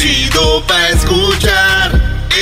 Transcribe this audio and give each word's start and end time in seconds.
chido 0.00 0.64
pa' 0.66 0.88
escuchar. 0.88 1.92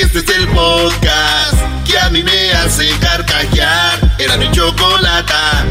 Este 0.01 0.19
es 0.19 0.29
el 0.29 0.47
podcast 0.47 1.55
que 1.85 1.99
a 1.99 2.09
mí 2.09 2.23
me 2.23 2.51
hace 2.53 2.87
carcajear. 2.99 3.99
Era 4.17 4.37
mi 4.37 4.49
chocolata. 4.51 5.65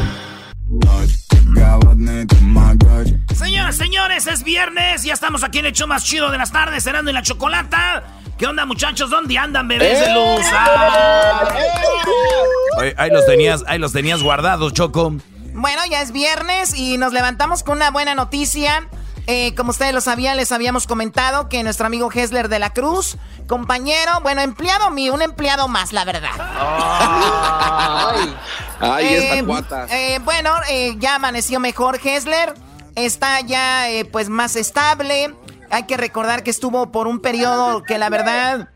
Señoras, 3.35 3.77
señores, 3.77 4.27
es 4.27 4.45
viernes. 4.45 5.03
Ya 5.05 5.15
estamos 5.15 5.43
aquí 5.43 5.61
en 5.61 5.67
el 5.67 5.73
show 5.73 5.89
más 5.89 6.05
chido 6.05 6.31
de 6.31 6.37
las 6.37 6.53
tardes, 6.53 6.85
cenando 6.85 7.11
en 7.11 7.15
la 7.15 7.23
chocolata. 7.23 8.05
¿Qué 8.37 8.47
onda, 8.47 8.67
muchachos? 8.67 9.09
¿Dónde 9.09 9.39
andan, 9.39 9.67
bebés 9.67 10.01
de 10.01 10.13
luz? 10.13 10.47
Ah. 10.53 11.49
ahí 12.99 13.11
los 13.11 13.25
tenías, 13.25 13.65
ahí 13.67 13.79
los 13.79 13.93
tenías 13.93 14.23
guardados, 14.23 14.75
Choco. 14.75 15.15
Bueno, 15.55 15.83
ya 15.91 16.03
es 16.03 16.13
viernes 16.13 16.75
y 16.77 16.99
nos 16.99 17.15
levantamos 17.15 17.63
con 17.63 17.79
una 17.79 17.91
buena 17.91 18.15
noticia. 18.15 18.89
Eh, 19.31 19.55
como 19.55 19.73
ustedes 19.73 19.93
lo 19.93 20.01
sabían, 20.01 20.39
les 20.39 20.53
habíamos 20.53 20.87
comentado 20.87 21.51
que 21.51 21.63
nuestro 21.63 21.87
amigo 21.87 22.11
Hesler 22.11 22.49
de 22.49 22.59
la 22.59 22.73
Cruz, 22.73 23.19
compañero, 23.47 24.11
bueno, 24.23 24.41
empleado 24.41 24.91
mío, 24.91 25.13
un 25.13 25.21
empleado 25.21 25.69
más, 25.69 25.93
la 25.93 26.07
verdad. 26.07 26.31
Ay, 28.01 28.35
ay 28.81 29.07
eh, 29.07 29.45
eh, 29.91 30.19
bueno, 30.25 30.51
ya 30.97 31.17
amaneció 31.17 31.61
mejor 31.61 32.01
Hesler, 32.03 32.55
está 32.95 33.43
ya 33.43 33.85
pues 34.11 34.31
más 34.31 34.57
estable. 34.57 35.35
Hay 35.69 35.83
que 35.83 35.99
recordar 35.99 36.43
que 36.43 36.49
estuvo 36.49 36.91
por 36.91 37.07
un 37.07 37.21
periodo 37.21 37.83
que 37.83 37.99
la 37.99 38.09
verdad... 38.09 38.71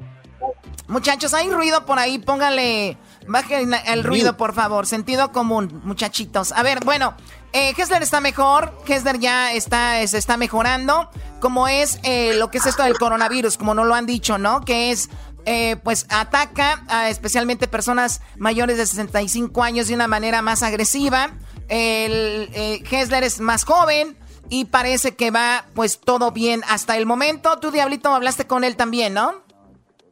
Muchachos, 0.87 1.33
hay 1.33 1.49
ruido 1.49 1.87
por 1.87 1.99
ahí, 1.99 2.19
póngale... 2.19 2.99
Bajen 3.27 3.73
el 3.87 4.05
ruido, 4.05 4.37
por 4.37 4.53
favor. 4.53 4.87
Sentido 4.87 5.33
común, 5.33 5.81
muchachitos. 5.85 6.53
A 6.53 6.63
ver, 6.63 6.85
bueno, 6.85 7.15
eh, 7.53 7.75
está 7.77 8.21
mejor. 8.21 8.73
Hessler 8.87 9.19
ya 9.19 9.53
está, 9.53 10.01
está 10.01 10.37
mejorando. 10.37 11.09
Como 11.41 11.69
es 11.69 11.99
eh, 12.03 12.35
lo 12.35 12.51
que 12.51 12.59
es 12.59 12.67
esto 12.67 12.83
del 12.83 12.99
coronavirus, 12.99 13.59
como 13.59 13.75
no 13.75 13.85
lo 13.85 13.95
han 13.95 14.07
dicho, 14.07 14.39
¿no? 14.39 14.65
Que 14.65 14.91
es, 14.91 15.11
eh, 15.45 15.77
pues, 15.83 16.07
ataca 16.09 16.85
a 16.89 17.11
especialmente 17.11 17.67
personas 17.67 18.21
mayores 18.37 18.77
de 18.77 18.87
65 18.87 19.63
años 19.63 19.89
de 19.89 19.95
una 19.95 20.07
manera 20.07 20.43
más 20.43 20.63
agresiva. 20.63 21.35
El, 21.69 22.51
eh, 22.55 22.83
es 22.91 23.41
más 23.41 23.65
joven 23.65 24.17
y 24.49 24.67
parece 24.67 25.15
que 25.15 25.31
va 25.31 25.65
pues 25.75 25.99
todo 25.99 26.31
bien 26.31 26.63
hasta 26.69 26.97
el 26.97 27.07
momento. 27.07 27.59
Tú, 27.59 27.71
Diablito, 27.71 28.11
hablaste 28.11 28.47
con 28.47 28.65
él 28.65 28.77
también, 28.77 29.15
¿no? 29.15 29.43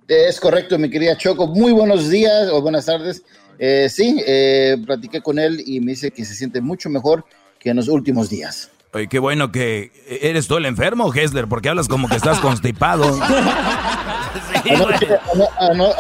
Es 0.09 0.41
correcto, 0.41 0.79
mi 0.79 0.91
querida 0.91 1.17
Choco. 1.17 1.47
Muy 1.47 1.73
buenos 1.73 2.09
días 2.09 2.49
o 2.51 2.61
buenas 2.61 2.87
tardes. 2.87 3.23
Eh, 3.63 3.91
sí, 3.91 4.23
eh, 4.27 4.79
platiqué 4.87 5.21
con 5.21 5.39
él 5.39 5.63
y 5.67 5.81
me 5.81 5.93
dice 5.93 6.11
que 6.11 6.25
se 6.25 6.35
siente 6.35 6.63
mucho 6.63 6.89
mejor 6.89 7.27
que 7.59 7.69
en 7.69 7.77
los 7.77 7.89
últimos 7.89 8.31
días. 8.31 8.71
Oye, 8.95 9.07
qué 9.07 9.19
bueno 9.19 9.53
que 9.53 9.93
eres 10.09 10.49
tú 10.49 10.57
el 10.57 10.65
enfermo, 10.65 11.13
Hessler, 11.15 11.47
porque 11.47 11.69
hablas 11.69 11.87
como 11.87 12.09
que 12.09 12.17
estás 12.17 12.41
constipado. 12.41 13.21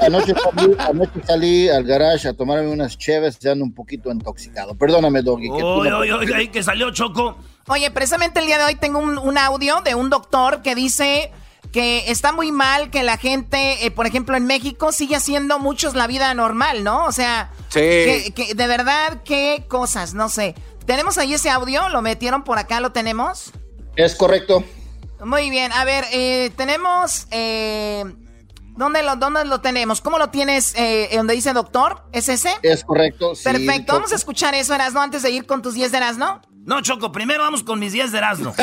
anoche, 0.01 0.35
salí, 1.27 1.69
al 1.69 1.85
garage 1.85 2.29
a 2.29 2.33
tomarme 2.33 2.69
unas 2.69 2.97
cheves, 2.97 3.39
ya 3.39 3.53
ando 3.53 3.67
un 3.67 3.75
poquito 3.75 4.11
intoxicado. 4.11 4.75
Perdóname, 4.75 5.21
Doggy. 5.21 5.51
Oye, 5.51 5.93
oye, 5.93 6.13
oye, 6.15 6.51
que 6.51 6.63
salió 6.63 6.91
Choco. 6.93 7.37
Oye, 7.69 7.91
precisamente 7.91 8.41
el 8.41 8.47
día 8.47 8.57
de 8.59 8.65
hoy 8.65 8.75
tengo 8.75 8.99
un, 9.01 9.39
audio 9.39 9.83
de 9.83 9.95
un 9.95 10.09
doctor 10.09 10.63
que 10.63 10.75
dice 10.75 11.31
que 11.73 12.11
está 12.11 12.33
muy 12.33 12.53
mal 12.53 12.91
que 12.91 13.03
la 13.03 13.17
gente, 13.17 13.85
eh, 13.87 13.91
por 13.91 14.07
ejemplo, 14.07 14.37
en 14.37 14.47
México 14.47 14.93
sigue 14.93 15.17
haciendo 15.17 15.59
muchos 15.59 15.95
la 15.95 16.07
vida 16.07 16.33
normal, 16.35 16.85
¿no? 16.85 17.05
O 17.05 17.13
sea, 17.13 17.51
que, 17.73 18.33
de 18.55 18.67
verdad, 18.67 19.23
qué 19.25 19.65
cosas, 19.69 20.15
no 20.15 20.29
sé. 20.29 20.55
¿Tenemos 20.87 21.19
ahí 21.19 21.35
ese 21.35 21.51
audio? 21.51 21.89
¿Lo 21.89 22.03
metieron 22.03 22.43
por 22.43 22.59
acá? 22.59 22.81
¿Lo 22.81 22.93
tenemos? 22.93 23.53
Es 23.97 24.15
correcto. 24.15 24.65
Muy 25.25 25.51
bien, 25.51 25.73
a 25.73 25.85
ver, 25.85 26.05
eh, 26.13 26.51
tenemos... 26.57 27.27
Eh, 27.31 28.05
¿Dónde 28.77 29.03
lo, 29.03 29.17
¿Dónde 29.17 29.45
lo 29.45 29.61
tenemos? 29.61 30.01
¿Cómo 30.01 30.19
lo 30.19 30.31
tienes? 30.31 30.75
Eh, 30.75 31.11
¿Donde 31.15 31.35
dice 31.35 31.53
doctor? 31.53 32.03
¿Es 32.13 32.31
ese? 32.31 32.51
Es 32.63 32.83
correcto. 32.83 33.35
Perfecto. 33.45 33.93
Vamos 33.93 34.13
a 34.13 34.15
escuchar 34.15 34.55
eso, 34.55 34.75
Erasno, 34.75 35.03
antes 35.03 35.23
de 35.23 35.31
ir 35.31 35.45
con 35.45 35.61
tus 35.61 35.75
10 35.75 35.93
de 35.93 35.99
Erasno. 35.99 36.41
No, 36.65 36.81
Choco, 36.83 37.11
primero 37.11 37.43
vamos 37.43 37.63
con 37.63 37.79
mis 37.79 37.93
10 37.93 38.13
de 38.13 38.19
Erasno. 38.19 38.55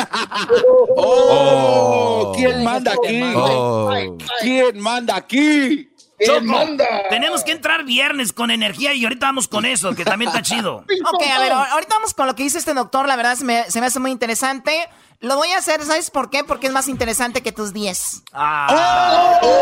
oh, 0.96 2.32
¿Quién 2.36 2.64
manda 2.64 2.92
aquí? 2.92 3.20
Oh. 3.34 4.16
¿Quién 4.40 4.80
manda 4.80 5.16
aquí? 5.16 5.90
Choco, 6.24 6.40
manda? 6.42 6.86
tenemos 7.10 7.44
que 7.44 7.52
entrar 7.52 7.84
viernes 7.84 8.32
con 8.32 8.50
energía 8.50 8.92
y 8.92 9.04
ahorita 9.04 9.26
vamos 9.26 9.46
con 9.46 9.64
eso, 9.64 9.94
que 9.94 10.04
también 10.04 10.30
está 10.30 10.42
chido. 10.42 10.78
ok, 11.12 11.22
a 11.32 11.38
ver, 11.40 11.52
ahorita 11.52 11.94
vamos 11.94 12.14
con 12.14 12.26
lo 12.26 12.34
que 12.34 12.42
dice 12.42 12.58
este 12.58 12.74
doctor, 12.74 13.06
la 13.06 13.16
verdad 13.16 13.36
se 13.36 13.44
me, 13.44 13.70
se 13.70 13.80
me 13.80 13.86
hace 13.86 14.00
muy 14.00 14.10
interesante. 14.10 14.88
Lo 15.20 15.36
voy 15.36 15.48
a 15.50 15.58
hacer, 15.58 15.82
¿sabes 15.84 16.10
por 16.10 16.30
qué? 16.30 16.44
Porque 16.44 16.68
es 16.68 16.72
más 16.72 16.86
interesante 16.86 17.42
que 17.42 17.50
tus 17.50 17.72
10. 17.72 18.22
Ah. 18.32 19.38
¡Oh! 19.42 19.58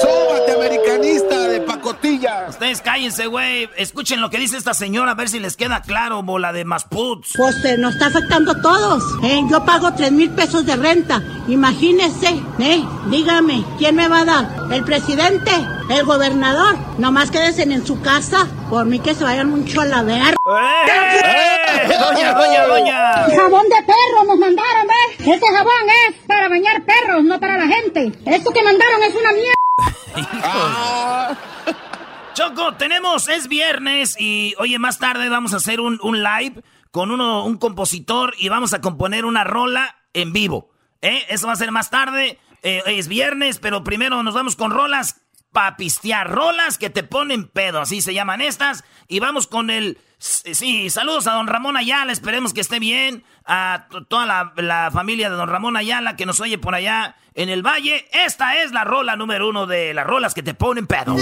¡Sóbate, 0.00 0.52
americanista 0.52 1.41
pacotilla! 1.62 2.46
Ustedes 2.48 2.80
cállense, 2.80 3.26
güey. 3.26 3.68
Escuchen 3.76 4.20
lo 4.20 4.30
que 4.30 4.38
dice 4.38 4.56
esta 4.56 4.74
señora, 4.74 5.12
a 5.12 5.14
ver 5.14 5.28
si 5.28 5.40
les 5.40 5.56
queda 5.56 5.82
claro, 5.82 6.22
bola 6.22 6.52
de 6.52 6.64
masputs. 6.64 7.34
Pues 7.36 7.64
eh, 7.64 7.76
nos 7.78 7.94
está 7.94 8.06
afectando 8.06 8.52
a 8.52 8.60
todos. 8.60 9.02
¿eh? 9.24 9.42
Yo 9.50 9.64
pago 9.64 9.92
3 9.92 10.12
mil 10.12 10.30
pesos 10.30 10.66
de 10.66 10.76
renta. 10.76 11.22
Imagínese, 11.48 12.40
¿eh? 12.58 12.84
Dígame, 13.10 13.64
¿quién 13.78 13.96
me 13.96 14.08
va 14.08 14.20
a 14.20 14.24
dar? 14.24 14.48
¿El 14.70 14.84
presidente? 14.84 15.50
¿El 15.90 16.04
gobernador? 16.04 16.76
Nomás 16.98 17.30
quédense 17.30 17.62
en 17.62 17.86
su 17.86 18.00
casa. 18.00 18.46
Por 18.70 18.86
mí 18.86 19.00
que 19.00 19.14
se 19.14 19.24
vayan 19.24 19.50
mucho 19.50 19.80
a 19.80 19.84
la 19.84 20.02
ver. 20.02 20.34
¡Eh! 20.34 21.24
¡Eh! 21.24 21.98
¡Doña, 21.98 22.32
doña, 22.34 22.66
doña! 22.66 23.12
Jabón 23.36 23.68
de 23.68 23.82
perro 23.86 24.24
nos 24.26 24.38
mandaron, 24.38 24.82
este 25.18 25.46
jabón 25.46 25.88
es 26.08 26.16
para 26.26 26.48
bañar 26.48 26.82
perros, 26.84 27.22
no 27.24 27.38
para 27.38 27.56
la 27.56 27.66
gente. 27.66 28.12
Esto 28.26 28.50
que 28.50 28.62
mandaron 28.62 29.02
es 29.02 29.14
una 29.14 29.32
mierda. 29.32 29.52
Choco, 32.34 32.74
tenemos, 32.74 33.28
es 33.28 33.48
viernes 33.48 34.16
y 34.18 34.54
oye, 34.58 34.78
más 34.78 34.98
tarde 34.98 35.28
vamos 35.28 35.52
a 35.52 35.58
hacer 35.58 35.80
un, 35.80 35.98
live 36.22 36.62
con 36.90 37.10
uno, 37.10 37.44
un 37.44 37.58
compositor 37.58 38.34
y 38.38 38.48
vamos 38.48 38.72
a 38.72 38.80
componer 38.80 39.24
una 39.24 39.44
rola 39.44 39.96
en 40.14 40.32
vivo. 40.32 40.70
¿eh? 41.02 41.22
Eso 41.28 41.46
va 41.46 41.52
a 41.52 41.56
ser 41.56 41.72
más 41.72 41.90
tarde. 41.90 42.38
Eh, 42.62 42.82
es 42.86 43.08
viernes, 43.08 43.58
pero 43.58 43.84
primero 43.84 44.22
nos 44.22 44.34
vamos 44.34 44.56
con 44.56 44.70
rolas 44.70 45.20
para 45.52 45.76
pistear. 45.76 46.30
Rolas 46.30 46.78
que 46.78 46.90
te 46.90 47.02
ponen 47.02 47.48
pedo, 47.48 47.80
así 47.80 48.00
se 48.00 48.14
llaman 48.14 48.40
estas. 48.40 48.84
Y 49.08 49.20
vamos 49.20 49.46
con 49.46 49.70
el... 49.70 49.98
Sí, 50.22 50.88
saludos 50.88 51.26
a 51.26 51.32
don 51.32 51.48
Ramón 51.48 51.76
Ayala, 51.76 52.12
esperemos 52.12 52.54
que 52.54 52.60
esté 52.60 52.78
bien. 52.78 53.24
A 53.44 53.88
toda 54.08 54.52
la, 54.54 54.90
familia 54.92 55.28
de 55.28 55.34
don 55.34 55.48
Ramón 55.48 55.76
Ayala 55.76 56.14
que 56.14 56.26
nos 56.26 56.38
oye 56.38 56.58
por 56.58 56.76
allá 56.76 57.16
en 57.34 57.48
el 57.48 57.66
valle. 57.66 58.06
Esta 58.12 58.62
es 58.62 58.70
la 58.70 58.84
rola 58.84 59.16
número 59.16 59.48
uno 59.48 59.66
de 59.66 59.92
las 59.92 60.06
rolas 60.06 60.32
que 60.32 60.44
te 60.44 60.54
ponen 60.54 60.86
pedo. 60.86 61.16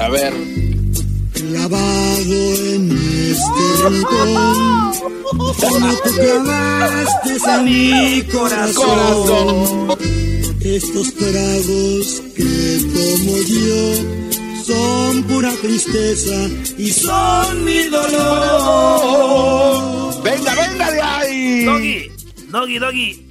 A 0.00 0.08
ver. 0.10 0.32
Clavado 1.32 2.54
en 2.54 2.92
este 2.92 3.88
rincón, 3.88 4.92
como 5.32 5.52
tú 5.52 6.10
clavaste 6.14 7.50
a 7.50 7.58
mi 7.62 8.22
corazón. 8.32 9.98
Estos 10.60 11.14
tragos 11.16 12.22
que 12.36 12.89
pura 15.40 15.56
tristeza 15.56 16.34
y 16.76 16.90
son 16.90 17.64
mi 17.64 17.84
dolor. 17.84 18.12
Venga, 20.22 20.54
venga 20.54 20.90
de 20.90 21.00
ahí. 21.00 21.64
Doggy, 21.64 22.12
doggy, 22.50 22.78
doggy. 22.78 23.26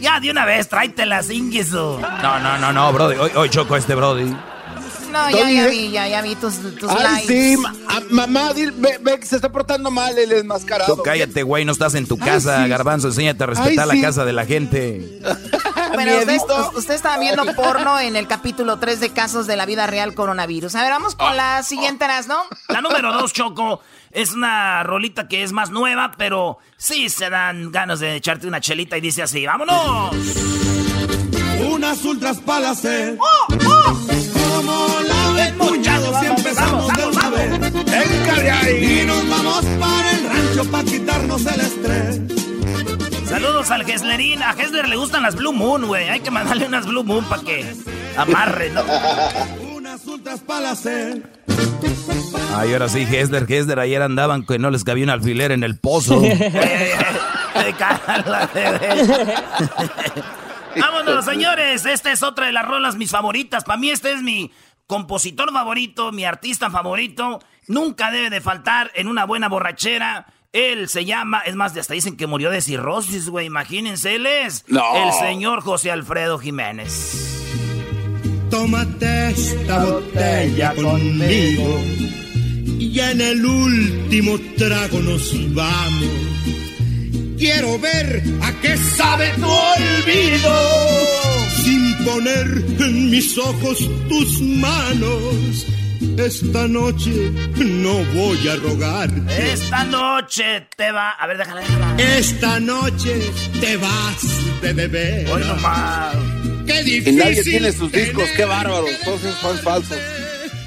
Ya 0.00 0.20
de 0.20 0.30
una 0.30 0.46
vez, 0.46 0.70
tráetela, 0.70 1.20
Ingisu. 1.30 1.98
No, 2.22 2.40
no, 2.40 2.56
no, 2.58 2.72
no, 2.72 2.90
Brody. 2.94 3.16
Hoy, 3.16 3.30
hoy 3.34 3.50
choco 3.50 3.76
este 3.76 3.94
Brody. 3.94 4.34
No, 5.12 5.30
ya, 5.30 5.50
ya 5.50 5.66
vi, 5.66 5.90
ya, 5.90 6.08
ya 6.08 6.22
vi 6.22 6.34
tus, 6.34 6.54
tus 6.76 6.90
Ay, 6.90 7.24
sí, 7.26 7.56
mamá, 8.10 8.52
ve, 8.54 8.98
ve, 9.00 9.20
que 9.20 9.26
se 9.26 9.36
está 9.36 9.52
portando 9.52 9.90
mal 9.90 10.16
el 10.18 10.32
enmascarado. 10.32 10.96
Tú 10.96 11.02
cállate, 11.02 11.42
güey, 11.42 11.66
no 11.66 11.72
estás 11.72 11.94
en 11.94 12.06
tu 12.06 12.18
casa, 12.18 12.66
Garbanzo, 12.66 13.08
enséñate 13.08 13.44
a 13.44 13.48
respetar 13.48 13.86
la 13.86 14.00
casa 14.00 14.24
de 14.24 14.32
la 14.32 14.46
gente. 14.46 15.20
bueno, 16.04 16.70
usted, 16.76 16.94
estaba 16.94 17.18
viendo 17.18 17.44
porno 17.54 17.98
en 17.98 18.16
el 18.16 18.26
capítulo 18.26 18.78
3 18.78 19.00
de 19.00 19.10
casos 19.10 19.46
de 19.46 19.56
la 19.56 19.66
vida 19.66 19.86
real 19.86 20.14
coronavirus. 20.14 20.74
A 20.74 20.82
ver, 20.82 20.90
vamos 20.90 21.14
con 21.14 21.36
la 21.36 21.62
siguiente, 21.62 22.06
¿no? 22.28 22.42
La 22.68 22.80
número 22.80 23.12
2, 23.12 23.32
Choco, 23.32 23.80
es 24.10 24.32
una 24.32 24.82
rolita 24.82 25.26
que 25.28 25.42
es 25.42 25.52
más 25.52 25.70
nueva, 25.70 26.12
pero 26.16 26.58
sí 26.76 27.08
se 27.08 27.30
dan 27.30 27.72
ganas 27.72 28.00
de 28.00 28.16
echarte 28.16 28.46
una 28.46 28.60
chelita 28.60 28.96
y 28.98 29.00
dice 29.00 29.22
así, 29.22 29.46
¡vámonos! 29.46 30.14
Unas 31.70 32.04
ultras 32.04 32.38
palaces. 32.38 33.18
¡Oh, 33.18 33.46
oh! 33.66 34.24
como 34.54 35.00
la 35.02 35.32
vez 35.32 35.56
muchachos 35.56 36.16
y 36.22 36.26
empezamos 36.26 36.96
de 36.96 37.06
una 37.06 37.30
vez. 37.30 38.52
ahí! 38.52 39.00
Y 39.00 39.06
nos 39.06 39.28
vamos 39.28 39.64
para 39.80 40.10
el 40.10 40.28
rancho 40.28 40.70
para 40.70 40.84
quitarnos 40.84 41.46
el 41.46 41.60
estrés. 41.60 42.43
Saludos 43.34 43.68
al 43.72 43.82
Heslerín. 43.82 44.44
A 44.44 44.52
Hesler 44.52 44.88
le 44.88 44.94
gustan 44.94 45.24
las 45.24 45.34
Blue 45.34 45.52
Moon, 45.52 45.88
güey. 45.88 46.08
Hay 46.08 46.20
que 46.20 46.30
mandarle 46.30 46.66
unas 46.66 46.86
Blue 46.86 47.02
Moon 47.02 47.24
para 47.24 47.42
que 47.42 47.74
amarre, 48.16 48.70
¿no? 48.70 48.84
unas 49.74 50.06
ultras 50.06 50.38
palaces. 50.38 51.20
Ay, 52.54 52.72
ahora 52.72 52.88
sí, 52.88 53.00
Hesler, 53.00 53.44
Hesler, 53.48 53.80
ayer 53.80 54.02
andaban 54.02 54.46
que 54.46 54.60
no 54.60 54.70
les 54.70 54.84
cabía 54.84 55.02
un 55.02 55.10
alfiler 55.10 55.50
en 55.50 55.64
el 55.64 55.80
pozo. 55.80 56.22
Vámonos, 60.80 61.24
señores. 61.24 61.86
Esta 61.86 62.12
es 62.12 62.22
otra 62.22 62.46
de 62.46 62.52
las 62.52 62.64
rolas, 62.64 62.94
mis 62.94 63.10
favoritas. 63.10 63.64
Para 63.64 63.80
mí, 63.80 63.90
este 63.90 64.12
es 64.12 64.22
mi 64.22 64.52
compositor 64.86 65.52
favorito, 65.52 66.12
mi 66.12 66.24
artista 66.24 66.70
favorito. 66.70 67.40
Nunca 67.66 68.12
debe 68.12 68.30
de 68.30 68.40
faltar 68.40 68.92
en 68.94 69.08
una 69.08 69.24
buena 69.24 69.48
borrachera. 69.48 70.24
Él 70.54 70.88
se 70.88 71.04
llama, 71.04 71.40
es 71.40 71.56
más, 71.56 71.76
hasta 71.76 71.94
dicen 71.94 72.16
que 72.16 72.28
murió 72.28 72.48
de 72.48 72.60
cirrosis, 72.60 73.28
güey. 73.28 73.46
Imagínense, 73.46 74.14
él 74.14 74.24
es 74.24 74.64
el 74.68 75.12
señor 75.18 75.62
José 75.62 75.90
Alfredo 75.90 76.38
Jiménez. 76.38 77.42
Tómate 78.50 79.30
esta 79.30 79.84
botella 79.84 80.72
conmigo 80.76 81.80
y 82.78 83.00
en 83.00 83.20
el 83.20 83.44
último 83.44 84.38
trago 84.56 85.00
nos 85.00 85.54
vamos. 85.54 86.08
Quiero 87.36 87.76
ver 87.80 88.22
a 88.40 88.52
qué 88.60 88.76
sabe 88.76 89.30
tu 89.34 89.50
olvido 89.50 90.54
sin 91.64 91.96
poner 92.04 92.64
en 92.78 93.10
mis 93.10 93.36
ojos 93.38 93.90
tus 94.08 94.40
manos. 94.40 95.66
Esta 96.18 96.68
noche 96.68 97.32
no 97.56 97.94
voy 98.14 98.48
a 98.48 98.56
rogar. 98.56 99.10
Esta 99.28 99.84
noche 99.84 100.68
te 100.76 100.92
va. 100.92 101.10
A 101.10 101.26
ver, 101.26 101.38
déjala, 101.38 101.60
déjala. 101.60 101.96
Esta 101.98 102.60
noche 102.60 103.32
te 103.60 103.76
vas 103.78 104.60
de 104.62 104.72
beber. 104.72 105.28
Hoy 105.30 105.42
nomás. 105.44 106.14
Qué 106.66 106.80
Y 106.80 106.84
difícil. 106.84 107.16
nadie 107.18 107.42
tiene 107.42 107.72
sus 107.72 107.90
discos, 107.90 108.24
qué 108.30 108.36
tener 108.36 108.48
bárbaro. 108.48 108.84
que 108.84 108.94
Todos 109.04 109.20
son 109.40 109.58
falsos. 109.58 109.98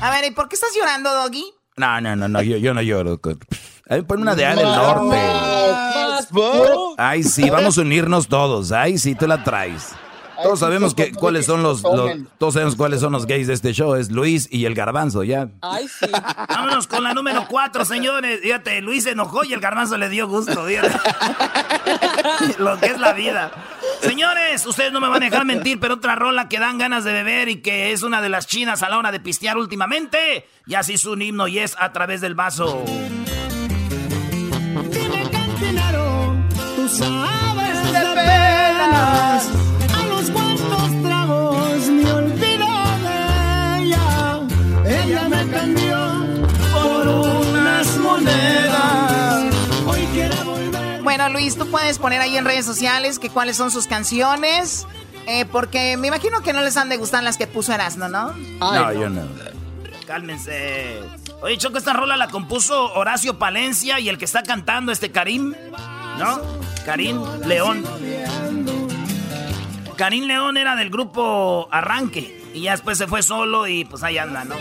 A 0.02 0.12
ver, 0.12 0.26
¿y 0.26 0.32
por 0.32 0.48
qué 0.50 0.56
estás 0.56 0.70
llorando, 0.76 1.14
Doggy? 1.14 1.46
No, 1.78 2.02
no, 2.02 2.16
no, 2.16 2.28
no, 2.28 2.42
yo, 2.42 2.58
yo 2.58 2.74
no 2.74 2.82
lloro. 2.82 3.20
A 3.90 3.94
ver, 3.96 4.06
ponme 4.06 4.24
una 4.24 4.36
de 4.36 4.46
A 4.46 4.56
del 4.56 4.66
norte. 4.66 5.18
Ay, 6.98 7.24
sí, 7.24 7.50
vamos 7.50 7.78
a 7.78 7.82
unirnos 7.82 8.28
todos. 8.28 8.72
Ay, 8.72 8.98
sí, 8.98 9.16
tú 9.16 9.28
la 9.28 9.44
traes. 9.44 9.90
Todos 10.44 10.60
sabemos 10.60 10.94
que 10.94 11.12
cuáles 11.14 11.46
son 11.46 11.64
los, 11.64 11.82
los- 11.84 12.12
todos 12.38 12.54
sabemos 12.54 12.76
cuáles 12.76 13.00
son 13.02 13.12
los 13.14 13.26
gays 13.26 13.48
de 13.48 13.54
este 13.54 13.74
show, 13.74 13.96
es 13.96 14.12
Luis 14.12 14.48
y 14.52 14.66
el 14.66 14.74
Garbanzo, 14.76 15.24
ya. 15.24 15.50
Ay, 15.62 15.88
sí. 15.88 16.06
Vámonos 16.50 16.88
con 16.88 17.04
la 17.04 17.14
número 17.14 17.46
cuatro, 17.50 17.86
señores. 17.86 18.42
Fíjate, 18.42 18.82
Luis 18.82 19.04
se 19.04 19.12
enojó 19.12 19.44
y 19.44 19.54
el 19.54 19.60
garbanzo 19.60 19.98
le 19.98 20.10
dio 20.10 20.28
gusto. 20.28 20.66
fíjate. 20.66 20.90
Lo 22.60 22.80
que 22.80 22.88
es 22.88 23.00
la 23.00 23.14
vida. 23.14 23.52
Señores, 24.02 24.66
ustedes 24.66 24.92
no 24.92 25.00
me 25.00 25.08
van 25.08 25.24
a 25.24 25.26
dejar 25.26 25.46
mentir, 25.46 25.80
pero 25.80 25.96
otra 25.96 26.16
rola 26.16 26.48
que 26.50 26.60
dan 26.60 26.78
ganas 26.78 27.04
de 27.04 27.12
beber 27.14 27.50
y 27.50 27.62
que 27.62 27.92
es 27.92 28.04
una 28.04 28.22
de 28.22 28.30
las 28.30 28.46
chinas 28.48 28.84
a 28.84 28.90
la 28.90 28.98
hora 28.98 29.12
de 29.12 29.20
pistear 29.20 29.58
últimamente. 29.58 30.48
Ya 30.66 30.84
se 30.84 30.94
hizo 30.94 31.12
un 31.14 31.22
himno 31.22 31.48
y 31.48 31.60
es 31.60 31.76
a 31.80 31.92
través 31.94 32.22
del 32.22 32.36
vaso. 32.36 32.84
Hoy 49.86 50.06
volver. 50.46 51.02
Bueno, 51.04 51.30
Luis, 51.30 51.56
tú 51.58 51.70
puedes 51.70 52.00
poner 52.00 52.22
ahí 52.22 52.38
en 52.38 52.46
redes 52.46 52.66
sociales 52.66 53.20
que 53.20 53.30
cuáles 53.30 53.58
son 53.58 53.72
sus 53.72 53.88
canciones. 53.88 54.86
eh, 55.28 55.46
porque 55.46 55.98
me 55.98 56.08
imagino 56.08 56.42
que 56.42 56.54
no 56.54 56.62
les 56.62 56.78
han 56.78 56.90
de 56.90 56.98
gustar 56.98 57.24
las 57.24 57.38
que 57.38 57.48
puso 57.48 57.74
Erasmo, 57.74 58.08
¿no? 58.08 58.34
No, 58.60 58.94
yo 58.94 59.10
no. 59.10 59.24
Cálmense. 60.06 61.00
Oye, 61.42 61.58
Choco, 61.58 61.78
esta 61.78 61.94
rola 61.94 62.16
la 62.18 62.30
compuso 62.30 62.94
Horacio 62.94 63.38
Palencia 63.38 64.00
y 64.00 64.10
el 64.10 64.18
que 64.18 64.26
está 64.26 64.42
cantando, 64.44 64.92
este 64.92 65.12
Karim, 65.12 65.54
¿no? 66.18 66.40
Karim 66.86 67.22
León. 67.46 67.84
Karim 69.98 70.26
León 70.26 70.58
era 70.58 70.76
del 70.76 70.90
grupo 70.90 71.68
Arranque 71.72 72.42
y 72.54 72.62
ya 72.62 72.72
después 72.72 72.98
se 72.98 73.08
fue 73.08 73.22
solo 73.22 73.68
y 73.68 73.84
pues 73.84 74.04
ahí 74.04 74.18
anda, 74.18 74.44
¿no? 74.46 74.56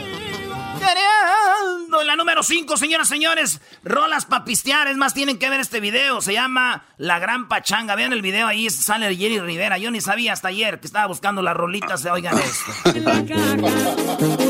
En 2.01 2.07
la 2.07 2.17
número 2.17 2.43
5, 2.43 2.77
señoras 2.77 3.09
y 3.09 3.15
señores, 3.15 3.61
rolas 3.83 4.27
pa' 4.27 4.45
pistear. 4.45 4.87
Es 4.87 4.97
más, 4.97 5.15
tienen 5.15 5.39
que 5.39 5.49
ver 5.49 5.61
este 5.61 5.81
video. 5.81 6.21
Se 6.21 6.35
llama 6.35 6.85
La 6.99 7.19
Gran 7.19 7.49
Pachanga. 7.49 7.97
Vean 7.97 8.13
el 8.13 8.23
video 8.23 8.47
ahí, 8.47 8.71
sale 8.71 9.17
Jerry 9.17 9.41
Rivera. 9.41 9.79
Yo 9.79 9.91
ni 9.91 10.01
sabía 10.01 10.33
hasta 10.33 10.49
ayer 10.49 10.79
que 10.79 10.87
estaba 10.87 11.07
buscando 11.07 11.43
las 11.43 11.57
rolitas. 11.57 12.05
Oigan 12.05 12.39
esto. 12.39 12.71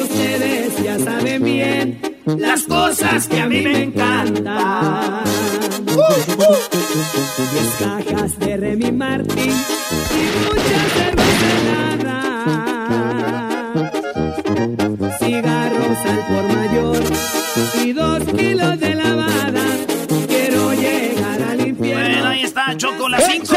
Ustedes 0.03 0.83
ya 0.83 0.99
saben 0.99 1.45
bien 1.45 2.19
las 2.27 2.65
cosas 2.65 3.27
que 3.29 3.41
a 3.41 3.47
mí 3.47 3.63
me 3.63 3.85
encantan. 3.85 5.25
Diez 7.53 7.77
cajas 7.79 8.39
de 8.39 8.57
Remy 8.57 8.93
Martin 8.93 9.51
y 9.51 10.29
mucha 10.45 10.81
cerveza 10.95 11.47
helada. 11.61 12.27
Al 16.05 16.19
por 16.27 16.43
mayor 16.55 17.03
y 17.83 17.93
dos 17.93 18.23
kilos 18.25 18.79
de 18.81 18.95
lavada. 18.95 19.63
Quiero 20.27 20.73
llegar 20.75 21.43
al 21.43 21.67
infierno. 21.67 22.03
Bueno, 22.03 22.29
ahí 22.29 22.43
está, 22.43 22.77
Choco, 22.77 23.09
las 23.09 23.25
5. 23.27 23.55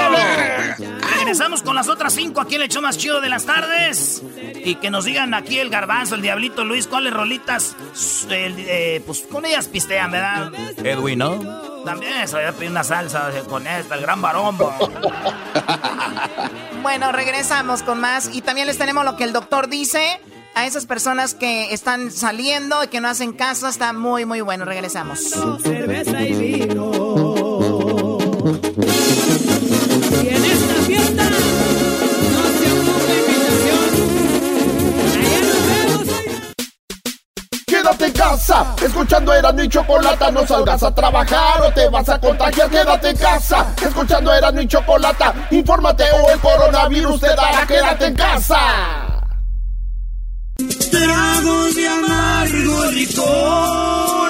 Regresamos 1.17 1.61
con 1.63 1.75
las 1.75 1.89
otras 1.89 2.13
5 2.13 2.39
aquí 2.41 2.55
en 2.55 2.61
el 2.61 2.65
hecho 2.65 2.81
más 2.81 2.97
chido 2.97 3.21
de 3.21 3.29
las 3.29 3.45
tardes. 3.45 4.23
Y 4.63 4.75
que 4.75 4.89
nos 4.89 5.05
digan 5.05 5.33
aquí 5.33 5.59
el 5.59 5.69
garbanzo, 5.69 6.15
el 6.15 6.21
diablito 6.21 6.63
Luis, 6.63 6.87
cuáles 6.87 7.13
rolitas. 7.13 7.75
el, 8.29 8.55
eh, 8.57 9.01
pues 9.05 9.21
con 9.29 9.45
ellas 9.45 9.67
pistean, 9.67 10.11
¿verdad? 10.11 10.51
Edwin, 10.77 11.19
¿no? 11.19 11.39
También 11.85 12.13
eso, 12.17 12.37
voy 12.37 12.45
a 12.45 12.51
pedir 12.51 12.71
una 12.71 12.83
salsa 12.83 13.31
con 13.47 13.65
esta, 13.67 13.95
el 13.95 14.01
gran 14.01 14.21
barombo. 14.21 14.73
Bueno, 16.81 17.11
regresamos 17.11 17.83
con 17.83 17.99
más. 17.99 18.33
Y 18.33 18.41
también 18.41 18.65
les 18.65 18.77
tenemos 18.77 19.03
lo 19.03 19.17
que 19.17 19.25
el 19.25 19.33
doctor 19.33 19.67
dice 19.67 20.21
a 20.55 20.65
esas 20.65 20.85
personas 20.85 21.33
que 21.33 21.73
están 21.73 22.11
saliendo 22.11 22.83
y 22.83 22.87
que 22.87 23.01
no 23.01 23.07
hacen 23.07 23.33
caso. 23.33 23.67
Está 23.67 23.93
muy, 23.93 24.25
muy 24.25 24.41
bueno. 24.41 24.65
Regresamos. 24.65 25.19
cerveza 25.63 26.21
y 26.21 26.33
vino. 26.33 28.17
Y 30.21 30.27
en 30.27 30.45
esta 30.45 30.73
fiesta 30.85 31.23
no 31.23 32.43
se 32.57 32.71
ocupa 32.71 33.13
invitación. 33.27 33.89
Allá 35.17 35.41
nos 35.41 35.61
vemos. 35.67 36.07
Quédate 37.65 38.05
en 38.05 38.13
casa, 38.13 38.75
escuchando 38.83 39.33
Erasmo 39.33 39.63
y 39.63 39.69
Chocolata, 39.69 40.31
no 40.31 40.45
salgas 40.45 40.83
a 40.83 40.93
trabajar 40.93 41.61
o 41.61 41.71
te 41.71 41.87
vas 41.89 42.09
a 42.09 42.19
contagiar. 42.19 42.69
Quédate 42.69 43.09
en 43.09 43.17
casa, 43.17 43.73
escuchando 43.81 44.33
Erasmo 44.33 44.61
y 44.61 44.67
Chocolata, 44.67 45.47
infórmate 45.51 46.03
o 46.11 46.31
el 46.31 46.39
coronavirus 46.39 47.21
te 47.21 47.27
dará. 47.27 47.65
Quédate 47.65 48.05
en 48.07 48.15
casa. 48.15 49.08
Tragos 50.91 51.75
de 51.75 51.87
amargo 51.87 52.85
licor. 52.91 54.29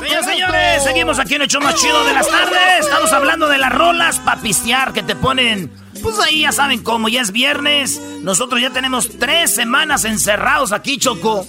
Señoras 0.00 0.26
señores, 0.26 0.84
seguimos 0.84 1.18
aquí 1.18 1.34
en 1.34 1.42
el 1.42 1.48
show 1.48 1.60
más 1.60 1.74
chido 1.74 2.04
de 2.04 2.12
las 2.12 2.28
tardes. 2.28 2.80
Estamos 2.80 3.12
hablando 3.12 3.48
de 3.48 3.58
las 3.58 3.72
rolas 3.72 4.18
pa' 4.20 4.36
pistear 4.36 4.92
que 4.92 5.02
te 5.02 5.16
ponen. 5.16 5.70
Pues 6.02 6.18
ahí 6.20 6.42
ya 6.42 6.52
saben 6.52 6.82
cómo, 6.82 7.08
ya 7.08 7.22
es 7.22 7.32
viernes. 7.32 8.00
Nosotros 8.22 8.60
ya 8.60 8.70
tenemos 8.70 9.18
tres 9.18 9.54
semanas 9.54 10.04
encerrados 10.04 10.72
aquí, 10.72 10.98
Choco. 10.98 11.46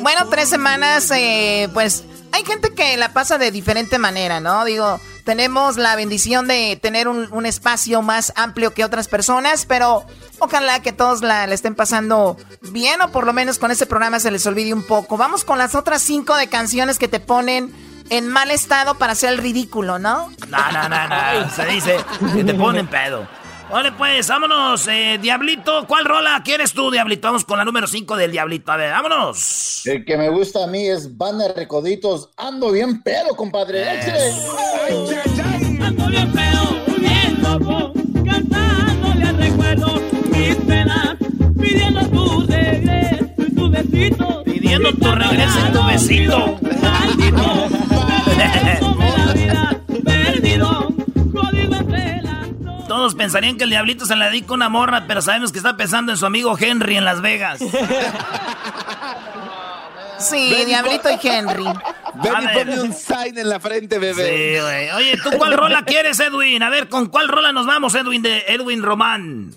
Bueno, 0.00 0.26
tres 0.30 0.48
semanas, 0.48 1.10
eh, 1.10 1.68
pues 1.72 2.04
hay 2.32 2.44
gente 2.44 2.74
que 2.74 2.96
la 2.96 3.12
pasa 3.12 3.38
de 3.38 3.50
diferente 3.50 3.98
manera, 3.98 4.40
¿no? 4.40 4.64
Digo, 4.64 5.00
tenemos 5.24 5.76
la 5.76 5.96
bendición 5.96 6.46
de 6.46 6.78
tener 6.80 7.08
un, 7.08 7.28
un 7.32 7.46
espacio 7.46 8.02
más 8.02 8.32
amplio 8.36 8.72
que 8.74 8.84
otras 8.84 9.08
personas, 9.08 9.64
pero 9.66 10.06
ojalá 10.38 10.80
que 10.80 10.92
todos 10.92 11.22
la, 11.22 11.46
la 11.46 11.54
estén 11.54 11.74
pasando 11.74 12.36
bien 12.72 13.00
o 13.02 13.10
por 13.10 13.26
lo 13.26 13.32
menos 13.32 13.58
con 13.58 13.70
este 13.70 13.86
programa 13.86 14.20
se 14.20 14.30
les 14.30 14.46
olvide 14.46 14.72
un 14.72 14.82
poco. 14.82 15.16
Vamos 15.16 15.44
con 15.44 15.58
las 15.58 15.74
otras 15.74 16.02
cinco 16.02 16.36
de 16.36 16.48
canciones 16.48 16.98
que 16.98 17.08
te 17.08 17.20
ponen 17.20 17.72
en 18.10 18.28
mal 18.28 18.50
estado 18.50 18.96
para 18.96 19.12
hacer 19.12 19.30
el 19.32 19.38
ridículo, 19.38 19.98
¿no? 19.98 20.30
No, 20.48 20.72
no, 20.72 20.88
no, 20.88 21.08
no. 21.08 21.50
Se 21.50 21.66
dice 21.66 21.96
que 22.34 22.44
te 22.44 22.54
ponen 22.54 22.86
pedo. 22.86 23.26
Vale, 23.70 23.90
pues, 23.92 24.28
vámonos, 24.28 24.86
eh, 24.86 25.18
Diablito. 25.20 25.86
¿Cuál 25.88 26.04
rola 26.04 26.40
quieres 26.44 26.72
tú, 26.72 26.88
Diablito? 26.88 27.26
Vamos 27.26 27.44
con 27.44 27.58
la 27.58 27.64
número 27.64 27.88
5 27.88 28.16
del 28.16 28.30
Diablito. 28.30 28.70
A 28.70 28.76
ver, 28.76 28.92
vámonos. 28.92 29.84
El 29.86 30.04
que 30.04 30.16
me 30.16 30.28
gusta 30.28 30.62
a 30.62 30.66
mí 30.68 30.86
es 30.86 31.16
Banda 31.16 31.48
de 31.48 31.54
Recoditos. 31.54 32.30
Ando 32.36 32.70
bien 32.70 33.02
pedo, 33.02 33.34
compadre. 33.34 33.84
Ando 35.80 36.06
bien 36.06 36.32
feo, 36.32 36.85
besito. 43.82 44.42
Pidiendo 44.44 44.92
tu 44.92 45.12
regreso 45.12 45.58
y 45.68 45.72
tu 45.72 45.84
besito. 45.84 46.58
Maldito, 46.82 47.68
la 48.36 49.32
vida, 49.32 49.80
perdido, 50.04 50.94
jodido. 51.32 51.86
Todos 52.88 53.14
pensarían 53.14 53.56
que 53.56 53.64
el 53.64 53.70
Diablito 53.70 54.06
se 54.06 54.16
le 54.16 54.26
dedica 54.26 54.54
una 54.54 54.68
morra, 54.68 55.06
pero 55.06 55.20
sabemos 55.22 55.52
que 55.52 55.58
está 55.58 55.76
pensando 55.76 56.12
en 56.12 56.18
su 56.18 56.26
amigo 56.26 56.56
Henry 56.58 56.96
en 56.96 57.04
Las 57.04 57.20
Vegas. 57.20 57.60
Sí, 60.18 60.64
Diablito 60.64 61.08
y 61.10 61.26
Henry. 61.26 61.64
Ven 61.64 62.32
y 62.42 62.54
ponme 62.54 62.80
un 62.80 62.92
sign 62.94 63.36
en 63.36 63.48
la 63.48 63.60
frente, 63.60 63.98
bebé. 63.98 64.24
Sí, 64.56 64.62
güey. 64.62 64.90
Oye, 64.92 65.20
¿tú 65.22 65.30
cuál 65.36 65.52
rola 65.52 65.82
quieres, 65.84 66.18
Edwin? 66.20 66.62
A 66.62 66.70
ver, 66.70 66.88
¿con 66.88 67.06
cuál 67.06 67.28
rola 67.28 67.52
nos 67.52 67.66
vamos, 67.66 67.94
Edwin, 67.94 68.22
de 68.22 68.44
Edwin 68.48 68.82
Román? 68.82 69.54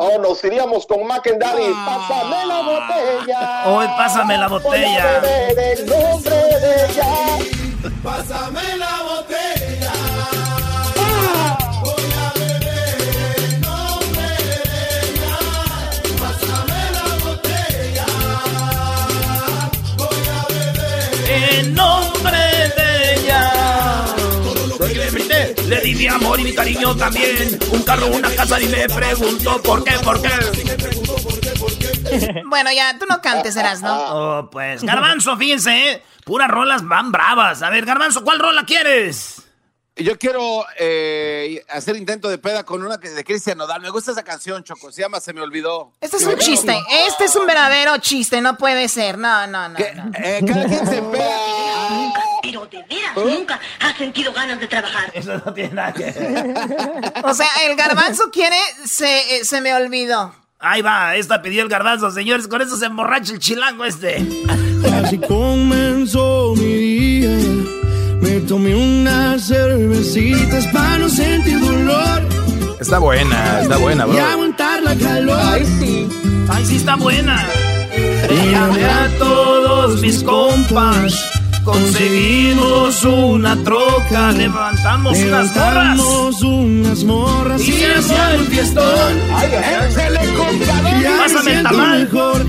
Oh, 0.00 0.16
nos 0.16 0.44
iríamos 0.44 0.86
con 0.86 1.04
Mac 1.08 1.26
and 1.26 1.40
Daddy. 1.40 1.72
Pásame 1.84 2.46
la 2.46 2.62
botella. 2.62 3.62
Hoy 3.66 3.86
pásame 3.96 4.38
la 4.38 4.46
botella. 4.46 4.70
Voy 4.70 4.96
a 4.96 5.20
beber 5.20 5.58
el 5.58 5.86
nombre 5.86 6.36
de 6.36 6.86
ella. 6.86 7.06
Pásame 8.04 8.76
la 8.76 9.02
botella. 9.02 9.92
En 21.28 21.74
nombre 21.74 22.47
le 25.68 25.80
di 25.80 25.94
mi 25.94 26.06
amor 26.08 26.40
y 26.40 26.44
mi 26.44 26.54
cariño 26.54 26.96
también. 26.96 27.58
Un 27.70 27.82
carro, 27.82 28.06
una 28.08 28.30
casa 28.34 28.60
y 28.60 28.68
me 28.68 28.88
preguntó 28.88 29.60
por 29.62 29.84
qué, 29.84 29.92
por 30.04 30.20
qué. 30.22 30.28
Bueno, 32.46 32.72
ya, 32.72 32.98
tú 32.98 33.04
no 33.08 33.20
cantes, 33.20 33.54
eras, 33.56 33.82
¿no? 33.82 33.94
Oh, 34.38 34.50
pues, 34.50 34.82
Garbanzo, 34.82 35.36
fíjense, 35.36 35.90
¿eh? 35.92 36.02
Puras 36.24 36.48
rolas 36.48 36.86
van 36.86 37.12
bravas. 37.12 37.62
A 37.62 37.68
ver, 37.68 37.84
Garbanzo, 37.84 38.24
¿cuál 38.24 38.38
rola 38.38 38.64
quieres? 38.64 39.42
Yo 39.94 40.18
quiero 40.18 40.64
eh, 40.78 41.62
hacer 41.68 41.96
intento 41.96 42.28
de 42.28 42.38
peda 42.38 42.64
con 42.64 42.82
una 42.82 42.98
que- 42.98 43.10
de 43.10 43.24
Cristian 43.24 43.58
Nodal. 43.58 43.82
Me 43.82 43.90
gusta 43.90 44.12
esa 44.12 44.22
canción, 44.22 44.64
Choco. 44.64 44.90
Se 44.90 45.02
llama 45.02 45.20
Se 45.20 45.34
me 45.34 45.42
olvidó. 45.42 45.92
Este 46.00 46.16
es 46.16 46.24
un 46.24 46.38
chiste. 46.38 46.78
Este 47.08 47.24
es 47.24 47.36
un 47.36 47.46
verdadero 47.46 47.98
chiste. 47.98 48.40
No 48.40 48.56
puede 48.56 48.88
ser. 48.88 49.18
No, 49.18 49.46
no, 49.46 49.68
no. 49.68 49.74
Que, 49.76 49.92
no. 49.94 50.10
eh, 50.14 50.40
cada 50.46 50.64
quien 50.66 50.86
se 50.86 51.02
peda. 51.02 52.14
Pero 52.70 52.82
de 52.88 52.94
veras 52.94 53.16
nunca 53.16 53.60
has 53.80 53.96
sentido 53.96 54.32
ganas 54.32 54.58
de 54.60 54.66
trabajar. 54.66 55.10
Eso 55.14 55.40
no 55.44 55.52
tiene 55.52 55.74
nada 55.74 55.92
que 55.92 56.04
ver. 56.04 56.54
O 57.24 57.34
sea, 57.34 57.46
el 57.68 57.76
garbanzo 57.76 58.30
quiere. 58.30 58.56
Se, 58.84 59.36
eh, 59.36 59.44
se 59.44 59.60
me 59.60 59.74
olvidó. 59.74 60.34
Ahí 60.60 60.82
va, 60.82 61.14
esta 61.14 61.40
pidió 61.40 61.62
el 61.62 61.68
garbanzo, 61.68 62.10
señores. 62.10 62.48
Con 62.48 62.60
eso 62.62 62.76
se 62.76 62.86
emborracha 62.86 63.32
el 63.32 63.38
chilango 63.38 63.84
este. 63.84 64.26
Así 65.04 65.18
comenzó 65.18 66.54
mi 66.56 66.64
día. 66.64 67.30
Me 68.20 68.40
tomé 68.40 68.74
unas 68.74 69.46
cervecitas 69.46 70.66
para 70.68 70.98
no 70.98 71.08
sentir 71.08 71.60
dolor 71.60 72.28
Está 72.80 72.98
buena, 72.98 73.60
está 73.62 73.76
buena, 73.76 74.06
y 74.06 74.10
bro. 74.10 74.24
aguantar 74.24 74.82
la 74.82 74.94
calor. 74.96 75.38
Ay, 75.40 75.64
sí. 75.78 76.08
Ay, 76.48 76.64
sí 76.66 76.76
está 76.76 76.96
buena. 76.96 77.44
Déjame 78.28 78.84
a 78.84 79.08
todos 79.18 80.00
mis 80.00 80.22
compas. 80.22 81.14
Conseguimos 81.72 83.04
una 83.04 83.62
troca. 83.62 84.32
Levantamos 84.32 85.18
unas 85.18 85.54
morras. 85.54 85.96
Levantamos 85.96 86.42
unas 86.42 87.04
morras 87.04 87.60
Y 87.60 87.84
hacía 87.84 88.34
el 88.34 88.46
fiestón. 88.46 89.18
¡Échale, 89.90 90.20
compadre! 90.34 91.02
Ya 91.02 91.18
Pásame 91.18 91.50
me 91.50 91.56
el 91.58 91.62
tamal. 91.62 92.00
mejor 92.00 92.46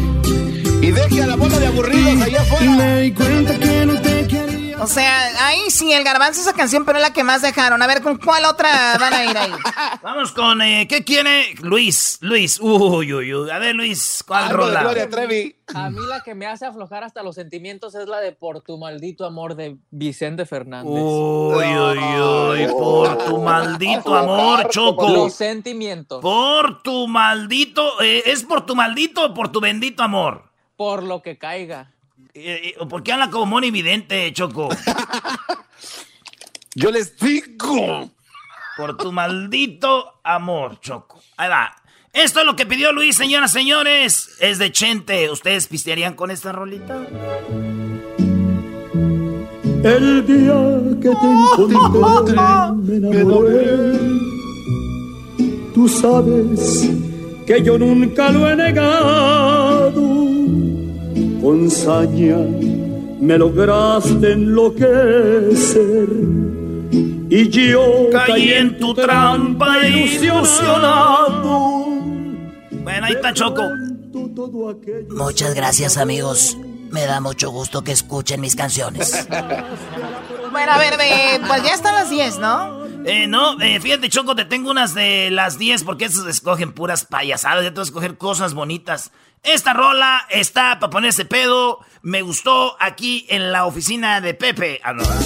Y 0.82 0.92
deje 0.92 1.24
a 1.24 1.28
la 1.28 1.36
bola 1.36 1.60
de 1.60 1.68
aburridos 1.68 2.22
allá 2.22 2.28
y 2.30 2.36
afuera. 2.36 2.72
me 2.72 3.02
di 3.02 3.12
cuenta 3.12 3.56
que 3.60 3.86
no 3.86 3.94
te 3.96 4.02
quería. 4.02 4.09
O 4.82 4.88
sea, 4.88 5.46
ahí 5.46 5.70
sí, 5.70 5.92
el 5.92 6.06
garbanzo 6.06 6.40
esa 6.40 6.54
canción, 6.54 6.86
pero 6.86 7.00
es 7.00 7.04
la 7.04 7.12
que 7.12 7.24
más 7.24 7.42
dejaron. 7.42 7.82
A 7.82 7.88
ver, 7.88 8.02
¿con 8.02 8.18
cuál 8.18 8.46
otra 8.46 8.98
van 8.98 9.14
a 9.14 9.26
ir 9.26 9.38
ahí? 9.38 9.52
Vamos 10.02 10.32
con, 10.32 10.62
eh, 10.62 10.88
¿qué 10.88 11.04
quiere 11.04 11.54
Luis? 11.62 12.18
Luis, 12.22 12.60
uy, 12.62 13.14
uy, 13.14 13.34
uy. 13.34 13.50
A 13.50 13.60
ver, 13.60 13.76
Luis, 13.76 14.24
¿cuál 14.26 14.46
Algo 14.46 14.66
de 14.66 14.70
rola? 14.70 14.82
Gloria 14.82 15.10
Trevi. 15.10 15.56
A 15.76 15.90
mí 15.90 16.00
la 16.08 16.22
que 16.22 16.34
me 16.34 16.46
hace 16.46 16.66
aflojar 16.66 17.04
hasta 17.04 17.24
los 17.24 17.36
sentimientos 17.36 17.94
es 17.94 18.08
la 18.08 18.22
de 18.22 18.32
Por 18.32 18.62
tu 18.62 18.78
maldito 18.78 19.26
amor 19.26 19.56
de 19.56 19.78
Vicente 19.92 20.46
Fernández. 20.46 20.90
Uy, 20.92 21.66
uy, 21.66 22.00
uy, 22.22 22.68
por 22.68 23.18
tu 23.26 23.42
maldito 23.42 24.16
amor, 24.16 24.70
Choco. 24.70 25.10
Los 25.10 25.34
sentimientos. 25.34 26.22
Por 26.22 26.82
tu 26.84 27.08
maldito, 27.08 28.02
eh, 28.02 28.24
¿es 28.26 28.44
por 28.44 28.66
tu 28.66 28.76
maldito 28.76 29.26
o 29.26 29.34
por 29.34 29.52
tu 29.52 29.60
bendito 29.60 30.04
amor? 30.04 30.52
Por 30.78 31.04
lo 31.04 31.22
que 31.22 31.38
caiga. 31.38 31.92
Eh, 32.42 32.76
eh, 32.80 32.86
¿Por 32.88 33.04
qué 33.04 33.12
habla 33.12 33.30
como 33.30 33.46
mono 33.46 33.68
evidente, 33.68 34.32
Choco? 34.32 34.70
Yo 36.76 36.90
les 36.90 37.20
digo. 37.20 38.10
Por 38.78 38.96
tu 38.96 39.12
maldito 39.12 40.22
amor, 40.24 40.80
Choco. 40.80 41.22
Ahí 41.36 41.50
va. 41.50 41.76
Esto 42.14 42.40
es 42.40 42.46
lo 42.46 42.56
que 42.56 42.66
pidió 42.66 42.94
Luis, 42.94 43.18
señoras, 43.18 43.52
señores. 43.52 44.38
Es 44.40 44.58
de 44.58 44.72
Chente. 44.72 45.30
¿Ustedes 45.30 45.68
pistearían 45.68 46.14
con 46.14 46.32
esta 46.32 46.54
rolita? 46.54 46.96
El 49.84 50.26
día 50.26 50.80
que 51.02 51.10
te 51.10 51.28
encontré 51.72 52.38
me 52.78 53.08
enamoré. 53.08 54.00
Tú 55.74 55.90
sabes 55.90 56.90
que 57.46 57.62
yo 57.62 57.78
nunca 57.78 58.32
lo 58.32 58.50
he 58.50 58.56
negado. 58.56 60.39
Con 61.42 61.70
saña 61.70 62.38
me 63.20 63.38
lograste 63.38 64.34
enloquecer. 64.34 66.10
Y 67.32 67.50
yo 67.50 68.10
Caí 68.12 68.54
en 68.54 68.78
tu 68.80 68.94
trampa 68.94 69.86
ilusionado. 69.88 71.50
Bueno, 72.72 73.06
ahí 73.06 73.14
está 73.14 73.34
Choco. 73.34 73.64
Muchas 75.10 75.54
gracias 75.54 75.98
amigos. 75.98 76.58
Me 76.90 77.06
da 77.06 77.22
mucho 77.22 77.52
gusto 77.52 77.84
que 77.84 77.92
escuchen 77.92 78.42
mis 78.42 78.56
canciones. 78.56 79.28
Bueno, 80.52 80.72
a 80.72 80.80
ver, 80.80 80.94
eh, 81.00 81.40
pues 81.48 81.62
ya 81.64 81.76
están 81.76 81.94
las 81.94 82.10
10, 82.10 82.40
¿no? 82.40 82.79
Eh, 83.06 83.28
no, 83.28 83.60
eh, 83.62 83.80
fíjate, 83.80 84.10
Choco, 84.10 84.36
te 84.36 84.46
tengo 84.46 84.72
unas 84.72 84.94
de 84.94 85.30
las 85.32 85.58
10 85.58 85.84
porque 85.84 86.06
esas 86.06 86.26
escogen 86.28 86.74
puras 86.74 87.06
payasadas. 87.06 87.64
Ya 87.64 87.72
te 87.72 87.80
vas 87.80 87.88
a 87.88 87.92
escoger 87.92 88.18
cosas 88.18 88.54
bonitas. 88.54 89.12
Esta 89.44 89.74
rola 89.74 90.26
está 90.30 90.80
para 90.80 90.90
ponerse 90.90 91.26
pedo. 91.26 91.80
Me 92.02 92.22
gustó 92.22 92.76
aquí 92.80 93.26
en 93.30 93.52
la 93.52 93.66
oficina 93.66 94.22
de 94.22 94.34
Pepe. 94.34 94.82
Ah, 94.84 94.94
no, 94.94 95.04
¿verdad? 95.04 95.22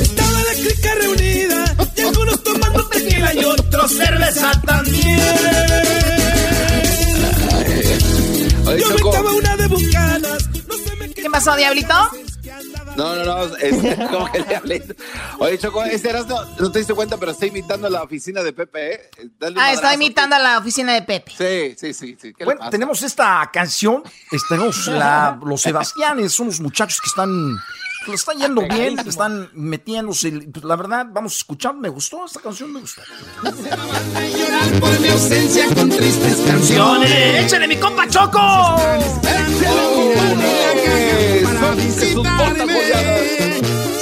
Estaba 0.00 0.42
la 0.42 0.54
clica 0.54 0.94
reunida 1.00 1.76
y 1.96 2.00
algunos 2.00 2.42
tomando 2.42 2.88
tequila 2.88 3.34
y 3.34 3.44
otros 3.44 3.92
cerveza 3.92 4.60
también. 4.62 5.20
Yo 8.78 9.22
me 9.22 9.30
una 9.30 9.56
de 9.56 9.66
bucanas. 9.68 10.48
No 10.66 10.74
se 10.74 10.96
me 10.96 11.10
¿Qué 11.10 11.30
pasó, 11.30 11.54
Diablito? 11.54 11.94
No, 12.96 13.14
no, 13.16 13.24
no. 13.24 13.56
Es, 13.56 13.98
como 14.10 14.30
que 14.30 14.40
le 14.40 14.56
hablé. 14.56 14.82
Oye, 15.38 15.58
Choco, 15.58 15.82
este 15.84 16.10
Erasmo, 16.10 16.40
no 16.60 16.70
te 16.70 16.78
diste 16.78 16.94
cuenta, 16.94 17.16
pero 17.16 17.32
está 17.32 17.46
imitando 17.46 17.88
la 17.90 18.02
oficina 18.02 18.42
de 18.42 18.52
Pepe, 18.52 18.94
¿eh? 18.94 19.10
Dale 19.38 19.56
Ah, 19.60 19.72
está 19.72 19.94
imitando 19.94 20.36
a 20.36 20.38
la 20.38 20.58
oficina 20.58 20.92
de 20.94 21.02
Pepe. 21.02 21.32
Sí, 21.36 21.74
sí, 21.78 21.92
sí. 21.94 22.16
sí. 22.20 22.32
¿Qué 22.32 22.40
le 22.40 22.44
Bueno, 22.44 22.58
pasa? 22.60 22.70
tenemos 22.70 23.02
esta 23.02 23.50
canción. 23.52 24.02
este, 24.30 24.48
Tenemos 24.50 24.86
la- 24.88 25.38
los 25.44 25.60
Sebastianes, 25.60 26.32
son 26.32 26.46
los 26.46 26.60
muchachos 26.60 27.00
que 27.00 27.08
están. 27.08 27.56
Que 28.04 28.10
lo 28.10 28.16
están 28.16 28.38
yendo 28.38 28.62
bien, 28.68 28.96
que 28.96 29.08
están 29.08 29.50
metiéndose. 29.54 30.30
Pues, 30.30 30.64
La 30.64 30.76
verdad, 30.76 31.06
vamos 31.10 31.32
a 31.32 31.36
escuchar. 31.36 31.74
Me 31.74 31.88
gustó 31.88 32.24
esta 32.26 32.40
canción, 32.40 32.72
me 32.72 32.80
gustó. 32.80 33.02
Por 34.80 35.00
mi 35.00 35.08
ausencia 35.08 35.66
con 35.74 35.88
tristes 35.88 36.40
canciones. 36.46 37.44
¡Échale 37.44 37.66
mi 37.66 37.76
compa 37.76 38.06
Choco! 38.08 38.76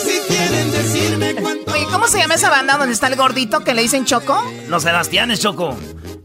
Si 0.04 0.20
quieren 0.28 0.70
decirme 0.72 1.34
cuánto. 1.36 1.72
Oye, 1.72 1.86
¿cómo 1.90 2.06
se 2.08 2.18
llama 2.18 2.34
esa 2.34 2.50
banda 2.50 2.76
donde 2.76 2.92
está 2.92 3.06
el 3.06 3.16
gordito 3.16 3.60
que 3.60 3.74
le 3.74 3.82
dicen 3.82 4.04
Choco? 4.04 4.42
Los 4.68 4.82
Sebastianes, 4.82 5.40
Choco. 5.40 5.76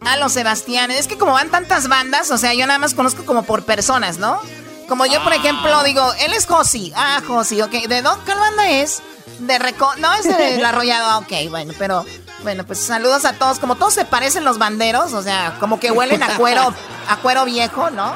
Ah, 0.02 0.18
los 0.18 0.34
Sebastianes. 0.34 1.00
Es 1.00 1.08
que 1.08 1.18
como 1.18 1.34
van 1.34 1.50
tantas 1.50 1.88
bandas, 1.88 2.32
o 2.32 2.38
sea, 2.38 2.54
yo 2.54 2.66
nada 2.66 2.80
más 2.80 2.94
conozco 2.94 3.26
como 3.26 3.44
por 3.44 3.64
personas, 3.64 4.18
¿no? 4.18 4.40
Como 4.88 5.06
yo, 5.06 5.22
por 5.24 5.34
ejemplo, 5.34 5.84
digo, 5.84 6.14
él 6.20 6.34
es 6.34 6.46
Josi. 6.46 6.94
Ah, 6.96 7.22
Josi, 7.26 7.62
ok. 7.62 7.72
¿De 7.72 8.02
dónde 8.02 8.26
qué 8.26 8.34
banda 8.34 8.70
es? 8.70 9.02
De 9.40 9.60
Reco... 9.60 9.94
No, 9.98 10.14
es 10.14 10.24
de 10.24 10.58
La 10.60 10.70
Arrollado. 10.70 11.06
Ah, 11.10 11.18
ok, 11.20 11.50
bueno, 11.50 11.74
pero... 11.78 12.06
Bueno, 12.44 12.66
pues 12.66 12.80
saludos 12.80 13.26
a 13.26 13.34
todos. 13.34 13.60
Como 13.60 13.76
todos 13.76 13.94
se 13.94 14.06
parecen 14.06 14.46
los 14.46 14.58
banderos, 14.60 15.14
o 15.14 15.22
sea, 15.22 15.58
como 15.60 15.80
que 15.80 15.92
huelen 15.92 16.22
a 16.24 16.38
cuero, 16.38 16.74
a 17.10 17.18
cuero 17.18 17.46
viejo, 17.46 17.90
¿no? 17.90 18.16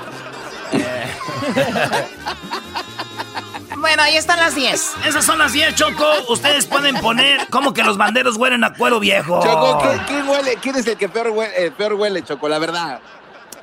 Bueno, 3.78 4.04
ahí 4.04 4.16
están 4.16 4.40
las 4.40 4.54
10. 4.54 4.92
Esas 5.08 5.26
son 5.26 5.40
las 5.40 5.54
10, 5.54 5.74
Choco. 5.74 6.06
Ustedes 6.30 6.68
pueden 6.68 6.96
poner 7.02 7.48
como 7.48 7.74
que 7.74 7.84
los 7.84 7.98
banderos 7.98 8.38
huelen 8.38 8.64
a 8.64 8.74
cuero 8.76 9.00
viejo. 9.00 9.42
Choco, 9.42 9.80
¿quién, 9.82 10.00
quién 10.08 10.30
huele? 10.30 10.56
¿Quién 10.62 10.76
es 10.76 10.86
el 10.88 10.98
que 10.98 11.10
peor 11.10 11.30
huele, 11.32 11.66
eh, 11.66 11.72
peor 11.72 11.94
huele, 11.94 12.24
Choco? 12.24 12.48
La 12.48 12.60
verdad. 12.60 13.00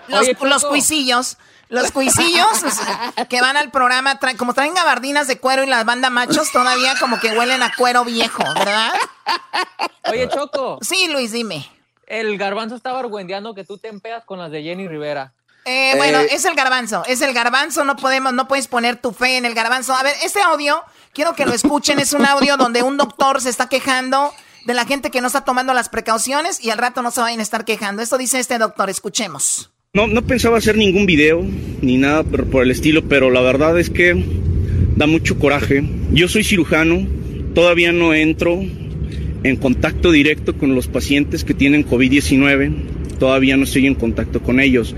Los, 0.08 0.20
Oye, 0.22 0.34
Choco. 0.34 0.46
los 0.46 0.64
cuisillos. 0.64 1.36
Los 1.70 1.90
cuisillos 1.92 2.62
o 2.64 2.70
sea, 2.70 3.12
que 3.28 3.40
van 3.42 3.56
al 3.56 3.70
programa, 3.70 4.18
traen- 4.18 4.36
como 4.38 4.54
traen 4.54 4.74
gabardinas 4.74 5.26
de 5.28 5.38
cuero 5.38 5.62
y 5.62 5.66
las 5.66 5.84
banda 5.84 6.08
machos, 6.10 6.50
todavía 6.50 6.94
como 6.98 7.20
que 7.20 7.30
huelen 7.36 7.62
a 7.62 7.72
cuero 7.76 8.04
viejo, 8.04 8.42
¿verdad? 8.54 8.92
Oye, 10.10 10.28
Choco, 10.28 10.78
Sí, 10.80 11.08
Luis, 11.08 11.32
dime. 11.32 11.70
el 12.06 12.38
garbanzo 12.38 12.74
estaba 12.76 13.00
argüendeando 13.00 13.54
que 13.54 13.64
tú 13.64 13.76
te 13.78 13.88
empeas 13.88 14.24
con 14.24 14.38
las 14.38 14.50
de 14.50 14.62
Jenny 14.62 14.88
Rivera. 14.88 15.32
Eh, 15.66 15.92
bueno, 15.98 16.20
es 16.20 16.46
el 16.46 16.54
garbanzo, 16.54 17.02
es 17.06 17.20
el 17.20 17.34
garbanzo, 17.34 17.84
no 17.84 17.96
podemos, 17.96 18.32
no 18.32 18.48
puedes 18.48 18.68
poner 18.68 18.96
tu 18.96 19.12
fe 19.12 19.36
en 19.36 19.44
el 19.44 19.52
garbanzo. 19.52 19.94
A 19.94 20.02
ver, 20.02 20.16
este 20.22 20.40
audio, 20.40 20.82
quiero 21.12 21.34
que 21.34 21.44
lo 21.44 21.52
escuchen, 21.52 21.98
es 21.98 22.14
un 22.14 22.24
audio 22.24 22.56
donde 22.56 22.82
un 22.82 22.96
doctor 22.96 23.42
se 23.42 23.50
está 23.50 23.68
quejando 23.68 24.32
de 24.64 24.72
la 24.72 24.86
gente 24.86 25.10
que 25.10 25.20
no 25.20 25.26
está 25.26 25.42
tomando 25.44 25.74
las 25.74 25.90
precauciones 25.90 26.58
y 26.64 26.70
al 26.70 26.78
rato 26.78 27.02
no 27.02 27.10
se 27.10 27.20
vayan 27.20 27.40
a 27.40 27.42
estar 27.42 27.66
quejando. 27.66 28.00
Esto 28.00 28.16
dice 28.16 28.38
este 28.38 28.56
doctor, 28.56 28.88
escuchemos. 28.88 29.70
No, 29.94 30.06
no 30.06 30.20
pensaba 30.20 30.58
hacer 30.58 30.76
ningún 30.76 31.06
video 31.06 31.42
ni 31.80 31.96
nada 31.96 32.22
por, 32.22 32.62
el 32.62 32.70
estilo, 32.70 33.08
pero 33.08 33.30
la 33.30 33.40
verdad 33.40 33.80
es 33.80 33.88
que 33.88 34.22
da 34.96 35.06
mucho 35.06 35.38
coraje. 35.38 35.82
Yo 36.12 36.28
soy 36.28 36.44
cirujano, 36.44 37.06
todavía 37.54 37.90
no 37.90 38.12
entro 38.12 38.62
en 39.44 39.56
contacto 39.56 40.12
directo 40.12 40.58
con 40.58 40.74
los 40.74 40.88
pacientes 40.88 41.42
que 41.42 41.54
tienen 41.54 41.86
COVID-19, 41.86 42.70
todavía 43.18 43.56
no 43.56 43.64
estoy 43.64 43.86
en 43.86 43.94
contacto 43.94 44.42
con 44.42 44.60
ellos. 44.60 44.94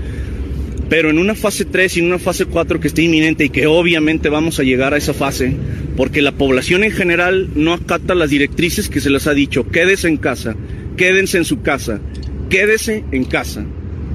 Pero 0.89 1.09
en 1.09 1.19
una 1.19 1.35
fase 1.35 1.63
3 1.63 1.95
y 1.95 1.99
en 2.01 2.07
una 2.07 2.19
fase 2.19 2.43
4 2.43 2.81
que 2.81 2.89
está 2.89 3.01
inminente 3.01 3.45
y 3.45 3.49
que 3.49 3.67
obviamente 3.67 4.27
vamos 4.27 4.59
a 4.59 4.63
llegar 4.63 4.93
a 4.93 4.97
esa 4.97 5.13
fase, 5.13 5.53
porque 5.95 6.21
la 6.21 6.33
población 6.33 6.83
en 6.83 6.91
general 6.91 7.49
no 7.55 7.71
acata 7.71 8.13
las 8.13 8.29
directrices 8.29 8.89
que 8.89 8.99
se 8.99 9.09
les 9.09 9.25
ha 9.25 9.33
dicho, 9.33 9.69
quédese 9.69 10.09
en 10.09 10.17
casa, 10.17 10.57
quédense 10.97 11.37
en 11.37 11.45
su 11.45 11.61
casa, 11.61 12.01
quédese 12.49 13.05
en 13.13 13.23
casa. 13.23 13.65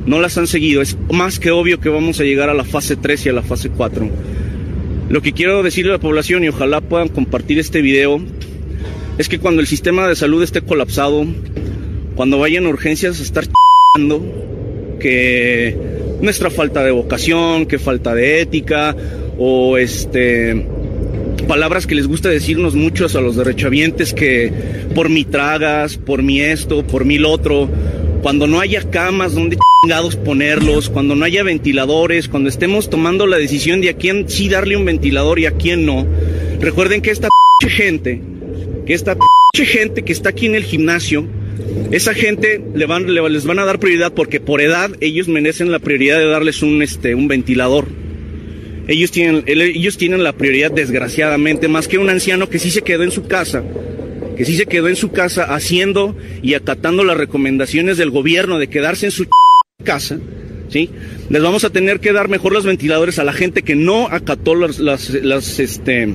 No 0.07 0.21
las 0.21 0.39
han 0.39 0.47
seguido, 0.47 0.83
es 0.83 0.97
más 1.13 1.41
que 1.41 1.51
obvio 1.51 1.81
que 1.81 1.89
vamos 1.89 2.21
a 2.21 2.25
llegar 2.25 2.49
a 2.49 2.55
la 2.55 2.65
fase 2.65 2.97
3 2.97 3.27
y 3.27 3.29
a 3.29 3.33
la 3.33 3.43
fase 3.43 3.71
4. 3.71 4.09
Lo 5.09 5.21
que 5.21 5.33
quiero 5.33 5.63
decirle 5.63 5.91
a 5.91 5.95
la 5.95 6.01
población 6.01 6.45
y 6.45 6.49
ojalá 6.49 6.81
puedan 6.81 7.09
compartir 7.09 7.59
este 7.59 7.83
video 7.83 8.21
es 9.19 9.29
que 9.29 9.39
cuando 9.39 9.61
el 9.61 9.67
sistema 9.67 10.07
de 10.07 10.15
salud 10.15 10.43
esté 10.43 10.63
colapsado, 10.63 11.25
cuando 12.15 12.39
vayan 12.39 12.67
a 12.67 12.69
urgencias 12.69 13.19
a 13.19 13.23
estar 13.23 13.45
chingando, 13.95 14.97
que 15.01 15.77
nuestra 16.21 16.51
falta 16.51 16.85
de 16.85 16.91
vocación, 16.91 17.67
que 17.67 17.79
falta 17.79 18.15
de 18.15 18.41
ética 18.41 18.97
o 19.39 19.77
este 19.77 20.67
palabras 21.47 21.87
que 21.87 21.95
les 21.95 22.09
gusta 22.09 22.29
decirnos 22.29 22.75
muchos 22.75 23.15
a 23.15 23.21
los 23.21 23.37
derechohabientes 23.37 24.13
que 24.13 24.53
por 24.95 25.09
mi 25.09 25.25
tragas, 25.25 25.97
por 25.97 26.23
mi 26.23 26.41
esto, 26.41 26.85
por 26.85 27.05
mi 27.05 27.19
lo 27.19 27.31
otro, 27.31 27.69
cuando 28.23 28.47
no 28.47 28.61
haya 28.61 28.83
camas 28.91 29.35
donde 29.35 29.57
chingados 29.83 30.17
ponerlos, 30.17 30.89
cuando 30.91 31.15
no 31.15 31.25
haya 31.25 31.43
ventiladores, 31.43 32.29
cuando 32.29 32.49
estemos 32.49 32.91
tomando 32.91 33.27
la 33.27 33.37
decisión 33.39 33.81
de 33.81 33.91
a 33.91 33.95
quién 33.95 34.29
sí 34.29 34.49
darle 34.49 34.77
un 34.77 34.85
ventilador 34.85 35.39
y 35.39 35.47
a 35.47 35.53
quién 35.53 35.87
no. 35.87 36.07
Recuerden 36.61 37.03
que 37.03 37.11
esta 37.11 37.29
gente, 37.69 38.21
que 38.87 38.95
esta 38.95 39.17
gente 39.55 40.03
que 40.03 40.13
está 40.13 40.31
aquí 40.31 40.47
en 40.47 40.55
el 40.55 40.65
gimnasio, 40.65 41.27
esa 41.91 42.15
gente 42.15 42.61
le 42.75 42.87
van, 42.87 43.13
le- 43.15 43.29
les 43.31 43.45
van 43.47 43.59
a 43.59 43.65
dar 43.65 43.79
prioridad 43.79 44.13
porque 44.13 44.41
por 44.41 44.61
edad 44.61 44.91
ellos 45.01 45.29
merecen 45.29 45.71
la 45.71 45.79
prioridad 45.79 46.19
de 46.19 46.27
darles 46.27 46.63
un, 46.63 46.83
este, 46.83 47.15
un 47.15 47.29
ventilador. 47.29 47.87
Ellos 48.89 49.11
tienen, 49.11 49.43
el- 49.47 49.63
ellos 49.63 49.97
tienen 49.97 50.23
la 50.23 50.33
prioridad, 50.33 50.71
desgraciadamente, 50.71 51.69
más 51.69 51.89
que 51.89 51.99
un 51.99 52.09
anciano 52.11 52.49
que 52.49 52.59
sí 52.59 52.71
se 52.71 52.83
quedó 52.83 53.03
en 53.03 53.11
su 53.11 53.27
casa, 53.27 53.63
que 54.37 54.45
sí 54.45 54.57
se 54.57 54.67
quedó 54.67 54.89
en 54.89 54.97
su 54.97 55.11
casa 55.11 55.55
haciendo 55.55 56.17
y 56.43 56.55
acatando 56.55 57.05
las 57.05 57.17
recomendaciones 57.17 57.97
del 57.97 58.11
gobierno 58.11 58.59
de 58.59 58.69
quedarse 58.69 59.07
en 59.07 59.13
su 59.13 59.27
casa, 59.83 60.19
¿sí? 60.69 60.91
Les 61.31 61.43
vamos 61.43 61.65
a 61.65 61.71
tener 61.71 62.01
que 62.01 62.13
dar 62.13 62.29
mejor 62.29 62.53
los 62.53 62.65
ventiladores 62.65 63.19
a 63.19 63.25
la 63.25 63.33
gente 63.33 63.63
que 63.63 63.75
no 63.75 64.07
acató 64.09 64.55
las, 64.55 64.79
las, 64.79 65.11
este, 65.59 66.15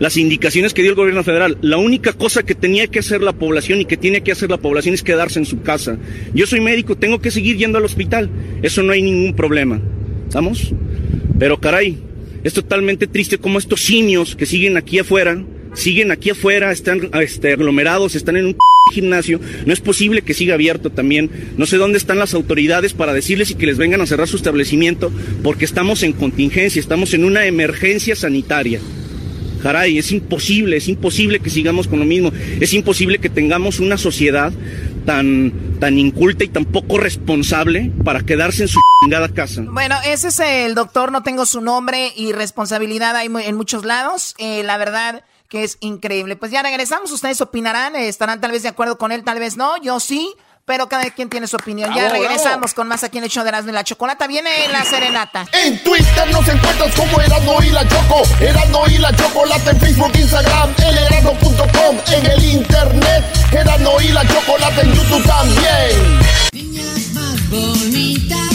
las 0.00 0.16
indicaciones 0.16 0.74
que 0.74 0.82
dio 0.82 0.90
el 0.90 0.96
gobierno 0.96 1.22
federal. 1.22 1.58
La 1.62 1.76
única 1.76 2.12
cosa 2.12 2.42
que 2.42 2.54
tenía 2.54 2.86
que 2.88 2.98
hacer 2.98 3.22
la 3.22 3.32
población 3.32 3.80
y 3.80 3.84
que 3.84 3.96
tiene 3.96 4.22
que 4.22 4.32
hacer 4.32 4.50
la 4.50 4.58
población 4.58 4.94
es 4.94 5.02
quedarse 5.02 5.38
en 5.38 5.46
su 5.46 5.62
casa. 5.62 5.98
Yo 6.34 6.46
soy 6.46 6.60
médico, 6.60 6.96
tengo 6.96 7.20
que 7.20 7.30
seguir 7.30 7.56
yendo 7.56 7.78
al 7.78 7.84
hospital. 7.84 8.28
Eso 8.62 8.82
no 8.82 8.92
hay 8.92 9.02
ningún 9.02 9.34
problema. 9.34 9.80
¿Estamos? 10.26 10.72
Pero 11.38 11.60
caray, 11.60 11.98
es 12.42 12.52
totalmente 12.52 13.06
triste 13.06 13.38
como 13.38 13.58
estos 13.58 13.80
simios 13.80 14.36
que 14.36 14.46
siguen 14.46 14.76
aquí 14.76 14.98
afuera, 14.98 15.42
siguen 15.74 16.10
aquí 16.10 16.30
afuera, 16.30 16.72
están 16.72 17.10
este, 17.20 17.52
aglomerados, 17.52 18.14
están 18.14 18.36
en 18.36 18.46
un 18.46 18.56
gimnasio. 18.92 19.40
No 19.66 19.72
es 19.72 19.80
posible 19.80 20.22
que 20.22 20.34
siga 20.34 20.54
abierto 20.54 20.90
también. 20.90 21.30
No 21.56 21.66
sé 21.66 21.76
dónde 21.76 21.98
están 21.98 22.18
las 22.18 22.34
autoridades 22.34 22.92
para 22.92 23.12
decirles 23.12 23.50
y 23.50 23.54
que 23.54 23.66
les 23.66 23.78
vengan 23.78 24.00
a 24.00 24.06
cerrar 24.06 24.28
su 24.28 24.36
establecimiento 24.36 25.12
porque 25.42 25.64
estamos 25.64 26.02
en 26.02 26.12
contingencia, 26.12 26.80
estamos 26.80 27.14
en 27.14 27.24
una 27.24 27.46
emergencia 27.46 28.16
sanitaria. 28.16 28.80
Caray, 29.62 29.96
es 29.96 30.12
imposible, 30.12 30.76
es 30.76 30.88
imposible 30.88 31.40
que 31.40 31.48
sigamos 31.48 31.88
con 31.88 31.98
lo 31.98 32.04
mismo. 32.04 32.30
Es 32.60 32.74
imposible 32.74 33.18
que 33.18 33.30
tengamos 33.30 33.80
una 33.80 33.96
sociedad 33.96 34.52
tan, 35.06 35.78
tan 35.80 35.98
inculta 35.98 36.44
y 36.44 36.48
tan 36.48 36.66
poco 36.66 36.98
responsable 36.98 37.90
para 38.04 38.20
quedarse 38.20 38.64
en 38.64 38.68
su 38.68 38.78
chingada 39.00 39.30
casa. 39.30 39.64
Bueno, 39.66 39.96
ese 40.04 40.28
es 40.28 40.40
el 40.40 40.74
doctor, 40.74 41.10
no 41.12 41.22
tengo 41.22 41.46
su 41.46 41.62
nombre 41.62 42.12
y 42.14 42.32
responsabilidad 42.32 43.16
hay 43.16 43.30
en 43.42 43.56
muchos 43.56 43.86
lados. 43.86 44.34
Eh, 44.36 44.62
la 44.64 44.76
verdad 44.76 45.24
que 45.54 45.62
es 45.62 45.76
increíble. 45.78 46.34
Pues 46.34 46.50
ya 46.50 46.64
regresamos, 46.64 47.12
ustedes 47.12 47.40
opinarán, 47.40 47.94
eh, 47.94 48.08
estarán 48.08 48.40
tal 48.40 48.50
vez 48.50 48.64
de 48.64 48.70
acuerdo 48.70 48.98
con 48.98 49.12
él, 49.12 49.22
tal 49.22 49.38
vez 49.38 49.56
no, 49.56 49.76
yo 49.76 50.00
sí, 50.00 50.34
pero 50.64 50.88
cada 50.88 51.08
quien 51.10 51.30
tiene 51.30 51.46
su 51.46 51.54
opinión. 51.54 51.94
Ya 51.94 52.08
Bravo, 52.08 52.24
regresamos 52.24 52.74
con 52.74 52.88
más 52.88 53.04
aquí 53.04 53.18
en 53.18 53.24
el 53.24 53.30
show 53.30 53.44
de 53.44 53.50
Erasmo 53.50 53.70
y 53.70 53.72
la 53.72 53.84
Chocolata. 53.84 54.26
Viene 54.26 54.50
la 54.72 54.84
serenata. 54.84 55.46
En 55.52 55.80
Twitter 55.84 56.28
nos 56.32 56.48
encuentras 56.48 56.92
como 56.96 57.20
Erasmo 57.20 57.62
y 57.62 57.70
la 57.70 57.86
Choco. 57.86 58.22
Erasmo 58.40 58.84
y 58.88 58.98
la 58.98 59.14
Chocolata 59.14 59.70
en 59.70 59.80
Facebook, 59.80 60.10
Instagram, 60.12 60.74
el 60.78 60.98
erasmo.com, 60.98 61.98
en 62.12 62.26
el 62.26 62.44
internet. 62.46 63.24
Erasmo 63.52 64.00
y 64.00 64.08
la 64.08 64.26
Chocolata 64.26 64.80
en 64.80 64.92
YouTube 64.92 65.24
también. 65.24 66.18
Más 67.14 67.48
bonitas 67.48 68.53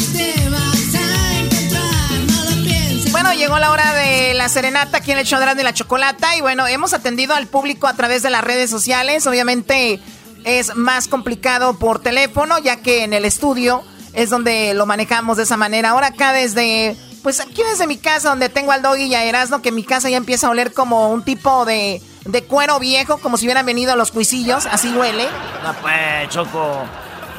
llegó 3.40 3.58
la 3.58 3.72
hora 3.72 3.94
de 3.94 4.34
la 4.34 4.50
serenata 4.50 4.98
aquí 4.98 5.14
en 5.14 5.18
el 5.18 5.26
show 5.26 5.40
de 5.40 5.64
la 5.64 5.74
Chocolata. 5.74 6.36
Y 6.36 6.42
bueno, 6.42 6.68
hemos 6.68 6.94
atendido 6.94 7.34
al 7.34 7.48
público 7.48 7.88
a 7.88 7.94
través 7.94 8.22
de 8.22 8.30
las 8.30 8.44
redes 8.44 8.70
sociales. 8.70 9.26
Obviamente 9.28 10.02
es 10.44 10.76
más 10.76 11.08
complicado 11.08 11.80
por 11.80 12.02
teléfono, 12.02 12.60
ya 12.60 12.82
que 12.82 13.06
en 13.06 13.14
el 13.14 13.24
estudio 13.24 13.82
es 14.12 14.30
donde 14.30 14.74
lo 14.74 14.86
manejamos 14.86 15.38
de 15.38 15.44
esa 15.44 15.56
manera. 15.56 15.92
Ahora 15.92 16.08
acá 16.08 16.34
desde, 16.34 16.98
pues 17.24 17.40
aquí 17.40 17.64
desde 17.64 17.88
mi 17.88 17.98
casa, 17.98 18.30
donde 18.30 18.50
tengo 18.50 18.74
al 18.74 18.82
doggy 18.82 19.04
y 19.04 19.16
a 19.16 19.24
Erasmo, 19.24 19.62
que 19.62 19.72
mi 19.72 19.86
casa 19.86 20.10
ya 20.10 20.18
empieza 20.18 20.48
a 20.48 20.50
oler 20.50 20.74
como 20.74 21.10
un 21.10 21.24
tipo 21.24 21.64
de, 21.64 22.02
de 22.26 22.44
cuero 22.44 22.78
viejo, 22.78 23.20
como 23.20 23.38
si 23.38 23.46
hubieran 23.46 23.66
venido 23.66 23.96
los 23.96 24.12
cuisillos. 24.12 24.66
Así 24.66 24.92
huele. 24.92 25.28
No, 25.64 25.74
pues, 25.76 26.28
Choco. 26.28 26.84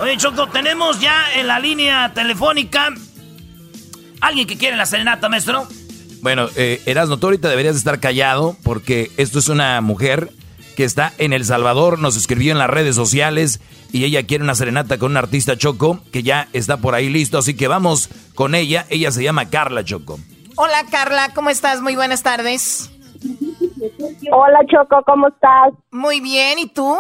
Oye, 0.01 0.17
Choco, 0.17 0.49
tenemos 0.49 0.99
ya 0.99 1.35
en 1.35 1.47
la 1.47 1.59
línea 1.59 2.11
telefónica 2.15 2.89
alguien 4.23 4.47
que 4.47 4.57
quiere 4.57 4.79
la 4.79 4.87
serenata, 4.87 5.29
maestro. 5.29 5.69
Bueno, 6.23 6.49
eh, 6.57 6.83
Erasno, 6.87 7.19
tú 7.19 7.27
ahorita 7.29 7.49
deberías 7.49 7.77
estar 7.77 7.99
callado 7.99 8.57
porque 8.63 9.11
esto 9.17 9.39
es 9.39 9.49
una 9.49 9.81
mujer 9.81 10.31
que 10.77 10.85
está 10.85 11.13
en 11.19 11.33
El 11.33 11.45
Salvador, 11.45 11.99
nos 11.99 12.17
escribió 12.17 12.53
en 12.53 12.59
las 12.59 12.71
redes 12.71 12.95
sociales 12.95 13.61
y 13.93 14.05
ella 14.05 14.27
quiere 14.27 14.45
una 14.45 14.55
serenata 14.55 14.99
con 14.99 15.13
un 15.13 15.17
artista 15.17 15.57
Choco 15.57 16.01
que 16.13 16.23
ya 16.23 16.49
está 16.53 16.77
por 16.77 16.95
ahí 16.95 17.09
listo, 17.09 17.39
así 17.39 17.57
que 17.57 17.69
vamos 17.69 18.09
con 18.35 18.55
ella. 18.55 18.87
Ella 18.91 19.11
se 19.11 19.23
llama 19.23 19.49
Carla 19.49 19.83
Choco. 19.83 20.19
Hola 20.57 20.85
Carla, 20.91 21.31
¿cómo 21.35 21.51
estás? 21.51 21.81
Muy 21.81 21.97
buenas 21.97 22.23
tardes. 22.23 22.91
Hola 24.31 24.61
Choco, 24.71 25.03
¿cómo 25.07 25.29
estás? 25.29 25.73
Muy 25.91 26.21
bien, 26.21 26.59
¿y 26.59 26.67
tú? 26.67 26.99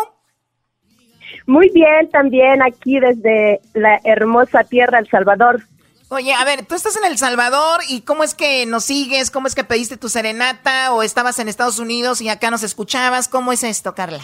Muy 1.46 1.70
bien, 1.74 2.09
también 2.11 2.62
aquí 2.62 2.98
desde 2.98 3.61
la 3.74 4.00
hermosa 4.04 4.64
tierra 4.64 4.98
El 4.98 5.09
Salvador. 5.09 5.62
Oye, 6.12 6.34
a 6.34 6.44
ver, 6.44 6.66
tú 6.66 6.74
estás 6.74 6.96
en 6.96 7.04
El 7.04 7.18
Salvador 7.18 7.82
y 7.88 8.00
¿cómo 8.00 8.24
es 8.24 8.34
que 8.34 8.66
nos 8.66 8.84
sigues? 8.84 9.30
¿Cómo 9.30 9.46
es 9.46 9.54
que 9.54 9.62
pediste 9.62 9.96
tu 9.96 10.08
serenata 10.08 10.92
o 10.92 11.04
estabas 11.04 11.38
en 11.38 11.48
Estados 11.48 11.78
Unidos 11.78 12.20
y 12.20 12.28
acá 12.28 12.50
nos 12.50 12.64
escuchabas? 12.64 13.28
¿Cómo 13.28 13.52
es 13.52 13.62
esto, 13.62 13.94
Carla? 13.94 14.20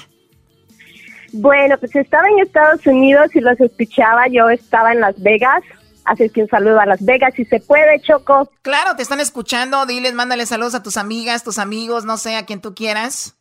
Bueno, 1.32 1.78
pues 1.78 1.94
estaba 1.94 2.26
en 2.28 2.40
Estados 2.40 2.84
Unidos 2.88 3.30
y 3.34 3.40
los 3.40 3.60
escuchaba, 3.60 4.26
yo 4.26 4.48
estaba 4.48 4.90
en 4.90 5.00
Las 5.00 5.22
Vegas, 5.22 5.62
así 6.04 6.28
que 6.28 6.42
un 6.42 6.48
saludo 6.48 6.80
a 6.80 6.86
Las 6.86 7.04
Vegas 7.04 7.34
si 7.36 7.44
se 7.44 7.60
puede, 7.60 8.00
Choco. 8.00 8.50
Claro, 8.62 8.96
te 8.96 9.04
están 9.04 9.20
escuchando, 9.20 9.86
diles, 9.86 10.12
mándale 10.12 10.44
saludos 10.46 10.74
a 10.74 10.82
tus 10.82 10.96
amigas, 10.96 11.44
tus 11.44 11.58
amigos, 11.58 12.04
no 12.04 12.16
sé, 12.16 12.34
a 12.34 12.46
quien 12.46 12.60
tú 12.60 12.74
quieras. 12.74 13.36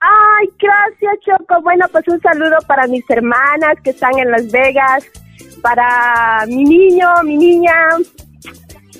Ay, 0.00 0.50
gracias 0.58 1.14
Choco. 1.24 1.62
Bueno, 1.62 1.86
pues 1.90 2.06
un 2.08 2.20
saludo 2.20 2.58
para 2.66 2.86
mis 2.88 3.08
hermanas 3.08 3.76
que 3.82 3.90
están 3.90 4.18
en 4.18 4.30
Las 4.30 4.50
Vegas, 4.50 5.06
para 5.64 6.44
mi 6.46 6.62
niño, 6.62 7.08
mi 7.24 7.38
niña, 7.38 7.74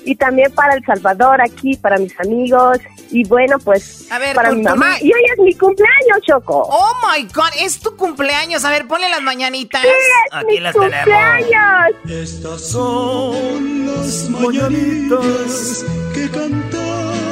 y 0.03 0.15
también 0.15 0.51
para 0.51 0.73
El 0.73 0.83
Salvador 0.83 1.39
aquí, 1.39 1.77
para 1.77 1.97
mis 1.97 2.19
amigos, 2.19 2.79
y 3.11 3.23
bueno, 3.27 3.59
pues 3.59 4.11
A 4.11 4.17
ver, 4.17 4.35
para 4.35 4.51
mi 4.51 4.63
mamá. 4.63 4.99
Y 4.99 5.13
hoy 5.13 5.21
es 5.31 5.39
mi 5.43 5.53
cumpleaños, 5.53 6.21
Choco. 6.27 6.67
Oh 6.67 6.93
my 7.07 7.23
God, 7.25 7.51
es 7.61 7.79
tu 7.79 7.95
cumpleaños. 7.95 8.65
A 8.65 8.71
ver, 8.71 8.87
ponle 8.87 9.07
las 9.09 9.21
mañanitas. 9.21 9.83
Sí, 9.83 9.87
es 9.87 10.33
Aquí 10.33 10.45
mi 10.47 10.59
las 10.59 10.73
tenemos. 10.73 10.95
cumpleaños. 10.95 11.91
Estas 12.09 12.61
son 12.67 13.85
las 13.85 14.29
mañanitas 14.31 15.85
que 16.15 16.27
David. 16.29 17.24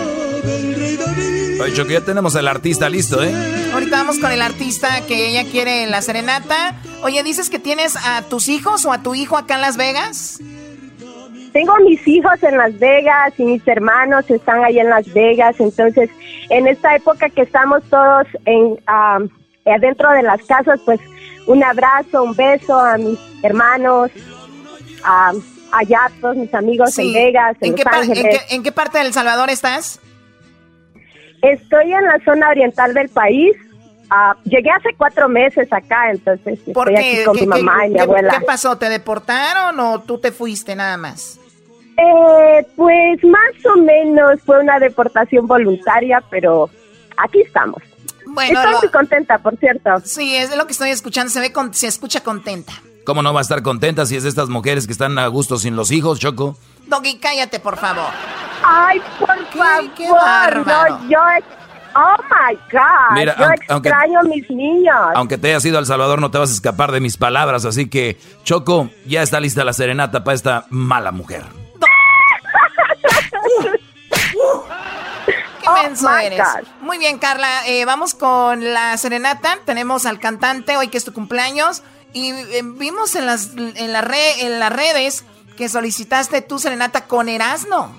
Oye, 1.62 1.74
Choco, 1.74 1.92
ya 1.92 2.02
tenemos 2.02 2.36
al 2.36 2.48
artista 2.48 2.90
listo, 2.90 3.24
¿eh? 3.24 3.34
Ahorita 3.74 3.98
vamos 3.98 4.20
con 4.20 4.32
el 4.32 4.42
artista 4.42 5.02
que 5.08 5.30
ella 5.30 5.50
quiere 5.50 5.86
la 5.88 6.02
serenata. 6.02 6.76
Oye, 7.04 7.24
¿dices 7.24 7.50
que 7.50 7.60
tienes 7.60 7.96
a 7.96 8.22
tus 8.24 8.50
hijos 8.50 8.86
o 8.86 8.92
a 8.92 9.02
tu 9.02 9.16
hijo 9.16 9.38
acá 9.38 9.56
en 9.56 9.62
Las 9.62 9.78
Vegas? 9.78 10.40
tengo 11.54 11.76
mis 11.88 12.06
hijos 12.08 12.42
en 12.42 12.58
Las 12.58 12.80
Vegas 12.80 13.32
y 13.38 13.44
mis 13.44 13.68
hermanos 13.68 14.28
están 14.28 14.64
ahí 14.66 14.80
en 14.80 14.90
Las 14.90 15.06
Vegas, 15.14 15.56
entonces 15.60 16.10
en 16.50 16.66
esta 16.68 16.96
época 16.96 17.30
que 17.30 17.44
estamos 17.44 17.84
todos 17.92 18.26
en 18.46 18.80
ah, 18.88 19.20
adentro 19.64 20.10
de 20.14 20.24
las 20.24 20.42
casas, 20.48 20.80
pues 20.84 21.00
un 21.46 21.64
abrazo, 21.64 22.24
un 22.24 22.36
beso 22.36 22.80
a 22.80 22.98
mis 22.98 23.20
hermanos, 23.44 24.10
a, 25.04 25.32
allá 25.74 26.00
todos 26.20 26.38
mis 26.38 26.52
amigos 26.56 26.98
en. 26.98 27.14
Vegas, 27.14 27.56
en, 27.62 27.68
¿En 27.70 27.76
qué, 27.76 27.84
Los 27.84 27.92
par- 27.94 28.04
en 28.04 28.10
Ángeles. 28.12 28.40
qué- 28.50 28.56
en 28.56 28.64
qué 28.64 28.72
parte 28.72 28.98
de 28.98 29.06
El 29.06 29.14
Salvador 29.14 29.52
estás? 29.52 30.00
Estoy 31.44 31.94
en 31.94 32.04
la 32.06 32.20
zona 32.26 32.50
oriental 32.50 32.94
del 32.94 33.10
país. 33.10 33.56
Ah, 34.10 34.36
llegué 34.44 34.70
hace 34.70 34.90
cuatro 34.98 35.28
meses 35.30 35.72
acá, 35.72 36.12
entonces 36.12 36.60
¿Por 36.74 36.90
estoy 36.90 37.04
qué? 37.04 37.16
aquí 37.16 37.24
con 37.26 37.36
¿Qué- 37.36 37.46
mi 37.48 37.52
qué- 37.54 37.64
mamá 37.64 37.86
y 37.88 37.90
mi 37.92 38.00
abuela. 38.00 38.38
¿Qué 38.40 38.46
pasó? 38.46 38.78
¿Te 38.78 38.90
deportaron 38.90 39.80
o 39.80 40.02
tú 40.02 40.18
te 40.20 40.32
fuiste 40.32 40.76
nada 40.76 40.98
más? 40.98 41.40
Eh, 41.98 42.66
pues 42.76 43.24
más 43.24 43.66
o 43.76 43.78
menos 43.80 44.40
fue 44.46 44.60
una 44.60 44.80
deportación 44.80 45.46
voluntaria, 45.48 46.24
pero 46.30 46.70
aquí 47.18 47.42
estamos. 47.42 47.82
Bueno, 48.26 48.58
estoy 48.60 48.72
lo- 48.74 48.80
muy 48.80 48.90
contenta, 48.90 49.38
por 49.40 49.58
cierto. 49.58 50.00
Sí, 50.04 50.36
es 50.36 50.56
lo 50.56 50.66
que 50.66 50.72
estoy 50.72 50.90
escuchando. 50.90 51.30
Se 51.32 51.40
ve, 51.40 51.52
con- 51.52 51.74
se 51.74 51.88
escucha 51.88 52.22
contenta. 52.22 52.74
¿Cómo 53.06 53.22
no 53.22 53.34
va 53.34 53.40
a 53.40 53.44
estar 53.44 53.62
contenta 53.64 54.06
si 54.06 54.16
es 54.16 54.24
de 54.24 54.30
estas 54.30 54.50
mujeres 54.50 54.86
que 54.88 54.94
están 54.94 55.18
a 55.20 55.28
gusto 55.28 55.58
sin 55.58 55.76
los 55.76 55.92
hijos, 55.92 56.20
Choco? 56.20 56.58
Doggy, 56.88 57.18
cállate, 57.20 57.60
por 57.60 57.78
favor. 57.78 58.08
Ay, 58.66 59.02
por 59.20 59.28
favor, 59.48 59.94
qué 59.96 60.10
bárbaro. 60.10 61.00
no, 61.00 61.10
yo, 61.10 61.20
oh 61.96 62.16
my 62.30 62.56
God, 62.72 63.14
Mira, 63.14 63.36
yo 63.38 63.46
aunque- 63.70 63.90
extraño 63.90 64.20
a 64.20 64.24
mis 64.24 64.50
niños. 64.50 64.96
Aunque 65.16 65.38
te 65.38 65.50
hayas 65.50 65.66
ido 65.66 65.78
al 65.78 65.86
Salvador, 65.86 66.22
no 66.22 66.32
te 66.32 66.38
vas 66.38 66.50
a 66.50 66.54
escapar 66.54 66.92
de 66.94 67.02
mis 67.02 67.18
palabras. 67.18 67.66
Así 67.66 67.90
que, 67.90 68.18
Choco, 68.44 68.90
ya 69.06 69.22
está 69.22 69.40
lista 69.42 69.66
la 69.66 69.74
serenata 69.74 70.24
para 70.24 70.36
esta 70.36 70.66
mala 70.70 71.12
mujer. 71.12 71.44
Qué 75.62 75.70
menso 75.84 76.08
Oh 76.08 76.12
my 76.18 76.26
eres. 76.26 76.40
God. 76.40 76.68
Muy 76.82 76.98
bien, 76.98 77.18
Carla. 77.20 77.66
eh, 77.68 77.86
vamos 77.86 78.14
con 78.16 78.74
la 78.74 78.98
serenata. 78.98 79.60
Tenemos 79.66 80.06
al 80.06 80.20
cantante 80.20 80.76
hoy 80.78 80.90
que 80.90 80.98
es 80.98 81.06
tu 81.06 81.14
cumpleaños. 81.14 81.84
Y 82.14 82.30
eh, 82.30 82.62
vimos 82.64 83.16
en 83.16 83.26
las, 83.26 83.52
en, 83.56 83.92
la 83.92 84.02
re- 84.02 84.42
en 84.46 84.60
las 84.60 84.72
redes 84.72 85.26
que 85.58 85.68
solicitaste 85.70 86.42
tu 86.42 86.60
serenata 86.60 87.06
con 87.06 87.28
Erasno. 87.30 87.92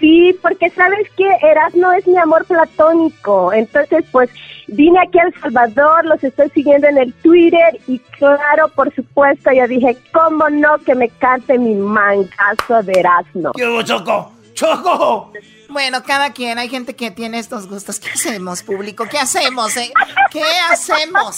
Sí, 0.00 0.38
porque 0.42 0.70
sabes 0.70 1.08
que 1.16 1.24
Erasmo 1.42 1.90
es 1.92 2.06
mi 2.06 2.16
amor 2.18 2.44
platónico. 2.44 3.52
Entonces, 3.52 4.04
pues 4.12 4.30
vine 4.68 5.00
aquí 5.00 5.18
a 5.18 5.24
El 5.24 5.40
Salvador, 5.40 6.04
los 6.04 6.22
estoy 6.22 6.48
siguiendo 6.50 6.86
en 6.86 6.98
el 6.98 7.12
Twitter 7.14 7.80
y 7.88 7.98
claro, 7.98 8.68
por 8.76 8.94
supuesto, 8.94 9.50
yo 9.52 9.66
dije, 9.66 9.98
¿cómo 10.12 10.48
no 10.50 10.78
que 10.78 10.94
me 10.94 11.08
cante 11.08 11.58
mi 11.58 11.74
mangazo 11.74 12.82
de 12.84 12.92
Erasmo? 12.92 13.50
¿Qué 13.56 13.66
hubo, 13.66 13.82
Choco? 13.82 14.32
¡Choco! 14.54 15.32
Bueno, 15.68 16.02
cada 16.04 16.32
quien, 16.32 16.58
hay 16.58 16.68
gente 16.68 16.94
que 16.94 17.10
tiene 17.10 17.40
estos 17.40 17.66
gustos. 17.68 17.98
¿Qué 17.98 18.08
hacemos, 18.10 18.62
público? 18.62 19.04
¿Qué 19.10 19.18
hacemos? 19.18 19.76
eh? 19.76 19.92
¿Qué 20.30 20.44
hacemos? 20.70 21.36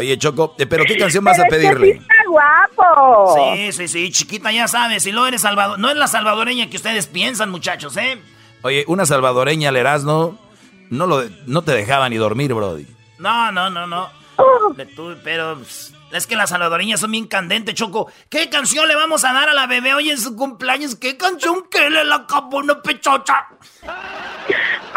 Oye, 0.00 0.16
Choco, 0.16 0.54
eh, 0.56 0.64
¿pero 0.66 0.84
qué 0.86 0.96
canción 0.96 1.22
vas 1.22 1.38
a 1.38 1.44
Pero 1.50 1.56
es 1.56 1.60
que 1.60 1.68
sí 1.68 1.76
pedirle? 1.78 2.00
está 2.00 2.14
guapo. 2.26 3.54
Sí, 3.54 3.72
sí, 3.72 3.88
sí, 3.88 4.10
chiquita, 4.10 4.50
ya 4.50 4.66
sabes. 4.66 5.02
Si 5.02 5.12
lo 5.12 5.26
eres 5.26 5.42
salvador, 5.42 5.78
no 5.78 5.90
es 5.90 5.96
la 5.96 6.08
salvadoreña 6.08 6.70
que 6.70 6.76
ustedes 6.78 7.06
piensan, 7.06 7.50
muchachos, 7.50 7.96
¿eh? 7.98 8.18
Oye, 8.62 8.84
una 8.88 9.04
salvadoreña 9.04 9.68
al 9.68 9.76
Erasmo, 9.76 10.38
no, 10.88 11.06
lo, 11.06 11.22
no 11.46 11.60
te 11.62 11.72
dejaba 11.72 12.08
ni 12.08 12.16
dormir, 12.16 12.54
Brody. 12.54 12.86
No, 13.18 13.52
no, 13.52 13.68
no, 13.68 13.86
no. 13.86 14.08
Le 14.74 14.86
tuve, 14.86 15.16
pero 15.16 15.60
es 16.12 16.26
que 16.26 16.34
las 16.34 16.48
salvadoreñas 16.48 17.00
son 17.00 17.10
bien 17.12 17.26
candentes, 17.26 17.74
Choco. 17.74 18.10
¿Qué 18.30 18.48
canción 18.48 18.88
le 18.88 18.94
vamos 18.94 19.22
a 19.24 19.34
dar 19.34 19.50
a 19.50 19.52
la 19.52 19.66
bebé 19.66 19.92
hoy 19.92 20.08
en 20.08 20.18
su 20.18 20.34
cumpleaños? 20.34 20.96
¿Qué 20.96 21.18
canción 21.18 21.64
que 21.70 21.90
le 21.90 22.04
la 22.04 22.14
acabó 22.16 22.56
una 22.56 22.80
pechocha? 22.80 23.46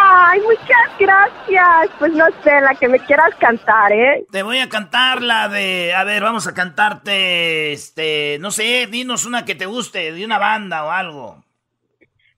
Ay, 0.06 0.42
muchas 0.42 1.00
gracias. 1.00 1.90
Pues 1.98 2.12
no 2.14 2.26
sé, 2.44 2.60
la 2.60 2.76
que 2.76 2.90
me 2.90 3.00
quieras 3.00 3.34
cantar, 3.40 3.94
¿eh? 3.94 4.26
Te 4.32 4.44
voy 4.44 4.60
a 4.60 4.68
cantar 4.68 5.22
la 5.22 5.48
de. 5.48 5.94
A 5.94 6.04
ver, 6.04 6.24
vamos 6.24 6.46
a 6.46 6.54
cantarte. 6.54 7.72
Este. 7.72 8.38
No 8.40 8.52
sé, 8.52 8.88
dinos 8.88 9.26
una 9.26 9.46
que 9.46 9.56
te 9.56 9.66
guste, 9.66 10.12
de 10.12 10.26
una 10.26 10.40
banda 10.40 10.84
o 10.84 10.92
algo. 10.92 11.38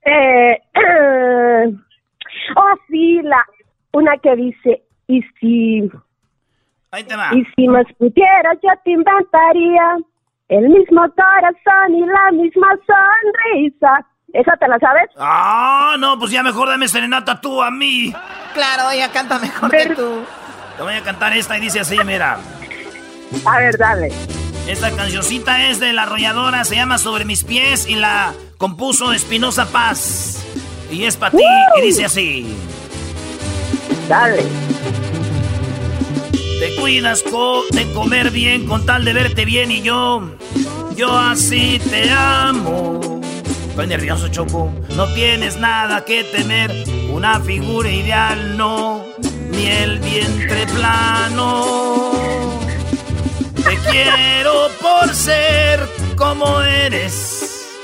Eh, 0.04 0.62
oh, 2.56 2.74
sí, 2.88 3.20
la, 3.22 3.44
una 3.92 4.16
que 4.18 4.36
dice, 4.36 4.82
y 5.08 5.22
si, 5.40 5.90
Ahí 6.92 7.02
te 7.02 7.16
va. 7.16 7.30
y 7.34 7.44
si 7.56 7.66
más 7.66 7.86
pudieras, 7.98 8.58
yo 8.62 8.70
te 8.84 8.92
inventaría 8.92 9.96
el 10.50 10.68
mismo 10.68 11.02
corazón 11.16 11.94
y 11.96 12.06
la 12.06 12.30
misma 12.30 12.68
sonrisa. 12.86 14.06
¿Esa 14.32 14.56
te 14.56 14.68
la 14.68 14.78
sabes? 14.78 15.08
Ah, 15.16 15.96
no, 15.98 16.18
pues 16.18 16.30
ya 16.30 16.42
mejor 16.42 16.68
dame 16.68 16.88
serenata 16.88 17.40
tú 17.40 17.62
a 17.62 17.70
mí. 17.70 18.12
Claro, 18.54 18.90
ella 18.90 19.10
canta 19.10 19.38
mejor 19.38 19.70
que 19.70 19.86
tú. 19.94 20.24
Te 20.76 20.82
voy 20.82 20.94
a 20.94 21.02
cantar 21.02 21.32
esta 21.34 21.56
y 21.56 21.60
dice 21.60 21.80
así, 21.80 21.96
mira. 22.04 22.38
A 23.44 23.58
ver, 23.58 23.78
dale. 23.78 24.12
Esta 24.68 24.90
cancioncita 24.94 25.66
es 25.68 25.78
de 25.80 25.92
la 25.92 26.02
arrolladora, 26.02 26.64
se 26.64 26.74
llama 26.74 26.98
Sobre 26.98 27.24
mis 27.24 27.44
pies 27.44 27.86
y 27.88 27.94
la 27.94 28.34
compuso 28.58 29.12
Espinosa 29.12 29.66
Paz. 29.66 30.44
Y 30.90 31.04
es 31.04 31.16
para 31.16 31.36
ti 31.36 31.42
y 31.78 31.82
dice 31.82 32.04
así. 32.04 32.56
Dale. 34.08 34.42
Te 36.60 36.76
cuidas 36.80 37.22
co- 37.22 37.64
de 37.70 37.92
comer 37.92 38.30
bien 38.30 38.66
con 38.66 38.84
tal 38.86 39.04
de 39.04 39.12
verte 39.12 39.44
bien 39.44 39.70
y 39.70 39.82
yo, 39.82 40.36
yo 40.96 41.16
así 41.16 41.78
te 41.90 42.10
amo. 42.10 43.15
Estoy 43.76 43.88
nervioso, 43.88 44.28
Choco. 44.28 44.72
No 44.96 45.06
tienes 45.08 45.58
nada 45.58 46.02
que 46.02 46.24
temer, 46.24 46.72
una 47.12 47.38
figura 47.40 47.90
ideal 47.90 48.56
no, 48.56 49.04
ni 49.50 49.66
el 49.66 49.98
vientre 49.98 50.66
plano. 50.68 52.12
Te 53.54 53.76
quiero 53.90 54.70
por 54.80 55.14
ser 55.14 55.86
como 56.16 56.62
eres, 56.62 57.76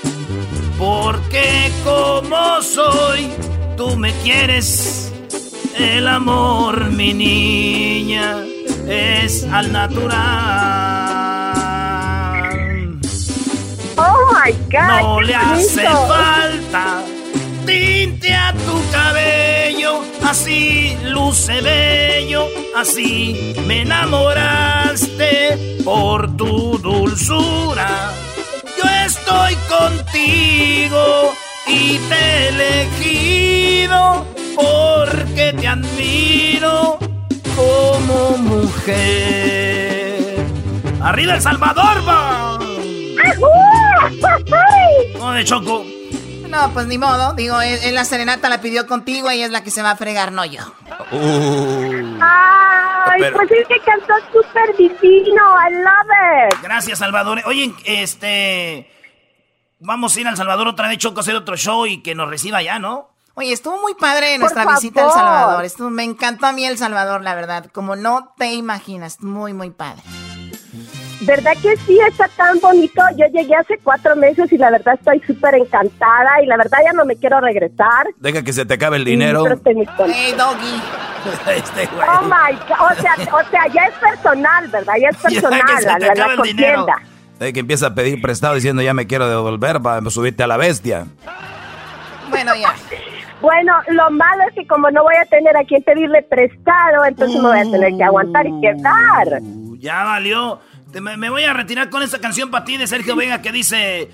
porque 0.78 1.70
como 1.85 2.62
soy, 2.62 3.28
tú 3.76 3.94
me 3.94 4.14
quieres. 4.22 5.12
El 5.76 6.09
amor, 6.09 6.90
mi 6.90 7.12
niña, 7.12 8.38
es 8.88 9.44
al 9.44 9.70
natural. 9.70 10.91
Oh 14.04 14.32
my 14.32 14.52
God. 14.70 15.00
No 15.00 15.20
le 15.20 15.34
hace 15.34 15.84
falta 15.84 17.02
tinte 17.64 18.34
a 18.34 18.52
tu 18.52 18.82
cabello, 18.90 20.02
así 20.24 20.96
luce 21.04 21.60
bello, 21.60 22.48
así 22.76 23.54
me 23.66 23.82
enamoraste 23.82 25.78
por 25.84 26.36
tu 26.36 26.78
dulzura. 26.78 28.12
Yo 28.76 28.84
estoy 29.06 29.54
contigo 29.68 31.34
y 31.66 31.98
te 31.98 32.14
he 32.14 32.48
elegido 32.48 34.26
porque 34.56 35.54
te 35.58 35.68
admiro 35.68 36.98
como 37.54 38.36
mujer. 38.38 39.62
¡Arriba 41.00 41.34
El 41.34 41.40
Salvador, 41.40 42.08
va! 42.08 42.58
¿Cómo 45.18 45.33
de 45.33 45.44
Choco? 45.44 45.85
No, 46.48 46.70
pues 46.75 46.87
ni 46.87 46.98
modo. 46.98 47.33
Digo, 47.35 47.61
él, 47.62 47.79
él 47.83 47.94
la 47.94 48.05
serenata 48.05 48.48
la 48.51 48.61
pidió 48.61 48.87
contigo 48.87 49.31
y 49.33 49.40
es 49.42 49.51
la 49.51 49.62
que 49.64 49.70
se 49.70 49.83
va 49.83 49.92
a 49.92 49.96
fregar, 49.96 50.33
no 50.33 50.44
yo. 50.44 50.61
Ay, 52.20 53.20
Pero- 53.20 53.37
pues 53.37 53.51
es 53.53 53.66
que 53.68 53.79
cantó 53.81 54.14
súper 54.33 54.77
divino. 54.77 55.42
I 55.68 55.72
love 55.75 56.53
it. 56.53 56.59
Gracias, 56.62 56.98
Salvador. 56.98 57.40
Oye, 57.46 57.75
este. 57.85 58.90
Vamos 59.81 60.14
a 60.16 60.20
ir 60.20 60.29
al 60.29 60.37
Salvador 60.37 60.68
otra 60.68 60.88
vez, 60.88 60.98
Choco, 60.98 61.20
a 61.20 61.22
hacer 61.22 61.35
otro 61.35 61.57
show 61.57 61.87
y 61.87 62.03
que 62.03 62.14
nos 62.14 62.29
reciba 62.29 62.59
allá, 62.59 62.79
¿no? 62.79 63.09
Oye, 63.35 63.53
estuvo 63.53 63.81
muy 63.81 63.94
padre 63.94 64.38
nuestra 64.38 64.66
visita 64.66 65.05
al 65.05 65.09
favor. 65.11 65.22
Salvador. 65.25 65.64
Estuvo, 65.64 65.90
me 65.90 66.05
encantó 66.05 66.46
a 66.46 66.53
mí 66.53 66.64
El 66.66 66.77
Salvador, 66.79 67.22
la 67.22 67.35
verdad. 67.35 67.66
Como 67.72 67.96
no 67.96 68.35
te 68.37 68.53
imaginas. 68.53 69.20
Muy, 69.22 69.55
muy 69.55 69.70
padre. 69.70 70.03
¿Verdad 71.24 71.52
que 71.62 71.76
sí 71.76 71.98
está 72.08 72.26
tan 72.28 72.58
bonito? 72.61 73.00
Yo 73.16 73.26
llegué 73.26 73.54
hace 73.54 73.78
cuatro 73.82 74.16
meses 74.16 74.52
y 74.52 74.58
la 74.58 74.70
verdad 74.70 74.94
estoy 74.94 75.20
súper 75.20 75.54
encantada 75.54 76.42
y 76.42 76.46
la 76.46 76.56
verdad 76.56 76.78
ya 76.85 76.92
no 76.92 77.04
me 77.04 77.16
quiero 77.16 77.40
regresar. 77.40 78.06
Deja 78.18 78.42
que 78.42 78.52
se 78.52 78.66
te 78.66 78.74
acabe 78.74 78.96
el 78.96 79.04
dinero. 79.04 79.44
Hey, 79.64 80.35
doggy. 80.37 80.82
Este 81.56 81.87
güey. 81.87 82.08
Oh 82.08 82.22
my 82.22 82.56
God. 82.68 82.90
O 82.90 83.00
sea, 83.00 83.14
o 83.32 83.50
sea, 83.50 83.66
ya 83.72 83.82
es 83.85 83.94
personal, 83.94 84.66
¿verdad? 84.68 84.94
Ya 85.00 85.08
es 85.11 85.16
Ya 85.22 85.28
que 85.28 85.35
personal, 85.40 85.78
se 85.78 85.87
la, 85.87 85.98
te 85.98 86.06
la, 86.06 86.12
acabe 86.12 86.35
el 86.35 86.42
dinero. 86.42 86.87
De 87.38 87.52
que 87.52 87.61
empieza 87.61 87.88
a 87.88 87.94
pedir 87.94 88.20
prestado 88.20 88.54
diciendo 88.54 88.82
ya 88.82 88.92
me 88.92 89.06
quiero 89.06 89.28
devolver 89.28 89.80
para 89.80 90.02
subirte 90.11 90.42
a 90.42 90.48
la 90.48 90.56
bestia. 90.56 91.06
Bueno, 92.30 92.56
ya. 92.56 92.74
Bueno, 93.40 93.72
lo 93.88 94.11
malo 94.11 94.42
es 94.48 94.54
que 94.54 94.66
como 94.66 94.90
no 94.90 95.02
voy 95.02 95.14
a 95.16 95.24
tener 95.26 95.56
a 95.56 95.64
quien 95.64 95.82
pedirle 95.82 96.22
prestado, 96.22 97.04
entonces 97.04 97.40
me 97.40 97.48
voy 97.48 97.58
a 97.58 97.70
tener 97.70 97.96
que 97.96 98.04
aguantar 98.04 98.46
y 98.46 98.61
quedar. 98.61 99.40
Ya 99.78 100.04
valió. 100.04 100.61
Te- 100.92 101.00
me, 101.00 101.16
me 101.16 101.31
voy 101.31 101.44
a 101.44 101.52
retirar 101.52 101.90
con 101.90 102.02
esta 102.02 102.18
canción 102.18 102.50
para 102.50 102.64
ti 102.64 102.76
de 102.76 102.87
Sergio 102.87 103.16
Vega 103.16 103.42
que 103.42 103.50
dice: 103.52 104.11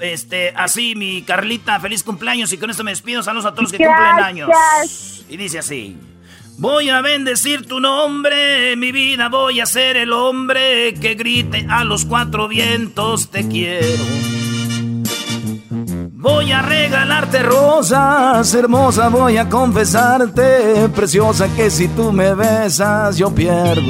este, 0.00 0.52
así, 0.56 0.94
mi 0.94 1.22
Carlita, 1.22 1.78
feliz 1.80 2.02
cumpleaños 2.02 2.52
y 2.52 2.58
con 2.58 2.70
esto 2.70 2.84
me 2.84 2.90
despido. 2.90 3.22
Saludos 3.22 3.46
a 3.46 3.50
todos 3.52 3.64
los 3.64 3.72
que 3.72 3.78
cumplen 3.78 4.24
años. 4.24 4.48
Y 5.28 5.36
dice 5.36 5.58
así. 5.60 5.96
Voy 6.60 6.90
a 6.90 7.00
bendecir 7.02 7.68
tu 7.68 7.78
nombre, 7.78 8.74
mi 8.74 8.90
vida, 8.90 9.28
voy 9.28 9.60
a 9.60 9.66
ser 9.66 9.96
el 9.96 10.12
hombre 10.12 10.92
que 10.94 11.14
grite 11.14 11.64
a 11.70 11.84
los 11.84 12.04
cuatro 12.04 12.48
vientos 12.48 13.30
te 13.30 13.46
quiero. 13.46 14.02
Voy 16.14 16.50
a 16.50 16.60
regalarte 16.60 17.44
rosas, 17.44 18.52
hermosa, 18.54 19.08
voy 19.08 19.36
a 19.36 19.48
confesarte, 19.48 20.88
preciosa, 20.88 21.46
que 21.54 21.70
si 21.70 21.86
tú 21.86 22.12
me 22.12 22.34
besas 22.34 23.16
yo 23.16 23.32
pierdo 23.32 23.82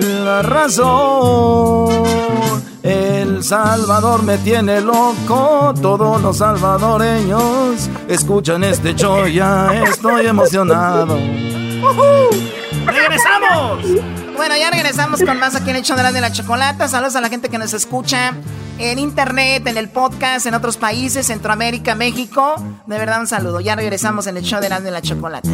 la 0.00 0.42
razón. 0.42 2.04
El 2.82 3.44
Salvador 3.44 4.22
me 4.22 4.38
tiene 4.38 4.80
loco, 4.80 5.74
todos 5.80 6.20
los 6.22 6.38
salvadoreños 6.38 7.88
escuchan 8.08 8.64
este 8.64 8.94
show, 8.94 9.26
ya 9.26 9.84
estoy 9.84 10.26
emocionado. 10.26 11.18
¡Regresamos! 12.86 13.84
Bueno, 14.36 14.56
ya 14.56 14.70
regresamos 14.70 15.22
con 15.22 15.38
más 15.38 15.54
aquí 15.54 15.70
en 15.70 15.76
el 15.76 15.82
show 15.82 15.96
de 15.96 16.02
la, 16.02 16.12
de 16.12 16.20
la 16.22 16.32
chocolata. 16.32 16.88
Saludos 16.88 17.14
a 17.16 17.20
la 17.20 17.28
gente 17.28 17.50
que 17.50 17.58
nos 17.58 17.74
escucha 17.74 18.32
en 18.78 18.98
internet, 18.98 19.66
en 19.66 19.76
el 19.76 19.90
podcast, 19.90 20.46
en 20.46 20.54
otros 20.54 20.78
países, 20.78 21.26
Centroamérica, 21.26 21.94
México. 21.94 22.54
De 22.86 22.96
verdad, 22.96 23.20
un 23.20 23.26
saludo. 23.26 23.60
Ya 23.60 23.76
regresamos 23.76 24.26
en 24.26 24.38
el 24.38 24.42
show 24.42 24.60
de 24.60 24.70
la, 24.70 24.80
de 24.80 24.90
la 24.90 25.02
chocolata. 25.02 25.48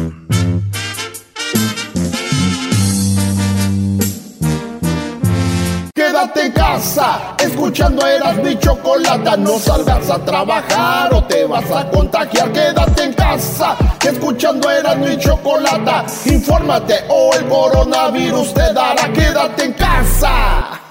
Quédate 6.17 6.45
en 6.47 6.51
casa, 6.51 7.35
escuchando 7.37 8.07
eras 8.07 8.37
mi 8.37 8.57
chocolata. 8.57 9.37
No 9.37 9.59
salgas 9.59 10.09
a 10.09 10.17
trabajar 10.25 11.13
o 11.13 11.23
te 11.25 11.45
vas 11.45 11.69
a 11.69 11.87
contagiar. 11.91 12.51
Quédate 12.51 13.03
en 13.03 13.13
casa, 13.13 13.77
escuchando 14.03 14.67
eras 14.67 14.97
mi 14.97 15.15
chocolata. 15.19 16.07
Infórmate 16.25 17.05
o 17.07 17.35
el 17.35 17.47
coronavirus 17.47 18.51
te 18.51 18.73
dará. 18.73 19.13
Quédate 19.13 19.65
en 19.65 19.73
casa. 19.73 20.81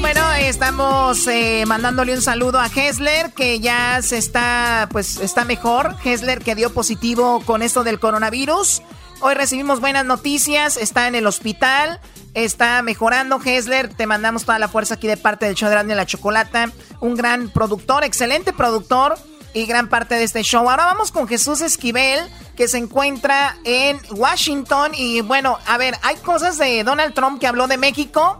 Bueno, 0.00 0.32
estamos 0.34 1.26
eh, 1.26 1.64
mandándole 1.66 2.12
un 2.12 2.20
saludo 2.20 2.60
a 2.60 2.66
Hessler, 2.66 3.32
que 3.32 3.58
ya 3.58 4.02
se 4.02 4.18
está, 4.18 4.86
pues, 4.92 5.16
está 5.16 5.46
mejor. 5.46 5.96
Hessler 6.04 6.40
que 6.40 6.54
dio 6.54 6.74
positivo 6.74 7.40
con 7.46 7.62
esto 7.62 7.84
del 7.84 7.98
coronavirus. 7.98 8.82
Hoy 9.26 9.32
recibimos 9.32 9.80
buenas 9.80 10.04
noticias, 10.04 10.76
está 10.76 11.08
en 11.08 11.14
el 11.14 11.26
hospital, 11.26 11.98
está 12.34 12.82
mejorando 12.82 13.40
Hessler. 13.42 13.88
Te 13.88 14.06
mandamos 14.06 14.44
toda 14.44 14.58
la 14.58 14.68
fuerza 14.68 14.96
aquí 14.96 15.06
de 15.06 15.16
parte 15.16 15.46
del 15.46 15.54
show 15.54 15.70
de 15.70 15.76
Grande 15.76 15.94
la 15.94 16.04
Chocolata. 16.04 16.70
Un 17.00 17.14
gran 17.14 17.48
productor, 17.48 18.04
excelente 18.04 18.52
productor 18.52 19.14
y 19.54 19.64
gran 19.64 19.88
parte 19.88 20.16
de 20.16 20.24
este 20.24 20.42
show. 20.42 20.68
Ahora 20.68 20.84
vamos 20.84 21.10
con 21.10 21.26
Jesús 21.26 21.62
Esquivel, 21.62 22.20
que 22.54 22.68
se 22.68 22.76
encuentra 22.76 23.56
en 23.64 23.98
Washington. 24.10 24.92
Y 24.94 25.22
bueno, 25.22 25.58
a 25.66 25.78
ver, 25.78 25.96
hay 26.02 26.16
cosas 26.16 26.58
de 26.58 26.84
Donald 26.84 27.14
Trump 27.14 27.40
que 27.40 27.46
habló 27.46 27.66
de 27.66 27.78
México. 27.78 28.38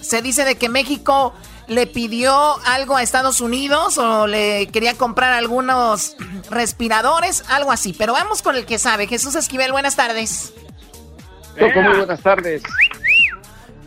Se 0.00 0.20
dice 0.20 0.44
de 0.44 0.56
que 0.56 0.68
México 0.68 1.32
le 1.74 1.86
pidió 1.86 2.34
algo 2.66 2.96
a 2.96 3.02
Estados 3.02 3.40
Unidos 3.40 3.98
o 3.98 4.26
le 4.26 4.68
quería 4.68 4.94
comprar 4.94 5.32
algunos 5.32 6.16
respiradores, 6.50 7.44
algo 7.48 7.72
así. 7.72 7.92
Pero 7.92 8.12
vamos 8.12 8.42
con 8.42 8.56
el 8.56 8.66
que 8.66 8.78
sabe. 8.78 9.06
Jesús 9.06 9.34
Esquivel, 9.34 9.72
buenas 9.72 9.96
tardes. 9.96 10.52
Toco, 11.58 11.80
muy 11.82 11.96
buenas 11.98 12.20
tardes. 12.22 12.62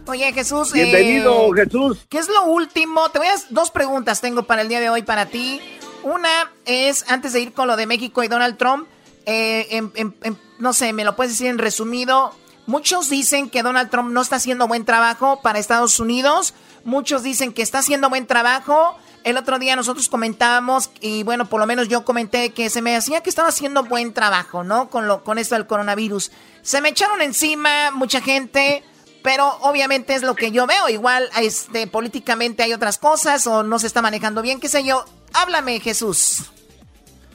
Oye, 0.07 0.31
Jesús. 0.33 0.71
Bienvenido, 0.71 1.55
eh, 1.55 1.63
Jesús. 1.65 1.97
¿Qué 2.09 2.19
es 2.19 2.27
lo 2.29 2.43
último? 2.45 3.09
Te 3.09 3.19
voy 3.19 3.27
a 3.27 3.33
dos 3.49 3.71
preguntas 3.71 4.21
tengo 4.21 4.43
para 4.43 4.61
el 4.61 4.67
día 4.69 4.79
de 4.79 4.89
hoy 4.89 5.01
para 5.01 5.25
ti. 5.27 5.59
Una 6.03 6.51
es, 6.65 7.05
antes 7.09 7.33
de 7.33 7.39
ir 7.41 7.53
con 7.53 7.67
lo 7.67 7.75
de 7.75 7.87
México 7.87 8.23
y 8.23 8.27
Donald 8.27 8.57
Trump, 8.57 8.87
eh, 9.25 9.67
en- 9.71 9.91
en- 9.95 10.15
en- 10.21 10.39
no 10.59 10.73
sé, 10.73 10.93
me 10.93 11.03
lo 11.03 11.15
puedes 11.15 11.33
decir 11.33 11.47
en 11.47 11.57
resumido. 11.57 12.35
Muchos 12.67 13.09
dicen 13.09 13.49
que 13.49 13.63
Donald 13.63 13.89
Trump 13.89 14.11
no 14.11 14.21
está 14.21 14.35
haciendo 14.35 14.67
buen 14.67 14.85
trabajo 14.85 15.39
para 15.41 15.57
Estados 15.57 15.99
Unidos. 15.99 16.53
Muchos 16.85 17.23
dicen 17.23 17.51
que 17.51 17.63
está 17.63 17.79
haciendo 17.79 18.09
buen 18.09 18.27
trabajo. 18.27 18.95
El 19.23 19.37
otro 19.37 19.57
día 19.57 19.75
nosotros 19.75 20.07
comentábamos, 20.07 20.91
y 21.01 21.23
bueno, 21.23 21.49
por 21.49 21.59
lo 21.59 21.65
menos 21.65 21.87
yo 21.87 22.05
comenté 22.05 22.51
que 22.51 22.69
se 22.69 22.83
me 22.83 22.95
hacía 22.95 23.21
que 23.21 23.29
estaba 23.31 23.47
haciendo 23.49 23.83
buen 23.83 24.13
trabajo, 24.13 24.63
¿no? 24.63 24.91
Con, 24.91 25.07
lo, 25.07 25.23
con 25.23 25.39
esto 25.39 25.55
del 25.55 25.65
coronavirus. 25.65 26.31
Se 26.61 26.81
me 26.81 26.89
echaron 26.89 27.23
encima 27.23 27.89
mucha 27.89 28.21
gente, 28.21 28.83
pero 29.23 29.57
obviamente 29.61 30.13
es 30.13 30.21
lo 30.21 30.35
que 30.35 30.51
yo 30.51 30.67
veo. 30.67 30.87
Igual, 30.87 31.27
este, 31.41 31.87
políticamente 31.87 32.61
hay 32.61 32.73
otras 32.73 32.99
cosas 32.99 33.47
o 33.47 33.63
no 33.63 33.79
se 33.79 33.87
está 33.87 34.03
manejando 34.03 34.43
bien, 34.43 34.59
qué 34.59 34.69
sé 34.69 34.83
yo. 34.83 35.03
Háblame, 35.33 35.79
Jesús. 35.79 36.51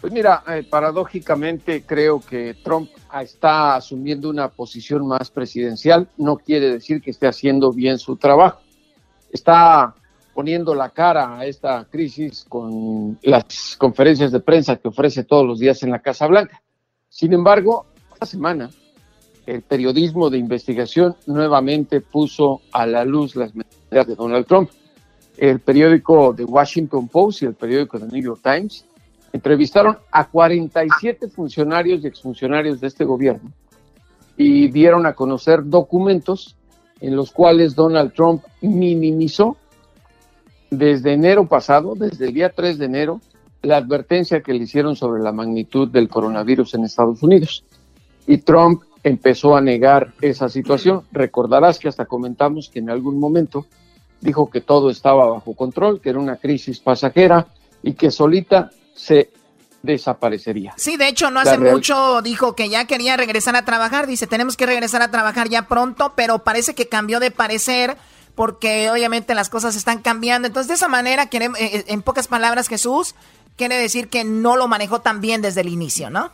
Pues 0.00 0.12
mira, 0.12 0.44
eh, 0.46 0.62
paradójicamente 0.62 1.82
creo 1.84 2.20
que 2.20 2.54
Trump 2.62 2.88
está 3.20 3.74
asumiendo 3.74 4.30
una 4.30 4.48
posición 4.48 5.08
más 5.08 5.28
presidencial. 5.28 6.08
No 6.16 6.36
quiere 6.36 6.70
decir 6.70 7.02
que 7.02 7.10
esté 7.10 7.26
haciendo 7.26 7.72
bien 7.72 7.98
su 7.98 8.14
trabajo. 8.14 8.60
Está 9.30 9.94
poniendo 10.34 10.74
la 10.74 10.90
cara 10.90 11.38
a 11.38 11.46
esta 11.46 11.84
crisis 11.90 12.44
con 12.48 13.18
las 13.22 13.76
conferencias 13.76 14.32
de 14.32 14.40
prensa 14.40 14.76
que 14.76 14.88
ofrece 14.88 15.24
todos 15.24 15.46
los 15.46 15.58
días 15.58 15.82
en 15.82 15.90
la 15.90 16.00
Casa 16.00 16.26
Blanca. 16.26 16.62
Sin 17.08 17.32
embargo, 17.32 17.86
esta 18.12 18.26
semana 18.26 18.70
el 19.46 19.62
periodismo 19.62 20.30
de 20.30 20.38
investigación 20.38 21.16
nuevamente 21.26 22.00
puso 22.00 22.62
a 22.72 22.86
la 22.86 23.04
luz 23.04 23.36
las 23.36 23.54
mentiras 23.54 24.06
de 24.06 24.14
Donald 24.14 24.46
Trump. 24.46 24.70
El 25.36 25.60
periódico 25.60 26.34
The 26.36 26.44
Washington 26.44 27.08
Post 27.08 27.42
y 27.42 27.46
el 27.46 27.54
periódico 27.54 27.98
The 27.98 28.06
New 28.06 28.22
York 28.22 28.40
Times 28.42 28.84
entrevistaron 29.32 29.98
a 30.10 30.28
47 30.28 31.28
funcionarios 31.28 32.04
y 32.04 32.06
exfuncionarios 32.06 32.80
de 32.80 32.86
este 32.86 33.04
gobierno 33.04 33.50
y 34.36 34.68
dieron 34.68 35.06
a 35.06 35.14
conocer 35.14 35.64
documentos 35.64 36.56
en 37.00 37.16
los 37.16 37.32
cuales 37.32 37.74
Donald 37.74 38.12
Trump 38.12 38.42
minimizó 38.60 39.56
desde 40.70 41.12
enero 41.12 41.46
pasado, 41.46 41.94
desde 41.94 42.26
el 42.26 42.34
día 42.34 42.50
3 42.50 42.78
de 42.78 42.84
enero, 42.84 43.20
la 43.62 43.76
advertencia 43.76 44.40
que 44.42 44.52
le 44.52 44.64
hicieron 44.64 44.96
sobre 44.96 45.22
la 45.22 45.32
magnitud 45.32 45.88
del 45.88 46.08
coronavirus 46.08 46.74
en 46.74 46.84
Estados 46.84 47.22
Unidos. 47.22 47.64
Y 48.26 48.38
Trump 48.38 48.82
empezó 49.02 49.56
a 49.56 49.60
negar 49.60 50.12
esa 50.20 50.48
situación. 50.48 51.02
Recordarás 51.12 51.78
que 51.78 51.88
hasta 51.88 52.06
comentamos 52.06 52.68
que 52.68 52.78
en 52.78 52.90
algún 52.90 53.18
momento 53.18 53.66
dijo 54.20 54.50
que 54.50 54.60
todo 54.60 54.90
estaba 54.90 55.26
bajo 55.26 55.54
control, 55.54 56.00
que 56.00 56.10
era 56.10 56.18
una 56.18 56.36
crisis 56.36 56.80
pasajera 56.80 57.48
y 57.82 57.94
que 57.94 58.10
solita 58.10 58.70
se 58.94 59.30
desaparecería. 59.82 60.74
Sí, 60.76 60.96
de 60.96 61.08
hecho, 61.08 61.30
no 61.30 61.40
hace 61.40 61.56
real- 61.56 61.74
mucho 61.74 62.22
dijo 62.22 62.54
que 62.54 62.68
ya 62.68 62.86
quería 62.86 63.16
regresar 63.16 63.56
a 63.56 63.64
trabajar. 63.64 64.06
Dice, 64.06 64.26
tenemos 64.26 64.56
que 64.56 64.66
regresar 64.66 65.02
a 65.02 65.10
trabajar 65.10 65.48
ya 65.48 65.66
pronto, 65.68 66.12
pero 66.16 66.40
parece 66.40 66.74
que 66.74 66.88
cambió 66.88 67.20
de 67.20 67.30
parecer 67.30 67.96
porque 68.34 68.90
obviamente 68.90 69.34
las 69.34 69.50
cosas 69.50 69.76
están 69.76 70.00
cambiando. 70.00 70.46
Entonces, 70.48 70.68
de 70.68 70.74
esa 70.74 70.88
manera, 70.88 71.26
queremos, 71.26 71.58
eh, 71.60 71.84
en 71.88 72.02
pocas 72.02 72.28
palabras, 72.28 72.68
Jesús, 72.68 73.14
quiere 73.56 73.76
decir 73.76 74.08
que 74.08 74.24
no 74.24 74.56
lo 74.56 74.68
manejó 74.68 75.00
tan 75.00 75.20
bien 75.20 75.42
desde 75.42 75.60
el 75.62 75.68
inicio, 75.68 76.08
¿no? 76.10 76.30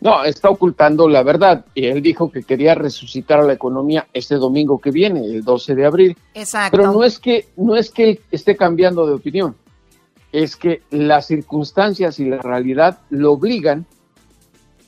No, 0.00 0.24
está 0.24 0.48
ocultando 0.48 1.06
la 1.10 1.22
verdad. 1.22 1.66
Y 1.74 1.84
él 1.86 2.00
dijo 2.00 2.30
que 2.32 2.42
quería 2.42 2.74
resucitar 2.74 3.40
a 3.40 3.42
la 3.44 3.52
economía 3.52 4.06
este 4.14 4.36
domingo 4.36 4.80
que 4.80 4.90
viene, 4.90 5.20
el 5.26 5.44
12 5.44 5.74
de 5.74 5.84
abril. 5.84 6.16
Exacto. 6.32 6.74
Pero 6.78 6.90
no 6.92 7.04
es 7.04 7.18
que 7.18 7.48
no 7.56 7.76
es 7.76 7.90
que 7.90 8.10
él 8.10 8.20
esté 8.30 8.56
cambiando 8.56 9.06
de 9.06 9.12
opinión, 9.12 9.54
es 10.32 10.56
que 10.56 10.82
las 10.90 11.26
circunstancias 11.26 12.20
y 12.20 12.26
la 12.26 12.38
realidad 12.38 12.98
lo 13.10 13.32
obligan 13.32 13.86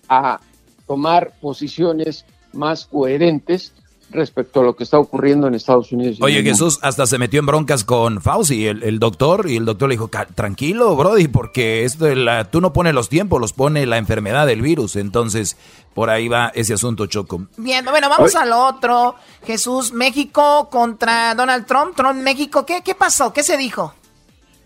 a 0.09 0.41
tomar 0.87 1.33
posiciones 1.41 2.25
más 2.53 2.87
coherentes 2.87 3.73
respecto 4.11 4.61
a 4.61 4.65
lo 4.65 4.77
que 4.77 4.85
está 4.85 4.99
ocurriendo 4.99 5.47
en 5.47 5.55
Estados 5.55 5.91
Unidos. 5.91 6.19
Oye. 6.21 6.43
Jesús 6.43 6.79
hasta 6.83 7.07
se 7.07 7.17
metió 7.17 7.41
en 7.41 7.47
broncas 7.47 7.83
con 7.83 8.21
Fauci, 8.21 8.67
el, 8.67 8.83
el 8.83 8.99
doctor, 8.99 9.49
y 9.49 9.57
el 9.57 9.65
doctor 9.65 9.89
le 9.89 9.95
dijo, 9.95 10.09
"Ca- 10.09 10.27
tranquilo, 10.27 10.95
Brody, 10.97 11.29
porque 11.29 11.85
esto 11.85 12.05
de 12.05 12.17
la, 12.17 12.45
tú 12.51 12.61
no 12.61 12.75
pones 12.75 12.93
los 12.93 13.09
tiempos, 13.09 13.41
los 13.41 13.55
pone 13.55 13.87
la 13.87 13.97
enfermedad 13.97 14.47
del 14.47 14.61
virus. 14.61 14.97
Entonces, 14.97 15.57
por 15.95 16.11
ahí 16.11 16.29
va 16.29 16.53
ese 16.55 16.75
asunto, 16.75 17.07
Choco. 17.07 17.47
Bien, 17.57 17.87
bueno, 17.87 18.11
vamos 18.11 18.35
a 18.37 18.45
lo 18.45 18.67
otro. 18.67 19.15
Jesús, 19.47 19.93
México 19.95 20.69
contra 20.71 21.35
Donald 21.35 21.65
Trump. 21.65 21.97
Trump, 21.97 22.21
México, 22.21 22.67
¿qué, 22.67 22.83
qué 22.85 22.95
pasó? 22.95 23.33
¿Qué 23.33 23.43
se 23.43 23.57
dijo? 23.57 23.95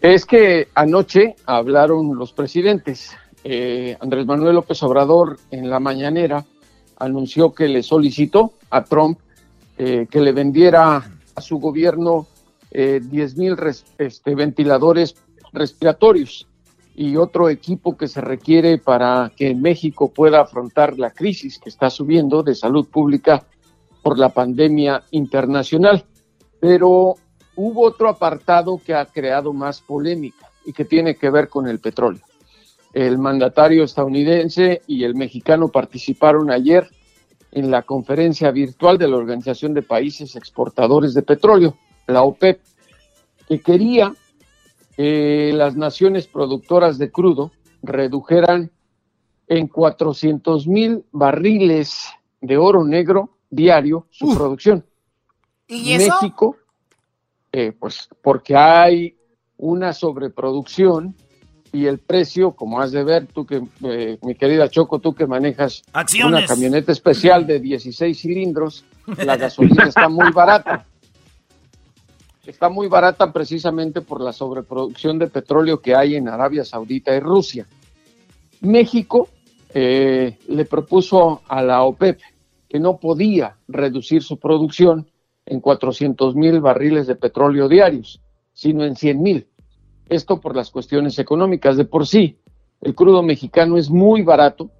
Es 0.07 0.25
que 0.25 0.69
anoche 0.77 1.35
hablaron 1.47 2.17
los 2.17 2.33
presidentes. 2.33 3.11
Eh, 3.43 3.97
Andrés 3.99 4.25
Manuel 4.25 4.55
López 4.55 4.81
Obrador 4.85 5.37
en 5.51 5.69
la 5.69 5.81
mañanera 5.81 6.45
anunció 6.97 7.53
que 7.53 7.67
le 7.67 7.83
solicitó 7.83 8.53
a 8.71 8.85
Trump 8.85 9.19
eh, 9.77 10.07
que 10.09 10.21
le 10.21 10.31
vendiera 10.31 11.11
a 11.35 11.41
su 11.41 11.59
gobierno 11.59 12.29
eh, 12.71 13.01
10 13.03 13.37
mil 13.37 13.57
este, 13.99 14.35
ventiladores 14.37 15.17
respiratorios 15.53 16.47
y 16.95 17.17
otro 17.17 17.49
equipo 17.49 17.97
que 17.97 18.07
se 18.07 18.21
requiere 18.21 18.79
para 18.79 19.33
que 19.37 19.57
México 19.57 20.13
pueda 20.13 20.43
afrontar 20.43 21.01
la 21.01 21.11
crisis 21.11 21.59
que 21.59 21.69
está 21.69 21.91
subiendo 21.91 22.45
de 22.45 22.55
salud 22.55 22.87
pública 22.87 23.45
por 24.05 24.21
la 24.21 24.29
pandemia 24.29 25.03
internacional. 25.11 26.05
Pero 26.61 27.17
hubo 27.57 27.83
otro 27.83 28.09
apartado 28.09 28.81
que 28.85 28.95
ha 28.95 29.07
creado 29.07 29.53
más 29.53 29.81
polémica 29.81 30.51
y 30.65 30.73
que 30.73 30.85
tiene 30.85 31.17
que 31.17 31.31
ver 31.31 31.49
con 31.49 31.67
el 31.67 31.81
petróleo. 31.81 32.23
El 32.93 33.19
mandatario 33.19 33.85
estadounidense 33.85 34.83
y 34.87 35.05
el 35.05 35.15
mexicano 35.15 35.69
participaron 35.69 36.51
ayer 36.51 36.89
en 37.53 37.71
la 37.71 37.83
conferencia 37.83 38.51
virtual 38.51 38.99
de 38.99 39.09
la 39.09 39.17
Organización 39.17 39.75
de 39.75 39.83
Países 39.83 40.37
Exportadores 40.37 41.15
de 41.15 41.23
Petróleo, 41.23 41.77
la 42.07 42.23
OPEP, 42.23 42.61
que 43.49 43.61
quería 43.61 44.15
que 44.97 45.53
las 45.55 45.77
naciones 45.77 46.27
productoras 46.27 46.99
de 46.99 47.11
crudo 47.11 47.53
redujeran 47.83 48.71
en 49.47 49.69
400 49.69 50.67
mil 50.67 51.05
barriles 51.13 52.07
de 52.41 52.57
oro 52.57 52.85
negro 52.85 53.31
diario 53.51 54.07
su 54.11 54.35
producción. 54.35 54.85
¿Y 55.67 55.93
eso? 55.93 56.15
México, 56.21 56.57
eh, 57.59 57.73
pues 57.73 58.11
porque 58.21 58.55
hay 58.55 59.17
una 59.57 59.95
sobreproducción 59.95 61.15
y 61.73 61.87
el 61.87 62.01
precio, 62.01 62.53
como 62.53 62.83
has 62.83 62.93
de 62.93 63.03
ver, 63.03 63.29
tú 63.29 63.47
que, 63.47 63.63
eh, 63.83 64.19
mi 64.21 64.35
querida 64.35 64.69
Choco, 64.69 64.99
tú 64.99 65.15
que 65.15 65.27
manejas 65.27 65.83
Acciones. 65.95 66.39
una 66.39 66.47
camioneta 66.47 66.93
especial 66.93 67.47
de 67.47 67.59
16 67.59 68.21
cilindros, 68.21 68.85
la 69.25 69.39
gasolina 69.39 69.85
está 69.85 70.07
muy 70.11 70.31
barata. 70.33 70.85
Está 72.45 72.69
muy 72.69 72.89
barata 72.89 73.33
precisamente 73.33 74.03
por 74.03 74.21
la 74.21 74.35
sobreproducción 74.35 75.19
de 75.19 75.29
petróleo 75.29 75.81
que 75.81 75.97
hay 75.97 76.17
en 76.17 76.29
Arabia 76.29 76.63
Saudita 76.63 77.17
y 77.17 77.21
Rusia. 77.21 77.67
México 78.61 79.31
eh, 79.73 80.37
le 80.47 80.65
propuso 80.67 81.41
a 81.49 81.63
la 81.63 81.85
OPEP 81.85 82.21
que 82.69 82.79
no 82.79 82.99
podía 82.99 83.57
reducir 83.67 84.23
su 84.23 84.39
producción 84.39 85.07
en 85.47 85.61
400 85.61 86.35
mil 86.35 86.61
barriles 86.61 87.07
de 87.07 87.15
petróleo 87.15 87.69
diarios, 87.69 88.21
sino 88.53 88.85
en 88.85 88.97
100 88.97 89.23
mil. 89.23 89.49
Esto 90.09 90.41
por 90.41 90.55
las 90.55 90.71
cuestiones 90.71 91.19
económicas. 91.19 91.77
De 91.77 91.85
por 91.85 92.07
sí, 92.07 92.39
el 92.81 92.95
crudo 92.95 93.23
mexicano 93.23 93.77
es 93.77 93.89
muy 93.89 94.23
barato 94.23 94.71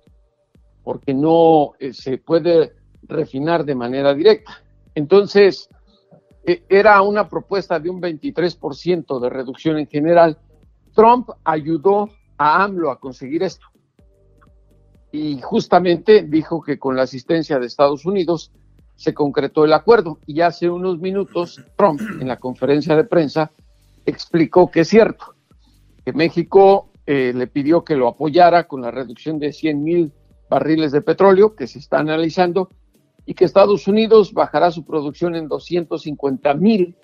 porque 0.83 1.15
no 1.15 1.73
eh, 1.79 1.93
se 1.93 2.19
puede 2.19 2.73
refinar 3.03 3.65
de 3.65 3.75
manera 3.75 4.15
directa. 4.15 4.63
Entonces, 4.95 5.69
eh, 6.45 6.65
era 6.69 7.03
una 7.03 7.29
propuesta 7.29 7.81
de 7.81 7.91
un 7.91 8.01
23% 8.01 9.21
de 9.21 9.29
reducción 9.29 9.79
en 9.79 9.87
general. 9.87 10.39
Trump 10.95 11.31
ayudó 11.45 12.11
a 12.39 12.63
AMLO 12.63 12.91
a 12.91 13.01
conseguir 13.01 13.43
esto. 13.43 13.67
Y 15.11 15.41
justamente 15.41 16.23
dijo 16.23 16.61
que 16.63 16.79
con 16.79 16.97
la 16.97 17.03
asistencia 17.03 17.59
de 17.59 17.67
Estados 17.67 18.05
Unidos 18.07 18.53
se 18.97 19.15
concretó 19.15 19.65
el 19.65 19.73
acuerdo. 19.73 20.19
Y 20.27 20.41
hace 20.41 20.69
unos 20.69 20.99
minutos 20.99 21.63
Trump, 21.77 22.01
en 22.21 22.29
la 22.29 22.39
conferencia 22.39 22.97
de 22.97 23.05
prensa, 23.05 23.53
explicó 24.05 24.71
que 24.71 24.81
es 24.81 24.89
cierto, 24.89 25.35
que 26.05 26.13
México 26.13 26.91
eh, 27.07 27.33
le 27.35 27.47
pidió 27.47 27.85
que 27.85 27.97
lo 27.97 28.09
apoyara 28.09 28.67
con 28.67 28.83
la 28.83 28.91
reducción 28.91 29.39
de 29.39 29.53
100 29.53 29.83
mil 29.83 30.13
barriles 30.49 30.93
de 30.93 31.03
petróleo 31.03 31.55
que 31.55 31.67
se 31.67 31.79
está 31.79 31.99
analizando 31.99 32.71
y 33.27 33.35
que 33.35 33.45
Estados 33.45 33.89
Unidos 33.89 34.33
bajará 34.33 34.71
su 34.71 34.85
producción 34.85 35.35
en 35.35 35.49
250 35.49 36.55
mil 36.55 36.97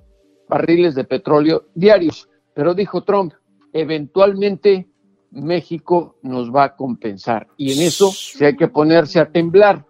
barriles 0.48 0.94
de 0.94 1.04
petróleo 1.04 1.66
diarios. 1.74 2.28
Pero 2.54 2.74
dijo 2.74 3.02
Trump, 3.02 3.32
eventualmente 3.72 4.88
México 5.32 6.16
nos 6.22 6.54
va 6.54 6.64
a 6.64 6.76
compensar. 6.76 7.48
Y 7.56 7.72
en 7.72 7.82
eso 7.82 8.10
sí 8.10 8.44
hay 8.44 8.56
que 8.56 8.68
ponerse 8.68 9.18
a 9.18 9.30
temblar, 9.30 9.84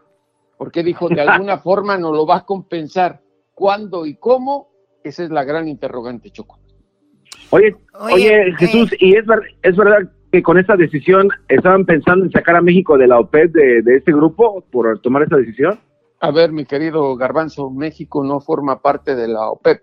porque 0.62 0.84
dijo, 0.84 1.08
de 1.08 1.20
alguna 1.22 1.58
forma 1.68 1.98
nos 1.98 2.12
lo 2.12 2.24
va 2.24 2.36
a 2.36 2.44
compensar. 2.46 3.20
¿Cuándo 3.52 4.06
y 4.06 4.14
cómo? 4.14 4.68
Esa 5.02 5.24
es 5.24 5.30
la 5.30 5.42
gran 5.42 5.66
interrogante, 5.66 6.30
Choco. 6.30 6.60
Oye, 7.50 7.74
oye, 7.98 8.54
Jesús, 8.58 8.94
¿y 9.00 9.16
es, 9.16 9.26
ver- 9.26 9.56
es 9.60 9.74
verdad 9.74 10.08
que 10.30 10.40
con 10.40 10.58
esta 10.58 10.76
decisión 10.76 11.30
estaban 11.48 11.84
pensando 11.84 12.24
en 12.26 12.30
sacar 12.30 12.54
a 12.54 12.62
México 12.62 12.96
de 12.96 13.08
la 13.08 13.18
OPEP 13.18 13.50
de, 13.50 13.82
de 13.82 13.96
este 13.96 14.12
grupo 14.12 14.64
por 14.70 15.00
tomar 15.00 15.24
esta 15.24 15.36
decisión? 15.36 15.80
A 16.20 16.30
ver, 16.30 16.52
mi 16.52 16.64
querido 16.64 17.16
Garbanzo, 17.16 17.68
México 17.68 18.22
no 18.22 18.38
forma 18.38 18.80
parte 18.80 19.16
de 19.16 19.26
la 19.26 19.48
OPEP. 19.50 19.82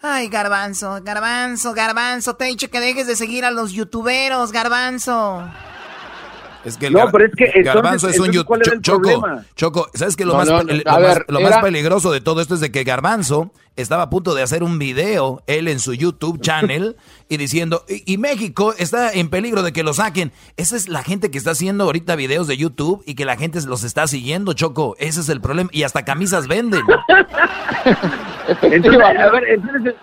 Ay, 0.00 0.28
garbanzo, 0.28 1.00
garbanzo, 1.04 1.74
garbanzo. 1.74 2.34
Te 2.36 2.46
he 2.46 2.48
dicho 2.48 2.70
que 2.70 2.80
dejes 2.80 3.06
de 3.06 3.14
seguir 3.14 3.44
a 3.44 3.50
los 3.50 3.72
youtuberos, 3.72 4.52
garbanzo. 4.52 5.42
Es 6.64 6.76
que 6.76 6.88
el 6.88 6.92
No, 6.92 7.00
gar- 7.00 7.10
pero 7.12 7.24
es 7.26 7.32
que 7.36 7.44
entonces- 7.44 7.64
Garbanzo 7.64 8.08
es 8.08 8.18
un 8.18 8.26
entonces, 8.26 8.42
yu- 8.42 8.44
¿cuál 8.46 8.60
era 8.62 8.70
Cho- 8.70 8.74
el 8.76 8.82
Choco, 8.82 9.00
problema? 9.20 9.44
Choco, 9.54 9.90
¿sabes 9.94 10.16
qué? 10.16 10.24
Lo, 10.24 10.32
No, 10.32 10.38
más, 10.38 10.48
no, 10.48 10.62
lo, 10.62 10.66
ver, 10.66 10.84
más, 10.84 11.18
lo 11.28 11.40
más 11.40 11.52
era- 11.52 11.60
peligroso 11.62 12.10
de 12.10 12.20
todo 12.20 12.40
esto 12.40 12.54
es 12.54 12.60
de 12.60 12.72
que 12.72 12.82
Garbanzo 12.84 13.52
estaba 13.76 14.02
a 14.02 14.10
punto 14.10 14.34
de 14.34 14.42
hacer 14.42 14.64
un 14.64 14.76
video, 14.80 15.40
él 15.46 15.68
en 15.68 15.78
su 15.78 15.94
YouTube 15.94 16.40
channel, 16.40 16.96
y 17.28 17.36
diciendo, 17.36 17.84
y, 17.88 18.12
y 18.12 18.18
México 18.18 18.74
está 18.76 19.12
en 19.12 19.30
peligro 19.30 19.62
de 19.62 19.72
que 19.72 19.84
lo 19.84 19.94
saquen. 19.94 20.32
Esa 20.56 20.76
es 20.76 20.88
la 20.88 21.04
gente 21.04 21.30
que 21.30 21.38
está 21.38 21.52
haciendo 21.52 21.84
ahorita 21.84 22.16
videos 22.16 22.48
de 22.48 22.56
YouTube 22.56 23.04
y 23.06 23.14
que 23.14 23.24
la 23.24 23.36
gente 23.36 23.60
los 23.64 23.84
está 23.84 24.08
siguiendo, 24.08 24.52
Choco. 24.52 24.96
Ese 24.98 25.20
es 25.20 25.28
el 25.28 25.40
problema. 25.40 25.70
Y 25.72 25.84
hasta 25.84 26.04
camisas 26.04 26.48
venden. 26.48 26.82
Entonces, 28.62 29.00
a 29.02 29.30
ver, 29.30 29.44
entonces, 29.48 29.94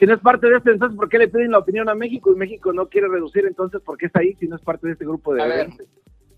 si 0.00 0.06
no 0.06 0.14
es 0.14 0.20
parte 0.20 0.48
de 0.48 0.56
esto, 0.56 0.70
entonces, 0.70 0.96
¿por 0.96 1.10
qué 1.10 1.18
le 1.18 1.28
piden 1.28 1.50
la 1.50 1.58
opinión 1.58 1.86
a 1.90 1.94
México? 1.94 2.32
Y 2.32 2.36
México 2.36 2.72
no 2.72 2.88
quiere 2.88 3.06
reducir, 3.06 3.44
entonces, 3.44 3.82
¿por 3.82 3.98
qué 3.98 4.06
está 4.06 4.20
ahí 4.20 4.34
si 4.40 4.48
no 4.48 4.56
es 4.56 4.62
parte 4.62 4.86
de 4.86 4.94
este 4.94 5.04
grupo 5.04 5.34
de 5.34 5.42
A 5.42 5.46
ver, 5.46 5.68
gente? 5.68 5.84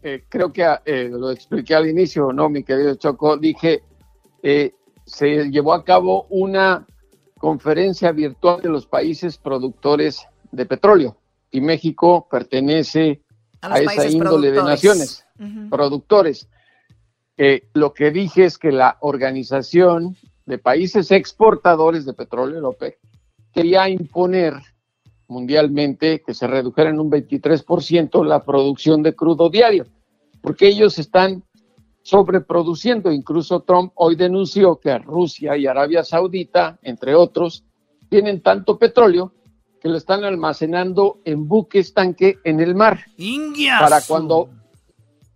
eh, 0.03 0.25
creo 0.29 0.53
que 0.53 0.67
eh, 0.85 1.09
lo 1.09 1.31
expliqué 1.31 1.77
al 1.77 1.89
inicio, 1.89 2.33
¿no, 2.33 2.49
mi 2.49 2.65
querido 2.65 2.97
Choco? 2.97 3.37
Dije, 3.37 3.83
eh, 4.43 4.75
se 5.07 5.49
llevó 5.49 5.75
a 5.75 5.85
cabo 5.85 6.27
una 6.29 6.85
conferencia 7.39 8.11
virtual 8.11 8.61
de 8.63 8.69
los 8.69 8.87
países 8.87 9.39
productores 9.39 10.27
de 10.51 10.67
petróleo 10.67 11.17
y 11.53 11.61
México 11.61 12.27
pertenece 12.29 13.23
A 13.61 13.79
esa 13.79 14.09
índole 14.09 14.51
de 14.51 14.63
naciones, 14.63 15.25
productores. 15.71 16.49
Eh, 17.37 17.69
lo 17.75 17.95
que 17.95 18.11
dije 18.11 18.45
es 18.45 18.59
que 18.59 18.73
la 18.73 18.97
organización 19.01 20.17
de 20.47 20.59
países 20.59 21.13
exportadores 21.13 22.05
de 22.05 22.13
petróleo, 22.13 22.61
la 22.61 22.69
OPEC, 22.69 22.99
quería 23.53 23.89
imponer 23.89 24.55
mundialmente 25.29 26.23
que 26.25 26.35
se 26.35 26.47
redujera 26.47 26.91
en 26.91 27.01
un 27.01 27.11
23% 27.11 28.25
la 28.25 28.45
producción 28.45 29.03
de 29.03 29.15
crudo 29.15 29.49
diario, 29.49 29.87
porque 30.41 30.69
ellos 30.69 30.99
están 30.99 31.43
sobreproduciendo. 32.03 33.11
Incluso 33.13 33.61
Trump 33.61 33.93
hoy 33.95 34.17
denunció 34.17 34.77
que 34.77 34.99
Rusia 34.99 35.57
y 35.57 35.67
Arabia 35.67 36.05
Saudita, 36.05 36.79
entre 36.83 37.15
otros, 37.15 37.65
tienen 38.09 38.43
tanto 38.43 38.79
petróleo 38.79 39.33
que 39.81 39.89
lo 39.89 39.97
están 39.97 40.25
almacenando 40.25 41.21
en 41.25 41.49
buques 41.49 41.95
tanque 41.95 42.39
en 42.45 42.61
el 42.61 42.75
mar. 42.75 43.01
Para 43.81 44.01
cuando 44.03 44.51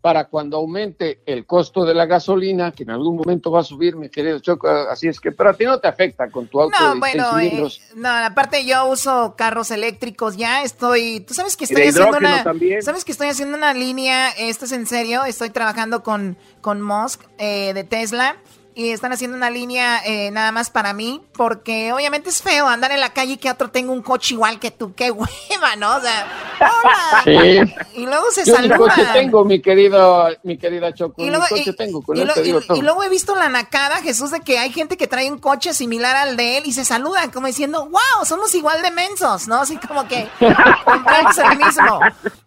para 0.07 0.27
cuando 0.27 0.59
aumente 0.59 1.19
el 1.27 1.47
costo 1.47 1.85
de 1.85 1.93
la 1.93 2.07
gasolina, 2.07 2.71
que 2.71 2.85
en 2.85 2.91
algún 2.91 3.17
momento 3.17 3.51
va 3.51 3.63
a 3.63 3.65
subir, 3.65 3.97
mi 3.97 4.09
querido 4.09 4.39
Choco, 4.39 4.69
así 4.69 5.09
es 5.09 5.19
que, 5.19 5.33
pero 5.33 5.51
a 5.51 5.55
ti 5.55 5.65
no 5.65 5.81
te 5.81 5.89
afecta 5.89 6.31
con 6.31 6.47
tu 6.47 6.61
auto 6.61 6.77
No, 6.79 6.95
de 6.95 7.01
bueno, 7.01 7.37
16 7.37 7.79
eh, 7.79 7.93
no, 7.97 8.09
aparte 8.09 8.65
yo 8.65 8.87
uso 8.87 9.35
carros 9.37 9.73
eléctricos 9.73 10.37
ya, 10.37 10.63
estoy, 10.63 11.19
tú 11.27 11.35
sabes 11.35 11.57
que 11.57 11.65
estoy 11.65 11.89
haciendo 11.89 12.19
una, 12.19 12.45
también. 12.45 12.83
sabes 12.83 13.05
que 13.05 13.11
estoy 13.11 13.27
haciendo 13.27 13.59
una 13.59 13.75
línea, 13.75 14.29
esto 14.39 14.67
es 14.67 14.71
en 14.71 14.87
serio, 14.87 15.25
estoy 15.25 15.51
trabajando 15.51 16.05
con, 16.05 16.37
con 16.61 16.81
Musk 16.81 17.25
eh, 17.39 17.75
de 17.75 17.83
Tesla 17.83 18.37
y 18.77 18.91
están 18.91 19.11
haciendo 19.11 19.37
una 19.39 19.49
línea 19.49 20.03
eh, 20.05 20.31
nada 20.31 20.53
más 20.53 20.69
para 20.69 20.93
mí, 20.93 21.23
porque 21.33 21.95
obviamente 21.95 22.29
es 22.29 22.43
feo 22.43 22.69
andar 22.69 22.93
en 22.93 23.01
la 23.01 23.15
calle 23.15 23.33
y 23.33 23.37
que 23.39 23.51
otro 23.51 23.71
tenga 23.71 23.91
un 23.91 24.03
coche 24.03 24.35
igual 24.35 24.61
que 24.61 24.71
tú, 24.71 24.95
qué 24.95 25.11
hueva, 25.11 25.77
¿no? 25.79 25.97
O 25.97 26.01
sea, 26.03 26.27
hola. 26.61 27.23
Sí. 27.25 27.75
Y 27.95 28.05
luego 28.05 28.31
se 28.31 28.45
saludan. 28.45 28.77
coche 28.79 29.03
tengo, 29.15 29.45
mi 29.47 29.63
querido, 29.63 30.29
mi 30.43 30.59
querida 30.59 30.93
Choco, 30.93 31.23
Y 31.23 31.31
luego, 31.31 31.47
coche 31.49 31.71
y- 31.71 31.73
tengo, 31.77 32.03
con 32.03 32.19
y 32.19 32.25
lo- 32.25 32.35
te 32.35 32.43
digo 32.43 32.61
y- 32.61 32.67
todo. 32.67 32.77
y 32.77 32.83
luego 32.83 33.03
he 33.03 33.09
visto 33.09 33.35
la 33.35 33.49
nacada, 33.49 34.03
Jesús, 34.03 34.31
de 34.31 34.41
que 34.41 34.59
hay 34.59 34.71
gente 34.71 34.99
que 34.99 35.07
trae 35.07 35.31
un 35.31 35.39
coche 35.39 35.73
similar 35.73 36.15
al 36.15 36.37
de 36.37 36.59
él 36.59 36.65
y 36.67 36.73
se 36.75 36.85
saludan 36.85 37.31
como 37.31 37.47
diciendo, 37.47 37.87
wow, 37.89 38.27
somos 38.27 38.55
igual 38.55 38.83
de 38.83 38.91
mensos, 38.91 39.49
¿no? 39.49 39.57
Así 39.63 39.79
como 39.79 40.07
que 40.07 40.29
compramos 40.85 41.39
el 41.39 41.57
mismo. 41.57 42.01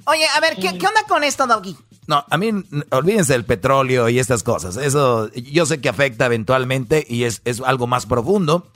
Oye, 0.06 0.28
a 0.36 0.40
ver, 0.42 0.56
¿qué, 0.58 0.78
qué 0.78 0.86
onda 0.86 1.02
con 1.08 1.24
esto, 1.24 1.48
Doggy? 1.48 1.76
No, 2.10 2.26
a 2.28 2.38
mí, 2.40 2.50
olvídense 2.90 3.34
del 3.34 3.46
petróleo 3.46 4.10
y 4.10 4.18
estas 4.18 4.42
cosas. 4.42 4.78
Eso 4.78 5.30
yo 5.34 5.66
sé 5.68 5.80
que 5.80 5.90
afecta 5.90 6.26
eventualmente 6.26 7.06
y 7.08 7.24
es, 7.26 7.42
es 7.46 7.62
algo 7.62 7.86
más 7.86 8.08
profundo. 8.08 8.72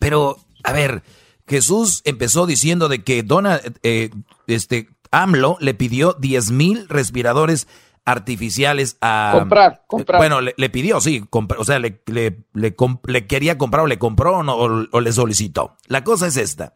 Pero, 0.00 0.36
a 0.64 0.72
ver, 0.72 1.02
Jesús 1.46 2.02
empezó 2.04 2.46
diciendo 2.46 2.88
de 2.88 3.04
que 3.04 3.22
Donald, 3.22 3.78
eh, 3.84 4.10
este, 4.48 4.88
AMLO 5.12 5.58
le 5.60 5.74
pidió 5.74 6.14
10 6.18 6.50
mil 6.50 6.88
respiradores 6.88 7.68
artificiales 8.04 8.96
a... 9.00 9.30
Comprar, 9.38 9.82
comprar. 9.86 10.18
Bueno, 10.18 10.40
le, 10.40 10.54
le 10.56 10.70
pidió, 10.70 11.00
sí, 11.00 11.20
compr- 11.30 11.56
o 11.58 11.64
sea, 11.64 11.78
le, 11.78 12.02
le, 12.06 12.38
le 12.54 12.76
comp- 12.76 13.06
le 13.06 13.26
quería 13.28 13.58
comprar 13.58 13.84
o 13.84 13.86
le 13.86 13.98
compró 13.98 14.38
o, 14.38 14.42
no, 14.42 14.56
o- 14.56 14.86
o 14.90 15.00
le 15.00 15.12
solicitó. 15.12 15.76
La 15.86 16.02
cosa 16.02 16.26
es 16.26 16.36
esta, 16.36 16.74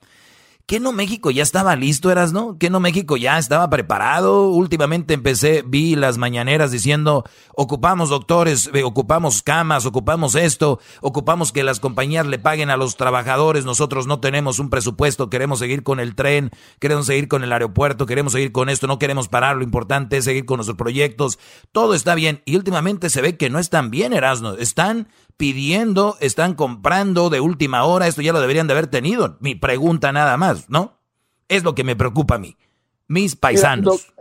¿Qué 0.66 0.80
no 0.80 0.92
México 0.92 1.30
ya 1.30 1.42
estaba 1.42 1.76
listo, 1.76 2.10
eras, 2.10 2.32
no? 2.32 2.56
¿Qué 2.56 2.70
no 2.70 2.80
México 2.80 3.18
ya 3.18 3.36
estaba 3.36 3.68
preparado? 3.68 4.48
Últimamente 4.48 5.12
empecé, 5.12 5.62
vi 5.66 5.94
las 5.94 6.16
mañaneras 6.16 6.70
diciendo, 6.70 7.24
ocupamos 7.54 8.08
doctores, 8.08 8.70
eh, 8.72 8.82
ocupamos 8.82 9.42
camas, 9.42 9.84
ocupamos 9.84 10.34
esto, 10.34 10.80
ocupamos 11.02 11.52
que 11.52 11.64
las 11.64 11.80
compañías 11.80 12.26
le 12.26 12.38
paguen 12.38 12.70
a 12.70 12.78
los 12.78 12.96
trabajadores, 12.96 13.66
nosotros 13.66 14.06
no 14.06 14.20
tenemos 14.20 14.58
un 14.58 14.70
presupuesto, 14.70 15.28
queremos 15.28 15.58
seguir 15.58 15.82
con 15.82 16.00
el 16.00 16.14
tren, 16.14 16.50
queremos 16.80 17.04
seguir 17.04 17.28
con 17.28 17.44
el 17.44 17.52
aeropuerto, 17.52 18.06
queremos 18.06 18.32
seguir 18.32 18.50
con 18.50 18.70
esto, 18.70 18.86
no 18.86 18.98
queremos 18.98 19.28
parar, 19.28 19.56
lo 19.56 19.64
importante 19.64 20.16
es 20.16 20.24
seguir 20.24 20.46
con 20.46 20.56
nuestros 20.56 20.78
proyectos, 20.78 21.38
todo 21.72 21.92
está 21.92 22.14
bien. 22.14 22.40
Y 22.46 22.56
últimamente 22.56 23.10
se 23.10 23.20
ve 23.20 23.36
que 23.36 23.50
no 23.50 23.58
están 23.58 23.90
bien, 23.90 24.14
Erasno, 24.14 24.54
están 24.54 25.08
pidiendo, 25.36 26.16
están 26.20 26.54
comprando 26.54 27.30
de 27.30 27.40
última 27.40 27.84
hora, 27.84 28.06
esto 28.06 28.22
ya 28.22 28.32
lo 28.32 28.40
deberían 28.40 28.66
de 28.66 28.74
haber 28.74 28.86
tenido. 28.86 29.36
Mi 29.40 29.54
pregunta 29.54 30.12
nada 30.12 30.36
más, 30.36 30.70
¿no? 30.70 30.98
Es 31.48 31.64
lo 31.64 31.74
que 31.74 31.84
me 31.84 31.96
preocupa 31.96 32.36
a 32.36 32.38
mí. 32.38 32.56
Mis 33.08 33.36
paisanos. 33.36 34.14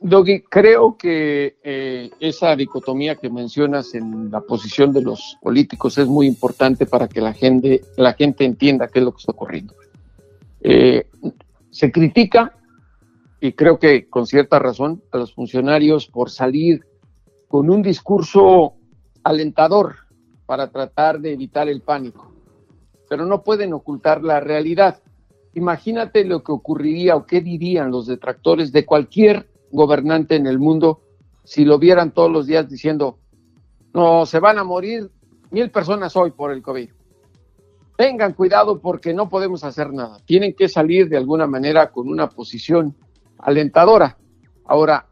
Doggy, 0.00 0.42
creo 0.42 0.96
que 0.96 1.56
eh, 1.62 2.10
esa 2.20 2.54
dicotomía 2.56 3.16
que 3.16 3.30
mencionas 3.30 3.94
en 3.94 4.30
la 4.30 4.40
posición 4.40 4.92
de 4.92 5.02
los 5.02 5.36
políticos 5.40 5.98
es 5.98 6.06
muy 6.06 6.26
importante 6.26 6.84
para 6.84 7.08
que 7.08 7.20
la 7.20 7.32
gente, 7.32 7.82
la 7.96 8.12
gente 8.14 8.44
entienda 8.44 8.88
qué 8.88 8.98
es 8.98 9.04
lo 9.04 9.12
que 9.12 9.18
está 9.18 9.32
ocurriendo. 9.32 9.74
Eh, 10.60 11.06
se 11.70 11.92
critica, 11.92 12.54
y 13.40 13.52
creo 13.52 13.78
que 13.78 14.08
con 14.08 14.26
cierta 14.26 14.58
razón, 14.58 15.02
a 15.12 15.18
los 15.18 15.32
funcionarios 15.32 16.06
por 16.08 16.30
salir 16.30 16.84
con 17.46 17.70
un 17.70 17.82
discurso 17.82 18.74
alentador 19.22 20.07
para 20.48 20.70
tratar 20.70 21.20
de 21.20 21.34
evitar 21.34 21.68
el 21.68 21.82
pánico, 21.82 22.32
pero 23.06 23.26
no 23.26 23.42
pueden 23.42 23.74
ocultar 23.74 24.24
la 24.24 24.40
realidad. 24.40 25.02
Imagínate 25.52 26.24
lo 26.24 26.42
que 26.42 26.52
ocurriría 26.52 27.16
o 27.16 27.26
qué 27.26 27.42
dirían 27.42 27.90
los 27.90 28.06
detractores 28.06 28.72
de 28.72 28.86
cualquier 28.86 29.50
gobernante 29.70 30.36
en 30.36 30.46
el 30.46 30.58
mundo 30.58 31.02
si 31.44 31.66
lo 31.66 31.78
vieran 31.78 32.12
todos 32.12 32.30
los 32.30 32.46
días 32.46 32.66
diciendo, 32.66 33.18
no, 33.92 34.24
se 34.24 34.40
van 34.40 34.56
a 34.56 34.64
morir 34.64 35.10
mil 35.50 35.70
personas 35.70 36.16
hoy 36.16 36.30
por 36.30 36.50
el 36.50 36.62
COVID. 36.62 36.88
Tengan 37.98 38.32
cuidado 38.32 38.80
porque 38.80 39.12
no 39.12 39.28
podemos 39.28 39.64
hacer 39.64 39.92
nada. 39.92 40.18
Tienen 40.24 40.54
que 40.54 40.70
salir 40.70 41.10
de 41.10 41.18
alguna 41.18 41.46
manera 41.46 41.90
con 41.90 42.08
una 42.08 42.30
posición 42.30 42.96
alentadora. 43.36 44.16
Ahora, 44.64 45.08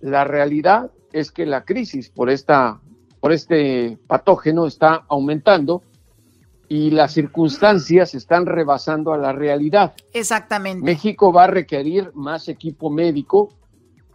la 0.00 0.24
realidad 0.24 0.90
es 1.12 1.30
que 1.30 1.46
la 1.46 1.64
crisis 1.64 2.10
por 2.10 2.28
esta 2.28 2.80
por 3.20 3.32
este 3.32 3.98
patógeno 4.06 4.66
está 4.66 5.04
aumentando 5.08 5.82
y 6.68 6.90
las 6.90 7.12
circunstancias 7.12 8.14
están 8.14 8.46
rebasando 8.46 9.12
a 9.12 9.18
la 9.18 9.32
realidad. 9.32 9.94
Exactamente. 10.12 10.84
México 10.84 11.32
va 11.32 11.44
a 11.44 11.48
requerir 11.48 12.12
más 12.14 12.48
equipo 12.48 12.90
médico 12.90 13.52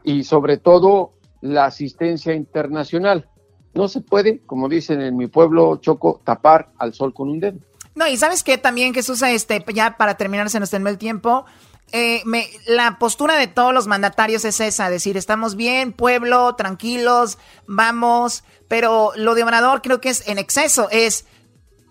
y 0.03 0.24
sobre 0.24 0.58
todo 0.58 1.14
la 1.41 1.66
asistencia 1.66 2.34
internacional. 2.34 3.30
No 3.74 3.89
se 3.89 4.01
puede, 4.01 4.39
como 4.45 4.70
dicen 4.70 5.01
en 5.01 5.18
mi 5.18 5.28
pueblo 5.28 5.76
Choco, 5.78 6.22
tapar 6.24 6.72
al 6.78 6.93
sol 6.93 7.14
con 7.14 7.30
un 7.30 7.39
dedo. 7.41 7.60
No, 7.93 8.08
y 8.08 8.18
sabes 8.18 8.43
que 8.43 8.58
también 8.58 8.93
Jesús, 8.93 9.22
este, 9.22 9.64
ya 9.74 9.97
para 9.97 10.16
terminar, 10.16 10.49
se 10.49 10.60
nos 10.60 10.70
terminó 10.70 10.89
el 10.89 10.97
tiempo. 10.97 11.45
Eh, 11.91 12.23
me, 12.25 12.49
la 12.65 12.97
postura 12.97 13.38
de 13.38 13.47
todos 13.47 13.73
los 13.73 13.88
mandatarios 13.88 14.43
es 14.43 14.59
esa, 14.59 14.89
decir, 14.89 15.17
estamos 15.17 15.55
bien, 15.55 15.93
pueblo, 15.93 16.55
tranquilos, 16.55 17.38
vamos, 17.67 18.43
pero 18.67 19.11
lo 19.15 19.36
de 19.36 19.43
Obrador 19.43 19.81
creo 19.81 20.01
que 20.01 20.09
es 20.09 20.27
en 20.27 20.39
exceso, 20.39 20.89
es, 20.91 21.25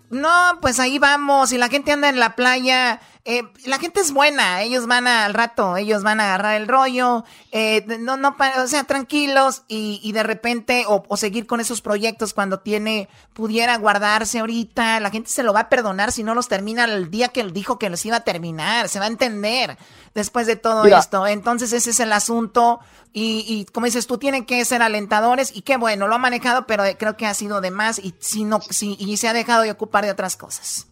no, 0.09 0.59
pues 0.61 0.79
ahí 0.79 0.99
vamos, 0.99 1.53
y 1.53 1.57
la 1.57 1.69
gente 1.69 1.91
anda 1.91 2.09
en 2.09 2.19
la 2.19 2.35
playa 2.35 2.99
eh, 3.27 3.41
la 3.65 3.79
gente 3.79 4.01
es 4.01 4.13
buena, 4.13 4.61
ellos 4.61 4.85
van 4.85 5.07
al 5.07 5.33
rato, 5.33 5.77
ellos 5.77 6.03
van 6.03 6.19
a 6.19 6.25
agarrar 6.25 6.61
el 6.61 6.67
rollo, 6.67 7.25
eh, 7.51 7.83
no, 7.99 8.17
no, 8.17 8.35
o 8.63 8.67
sea, 8.67 8.83
tranquilos 8.83 9.63
y, 9.67 9.99
y 10.03 10.11
de 10.11 10.21
repente, 10.21 10.85
o, 10.87 11.03
o, 11.07 11.17
seguir 11.17 11.47
con 11.47 11.59
esos 11.59 11.81
proyectos 11.81 12.35
cuando 12.35 12.59
tiene, 12.59 13.09
pudiera 13.33 13.77
guardarse 13.79 14.37
ahorita, 14.37 14.99
la 14.99 15.09
gente 15.09 15.31
se 15.31 15.41
lo 15.41 15.53
va 15.53 15.61
a 15.61 15.69
perdonar 15.69 16.11
si 16.11 16.21
no 16.21 16.35
los 16.35 16.47
termina 16.47 16.85
el 16.85 17.09
día 17.09 17.29
que 17.29 17.41
él 17.41 17.51
dijo 17.51 17.79
que 17.79 17.89
los 17.89 18.05
iba 18.05 18.17
a 18.17 18.23
terminar, 18.23 18.89
se 18.89 18.99
va 18.99 19.05
a 19.05 19.09
entender 19.09 19.75
después 20.13 20.45
de 20.45 20.55
todo 20.55 20.83
Mira. 20.83 20.99
esto. 20.99 21.25
Entonces 21.25 21.73
ese 21.73 21.89
es 21.89 21.99
el 21.99 22.13
asunto 22.13 22.79
y, 23.11 23.43
y, 23.47 23.65
como 23.65 23.87
dices 23.87 24.05
tú, 24.05 24.19
tienen 24.19 24.45
que 24.45 24.63
ser 24.65 24.83
alentadores 24.83 25.51
y 25.55 25.63
qué 25.63 25.77
bueno, 25.77 26.07
lo 26.07 26.13
ha 26.13 26.19
manejado, 26.19 26.67
pero 26.67 26.83
creo 26.99 27.17
que 27.17 27.25
ha 27.25 27.33
sido 27.33 27.59
de 27.59 27.71
más 27.71 27.97
y, 27.97 28.13
si 28.19 28.43
no, 28.43 28.61
si, 28.61 28.95
y 28.99 29.17
se 29.17 29.27
ha 29.27 29.33
dejado 29.33 29.63
de 29.63 29.71
ocupar 29.71 30.05
de 30.05 30.11
otras 30.11 30.37
cosas. 30.37 30.85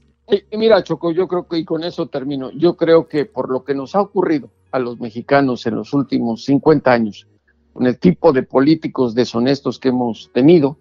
Mira, 0.51 0.83
Choco, 0.83 1.11
yo 1.11 1.27
creo 1.27 1.47
que, 1.47 1.57
y 1.57 1.65
con 1.65 1.83
eso 1.83 2.07
termino, 2.07 2.49
yo 2.51 2.77
creo 2.77 3.07
que 3.07 3.25
por 3.25 3.51
lo 3.51 3.63
que 3.63 3.75
nos 3.75 3.93
ha 3.95 4.01
ocurrido 4.01 4.49
a 4.71 4.79
los 4.79 4.99
mexicanos 4.99 5.65
en 5.65 5.75
los 5.75 5.93
últimos 5.93 6.45
50 6.45 6.91
años, 6.91 7.27
con 7.73 7.85
el 7.87 7.99
tipo 7.99 8.31
de 8.31 8.43
políticos 8.43 9.15
deshonestos 9.15 9.79
que 9.79 9.89
hemos 9.89 10.31
tenido, 10.33 10.77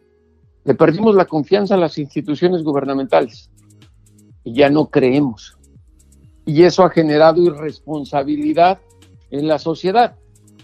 le 0.64 0.74
perdimos 0.74 1.16
la 1.16 1.24
confianza 1.24 1.74
a 1.74 1.78
las 1.78 1.98
instituciones 1.98 2.62
gubernamentales 2.62 3.50
y 4.44 4.54
ya 4.54 4.70
no 4.70 4.88
creemos. 4.90 5.56
Y 6.44 6.62
eso 6.62 6.84
ha 6.84 6.90
generado 6.90 7.42
irresponsabilidad 7.42 8.80
en 9.30 9.48
la 9.48 9.58
sociedad. 9.58 10.16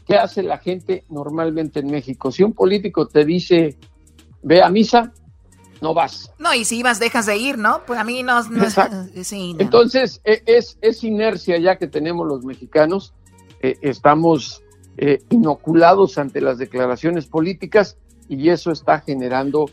¿Qué 0.06 0.16
hace 0.16 0.42
la 0.42 0.58
gente 0.58 1.04
normalmente 1.08 1.80
en 1.80 1.90
México? 1.90 2.30
Si 2.30 2.42
un 2.42 2.52
político 2.52 3.08
te 3.08 3.24
dice, 3.24 3.76
ve 4.42 4.62
a 4.62 4.70
misa, 4.70 5.12
no 5.80 5.94
vas. 5.94 6.30
No, 6.38 6.54
y 6.54 6.64
si 6.64 6.78
ibas, 6.78 6.98
dejas 6.98 7.26
de 7.26 7.36
ir, 7.36 7.58
¿no? 7.58 7.82
Pues 7.86 7.98
a 7.98 8.04
mí 8.04 8.22
no. 8.22 8.42
no 8.42 8.64
sí, 9.22 9.54
no. 9.54 9.60
Entonces, 9.60 10.20
es, 10.24 10.78
es 10.80 11.04
inercia 11.04 11.58
ya 11.58 11.76
que 11.76 11.86
tenemos 11.86 12.26
los 12.26 12.44
mexicanos. 12.44 13.14
Eh, 13.60 13.76
estamos 13.82 14.62
eh, 14.96 15.22
inoculados 15.30 16.18
ante 16.18 16.40
las 16.40 16.58
declaraciones 16.58 17.26
políticas 17.26 17.96
y 18.28 18.48
eso 18.48 18.70
está 18.70 19.00
generando. 19.00 19.70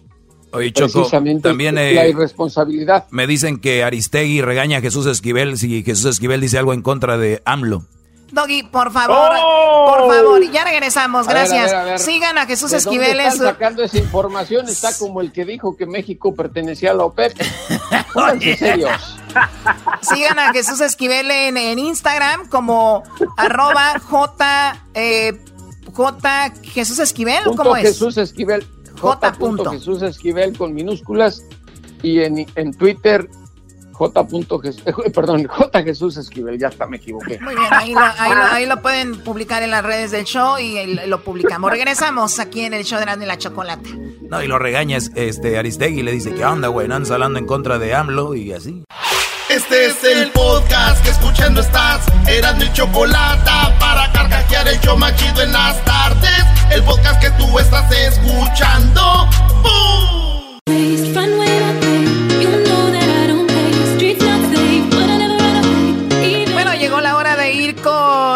Oye, 0.52 0.72
Choco, 0.72 1.08
también 1.10 1.78
eh, 1.78 1.94
la 1.94 2.08
irresponsabilidad. 2.08 3.08
Me 3.12 3.28
dicen 3.28 3.60
que 3.60 3.84
Aristegui 3.84 4.42
regaña 4.42 4.78
a 4.78 4.82
Jesús 4.82 5.06
Esquivel 5.06 5.58
si 5.58 5.84
Jesús 5.84 6.06
Esquivel 6.06 6.42
dice 6.42 6.58
algo 6.58 6.74
en 6.74 6.82
contra 6.82 7.18
de 7.18 7.42
AMLO. 7.44 7.86
Doggy, 8.32 8.64
por 8.64 8.92
favor, 8.92 9.32
¡Oh! 9.38 9.86
por 9.88 10.14
favor, 10.14 10.52
ya 10.52 10.64
regresamos, 10.64 11.28
gracias. 11.28 11.64
A 11.64 11.66
ver, 11.66 11.76
a 11.76 11.80
ver, 11.80 11.88
a 11.90 11.92
ver. 11.92 12.00
Sigan 12.00 12.38
a 12.38 12.46
Jesús 12.46 12.72
¿De 12.72 12.78
Esquivel. 12.78 13.20
Están 13.20 13.48
sacando 13.48 13.84
esa 13.84 13.98
información, 13.98 14.68
está 14.68 14.90
como 15.00 15.22
el 15.22 15.32
que 15.32 15.46
dijo 15.46 15.78
que 15.78 15.86
México 15.86 16.34
pertenecía 16.34 16.92
a 16.92 16.94
la 16.96 17.06
OPEP. 17.06 17.34
Serios. 18.58 19.20
Sigan 20.02 20.40
a 20.40 20.52
Jesús 20.54 20.82
Esquivel 20.82 21.30
en, 21.30 21.58
en 21.58 21.80
Instagram 21.80 22.48
como 22.50 23.04
arroba 23.38 24.00
J, 24.00 24.84
eh, 24.94 25.40
J 25.94 26.54
Jesús 26.64 27.00
Esquivel, 27.00 27.44
punto 27.44 27.64
¿cómo 27.64 27.76
es? 27.76 27.84
Jesús 27.84 28.18
Esquivel, 28.18 28.66
J. 29.00 29.34
Punto. 29.34 29.72
Jesús 29.72 30.02
Esquivel 30.02 30.58
con 30.58 30.74
minúsculas 30.74 31.44
y 32.02 32.22
en, 32.22 32.46
en 32.56 32.74
Twitter 32.74 33.30
J. 33.98 34.28
Jesús, 34.62 34.84
perdón, 35.14 35.46
J. 35.48 35.84
Jesús 35.84 36.18
Esquivel, 36.18 36.60
ya 36.60 36.68
hasta 36.68 36.86
me 36.86 36.98
equivoqué. 36.98 37.40
Muy 37.40 37.56
bien, 37.56 37.68
ahí 37.72 37.94
lo, 37.94 38.00
ahí, 38.00 38.36
lo, 38.36 38.44
ahí 38.44 38.66
lo, 38.66 38.82
pueden 38.82 39.22
publicar 39.24 39.64
en 39.64 39.72
las 39.72 39.86
redes 39.86 40.12
del 40.12 40.26
show 40.26 40.58
y 40.60 40.96
lo 41.08 41.24
publicamos. 41.24 41.72
Regresamos 41.72 42.40
aquí 42.40 42.62
en 42.62 42.74
el 42.74 42.84
show 42.84 43.00
de 43.00 43.06
y 43.06 43.26
la 43.26 43.38
Chocolate. 43.38 43.90
No, 44.30 44.44
y 44.44 44.48
lo 44.48 44.60
regaña 44.60 44.98
este 44.98 45.58
Aristegui 45.58 46.02
y 46.02 46.04
le 46.04 46.12
dice, 46.12 46.34
¿qué 46.34 46.44
onda, 46.44 46.68
güey? 46.68 46.88
No 46.88 46.96
andas 46.96 47.12
hablando 47.12 47.40
en 47.40 47.46
contra 47.46 47.80
de 47.80 47.96
AMLO 47.96 48.36
y 48.36 48.52
así. 48.52 48.84
Este 49.50 49.86
es 49.86 50.04
el 50.04 50.32
podcast 50.32 51.02
que 51.04 51.12
escuchando 51.12 51.62
estás. 51.62 52.06
Eran 52.28 52.58
mi 52.58 52.72
chocolate 52.74 53.50
para 53.80 54.12
carcajear 54.12 54.68
el 54.68 54.80
show 54.82 54.98
machido 54.98 55.42
en 55.42 55.54
las 55.54 55.84
tardes. 55.86 56.44
El 56.72 56.84
podcast 56.84 57.22
que 57.22 57.30
tú 57.32 57.60
estás 57.60 57.90
escuchando. 57.92 59.30
¡Bum! 59.62 59.86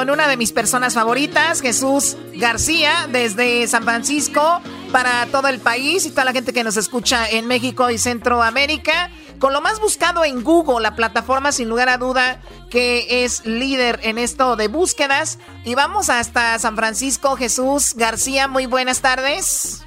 Con 0.10 0.16
una 0.16 0.28
de 0.28 0.38
mis 0.38 0.52
personas 0.52 0.96
favoritas, 0.96 1.62
Jesús 1.62 2.18
García, 2.34 3.08
desde 3.12 3.68
San 3.68 3.84
Francisco, 3.84 4.60
para 4.92 5.28
todo 5.28 5.50
el 5.50 5.60
país 5.60 6.04
y 6.08 6.10
toda 6.10 6.26
la 6.26 6.32
gente 6.32 6.52
que 6.52 6.64
nos 6.64 6.78
escucha 6.78 7.30
en 7.30 7.46
México 7.46 7.92
y 7.92 8.00
Centroamérica, 8.00 9.12
con 9.38 9.54
lo 9.54 9.62
más 9.62 9.80
buscado 9.80 10.26
en 10.26 10.44
Google, 10.44 10.82
la 10.82 10.96
plataforma 10.96 11.52
sin 11.52 11.70
lugar 11.70 11.90
a 11.90 12.00
duda 12.00 12.42
que 12.72 13.24
es 13.24 13.46
líder 13.46 14.00
en 14.02 14.18
esto 14.18 14.56
de 14.56 14.68
búsquedas. 14.68 15.38
Y 15.64 15.76
vamos 15.76 16.10
hasta 16.10 16.58
San 16.58 16.76
Francisco, 16.76 17.36
Jesús 17.36 17.94
García, 17.96 18.48
muy 18.48 18.66
buenas 18.66 19.02
tardes. 19.02 19.86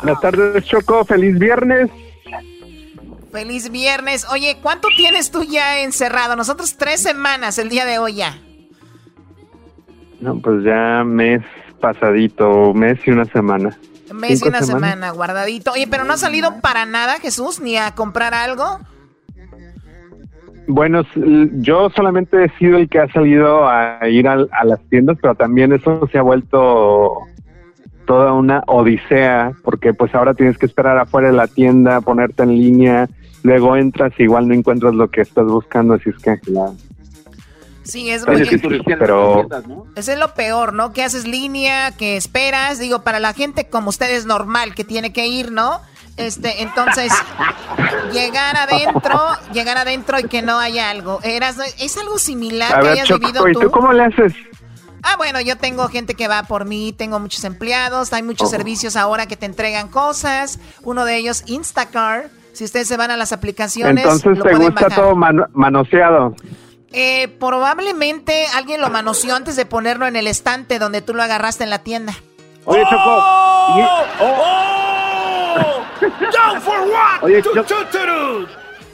Buenas 0.00 0.20
tardes, 0.20 0.64
Choco, 0.64 1.04
feliz 1.04 1.36
viernes. 1.40 1.90
Feliz 3.34 3.68
viernes. 3.72 4.24
Oye, 4.30 4.58
¿cuánto 4.62 4.86
tienes 4.96 5.32
tú 5.32 5.42
ya 5.42 5.80
encerrado? 5.80 6.36
Nosotros 6.36 6.76
tres 6.76 7.02
semanas 7.02 7.58
el 7.58 7.68
día 7.68 7.84
de 7.84 7.98
hoy 7.98 8.14
ya. 8.14 8.38
No, 10.20 10.38
pues 10.38 10.62
ya 10.64 11.02
mes 11.04 11.42
pasadito, 11.80 12.72
mes 12.74 12.96
y 13.04 13.10
una 13.10 13.24
semana. 13.24 13.76
Mes 14.14 14.40
y 14.40 14.46
una 14.48 14.60
semanas? 14.62 14.66
semana 14.92 15.10
guardadito. 15.10 15.72
Oye, 15.72 15.88
pero 15.90 16.04
no 16.04 16.12
ha 16.12 16.16
salido 16.16 16.60
para 16.60 16.86
nada, 16.86 17.18
Jesús, 17.18 17.58
ni 17.58 17.76
a 17.76 17.96
comprar 17.96 18.34
algo. 18.34 18.78
Bueno, 20.68 21.02
yo 21.56 21.90
solamente 21.90 22.44
he 22.44 22.48
sido 22.56 22.78
el 22.78 22.88
que 22.88 23.00
ha 23.00 23.12
salido 23.12 23.68
a 23.68 23.98
ir 24.08 24.28
al- 24.28 24.48
a, 24.52 24.64
las 24.64 24.78
tiendas, 24.88 25.18
pero 25.20 25.34
también 25.34 25.72
eso 25.72 26.08
se 26.12 26.18
ha 26.18 26.22
vuelto 26.22 27.18
toda 28.06 28.32
una 28.32 28.62
odisea, 28.68 29.50
porque 29.64 29.92
pues 29.92 30.14
ahora 30.14 30.34
tienes 30.34 30.56
que 30.56 30.66
esperar 30.66 30.96
afuera 30.98 31.26
de 31.28 31.34
la 31.34 31.48
tienda, 31.48 32.00
ponerte 32.00 32.44
en 32.44 32.50
línea, 32.50 33.08
luego 33.44 33.76
entras 33.76 34.12
y 34.18 34.24
igual 34.24 34.48
no 34.48 34.54
encuentras 34.54 34.94
lo 34.94 35.08
que 35.08 35.20
estás 35.20 35.44
buscando, 35.46 35.94
así 35.94 36.10
es 36.10 36.16
que 36.18 36.50
la... 36.50 36.72
Sí, 37.84 38.10
es 38.10 38.26
muy... 38.26 38.36
difícil, 38.40 38.82
pero 38.98 39.46
Eso 39.94 40.12
es 40.12 40.18
lo 40.18 40.32
peor, 40.32 40.72
¿no? 40.72 40.92
Que 40.94 41.02
haces 41.04 41.26
línea, 41.26 41.92
que 41.92 42.16
esperas. 42.16 42.78
Digo, 42.78 43.02
para 43.02 43.20
la 43.20 43.34
gente 43.34 43.68
como 43.68 43.90
ustedes 43.90 44.24
normal, 44.24 44.74
que 44.74 44.84
tiene 44.84 45.12
que 45.12 45.26
ir, 45.26 45.52
¿no? 45.52 45.82
Este, 46.16 46.62
entonces, 46.62 47.12
llegar 48.12 48.56
adentro, 48.56 49.20
llegar 49.52 49.76
adentro 49.76 50.18
y 50.18 50.24
que 50.24 50.40
no 50.40 50.58
haya 50.58 50.88
algo. 50.88 51.20
Eras, 51.22 51.58
¿Es 51.78 51.98
algo 51.98 52.18
similar 52.18 52.72
a 52.74 52.76
que 52.80 52.82
ver, 52.84 52.92
hayas 52.94 53.08
Choco, 53.08 53.20
vivido 53.20 53.48
¿y 53.48 53.52
tú? 53.52 53.60
tú 53.60 53.70
cómo 53.70 53.92
le 53.92 54.04
haces? 54.04 54.32
Ah, 55.02 55.16
bueno, 55.18 55.38
yo 55.42 55.56
tengo 55.58 55.86
gente 55.88 56.14
que 56.14 56.26
va 56.28 56.44
por 56.44 56.64
mí, 56.64 56.94
tengo 56.96 57.20
muchos 57.20 57.44
empleados, 57.44 58.14
hay 58.14 58.22
muchos 58.22 58.48
Oh. 58.48 58.50
servicios 58.50 58.96
ahora 58.96 59.26
que 59.26 59.36
te 59.36 59.44
entregan 59.44 59.88
cosas. 59.88 60.58
Uno 60.82 61.04
de 61.04 61.16
ellos, 61.18 61.42
Instacart. 61.46 62.32
Si 62.54 62.64
ustedes 62.64 62.88
se 62.88 62.96
van 62.96 63.10
a 63.10 63.16
las 63.16 63.32
aplicaciones, 63.32 64.02
Entonces 64.04 64.38
lo 64.38 64.44
te 64.44 64.50
pueden 64.50 64.70
gusta 64.72 64.88
bajar. 64.88 64.98
todo 64.98 65.16
mano- 65.16 65.46
manoseado. 65.52 66.34
Eh, 66.92 67.28
probablemente 67.40 68.46
alguien 68.54 68.80
lo 68.80 68.88
manoseó 68.88 69.34
antes 69.34 69.56
de 69.56 69.66
ponerlo 69.66 70.06
en 70.06 70.14
el 70.16 70.28
estante 70.28 70.78
donde 70.78 71.02
tú 71.02 71.12
lo 71.12 71.22
agarraste 71.22 71.64
en 71.64 71.70
la 71.70 71.80
tienda. 71.80 72.14
Oye, 72.64 72.82
Choco. 72.84 72.96
¡Oh! 72.96 73.74
y- 73.76 73.84
¡Down 76.04 76.60
for 76.62 76.80
what? 76.80 77.22
Oye. 77.22 77.42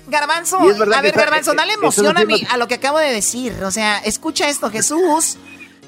Garbanzo, 0.08 0.58
a 0.58 1.00
ver, 1.02 1.12
Garbanzo, 1.12 1.52
eh, 1.52 1.56
dale 1.56 1.72
eh, 1.72 1.76
emoción 1.76 2.06
estás 2.08 2.22
a, 2.22 2.26
mí, 2.26 2.46
a 2.50 2.56
lo 2.56 2.66
que 2.68 2.74
acabo 2.74 2.98
de 2.98 3.12
decir. 3.12 3.62
O 3.64 3.70
sea, 3.70 3.98
escucha 3.98 4.48
esto, 4.48 4.70
Jesús. 4.70 5.38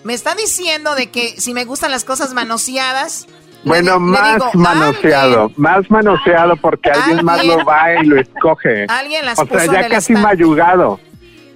Me 0.04 0.14
está 0.14 0.34
diciendo 0.34 0.94
de 0.94 1.10
que 1.10 1.40
si 1.40 1.54
me 1.54 1.64
gustan 1.64 1.90
las 1.90 2.04
cosas 2.04 2.32
manoseadas. 2.34 3.26
Bueno, 3.64 4.00
más 4.00 4.34
digo, 4.34 4.50
manoseado, 4.54 5.52
más 5.56 5.88
manoseado 5.90 6.56
porque 6.56 6.90
alguien, 6.90 7.24
más 7.24 7.44
lo 7.44 7.64
va 7.64 7.94
y 8.02 8.06
lo 8.06 8.18
escoge. 8.20 8.86
Alguien 8.88 9.24
las 9.24 9.38
o 9.38 9.46
sea, 9.46 9.58
puso 9.58 9.72
ya 9.72 9.88
casi 9.88 10.14
mayugado. 10.14 10.98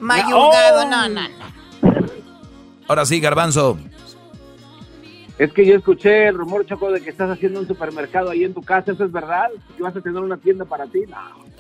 Mayugado, 0.01 0.83
Oh. 0.83 0.89
no, 0.91 1.09
no, 1.09 1.23
no. 1.29 1.47
Ahora 2.89 3.05
sí, 3.07 3.19
Garbanzo. 3.21 3.77
Es 5.39 5.53
que 5.53 5.67
yo 5.67 5.75
escuché 5.77 6.29
el 6.29 6.39
rumor, 6.39 6.65
Choco, 6.65 6.91
de 6.91 7.03
que 7.03 7.11
estás 7.11 7.29
haciendo 7.29 7.61
un 7.61 7.67
supermercado 7.67 8.31
ahí 8.31 8.45
en 8.45 8.55
tu 8.55 8.63
casa. 8.63 8.93
¿Eso 8.93 9.05
es 9.05 9.13
verdad? 9.13 9.49
¿Que 9.77 9.83
vas 9.83 9.95
a 9.95 10.01
tener 10.01 10.23
una 10.23 10.39
tienda 10.39 10.65
para 10.65 10.87
ti? 10.87 11.01
No. 11.09 11.17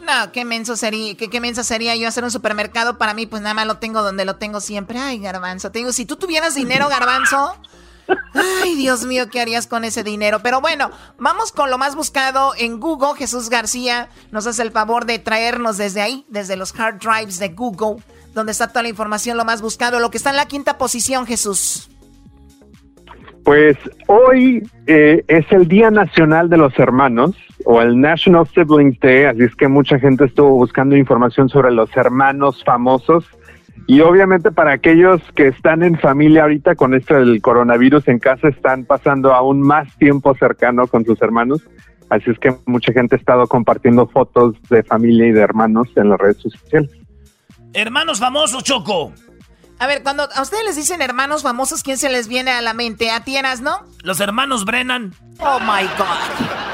No, 0.06 0.32
qué 0.32 0.44
menso 0.46 0.76
sería, 0.76 1.14
qué, 1.16 1.28
qué 1.28 1.40
mensa 1.40 1.62
sería 1.64 1.94
yo 1.96 2.08
hacer 2.08 2.24
un 2.24 2.30
supermercado 2.30 2.96
para 2.96 3.12
mí, 3.12 3.26
pues 3.26 3.42
nada 3.42 3.54
más 3.54 3.66
lo 3.66 3.76
tengo 3.78 4.02
donde 4.02 4.24
lo 4.24 4.36
tengo 4.36 4.60
siempre. 4.60 4.98
Ay, 4.98 5.18
garbanzo, 5.18 5.70
te 5.72 5.80
digo, 5.80 5.92
si 5.92 6.06
tú 6.06 6.16
tuvieras 6.16 6.54
dinero, 6.54 6.88
garbanzo, 6.88 7.54
ay, 8.62 8.74
Dios 8.76 9.04
mío, 9.04 9.28
¿qué 9.30 9.40
harías 9.40 9.66
con 9.66 9.84
ese 9.84 10.02
dinero? 10.02 10.40
Pero 10.42 10.60
bueno, 10.60 10.90
vamos 11.18 11.52
con 11.52 11.70
lo 11.70 11.78
más 11.78 11.96
buscado 11.96 12.52
en 12.58 12.80
Google. 12.80 13.16
Jesús 13.16 13.50
García 13.50 14.08
nos 14.30 14.46
hace 14.46 14.62
el 14.62 14.70
favor 14.70 15.06
de 15.06 15.18
traernos 15.18 15.76
desde 15.76 16.02
ahí, 16.02 16.24
desde 16.28 16.56
los 16.56 16.78
hard 16.78 16.98
drives 16.98 17.38
de 17.38 17.48
Google, 17.48 18.02
donde 18.34 18.52
está 18.52 18.68
toda 18.68 18.82
la 18.82 18.88
información, 18.88 19.36
lo 19.36 19.44
más 19.44 19.62
buscado, 19.62 20.00
lo 20.00 20.10
que 20.10 20.18
está 20.18 20.30
en 20.30 20.36
la 20.36 20.46
quinta 20.46 20.78
posición, 20.78 21.26
Jesús. 21.26 21.90
Pues 23.44 23.76
hoy 24.08 24.68
eh, 24.88 25.22
es 25.28 25.46
el 25.52 25.68
Día 25.68 25.88
Nacional 25.90 26.50
de 26.50 26.56
los 26.56 26.76
Hermanos 26.80 27.36
o 27.64 27.80
el 27.80 28.00
National 28.00 28.46
Siblings 28.48 28.98
Day, 28.98 29.24
así 29.24 29.44
es 29.44 29.54
que 29.54 29.68
mucha 29.68 30.00
gente 30.00 30.24
estuvo 30.24 30.50
buscando 30.50 30.96
información 30.96 31.48
sobre 31.48 31.70
los 31.70 31.96
hermanos 31.96 32.62
famosos 32.64 33.24
y 33.86 34.00
obviamente 34.00 34.50
para 34.50 34.72
aquellos 34.72 35.20
que 35.34 35.48
están 35.48 35.82
en 35.82 35.98
familia 35.98 36.42
ahorita 36.42 36.74
con 36.74 36.94
esto 36.94 37.14
del 37.14 37.40
coronavirus 37.40 38.08
en 38.08 38.18
casa 38.18 38.48
están 38.48 38.84
pasando 38.84 39.32
aún 39.32 39.60
más 39.60 39.96
tiempo 39.98 40.34
cercano 40.34 40.86
con 40.86 41.04
sus 41.04 41.20
hermanos, 41.22 41.62
así 42.10 42.30
es 42.30 42.38
que 42.38 42.54
mucha 42.66 42.92
gente 42.92 43.16
ha 43.16 43.18
estado 43.18 43.46
compartiendo 43.46 44.08
fotos 44.08 44.54
de 44.70 44.82
familia 44.82 45.26
y 45.26 45.32
de 45.32 45.40
hermanos 45.40 45.88
en 45.96 46.10
las 46.10 46.18
redes 46.18 46.38
sociales. 46.38 46.90
Hermanos 47.74 48.18
famosos, 48.18 48.64
Choco. 48.64 49.12
A 49.78 49.86
ver, 49.86 50.02
cuando 50.02 50.26
a 50.34 50.42
ustedes 50.42 50.64
les 50.64 50.76
dicen 50.76 51.02
hermanos 51.02 51.42
famosos, 51.42 51.82
¿quién 51.82 51.98
se 51.98 52.08
les 52.08 52.28
viene 52.28 52.50
a 52.50 52.62
la 52.62 52.72
mente? 52.72 53.10
¿A 53.10 53.20
tienes, 53.20 53.60
no? 53.60 53.80
Los 54.02 54.20
hermanos 54.20 54.64
Brennan. 54.64 55.12
Oh 55.38 55.60
my 55.60 55.84
God. 55.98 56.66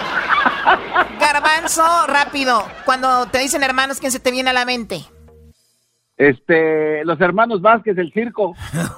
Garbanzo, 1.18 2.07
rápido. 2.07 2.64
Cuando 2.84 3.26
te 3.26 3.38
dicen 3.38 3.64
hermanos, 3.64 3.98
¿quién 3.98 4.12
se 4.12 4.20
te 4.20 4.30
viene 4.30 4.50
a 4.50 4.53
la 4.53 4.64
mente? 4.64 5.05
Este, 6.28 7.04
los 7.04 7.20
hermanos 7.20 7.60
Vázquez, 7.60 7.98
el 7.98 8.12
circo. 8.12 8.54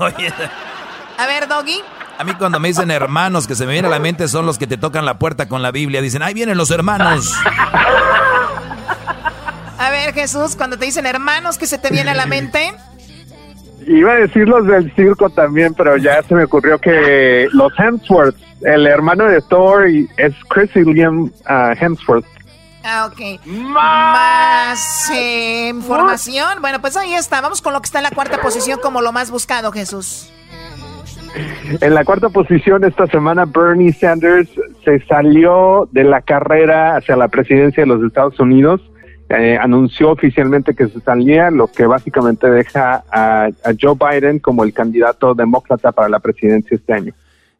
A 1.18 1.27
ver, 1.27 1.49
Doggy. 1.49 1.81
A 2.18 2.25
mí 2.25 2.33
cuando 2.35 2.61
me 2.61 2.68
dicen 2.68 2.91
hermanos 2.91 3.47
que 3.47 3.55
se 3.55 3.66
me 3.66 3.72
viene 3.72 3.89
a 3.89 3.91
la 3.91 3.99
mente 3.99 4.29
son 4.29 4.47
los 4.47 4.59
que 4.59 4.66
te 4.66 4.77
tocan 4.77 5.05
la 5.05 5.18
puerta 5.18 5.49
con 5.49 5.62
la 5.62 5.70
Biblia. 5.72 6.01
Dicen, 6.03 6.22
ahí 6.22 6.35
vienen 6.35 6.57
los 6.59 6.70
hermanos. 6.70 7.33
A 9.79 9.91
ver, 9.91 10.12
Jesús, 10.14 10.55
cuando 10.55 10.79
te 10.79 10.85
dicen 10.85 11.07
hermanos, 11.07 11.59
¿qué 11.59 11.66
se 11.66 11.79
te 11.79 11.91
viene 11.91 12.11
a 12.11 12.14
la 12.14 12.27
mente? 12.27 12.72
Iba 13.87 14.12
a 14.12 14.16
decir 14.16 14.49
los 14.49 14.66
del 14.66 14.95
circo 14.95 15.29
también, 15.31 15.75
pero 15.75 15.97
ya 15.97 16.22
se 16.22 16.35
me 16.35 16.45
ocurrió 16.45 16.79
que 16.79 17.49
los 17.53 17.72
Hemsworth, 17.79 18.37
el 18.62 18.87
hermano 18.87 19.25
de 19.25 19.41
Thor 19.43 19.89
y- 19.89 20.09
es 20.16 20.33
Chris 20.51 20.70
y 20.77 20.85
Liam 20.85 21.31
ah, 21.47 21.75
Hemsworth. 21.79 22.25
Ah, 22.85 23.11
ok. 23.11 23.47
Más 23.47 25.11
eh, 25.11 25.68
información. 25.70 26.61
Bueno, 26.61 26.80
pues 26.82 26.97
ahí 26.99 27.14
está. 27.14 27.41
Vamos 27.41 27.62
con 27.62 27.72
lo 27.72 27.80
que 27.80 27.87
está 27.87 27.99
en 27.99 28.05
la 28.05 28.11
cuarta 28.11 28.43
posición 28.43 28.78
como 28.82 29.01
lo 29.01 29.11
más 29.11 29.30
buscado, 29.30 29.72
Jesús. 29.72 30.30
En 31.80 31.95
la 31.95 32.05
cuarta 32.05 32.28
posición 32.28 32.85
esta 32.85 33.07
semana 33.07 33.47
Bernie 33.47 33.93
Sanders 33.93 34.51
se 34.85 35.01
salió 35.07 35.89
de 35.93 36.05
la 36.05 36.20
carrera 36.20 36.97
hacia 36.97 37.16
la 37.16 37.28
presidencia 37.28 37.82
de 37.82 37.87
los 37.87 38.05
Estados 38.05 38.39
Unidos. 38.39 38.82
Eh, 39.30 39.59
anunció 39.59 40.11
oficialmente 40.11 40.74
que 40.74 40.87
se 40.87 41.01
salía, 41.01 41.51
lo 41.51 41.68
que 41.68 41.87
básicamente 41.87 42.51
deja 42.51 43.03
a, 43.11 43.47
a 43.47 43.72
Joe 43.80 43.97
Biden 43.99 44.39
como 44.39 44.62
el 44.62 44.74
candidato 44.74 45.35
demócrata 45.35 45.91
para 45.93 46.11
la 46.11 46.20
presidencia 46.20 46.76
este 46.76 46.93
año. 46.93 47.14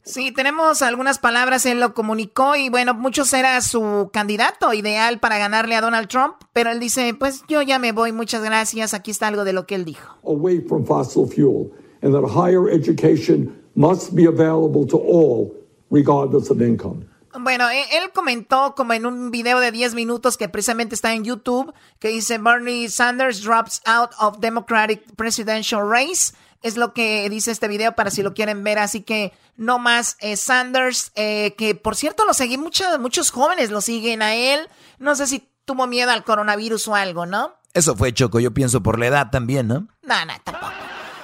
Sí, 0.05 0.33
tenemos 0.33 0.83
algunas 0.83 1.19
palabras, 1.19 1.65
él 1.65 1.81
lo 1.81 1.95
comunicó 1.95 2.57
y 2.57 2.69
bueno, 2.69 2.93
muchos 2.93 3.33
era 3.33 3.59
su 3.63 4.11
candidato 4.13 4.75
ideal 4.75 5.19
para 5.19 5.39
ganarle 5.39 5.77
a 5.77 5.81
Donald 5.81 6.09
Trump, 6.09 6.35
pero 6.53 6.71
él 6.71 6.79
dice, 6.79 7.15
pues 7.15 7.43
yo 7.49 7.63
ya 7.63 7.79
me 7.79 7.93
voy, 7.93 8.13
muchas 8.13 8.43
gracias, 8.43 8.93
aquí 8.93 9.11
está 9.11 9.29
algo 9.29 9.45
de 9.45 9.55
lo 9.55 9.67
que 9.67 9.75
él 9.77 9.85
dijo. 9.87 10.19
away 10.27 10.61
from 10.61 10.85
fossil 10.85 11.27
fuel, 11.27 11.71
and 12.03 12.13
that 12.13 12.29
higher 12.29 12.69
education 12.69 13.55
must 13.75 14.13
be 14.15 14.27
available 14.27 14.87
to 14.87 14.99
all, 14.99 15.51
regardless 15.91 16.51
of 16.51 16.61
income. 16.61 17.07
Bueno, 17.41 17.69
e- 17.69 17.97
él 17.97 18.13
comentó 18.15 18.75
como 18.77 18.93
en 18.93 19.07
un 19.07 19.31
video 19.33 19.59
de 19.59 19.73
10 19.73 19.95
minutos 19.95 20.37
que 20.37 20.49
precisamente 20.49 20.95
está 20.95 21.15
en 21.15 21.25
YouTube, 21.25 21.73
que 21.99 22.09
dice 22.09 22.39
Bernie 22.39 22.89
Sanders 22.89 23.43
drops 23.43 23.81
out 23.87 24.11
of 24.21 24.39
Democratic 24.39 25.03
Presidential 25.17 25.81
Race. 25.91 26.33
Es 26.65 26.77
lo 26.77 26.95
que 26.95 27.29
dice 27.29 27.51
este 27.51 27.69
video 27.69 27.95
para 27.95 28.11
si 28.11 28.23
lo 28.23 28.35
quieren 28.35 28.65
ver. 28.65 28.79
Así 28.79 29.03
que 29.03 29.33
no 29.57 29.79
más 29.79 30.17
eh, 30.19 30.37
Sanders, 30.37 31.13
eh, 31.15 31.55
que 31.57 31.75
por 31.75 31.95
cierto 31.95 32.25
lo 32.25 32.35
seguí, 32.35 32.57
muchos 32.59 32.99
muchos 32.99 33.31
jóvenes 33.31 33.71
lo 33.71 33.81
siguen 33.81 34.23
a 34.23 34.35
él. 34.35 34.69
No 34.99 35.15
sé 35.15 35.27
si 35.27 35.49
tuvo 35.67 35.87
miedo 35.87 36.11
al 36.11 36.25
coronavirus 36.25 36.89
o 36.89 36.95
algo, 36.95 37.27
¿no? 37.27 37.55
Eso 37.75 37.95
fue 37.97 38.15
Choco, 38.15 38.41
yo 38.41 38.55
pienso 38.55 38.83
por 38.83 38.99
la 38.99 39.07
edad 39.07 39.31
también, 39.31 39.69
¿no? 39.69 39.87
No, 40.03 40.25
no, 40.25 40.33
tampoco. 40.43 40.73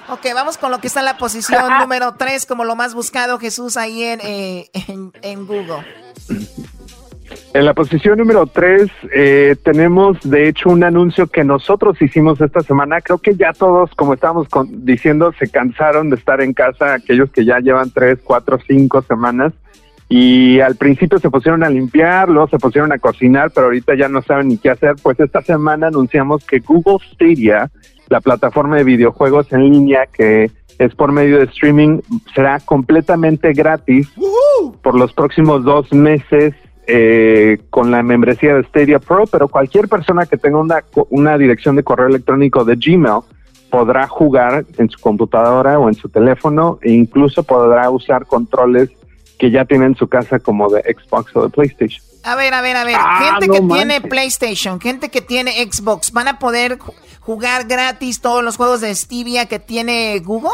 Ok, 0.09 0.27
vamos 0.33 0.57
con 0.57 0.71
lo 0.71 0.79
que 0.79 0.87
está 0.87 0.99
en 0.99 1.05
la 1.05 1.17
posición 1.17 1.63
número 1.79 2.15
3 2.15 2.45
como 2.45 2.63
lo 2.63 2.75
más 2.75 2.93
buscado, 2.93 3.39
Jesús, 3.39 3.77
ahí 3.77 4.03
en, 4.03 4.19
eh, 4.21 4.69
en, 4.73 5.11
en 5.21 5.47
Google. 5.47 5.85
En 7.53 7.65
la 7.65 7.73
posición 7.73 8.17
número 8.17 8.45
3 8.47 8.89
tenemos 9.63 10.17
de 10.23 10.47
hecho 10.47 10.69
un 10.69 10.83
anuncio 10.83 11.27
que 11.27 11.43
nosotros 11.43 12.01
hicimos 12.01 12.39
esta 12.39 12.61
semana. 12.61 13.01
Creo 13.01 13.17
que 13.17 13.35
ya 13.35 13.51
todos, 13.53 13.93
como 13.95 14.13
estábamos 14.13 14.47
con- 14.47 14.85
diciendo, 14.85 15.33
se 15.37 15.49
cansaron 15.49 16.09
de 16.09 16.15
estar 16.15 16.41
en 16.41 16.53
casa, 16.53 16.93
aquellos 16.93 17.29
que 17.31 17.43
ya 17.43 17.59
llevan 17.59 17.91
3, 17.91 18.19
4, 18.23 18.59
5 18.67 19.01
semanas. 19.01 19.53
Y 20.07 20.59
al 20.59 20.75
principio 20.75 21.19
se 21.19 21.29
pusieron 21.29 21.63
a 21.63 21.69
limpiar, 21.69 22.27
luego 22.29 22.47
se 22.49 22.57
pusieron 22.59 22.91
a 22.91 22.99
cocinar, 22.99 23.51
pero 23.53 23.67
ahorita 23.67 23.95
ya 23.95 24.09
no 24.09 24.21
saben 24.21 24.49
ni 24.49 24.57
qué 24.57 24.69
hacer. 24.69 24.95
Pues 25.01 25.19
esta 25.19 25.41
semana 25.41 25.87
anunciamos 25.87 26.45
que 26.45 26.59
Google 26.59 26.97
Stadia, 27.13 27.69
la 28.09 28.19
plataforma 28.19 28.75
de 28.77 28.83
videojuegos 28.83 29.51
en 29.53 29.69
línea 29.69 30.07
que 30.11 30.51
es 30.79 30.95
por 30.95 31.11
medio 31.13 31.37
de 31.37 31.45
streaming, 31.45 31.99
será 32.35 32.59
completamente 32.59 33.53
gratis 33.53 34.09
por 34.81 34.95
los 34.97 35.13
próximos 35.13 35.63
dos 35.63 35.91
meses 35.93 36.53
eh, 36.87 37.59
con 37.69 37.91
la 37.91 38.01
membresía 38.03 38.55
de 38.55 38.63
Stadia 38.63 38.99
Pro, 38.99 39.25
pero 39.27 39.47
cualquier 39.47 39.87
persona 39.87 40.25
que 40.25 40.37
tenga 40.37 40.59
una, 40.59 40.83
una 41.09 41.37
dirección 41.37 41.75
de 41.75 41.83
correo 41.83 42.07
electrónico 42.07 42.63
de 42.65 42.75
Gmail 42.75 43.21
podrá 43.69 44.07
jugar 44.07 44.65
en 44.77 44.89
su 44.89 44.99
computadora 44.99 45.79
o 45.79 45.87
en 45.87 45.95
su 45.95 46.09
teléfono 46.09 46.79
e 46.81 46.91
incluso 46.91 47.43
podrá 47.43 47.89
usar 47.89 48.25
controles 48.25 48.89
que 49.39 49.49
ya 49.49 49.65
tiene 49.65 49.85
en 49.85 49.95
su 49.95 50.07
casa 50.07 50.39
como 50.39 50.69
de 50.69 50.81
Xbox 50.81 51.35
o 51.35 51.43
de 51.43 51.49
PlayStation. 51.49 52.03
A 52.23 52.35
ver, 52.35 52.53
a 52.53 52.61
ver, 52.61 52.75
a 52.75 52.83
ver. 52.83 52.95
Ah, 52.99 53.31
gente 53.39 53.47
no 53.47 53.53
que 53.53 53.61
manches. 53.61 53.77
tiene 53.87 54.01
PlayStation, 54.09 54.79
gente 54.79 55.09
que 55.09 55.21
tiene 55.21 55.51
Xbox, 55.71 56.11
van 56.11 56.27
a 56.27 56.37
poder 56.37 56.77
ju- 56.77 56.93
jugar 57.21 57.65
gratis 57.67 58.21
todos 58.21 58.43
los 58.43 58.57
juegos 58.57 58.81
de 58.81 58.93
Stevia 58.93 59.47
que 59.47 59.57
tiene 59.59 60.19
Google? 60.19 60.51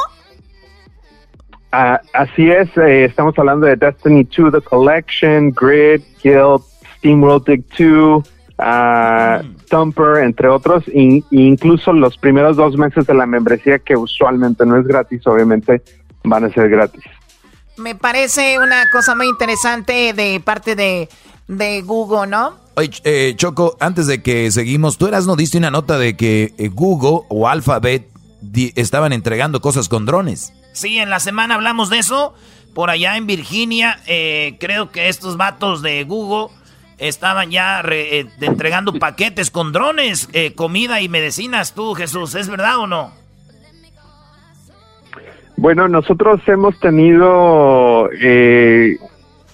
Ah, 1.71 1.99
así 2.13 2.49
es, 2.49 2.69
eh, 2.77 3.05
estamos 3.05 3.37
hablando 3.37 3.65
de 3.65 3.75
Destiny 3.75 4.23
2, 4.23 4.53
The 4.53 4.61
Collection, 4.61 5.51
Grid, 5.51 6.01
Guild, 6.23 6.61
SteamWorld 6.97 7.45
Dig 7.45 7.63
2, 7.77 8.23
uh, 8.59 9.43
Thumper, 9.69 10.23
entre 10.23 10.47
otros, 10.47 10.83
e 10.87 11.23
incluso 11.31 11.91
los 11.91 12.17
primeros 12.17 12.55
dos 12.55 12.77
meses 12.77 13.05
de 13.05 13.13
la 13.13 13.25
membresía, 13.25 13.79
que 13.79 13.95
usualmente 13.95 14.65
no 14.65 14.77
es 14.77 14.87
gratis, 14.87 15.25
obviamente 15.27 15.81
van 16.23 16.45
a 16.45 16.49
ser 16.49 16.69
gratis. 16.69 17.03
Me 17.77 17.95
parece 17.95 18.57
una 18.59 18.89
cosa 18.91 19.13
muy 19.15 19.27
interesante 19.27 20.13
de 20.13 20.41
parte 20.43 20.75
de, 20.75 21.09
Google, 21.83 22.27
¿no? 22.27 22.55
Oye, 22.75 22.91
eh, 23.03 23.33
Choco, 23.35 23.77
antes 23.79 24.07
de 24.07 24.21
que 24.21 24.51
seguimos, 24.51 24.97
tú 24.97 25.07
eras, 25.07 25.25
no 25.27 25.35
diste 25.35 25.57
una 25.57 25.71
nota 25.71 25.97
de 25.97 26.15
que 26.15 26.53
eh, 26.57 26.69
Google 26.69 27.21
o 27.29 27.47
Alphabet 27.47 28.07
estaban 28.75 29.13
entregando 29.13 29.61
cosas 29.61 29.89
con 29.89 30.05
drones. 30.05 30.53
Sí, 30.77 30.99
en 30.99 31.09
la 31.09 31.19
semana 31.19 31.55
hablamos 31.55 31.89
de 31.89 31.97
eso. 31.97 32.35
Por 32.75 32.91
allá 32.91 33.17
en 33.17 33.25
Virginia, 33.25 33.97
eh, 34.05 34.57
creo 34.59 34.91
que 34.91 35.09
estos 35.09 35.35
vatos 35.35 35.81
de 35.81 36.03
Google 36.03 36.49
estaban 36.99 37.49
ya 37.49 37.81
eh, 37.81 38.27
entregando 38.39 38.93
paquetes 38.99 39.49
con 39.49 39.71
drones, 39.71 40.29
eh, 40.33 40.53
comida 40.53 41.01
y 41.01 41.09
medicinas. 41.09 41.73
Tú, 41.73 41.95
Jesús, 41.95 42.35
¿es 42.35 42.47
verdad 42.47 42.77
o 42.77 42.85
no? 42.85 43.11
Bueno, 45.55 45.87
nosotros 45.87 46.41
hemos 46.45 46.79
tenido 46.79 48.11
eh, 48.13 48.97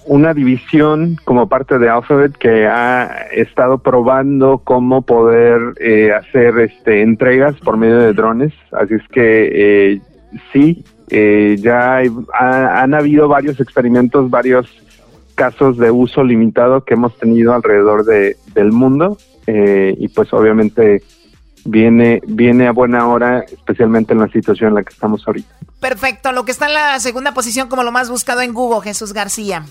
una 0.04 0.34
división 0.34 1.16
como 1.24 1.48
parte 1.48 1.78
de 1.78 1.88
Alphabet 1.88 2.36
que 2.36 2.66
ha 2.66 3.28
estado 3.32 3.78
probando 3.78 4.58
cómo 4.58 5.00
poder 5.00 5.72
hacer 6.12 6.58
este, 6.58 7.00
entregas 7.00 7.56
por 7.60 7.78
medio 7.78 7.96
de 7.96 8.12
drones. 8.12 8.52
Así 8.72 8.92
es 8.92 9.08
que 9.08 10.02
sí, 10.52 10.84
ya 11.58 12.02
han 12.32 12.94
habido 12.94 13.28
varios 13.28 13.60
experimentos, 13.60 14.30
varios 14.30 14.68
casos 15.34 15.76
de 15.78 15.90
uso 15.90 16.22
limitado 16.22 16.84
que 16.84 16.94
hemos 16.94 17.16
tenido 17.18 17.54
alrededor 17.54 18.04
de, 18.04 18.36
del 18.54 18.72
mundo 18.72 19.18
eh, 19.46 19.94
y 19.98 20.08
pues 20.08 20.32
obviamente 20.32 21.02
viene, 21.64 22.20
viene 22.26 22.66
a 22.66 22.72
buena 22.72 23.06
hora, 23.08 23.40
especialmente 23.40 24.12
en 24.12 24.20
la 24.20 24.28
situación 24.28 24.68
en 24.68 24.74
la 24.76 24.82
que 24.82 24.92
estamos 24.92 25.26
ahorita. 25.26 25.54
Perfecto, 25.80 26.32
lo 26.32 26.44
que 26.44 26.52
está 26.52 26.66
en 26.66 26.74
la 26.74 26.98
segunda 27.00 27.34
posición 27.34 27.68
como 27.68 27.82
lo 27.82 27.92
más 27.92 28.10
buscado 28.10 28.40
en 28.40 28.54
Google, 28.54 28.82
Jesús 28.82 29.12
García. 29.12 29.64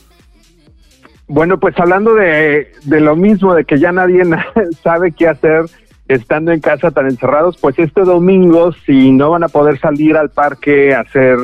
Bueno, 1.28 1.59
pues 1.59 1.74
hablando 1.80 2.14
de, 2.16 2.72
de 2.84 2.99
lo 2.99 3.16
mismo, 3.16 3.55
de 3.55 3.64
que 3.64 3.80
ya 3.80 3.91
nadie 3.91 4.24
sabe 4.84 5.11
qué 5.14 5.30
hacer 5.30 5.66
estando 6.08 6.51
en 6.51 6.60
casa 6.60 6.91
tan 6.91 7.08
encerrados, 7.08 7.58
pues 7.58 7.78
este 7.80 8.01
domingo, 8.01 8.72
si 8.86 9.12
no 9.12 9.32
van 9.32 9.43
a 9.43 9.47
poder 9.47 9.80
salir 9.80 10.18
al 10.18 10.30
parque 10.30 10.93
a 10.93 11.01
hacer 11.01 11.38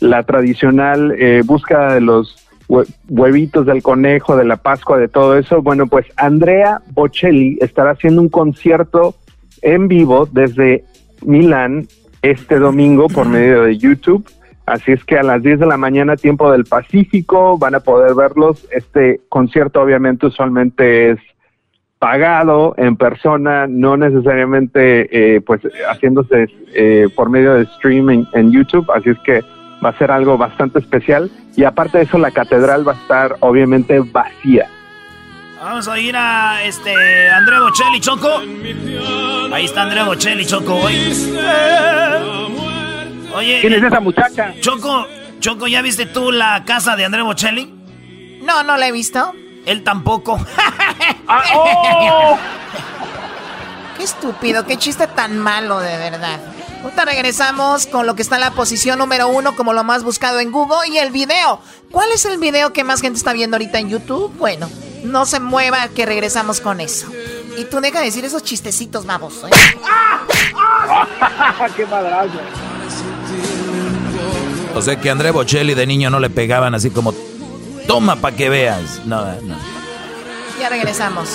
la 0.00 0.22
tradicional 0.22 1.14
eh, 1.18 1.42
búsqueda 1.44 1.94
de 1.94 2.00
los 2.00 2.46
huevitos 3.08 3.66
del 3.66 3.82
conejo, 3.82 4.36
de 4.36 4.44
la 4.44 4.56
Pascua, 4.56 4.98
de 4.98 5.08
todo 5.08 5.36
eso. 5.38 5.62
Bueno, 5.62 5.86
pues 5.86 6.06
Andrea 6.16 6.80
Bocelli 6.90 7.58
estará 7.60 7.92
haciendo 7.92 8.20
un 8.20 8.28
concierto 8.28 9.14
en 9.62 9.88
vivo 9.88 10.28
desde 10.30 10.84
Milán 11.22 11.86
este 12.22 12.58
domingo 12.58 13.08
por 13.08 13.28
medio 13.28 13.62
de 13.62 13.78
YouTube. 13.78 14.28
Así 14.66 14.92
es 14.92 15.04
que 15.04 15.16
a 15.16 15.22
las 15.22 15.42
10 15.42 15.60
de 15.60 15.66
la 15.66 15.76
mañana, 15.76 16.16
tiempo 16.16 16.50
del 16.50 16.64
Pacífico, 16.64 17.56
van 17.56 17.76
a 17.76 17.80
poder 17.80 18.14
verlos. 18.14 18.66
Este 18.72 19.20
concierto 19.28 19.80
obviamente 19.80 20.26
usualmente 20.26 21.12
es 21.12 21.20
pagado 21.98 22.74
en 22.76 22.96
persona, 22.96 23.66
no 23.66 23.96
necesariamente 23.96 25.08
eh, 25.36 25.40
pues 25.40 25.62
haciéndose 25.88 26.48
eh, 26.74 27.08
por 27.14 27.30
medio 27.30 27.54
de 27.54 27.62
streaming 27.64 28.24
en 28.32 28.52
YouTube. 28.52 28.90
Así 28.94 29.10
es 29.10 29.18
que 29.20 29.42
va 29.84 29.90
a 29.90 29.98
ser 29.98 30.10
algo 30.10 30.36
bastante 30.36 30.78
especial 30.78 31.30
y 31.56 31.64
aparte 31.64 31.98
de 31.98 32.04
eso 32.04 32.18
la 32.18 32.30
catedral 32.30 32.86
va 32.86 32.92
a 32.92 32.96
estar 32.96 33.36
obviamente 33.40 34.00
vacía. 34.00 34.68
Vamos 35.60 35.88
a 35.88 35.98
ir 35.98 36.14
a 36.16 36.62
este 36.64 37.30
Andrea 37.30 37.60
Bocelli 37.60 38.00
Choco. 38.00 38.40
Ahí 39.52 39.64
está 39.64 39.82
Andrea 39.82 40.04
Bocelli 40.04 40.44
Choco 40.44 40.74
hoy. 40.74 40.94
Oye, 43.34 43.58
¿quién 43.60 43.72
es 43.72 43.82
esa 43.82 44.00
muchacha? 44.00 44.54
Choco, 44.60 45.06
Choco, 45.40 45.66
¿ya 45.66 45.82
viste 45.82 46.06
tú 46.06 46.30
la 46.30 46.62
casa 46.64 46.94
de 46.94 47.06
Andrea 47.06 47.24
Bocelli? 47.24 47.72
No, 48.42 48.62
no 48.62 48.76
la 48.76 48.88
he 48.88 48.92
visto. 48.92 49.32
Él 49.66 49.84
tampoco. 49.84 50.38
Ah, 51.28 51.42
oh. 51.56 52.38
Qué 53.96 54.04
estúpido, 54.04 54.64
qué 54.64 54.76
chiste 54.76 55.08
tan 55.08 55.38
malo 55.38 55.80
de 55.80 55.96
verdad. 55.96 56.38
Ahorita 56.84 57.04
regresamos 57.04 57.86
con 57.86 58.06
lo 58.06 58.14
que 58.14 58.22
está 58.22 58.36
en 58.36 58.42
la 58.42 58.52
posición 58.52 59.00
número 59.00 59.26
uno 59.26 59.56
como 59.56 59.72
lo 59.72 59.82
más 59.82 60.04
buscado 60.04 60.38
en 60.38 60.52
Google 60.52 60.88
y 60.88 60.98
el 60.98 61.10
video. 61.10 61.58
¿Cuál 61.90 62.12
es 62.12 62.24
el 62.26 62.38
video 62.38 62.72
que 62.72 62.84
más 62.84 63.00
gente 63.00 63.18
está 63.18 63.32
viendo 63.32 63.56
ahorita 63.56 63.80
en 63.80 63.88
YouTube? 63.88 64.32
Bueno, 64.38 64.70
no 65.02 65.26
se 65.26 65.40
mueva 65.40 65.88
que 65.88 66.06
regresamos 66.06 66.60
con 66.60 66.80
eso. 66.80 67.08
Y 67.58 67.64
tú 67.64 67.80
deja 67.80 67.98
de 67.98 68.04
decir 68.04 68.24
esos 68.24 68.44
chistecitos, 68.44 69.04
baboso. 69.04 69.48
¿eh? 69.48 69.50
¡Qué 71.76 71.86
madrazo! 71.86 72.38
O 74.76 74.82
sea 74.82 75.00
que 75.00 75.08
a 75.08 75.12
André 75.12 75.32
Bocelli 75.32 75.74
de 75.74 75.86
niño 75.86 76.10
no 76.10 76.20
le 76.20 76.30
pegaban 76.30 76.74
así 76.74 76.90
como, 76.90 77.12
toma 77.86 78.16
para 78.16 78.36
que 78.36 78.48
veas. 78.48 79.00
No, 79.04 79.24
no. 79.42 79.56
Ya 80.60 80.68
regresamos. 80.68 81.28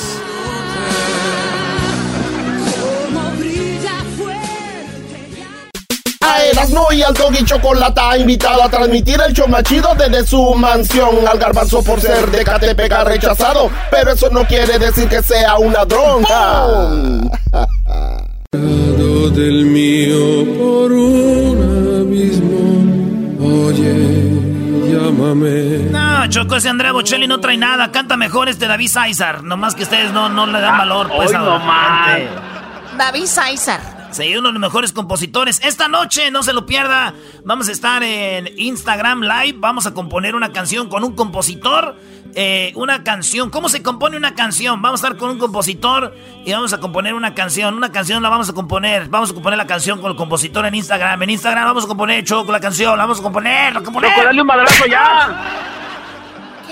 Erasmo 6.50 6.88
y 6.92 7.02
al 7.02 7.14
Doggy 7.14 7.46
Chocolata 7.46 8.18
invitado 8.18 8.64
a 8.64 8.70
transmitir 8.70 9.20
el 9.26 9.34
show 9.34 9.48
machido 9.48 9.90
desde 9.98 10.26
su 10.26 10.54
mansión. 10.56 11.28
Al 11.28 11.38
garbanzo 11.38 11.84
por 11.84 12.02
ser 12.02 12.30
de 12.32 12.44
Catepec 12.44 12.92
rechazado, 13.06 13.70
pero 13.90 14.14
eso 14.14 14.30
no 14.32 14.46
quiere 14.46 14.80
decir 14.80 15.08
que 15.08 15.22
sea 15.22 15.58
una 15.58 15.86
dronca. 15.86 16.66
del 18.52 19.66
mío 19.66 20.46
por 20.60 20.92
un 20.92 22.02
abismo, 22.02 23.68
oye, 23.68 24.41
llámame. 24.92 25.90
No, 25.90 26.28
Choco, 26.28 26.56
ese 26.56 26.70
Andrea 26.70 26.92
Bocelli 26.92 27.28
no 27.28 27.40
trae 27.40 27.58
nada. 27.58 27.92
Canta 27.92 28.18
mejor 28.18 28.50
este 28.50 28.68
David 28.68 28.90
Saizar. 28.90 29.44
Nomás 29.44 29.76
que 29.76 29.84
ustedes 29.84 30.12
no, 30.12 30.30
no 30.30 30.46
le 30.46 30.60
dan 30.60 30.78
valor, 30.78 31.10
pues, 31.16 31.34
a 31.34 32.18
David 32.98 33.26
Saizar. 33.26 34.02
Sí, 34.12 34.36
uno 34.36 34.50
de 34.50 34.54
los 34.54 34.62
mejores 34.62 34.92
compositores. 34.92 35.62
Esta 35.64 35.88
noche, 35.88 36.32
no 36.32 36.44
se 36.44 36.52
lo 36.52 36.66
pierda, 36.66 37.14
vamos 37.46 37.70
a 37.70 37.72
estar 37.72 38.04
en 38.04 38.50
Instagram 38.58 39.22
Live. 39.22 39.58
Vamos 39.60 39.86
a 39.86 39.94
componer 39.94 40.36
una 40.36 40.52
canción 40.52 40.90
con 40.90 41.06
un 41.06 41.16
compositor. 41.16 41.96
Eh, 42.36 42.72
una 42.76 43.04
canción, 43.04 43.50
¿cómo 43.50 43.70
se 43.70 43.84
compone 43.84 44.18
una 44.18 44.36
canción? 44.36 44.82
Vamos 44.82 45.04
a 45.04 45.08
estar 45.08 45.20
con 45.20 45.32
un 45.32 45.38
compositor 45.38 46.16
y 46.46 46.52
vamos 46.52 46.74
a 46.74 46.80
componer 46.80 47.14
una 47.14 47.34
canción. 47.34 47.74
Una 47.76 47.92
canción 47.92 48.24
la 48.24 48.30
vamos 48.30 48.50
a 48.50 48.54
componer. 48.54 49.10
Vamos 49.10 49.32
a 49.32 49.34
componer 49.34 49.58
la 49.58 49.68
canción 49.68 50.00
con 50.02 50.12
el 50.12 50.18
compositor 50.18 50.66
en 50.66 50.76
Instagram. 50.76 51.22
En 51.24 51.30
Instagram 51.30 51.66
vamos 51.66 51.86
a 51.86 51.88
componer 51.88 52.24
Choco 52.24 52.52
la 52.52 52.60
canción. 52.60 52.98
La 52.98 53.04
vamos 53.04 53.20
a 53.20 53.24
componer. 53.24 53.74
La 53.74 53.82
componer. 53.82 54.12
Choco, 54.12 54.26
dale 54.26 54.42
un 54.42 54.48
madrazo 54.48 54.86
ya 54.86 55.72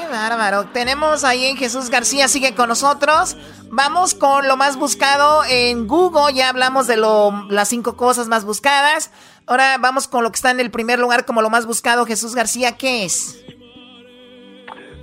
bárbaro. 0.10 0.66
Tenemos 0.66 1.24
ahí 1.24 1.46
en 1.46 1.58
Jesús 1.58 1.90
García, 1.90 2.28
sigue 2.28 2.56
con 2.56 2.70
nosotros. 2.70 3.38
Vamos 3.70 4.16
con 4.16 4.48
lo 4.48 4.58
más 4.58 4.76
buscado 4.76 5.44
en 5.46 5.88
Google. 5.88 6.34
Ya 6.34 6.50
hablamos 6.50 6.88
de 6.88 6.98
lo, 6.98 7.46
las 7.50 7.70
cinco 7.70 7.96
cosas 7.96 8.28
más 8.28 8.44
buscadas. 8.44 9.12
Ahora 9.46 9.78
vamos 9.78 10.08
con 10.08 10.24
lo 10.24 10.32
que 10.32 10.36
está 10.36 10.52
en 10.52 10.60
el 10.60 10.72
primer 10.72 11.00
lugar 11.00 11.26
como 11.26 11.42
lo 11.42 11.50
más 11.50 11.66
buscado. 11.66 12.06
Jesús 12.06 12.36
García, 12.36 12.76
¿qué 12.78 13.06
es? 13.06 13.38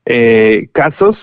eh, 0.06 0.68
casos. 0.72 1.18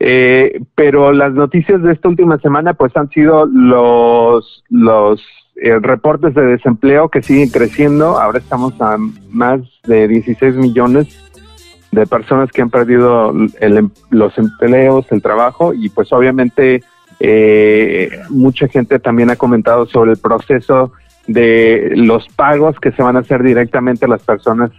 Eh, 0.00 0.60
pero 0.76 1.12
las 1.12 1.32
noticias 1.32 1.82
de 1.82 1.92
esta 1.92 2.08
última 2.08 2.38
semana 2.38 2.74
pues 2.74 2.96
han 2.96 3.10
sido 3.10 3.46
los, 3.46 4.64
los 4.70 5.20
eh, 5.56 5.78
reportes 5.80 6.34
de 6.34 6.42
desempleo 6.42 7.08
que 7.08 7.22
siguen 7.22 7.50
creciendo. 7.50 8.18
Ahora 8.18 8.38
estamos 8.38 8.80
a 8.80 8.96
más 9.30 9.60
de 9.84 10.06
16 10.06 10.54
millones 10.54 11.08
de 11.90 12.06
personas 12.06 12.52
que 12.52 12.62
han 12.62 12.70
perdido 12.70 13.32
em, 13.60 13.90
los 14.10 14.36
empleos, 14.38 15.10
el 15.10 15.22
trabajo 15.22 15.72
y 15.74 15.88
pues 15.88 16.12
obviamente 16.12 16.84
eh, 17.18 18.20
mucha 18.28 18.68
gente 18.68 18.98
también 19.00 19.30
ha 19.30 19.36
comentado 19.36 19.86
sobre 19.86 20.12
el 20.12 20.18
proceso 20.18 20.92
de 21.26 21.92
los 21.96 22.28
pagos 22.28 22.78
que 22.78 22.92
se 22.92 23.02
van 23.02 23.16
a 23.16 23.20
hacer 23.20 23.42
directamente 23.42 24.04
a 24.04 24.08
las 24.08 24.22
personas 24.22 24.70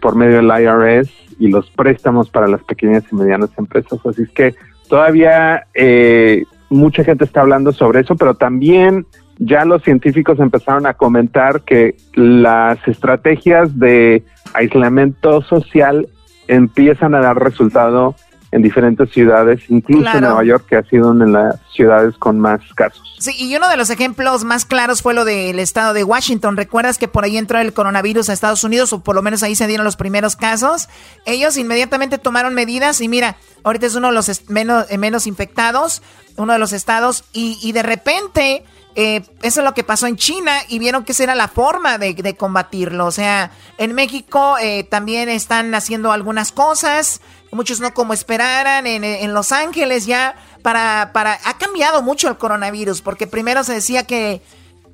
por 0.00 0.14
medio 0.14 0.36
del 0.36 0.46
IRS 0.46 1.10
y 1.40 1.48
los 1.48 1.68
préstamos 1.70 2.30
para 2.30 2.46
las 2.46 2.62
pequeñas 2.62 3.02
y 3.10 3.16
medianas 3.16 3.50
empresas. 3.58 3.98
Así 4.06 4.22
es 4.22 4.30
que 4.30 4.54
todavía 4.88 5.66
eh, 5.74 6.44
mucha 6.68 7.02
gente 7.02 7.24
está 7.24 7.40
hablando 7.40 7.72
sobre 7.72 8.00
eso, 8.00 8.14
pero 8.14 8.34
también 8.34 9.06
ya 9.38 9.64
los 9.64 9.82
científicos 9.82 10.38
empezaron 10.38 10.86
a 10.86 10.94
comentar 10.94 11.62
que 11.62 11.96
las 12.14 12.86
estrategias 12.86 13.78
de 13.78 14.22
aislamiento 14.52 15.40
social 15.40 16.08
empiezan 16.46 17.14
a 17.14 17.20
dar 17.20 17.42
resultado 17.42 18.14
en 18.52 18.62
diferentes 18.62 19.10
ciudades, 19.10 19.60
incluso 19.68 20.10
en. 20.10 20.20
Nueva 20.22 20.44
York, 20.44 20.66
que 20.68 20.76
ha 20.76 20.82
sido 20.82 21.10
una 21.10 21.24
de 21.24 21.30
las 21.30 21.56
ciudades 21.72 22.16
con 22.18 22.40
más 22.40 22.60
casos. 22.74 23.02
Sí, 23.18 23.32
y 23.38 23.54
uno 23.54 23.68
de 23.68 23.76
los 23.76 23.90
ejemplos 23.90 24.44
más 24.44 24.64
claros 24.64 25.02
fue 25.02 25.14
lo 25.14 25.24
del 25.24 25.58
estado 25.58 25.92
de 25.92 26.02
Washington. 26.02 26.56
¿Recuerdas 26.56 26.98
que 26.98 27.06
por 27.06 27.24
ahí 27.24 27.36
entró 27.36 27.58
el 27.58 27.72
coronavirus 27.72 28.28
a 28.28 28.32
Estados 28.32 28.64
Unidos 28.64 28.92
o 28.92 29.00
por 29.00 29.14
lo 29.14 29.22
menos 29.22 29.42
ahí 29.42 29.54
se 29.54 29.66
dieron 29.66 29.84
los 29.84 29.96
primeros 29.96 30.34
casos? 30.34 30.88
Ellos 31.26 31.56
inmediatamente 31.56 32.18
tomaron 32.18 32.54
medidas 32.54 33.00
y 33.00 33.08
mira, 33.08 33.36
ahorita 33.62 33.86
es 33.86 33.94
uno 33.94 34.08
de 34.08 34.14
los 34.14 34.50
menos, 34.50 34.86
eh, 34.90 34.98
menos 34.98 35.26
infectados, 35.26 36.02
uno 36.36 36.52
de 36.52 36.58
los 36.58 36.72
estados, 36.72 37.24
y, 37.32 37.58
y 37.62 37.72
de 37.72 37.82
repente 37.82 38.64
eh, 38.96 39.22
eso 39.42 39.60
es 39.60 39.64
lo 39.64 39.74
que 39.74 39.84
pasó 39.84 40.06
en 40.06 40.16
China 40.16 40.52
y 40.68 40.78
vieron 40.78 41.04
que 41.04 41.12
esa 41.12 41.22
era 41.22 41.34
la 41.34 41.48
forma 41.48 41.98
de, 41.98 42.14
de 42.14 42.36
combatirlo. 42.36 43.06
O 43.06 43.10
sea, 43.10 43.52
en 43.78 43.94
México 43.94 44.56
eh, 44.60 44.84
también 44.84 45.28
están 45.28 45.74
haciendo 45.74 46.12
algunas 46.12 46.52
cosas, 46.52 47.20
muchos 47.52 47.80
no 47.80 47.92
como 47.94 48.12
esperaran, 48.12 48.86
en, 48.86 49.04
en 49.04 49.34
Los 49.34 49.52
Ángeles 49.52 50.06
ya 50.06 50.34
para, 50.62 51.10
para... 51.12 51.38
Ha 51.44 51.58
cambiado 51.58 52.02
mucho 52.02 52.28
el 52.28 52.38
coronavirus 52.38 53.02
porque 53.02 53.26
primero 53.26 53.64
se 53.64 53.74
decía 53.74 54.04
que, 54.04 54.42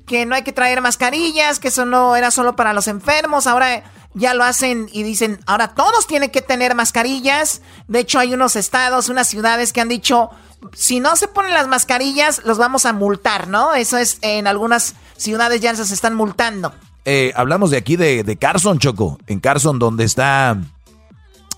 que 0.05 0.25
no 0.25 0.35
hay 0.35 0.43
que 0.43 0.53
traer 0.53 0.81
mascarillas, 0.81 1.59
que 1.59 1.67
eso 1.67 1.85
no 1.85 2.15
era 2.15 2.31
solo 2.31 2.55
para 2.55 2.73
los 2.73 2.87
enfermos, 2.87 3.47
ahora 3.47 3.83
ya 4.13 4.33
lo 4.33 4.43
hacen 4.43 4.89
y 4.91 5.03
dicen, 5.03 5.39
ahora 5.45 5.75
todos 5.75 6.07
tienen 6.07 6.31
que 6.31 6.41
tener 6.41 6.73
mascarillas. 6.73 7.61
De 7.87 7.99
hecho, 7.99 8.19
hay 8.19 8.33
unos 8.33 8.55
estados, 8.55 9.09
unas 9.09 9.27
ciudades 9.27 9.73
que 9.73 9.81
han 9.81 9.89
dicho, 9.89 10.31
si 10.73 10.99
no 10.99 11.15
se 11.15 11.27
ponen 11.27 11.53
las 11.53 11.67
mascarillas, 11.67 12.41
los 12.43 12.57
vamos 12.57 12.85
a 12.85 12.93
multar, 12.93 13.47
¿no? 13.47 13.75
Eso 13.75 13.97
es, 13.97 14.17
en 14.21 14.47
algunas 14.47 14.95
ciudades 15.17 15.61
ya 15.61 15.75
se 15.75 15.93
están 15.93 16.15
multando. 16.15 16.73
Eh, 17.05 17.31
hablamos 17.35 17.71
de 17.71 17.77
aquí 17.77 17.95
de, 17.95 18.23
de 18.23 18.37
Carson, 18.37 18.79
Choco. 18.79 19.19
En 19.27 19.39
Carson, 19.39 19.79
donde 19.79 20.03
está. 20.03 20.57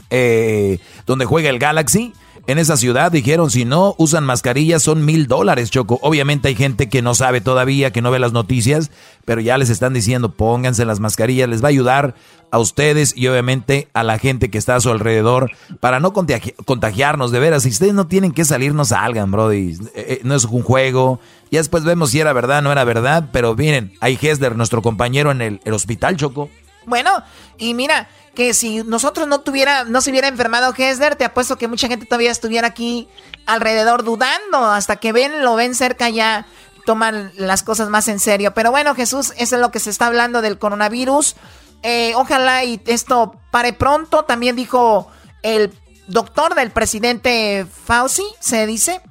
Eh, 0.10 0.80
donde 1.06 1.26
juega 1.26 1.50
el 1.50 1.60
Galaxy. 1.60 2.14
En 2.48 2.58
esa 2.58 2.78
ciudad 2.78 3.12
dijeron, 3.12 3.52
si 3.52 3.64
no 3.64 3.94
usan 4.00 4.24
mascarillas 4.24 4.82
son 4.82 5.06
mil 5.06 5.28
dólares, 5.28 5.70
Choco. 5.70 6.00
Obviamente 6.02 6.48
hay 6.48 6.56
gente 6.56 6.90
que 6.90 7.04
no 7.04 7.14
sabe 7.14 7.42
todavía, 7.42 7.92
que 7.92 8.02
no 8.02 8.10
ve 8.10 8.18
las 8.18 8.32
noticias, 8.32 8.90
pero 9.24 9.40
ya 9.40 9.56
les 9.60 9.70
están 9.70 9.94
diciendo, 9.94 10.32
pónganse 10.32 10.84
las 10.84 11.00
mascarillas, 11.00 11.48
les 11.48 11.62
va 11.62 11.68
a 11.68 11.70
ayudar 11.70 12.16
a 12.50 12.58
ustedes 12.58 13.16
y 13.16 13.28
obviamente 13.28 13.88
a 13.94 14.02
la 14.02 14.18
gente 14.18 14.50
que 14.50 14.58
está 14.58 14.76
a 14.76 14.80
su 14.80 14.90
alrededor 14.90 15.52
para 15.80 16.00
no 16.00 16.12
contagi- 16.12 16.56
contagiarnos, 16.66 17.30
de 17.30 17.40
veras. 17.40 17.62
Si 17.64 17.70
ustedes 17.70 17.94
no 17.94 18.08
tienen 18.08 18.32
que 18.32 18.46
salir, 18.46 18.74
no 18.74 18.84
salgan, 18.84 19.30
brody. 19.30 19.74
Eh, 19.74 19.78
eh, 19.96 20.22
no 20.24 20.34
es 20.34 20.46
un 20.46 20.64
juego. 20.64 21.20
Ya 21.52 21.60
después 21.60 21.84
vemos 21.84 22.10
si 22.10 22.20
era 22.20 22.34
verdad, 22.34 22.64
no 22.64 22.72
era 22.72 22.84
verdad, 22.84 23.30
pero 23.32 23.54
miren, 23.56 23.94
hay 24.00 24.18
Hesler, 24.20 24.56
nuestro 24.56 24.82
compañero 24.82 25.30
en 25.30 25.42
el, 25.44 25.62
el 25.66 25.74
hospital, 25.74 26.18
Choco. 26.18 26.50
Bueno, 26.88 27.12
y 27.60 27.76
mira, 27.76 28.10
que 28.40 28.54
si 28.54 28.84
nosotros 28.86 29.28
no 29.28 29.42
tuviera, 29.42 29.84
no 29.84 30.00
se 30.00 30.12
hubiera 30.12 30.30
enfermado 30.30 30.74
Hesler, 30.78 31.18
te 31.18 31.26
apuesto 31.26 31.58
que 31.58 31.68
mucha 31.68 31.90
gente 31.90 32.06
todavía 32.06 32.32
estuviera 32.32 32.68
aquí 32.68 33.10
alrededor 33.46 34.06
dudando, 34.06 34.64
hasta 34.64 34.96
que 34.96 35.12
ven, 35.12 35.44
lo 35.44 35.56
ven 35.58 35.76
cerca 35.76 36.08
ya 36.10 36.46
toman 36.86 37.34
las 37.36 37.64
cosas 37.64 37.90
más 37.90 38.08
en 38.08 38.18
serio. 38.22 38.54
Pero 38.54 38.72
bueno, 38.72 38.96
Jesús, 38.96 39.34
eso 39.36 39.56
es 39.58 39.62
lo 39.62 39.72
que 39.72 39.82
se 39.82 39.90
está 39.90 40.06
hablando 40.06 40.42
del 40.42 40.58
coronavirus. 40.58 41.36
Eh, 41.84 42.14
ojalá 42.16 42.64
y 42.64 42.82
esto 42.86 43.36
pare 43.52 43.74
pronto. 43.74 44.24
También 44.24 44.56
dijo 44.56 45.12
el 45.44 45.74
doctor 46.08 46.56
del 46.56 46.72
presidente 46.72 47.68
Fauci, 47.86 48.24
se 48.40 48.66
dice, 48.66 49.02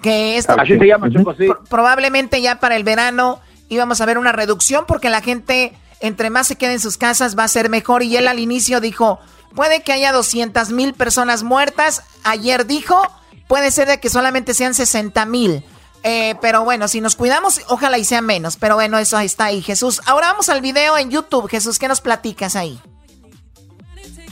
que 0.00 0.36
esto 0.36 0.52
Así 0.56 0.78
se 0.78 0.86
llama, 0.86 1.10
Choco, 1.10 1.34
sí. 1.34 1.46
pro- 1.48 1.64
probablemente 1.64 2.40
ya 2.40 2.60
para 2.60 2.76
el 2.76 2.84
verano 2.84 3.40
íbamos 3.68 4.00
a 4.00 4.06
ver 4.06 4.16
una 4.16 4.30
reducción 4.30 4.84
porque 4.86 5.10
la 5.10 5.22
gente 5.22 5.72
entre 6.00 6.30
más 6.30 6.46
se 6.46 6.56
quede 6.56 6.74
en 6.74 6.80
sus 6.80 6.96
casas 6.96 7.38
va 7.38 7.44
a 7.44 7.48
ser 7.48 7.68
mejor 7.68 8.02
y 8.02 8.16
él 8.16 8.28
al 8.28 8.38
inicio 8.38 8.80
dijo 8.80 9.18
puede 9.54 9.82
que 9.82 9.92
haya 9.92 10.12
200 10.12 10.70
mil 10.70 10.94
personas 10.94 11.42
muertas 11.42 12.02
ayer 12.24 12.66
dijo 12.66 13.00
puede 13.46 13.70
ser 13.70 13.88
de 13.88 13.98
que 14.00 14.10
solamente 14.10 14.54
sean 14.54 14.74
60 14.74 15.24
mil 15.26 15.64
Eh, 16.04 16.36
pero 16.40 16.62
bueno 16.62 16.86
si 16.86 17.00
nos 17.00 17.16
cuidamos 17.16 17.60
ojalá 17.66 17.98
y 17.98 18.04
sea 18.04 18.20
menos 18.20 18.56
pero 18.56 18.76
bueno 18.76 18.98
eso 18.98 19.18
está 19.18 19.46
ahí 19.46 19.62
Jesús 19.62 20.00
ahora 20.06 20.28
vamos 20.28 20.48
al 20.48 20.60
video 20.60 20.96
en 20.96 21.10
YouTube 21.10 21.48
Jesús 21.48 21.80
¿qué 21.80 21.88
nos 21.88 22.00
platicas 22.00 22.54
ahí? 22.54 22.80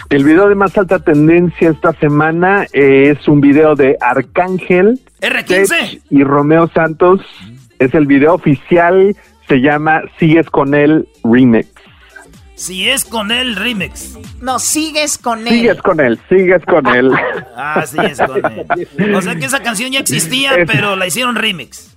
El 0.08 0.22
video 0.22 0.48
de 0.48 0.54
más 0.54 0.78
alta 0.78 1.00
tendencia 1.00 1.70
esta 1.70 1.92
semana 1.94 2.66
eh, 2.72 3.10
es 3.10 3.26
un 3.26 3.40
video 3.40 3.74
de 3.74 3.96
Arcángel 4.00 5.00
R15. 5.20 5.68
Tech 5.68 6.02
y 6.10 6.22
Romeo 6.22 6.68
Santos. 6.68 7.20
Es 7.78 7.92
el 7.92 8.06
video 8.06 8.34
oficial, 8.34 9.16
se 9.48 9.60
llama 9.60 10.02
Sigues 10.18 10.48
con 10.50 10.74
él 10.74 11.08
Remix. 11.24 11.68
Si 12.54 12.88
es 12.88 13.04
con 13.04 13.30
el 13.32 13.54
remix. 13.54 14.18
No, 14.40 14.58
sigues 14.58 15.18
con 15.18 15.40
él. 15.46 15.48
Sigues 15.52 15.82
con 15.82 16.00
él, 16.00 16.18
sigues 16.30 16.64
con 16.64 16.86
él. 16.96 17.12
Ah, 17.54 17.84
sí 17.84 17.98
es 18.02 18.18
con 18.18 18.40
él. 18.98 19.14
O 19.14 19.20
sea 19.20 19.34
que 19.36 19.44
esa 19.44 19.62
canción 19.62 19.90
ya 19.92 20.00
existía, 20.00 20.54
Es- 20.54 20.66
pero 20.70 20.96
la 20.96 21.06
hicieron 21.06 21.34
remix. 21.36 21.94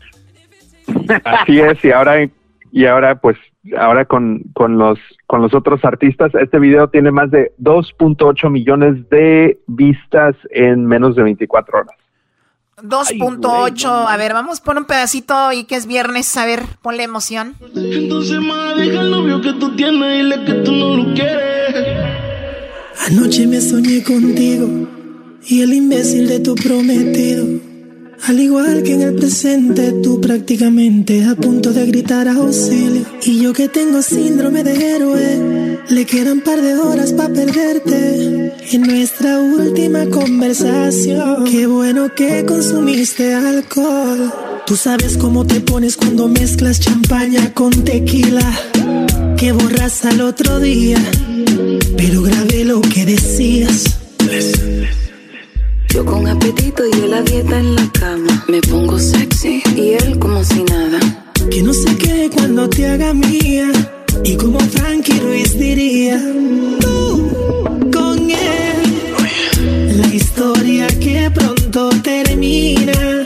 Así 1.23 1.59
es, 1.61 1.83
y 1.85 1.91
ahora, 1.91 2.27
y 2.71 2.85
ahora 2.85 3.15
pues, 3.21 3.37
ahora 3.77 4.03
con, 4.05 4.41
con 4.53 4.77
los 4.77 4.99
con 5.27 5.41
los 5.41 5.53
otros 5.53 5.85
artistas, 5.85 6.33
este 6.35 6.59
video 6.59 6.89
tiene 6.89 7.11
más 7.11 7.31
de 7.31 7.53
2.8 7.61 8.49
millones 8.49 9.07
de 9.09 9.59
vistas 9.67 10.35
en 10.51 10.85
menos 10.85 11.15
de 11.15 11.23
24 11.23 11.79
horas. 11.79 11.95
2.8 12.83 14.05
a 14.07 14.17
ver 14.17 14.33
vamos 14.33 14.59
por 14.59 14.77
un 14.77 14.85
pedacito 14.85 15.51
y 15.51 15.63
que 15.65 15.75
es 15.75 15.85
viernes 15.85 16.35
a 16.37 16.45
ver 16.45 16.63
ponle 16.81 17.03
emoción 17.03 17.55
Entonces, 17.75 18.39
ma, 18.39 18.73
deja 18.75 19.01
el 19.01 19.11
novio 19.11 19.41
que 19.41 19.53
tú 19.53 19.75
tienes 19.75 20.13
y 20.13 20.17
dile 20.23 20.43
que 20.45 20.53
tú 20.53 20.71
no 20.71 20.97
lo 20.97 21.13
quieres. 21.13 21.75
Anoche 23.07 23.47
me 23.47 23.61
soñé 23.61 24.03
contigo 24.03 24.87
y 25.45 25.61
el 25.61 25.73
imbécil 25.73 26.27
de 26.27 26.39
tu 26.39 26.55
prometido. 26.55 27.68
Al 28.27 28.39
igual 28.39 28.83
que 28.83 28.93
en 28.93 29.01
el 29.01 29.15
presente, 29.15 29.91
tú 30.03 30.19
prácticamente 30.19 31.23
a 31.25 31.35
punto 31.35 31.71
de 31.71 31.85
gritar 31.87 32.27
auxilio. 32.27 33.05
Y 33.23 33.41
yo 33.41 33.53
que 33.53 33.67
tengo 33.69 34.01
síndrome 34.01 34.63
de 34.63 34.95
héroe, 34.95 35.79
le 35.89 36.05
quedan 36.05 36.41
par 36.41 36.61
de 36.61 36.75
horas 36.75 37.13
para 37.13 37.33
perderte. 37.33 38.53
En 38.71 38.81
nuestra 38.81 39.39
última 39.39 40.05
conversación, 40.07 41.45
qué 41.45 41.65
bueno 41.65 42.13
que 42.13 42.45
consumiste 42.45 43.33
alcohol. 43.33 44.31
Tú 44.65 44.75
sabes 44.75 45.17
cómo 45.17 45.47
te 45.47 45.61
pones 45.61 45.97
cuando 45.97 46.27
mezclas 46.27 46.79
champaña 46.79 47.53
con 47.53 47.71
tequila. 47.83 48.47
Que 49.37 49.51
borras 49.51 50.05
al 50.05 50.21
otro 50.21 50.59
día, 50.59 50.99
pero 51.97 52.21
grabé 52.21 52.65
lo 52.65 52.81
que 52.81 53.05
decías. 53.05 53.97
Yo 55.99 56.05
con 56.05 56.25
apetito 56.29 56.83
y 56.87 56.93
él 57.03 57.13
a 57.13 57.21
dieta 57.21 57.59
en 57.59 57.75
la 57.75 57.85
cama. 57.91 58.45
Me 58.47 58.61
pongo 58.61 58.97
sexy 58.97 59.61
y 59.75 59.95
él 59.95 60.17
como 60.17 60.41
si 60.45 60.63
nada. 60.63 60.97
Que 61.51 61.61
no 61.61 61.73
sé 61.73 61.93
qué 61.97 62.29
cuando 62.33 62.69
te 62.69 62.87
haga 62.87 63.13
mía. 63.13 63.69
Y 64.23 64.37
como 64.37 64.61
Frankie 64.61 65.19
Ruiz 65.19 65.59
diría, 65.59 66.17
tú 66.79 67.91
con 67.91 68.31
él. 68.31 69.97
La 69.99 70.07
historia 70.07 70.87
que 70.87 71.29
pronto 71.31 71.89
termina. 72.01 73.25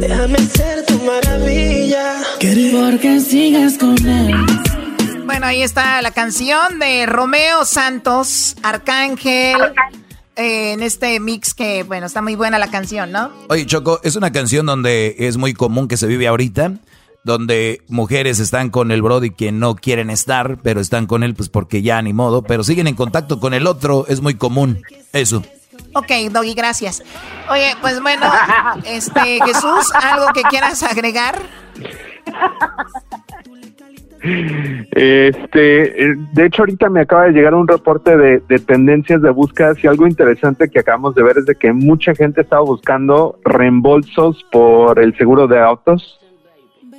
Déjame 0.00 0.38
ser 0.38 0.86
tu 0.86 0.98
maravilla. 1.00 2.22
Porque 2.72 3.20
sigues 3.20 3.76
con 3.76 3.98
él. 3.98 4.34
Bueno, 5.26 5.44
ahí 5.44 5.62
está 5.62 6.00
la 6.00 6.10
canción 6.10 6.78
de 6.78 7.04
Romeo 7.04 7.66
Santos, 7.66 8.56
Arcángel, 8.62 9.58
eh, 10.36 10.72
en 10.72 10.82
este 10.82 11.20
mix 11.20 11.54
que, 11.54 11.82
bueno, 11.82 12.06
está 12.06 12.22
muy 12.22 12.34
buena 12.34 12.58
la 12.58 12.70
canción, 12.70 13.12
¿no? 13.12 13.30
Oye, 13.48 13.66
Choco, 13.66 14.00
es 14.02 14.16
una 14.16 14.32
canción 14.32 14.66
donde 14.66 15.14
es 15.18 15.36
muy 15.36 15.54
común 15.54 15.88
que 15.88 15.96
se 15.96 16.06
vive 16.06 16.26
ahorita, 16.26 16.72
donde 17.22 17.82
mujeres 17.88 18.38
están 18.40 18.70
con 18.70 18.90
el 18.90 19.02
Brody 19.02 19.30
que 19.30 19.52
no 19.52 19.76
quieren 19.76 20.10
estar, 20.10 20.58
pero 20.62 20.80
están 20.80 21.06
con 21.06 21.22
él 21.22 21.34
pues 21.34 21.48
porque 21.48 21.82
ya 21.82 22.02
ni 22.02 22.12
modo, 22.12 22.42
pero 22.42 22.64
siguen 22.64 22.86
en 22.86 22.94
contacto 22.94 23.40
con 23.40 23.54
el 23.54 23.66
otro, 23.66 24.06
es 24.08 24.20
muy 24.20 24.34
común 24.34 24.82
eso. 25.12 25.42
Ok, 25.94 26.10
Doggy, 26.30 26.54
gracias. 26.54 27.02
Oye, 27.48 27.76
pues 27.80 28.00
bueno, 28.02 28.30
este, 28.84 29.38
Jesús, 29.44 29.92
¿algo 29.94 30.26
que 30.32 30.42
quieras 30.42 30.82
agregar? 30.82 31.40
Este, 34.90 36.04
eh, 36.04 36.14
de 36.32 36.46
hecho, 36.46 36.62
ahorita 36.62 36.88
me 36.88 37.00
acaba 37.00 37.24
de 37.24 37.32
llegar 37.32 37.54
un 37.54 37.68
reporte 37.68 38.16
de, 38.16 38.40
de 38.40 38.58
tendencias 38.58 39.20
de 39.20 39.30
búsquedas 39.30 39.82
y 39.82 39.86
algo 39.86 40.06
interesante 40.06 40.68
que 40.68 40.80
acabamos 40.80 41.14
de 41.14 41.22
ver 41.22 41.38
es 41.38 41.46
de 41.46 41.54
que 41.56 41.72
mucha 41.72 42.14
gente 42.14 42.40
estaba 42.40 42.62
buscando 42.62 43.38
reembolsos 43.44 44.44
por 44.50 44.98
el 44.98 45.16
seguro 45.16 45.46
de 45.46 45.58
autos. 45.58 46.20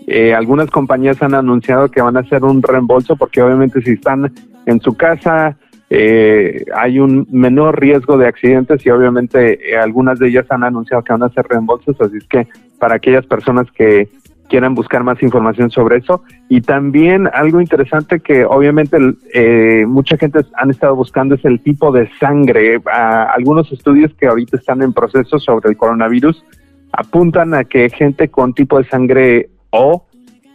Eh, 0.07 0.35
algunas 0.35 0.69
compañías 0.69 1.21
han 1.23 1.33
anunciado 1.33 1.89
que 1.89 2.01
van 2.01 2.15
a 2.17 2.19
hacer 2.19 2.43
un 2.43 2.61
reembolso 2.61 3.15
porque 3.15 3.41
obviamente 3.41 3.81
si 3.81 3.91
están 3.91 4.31
en 4.67 4.79
su 4.79 4.95
casa 4.95 5.57
eh, 5.89 6.63
hay 6.75 6.99
un 6.99 7.27
menor 7.31 7.79
riesgo 7.79 8.17
de 8.17 8.27
accidentes 8.27 8.85
y 8.85 8.89
obviamente 8.89 9.71
eh, 9.71 9.77
algunas 9.77 10.19
de 10.19 10.27
ellas 10.27 10.45
han 10.49 10.63
anunciado 10.63 11.03
que 11.03 11.13
van 11.13 11.23
a 11.23 11.27
hacer 11.27 11.47
reembolsos, 11.47 11.99
así 12.01 12.17
es 12.17 12.27
que 12.27 12.47
para 12.79 12.95
aquellas 12.95 13.25
personas 13.25 13.67
que 13.71 14.09
quieran 14.47 14.75
buscar 14.75 15.03
más 15.03 15.21
información 15.21 15.71
sobre 15.71 15.97
eso. 15.97 16.23
Y 16.49 16.61
también 16.61 17.29
algo 17.33 17.61
interesante 17.61 18.19
que 18.19 18.45
obviamente 18.45 18.97
eh, 19.33 19.85
mucha 19.87 20.17
gente 20.17 20.39
han 20.55 20.71
estado 20.71 20.95
buscando 20.95 21.35
es 21.35 21.45
el 21.45 21.61
tipo 21.61 21.91
de 21.91 22.09
sangre. 22.19 22.79
Algunos 22.85 23.71
estudios 23.71 24.13
que 24.15 24.27
ahorita 24.27 24.57
están 24.57 24.81
en 24.81 24.93
proceso 24.93 25.39
sobre 25.39 25.69
el 25.69 25.77
coronavirus 25.77 26.43
apuntan 26.91 27.53
a 27.53 27.63
que 27.65 27.89
gente 27.89 28.29
con 28.29 28.53
tipo 28.53 28.77
de 28.77 28.87
sangre 28.87 29.49
O, 29.71 30.05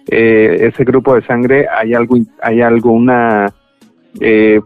eh, 0.08 0.70
ese 0.72 0.84
grupo 0.84 1.14
de 1.14 1.22
sangre, 1.26 1.66
hay 1.68 1.92
algo, 1.92 2.16
hay 2.42 2.62
alguna 2.62 3.52
eh, 4.18 4.60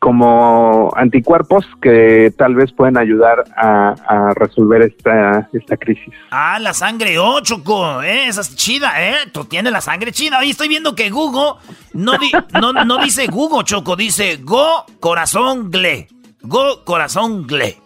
como 0.00 0.90
anticuerpos 0.96 1.66
que 1.80 2.32
tal 2.36 2.54
vez 2.54 2.72
pueden 2.72 2.96
ayudar 2.96 3.44
a, 3.54 4.32
resolver 4.34 4.82
esta, 4.82 5.48
esta 5.52 5.76
crisis. 5.76 6.14
Ah, 6.30 6.58
la 6.58 6.72
sangre 6.72 7.18
O, 7.18 7.40
Choco, 7.40 8.02
¿eh? 8.02 8.26
esa 8.26 8.40
es 8.40 8.56
chida, 8.56 8.92
¿eh? 8.96 9.16
Tú 9.30 9.44
tienes 9.44 9.72
la 9.72 9.82
sangre 9.82 10.10
chida. 10.10 10.42
Y 10.42 10.50
estoy 10.50 10.68
viendo 10.68 10.94
que 10.94 11.10
Google 11.10 11.60
no, 11.92 12.14
no, 12.58 12.72
no 12.72 12.98
dice 12.98 13.26
Google, 13.26 13.64
Choco, 13.64 13.94
dice 13.94 14.38
Go 14.42 14.86
Corazón 15.00 15.70
Gle. 15.70 16.08
Go 16.40 16.82
Corazón 16.84 17.46
Gle. 17.46 17.76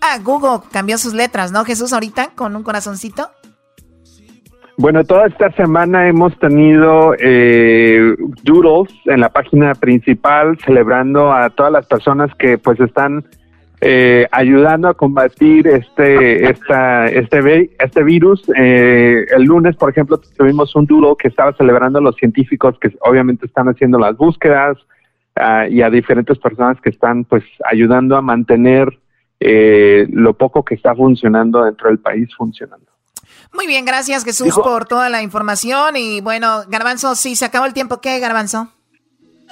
Ah, 0.00 0.18
Google 0.22 0.60
cambió 0.70 0.96
sus 0.96 1.12
letras, 1.12 1.50
¿no, 1.50 1.64
Jesús, 1.64 1.92
ahorita 1.92 2.30
con 2.36 2.54
un 2.54 2.62
corazoncito? 2.62 3.30
Bueno, 4.76 5.04
toda 5.04 5.26
esta 5.26 5.52
semana 5.52 6.08
hemos 6.08 6.36
tenido 6.38 7.14
eh, 7.18 8.16
doodles 8.42 8.92
en 9.04 9.20
la 9.20 9.28
página 9.28 9.74
principal 9.74 10.58
celebrando 10.64 11.32
a 11.32 11.50
todas 11.50 11.70
las 11.70 11.86
personas 11.86 12.34
que 12.34 12.58
pues 12.58 12.80
están 12.80 13.24
eh, 13.80 14.26
ayudando 14.32 14.88
a 14.88 14.94
combatir 14.94 15.68
este 15.68 16.50
esta, 16.50 17.06
este 17.06 17.70
este 17.78 18.02
virus. 18.02 18.42
Eh, 18.56 19.26
el 19.36 19.44
lunes, 19.44 19.76
por 19.76 19.90
ejemplo, 19.90 20.20
tuvimos 20.36 20.74
un 20.74 20.86
doodle 20.86 21.14
que 21.18 21.28
estaba 21.28 21.52
celebrando 21.52 22.00
a 22.00 22.02
los 22.02 22.16
científicos 22.16 22.76
que 22.80 22.90
obviamente 23.02 23.46
están 23.46 23.68
haciendo 23.68 23.98
las 23.98 24.16
búsquedas 24.16 24.76
ah, 25.36 25.68
y 25.68 25.82
a 25.82 25.90
diferentes 25.90 26.36
personas 26.38 26.80
que 26.80 26.90
están 26.90 27.24
pues 27.24 27.44
ayudando 27.64 28.16
a 28.16 28.22
mantener 28.22 28.88
eh, 29.38 30.06
lo 30.10 30.34
poco 30.34 30.64
que 30.64 30.74
está 30.74 30.94
funcionando 30.96 31.62
dentro 31.64 31.90
del 31.90 31.98
país 31.98 32.34
funcionando. 32.36 32.93
Muy 33.54 33.66
bien, 33.66 33.84
gracias 33.84 34.24
Jesús 34.24 34.54
por 34.54 34.86
toda 34.86 35.08
la 35.08 35.22
información. 35.22 35.96
Y 35.96 36.20
bueno, 36.20 36.64
Garbanzo, 36.68 37.14
sí, 37.14 37.36
se 37.36 37.44
acabó 37.44 37.66
el 37.66 37.72
tiempo. 37.72 38.00
¿Qué, 38.00 38.18
Garbanzo? 38.18 38.68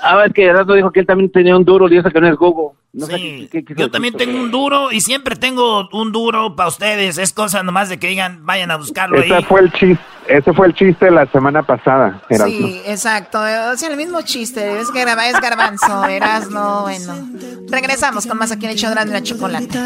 Ah, 0.03 0.25
es 0.27 0.33
que 0.33 0.45
Erasmo 0.45 0.75
dijo 0.75 0.91
que 0.91 1.01
él 1.01 1.07
también 1.07 1.31
tenía 1.31 1.57
un 1.57 1.65
duro 1.65 1.89
y 1.89 1.97
eso 1.97 2.11
que 2.11 2.21
no 2.21 2.29
es 2.29 2.35
Gogo. 2.35 2.75
sí, 2.93 3.49
yo 3.77 3.91
también 3.91 4.15
tengo 4.15 4.39
un 4.39 4.51
duro 4.51 4.91
y 4.91 5.01
siempre 5.01 5.37
tengo 5.37 5.89
un 5.93 6.11
duro 6.11 6.57
para 6.57 6.69
ustedes. 6.69 7.19
Es 7.19 7.33
cosa 7.33 7.63
nomás 7.63 7.89
de 7.89 7.99
que 7.99 8.09
digan, 8.09 8.45
vayan 8.45 8.73
a 8.73 8.77
buscarlo 8.77 9.19
ese 9.19 9.41
Fue 9.43 9.61
el 9.61 9.73
chiste, 9.73 10.05
ese 10.27 10.53
fue 10.53 10.67
el 10.67 10.75
chiste 10.75 11.05
de 11.05 11.11
la 11.13 11.27
semana 11.27 11.63
pasada, 11.63 12.21
Erasmo. 12.29 12.67
Sí, 12.67 12.83
exacto. 12.85 13.39
O 13.39 13.77
sea, 13.77 13.89
el 13.89 13.97
mismo 13.97 14.21
chiste. 14.23 14.81
Es, 14.81 14.89
es 14.89 15.41
garbanzo, 15.41 16.05
Erasmo, 16.07 16.83
bueno. 16.83 17.29
Regresamos 17.69 18.27
con 18.27 18.39
más 18.39 18.51
aquí 18.51 18.65
en 18.65 18.73
el 18.73 18.77
show 18.79 18.93
de 18.93 19.05
la 19.05 19.23
chocolate. 19.23 19.79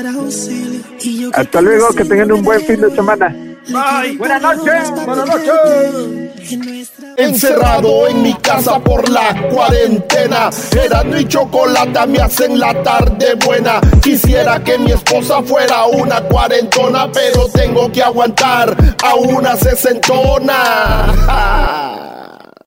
Hasta 1.35 1.61
luego, 1.61 1.89
que 1.95 2.05
tengan 2.07 2.33
un 2.33 2.43
buen 2.43 2.61
fin 2.63 2.81
de 2.81 2.91
semana. 2.93 3.56
Bye. 3.69 4.17
Buenas 4.17 4.43
noches. 4.43 4.91
Buenas 5.05 5.27
noches. 5.27 6.27
Encerrado 7.17 8.07
en 8.09 8.23
mi 8.23 8.35
casa 8.35 8.79
por 8.79 9.09
la 9.09 9.49
cuarentena. 9.51 10.51
Era 10.71 11.03
y 11.19 11.25
chocolate 11.27 12.07
me 12.07 12.19
hacen 12.21 12.61
la 12.61 12.83
tarde 12.83 13.35
buena. 13.45 13.81
Quisiera 14.03 14.63
que 14.63 14.79
mi 14.79 14.93
esposa 14.93 15.43
fuera 15.43 15.87
una 15.87 16.21
cuarentona, 16.23 17.11
pero 17.11 17.49
tengo 17.49 17.91
que 17.91 18.03
aguantar 18.03 18.77
a 19.03 19.15
una 19.17 19.57
sesentona. 19.57 20.53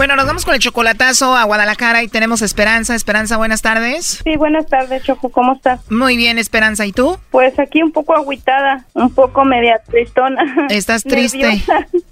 Bueno, 0.00 0.16
nos 0.16 0.24
vamos 0.24 0.46
con 0.46 0.54
el 0.54 0.60
chocolatazo 0.60 1.36
a 1.36 1.44
Guadalajara 1.44 2.02
y 2.02 2.08
tenemos 2.08 2.40
Esperanza. 2.40 2.94
Esperanza, 2.94 3.36
buenas 3.36 3.60
tardes. 3.60 4.22
Sí, 4.24 4.34
buenas 4.38 4.66
tardes, 4.66 5.02
Choco. 5.02 5.28
¿Cómo 5.28 5.52
estás? 5.52 5.78
Muy 5.90 6.16
bien, 6.16 6.38
Esperanza. 6.38 6.86
¿Y 6.86 6.92
tú? 6.92 7.18
Pues 7.30 7.58
aquí 7.58 7.82
un 7.82 7.92
poco 7.92 8.16
agüitada, 8.16 8.86
un 8.94 9.12
poco 9.12 9.44
media 9.44 9.78
tristona. 9.86 10.42
¿Estás 10.70 11.02
triste? 11.04 11.62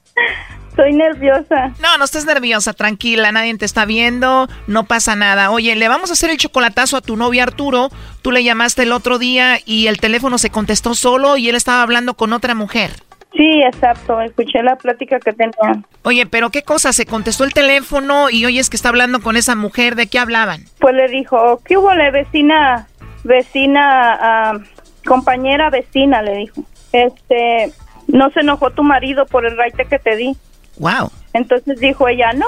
Estoy 0.69 0.93
nerviosa. 0.93 1.73
No, 1.81 1.97
no 1.97 2.05
estés 2.05 2.27
nerviosa, 2.27 2.75
tranquila, 2.75 3.33
nadie 3.33 3.57
te 3.57 3.65
está 3.65 3.87
viendo, 3.87 4.51
no 4.67 4.85
pasa 4.85 5.17
nada. 5.17 5.51
Oye, 5.51 5.75
le 5.75 5.89
vamos 5.89 6.11
a 6.11 6.13
hacer 6.13 6.29
el 6.29 6.37
chocolatazo 6.37 6.99
a 6.99 7.01
tu 7.01 7.17
novio 7.17 7.43
Arturo. 7.43 7.89
Tú 8.21 8.33
le 8.33 8.45
llamaste 8.45 8.83
el 8.83 8.93
otro 8.93 9.19
día 9.19 9.61
y 9.65 9.87
el 9.87 9.99
teléfono 9.99 10.37
se 10.37 10.51
contestó 10.51 10.95
solo 10.95 11.39
y 11.39 11.49
él 11.49 11.55
estaba 11.57 11.81
hablando 11.81 12.13
con 12.13 12.35
otra 12.35 12.55
mujer. 12.55 13.08
Sí, 13.33 13.63
exacto, 13.63 14.21
escuché 14.21 14.63
la 14.63 14.77
plática 14.77 15.21
que 15.21 15.33
tenía. 15.33 15.83
Oye, 16.03 16.27
pero 16.27 16.51
qué 16.51 16.63
cosa, 16.63 16.93
se 16.93 17.07
contestó 17.07 17.45
el 17.45 17.53
teléfono 17.53 18.31
y 18.31 18.47
oyes 18.47 18.71
que 18.71 18.77
está 18.77 18.89
hablando 18.89 19.21
con 19.21 19.37
esa 19.37 19.55
mujer, 19.55 19.95
¿de 19.97 20.07
qué 20.07 20.19
hablaban? 20.19 20.65
Pues 20.81 20.95
le 20.95 21.09
dijo, 21.09 21.61
¿qué 21.65 21.77
hubo, 21.77 21.93
le 21.95 22.11
vecina, 22.11 22.89
vecina, 23.25 24.19
ah, 24.21 24.59
compañera 25.05 25.71
vecina, 25.71 26.23
le 26.23 26.37
dijo. 26.37 26.63
Este, 26.93 27.73
no 28.07 28.31
se 28.31 28.41
enojó 28.41 28.71
tu 28.71 28.83
marido 28.83 29.27
por 29.27 29.47
el 29.47 29.57
raite 29.57 29.87
que 29.87 29.99
te 29.99 30.17
di. 30.17 30.37
Wow. 30.79 31.11
Entonces 31.33 31.81
dijo 31.81 32.09
ella, 32.09 32.33
no, 32.33 32.47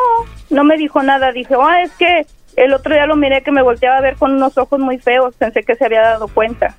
no 0.51 0.65
me 0.65 0.77
dijo 0.77 1.03
nada. 1.03 1.33
Dije, 1.33 1.55
ah, 1.61 1.83
es 1.83 1.91
que 1.93 2.27
el 2.57 2.73
otro 2.75 2.95
día 2.95 3.07
lo 3.07 3.17
miré 3.17 3.43
que 3.43 3.53
me 3.53 3.63
volteaba 3.63 3.99
a 3.99 4.03
ver 4.03 4.17
con 4.17 4.33
unos 4.33 4.57
ojos 4.59 4.79
muy 4.79 4.99
feos. 4.99 5.35
Pensé 5.37 5.63
que 5.63 5.75
se 5.75 5.85
había 5.85 6.03
dado 6.03 6.29
cuenta. 6.29 6.77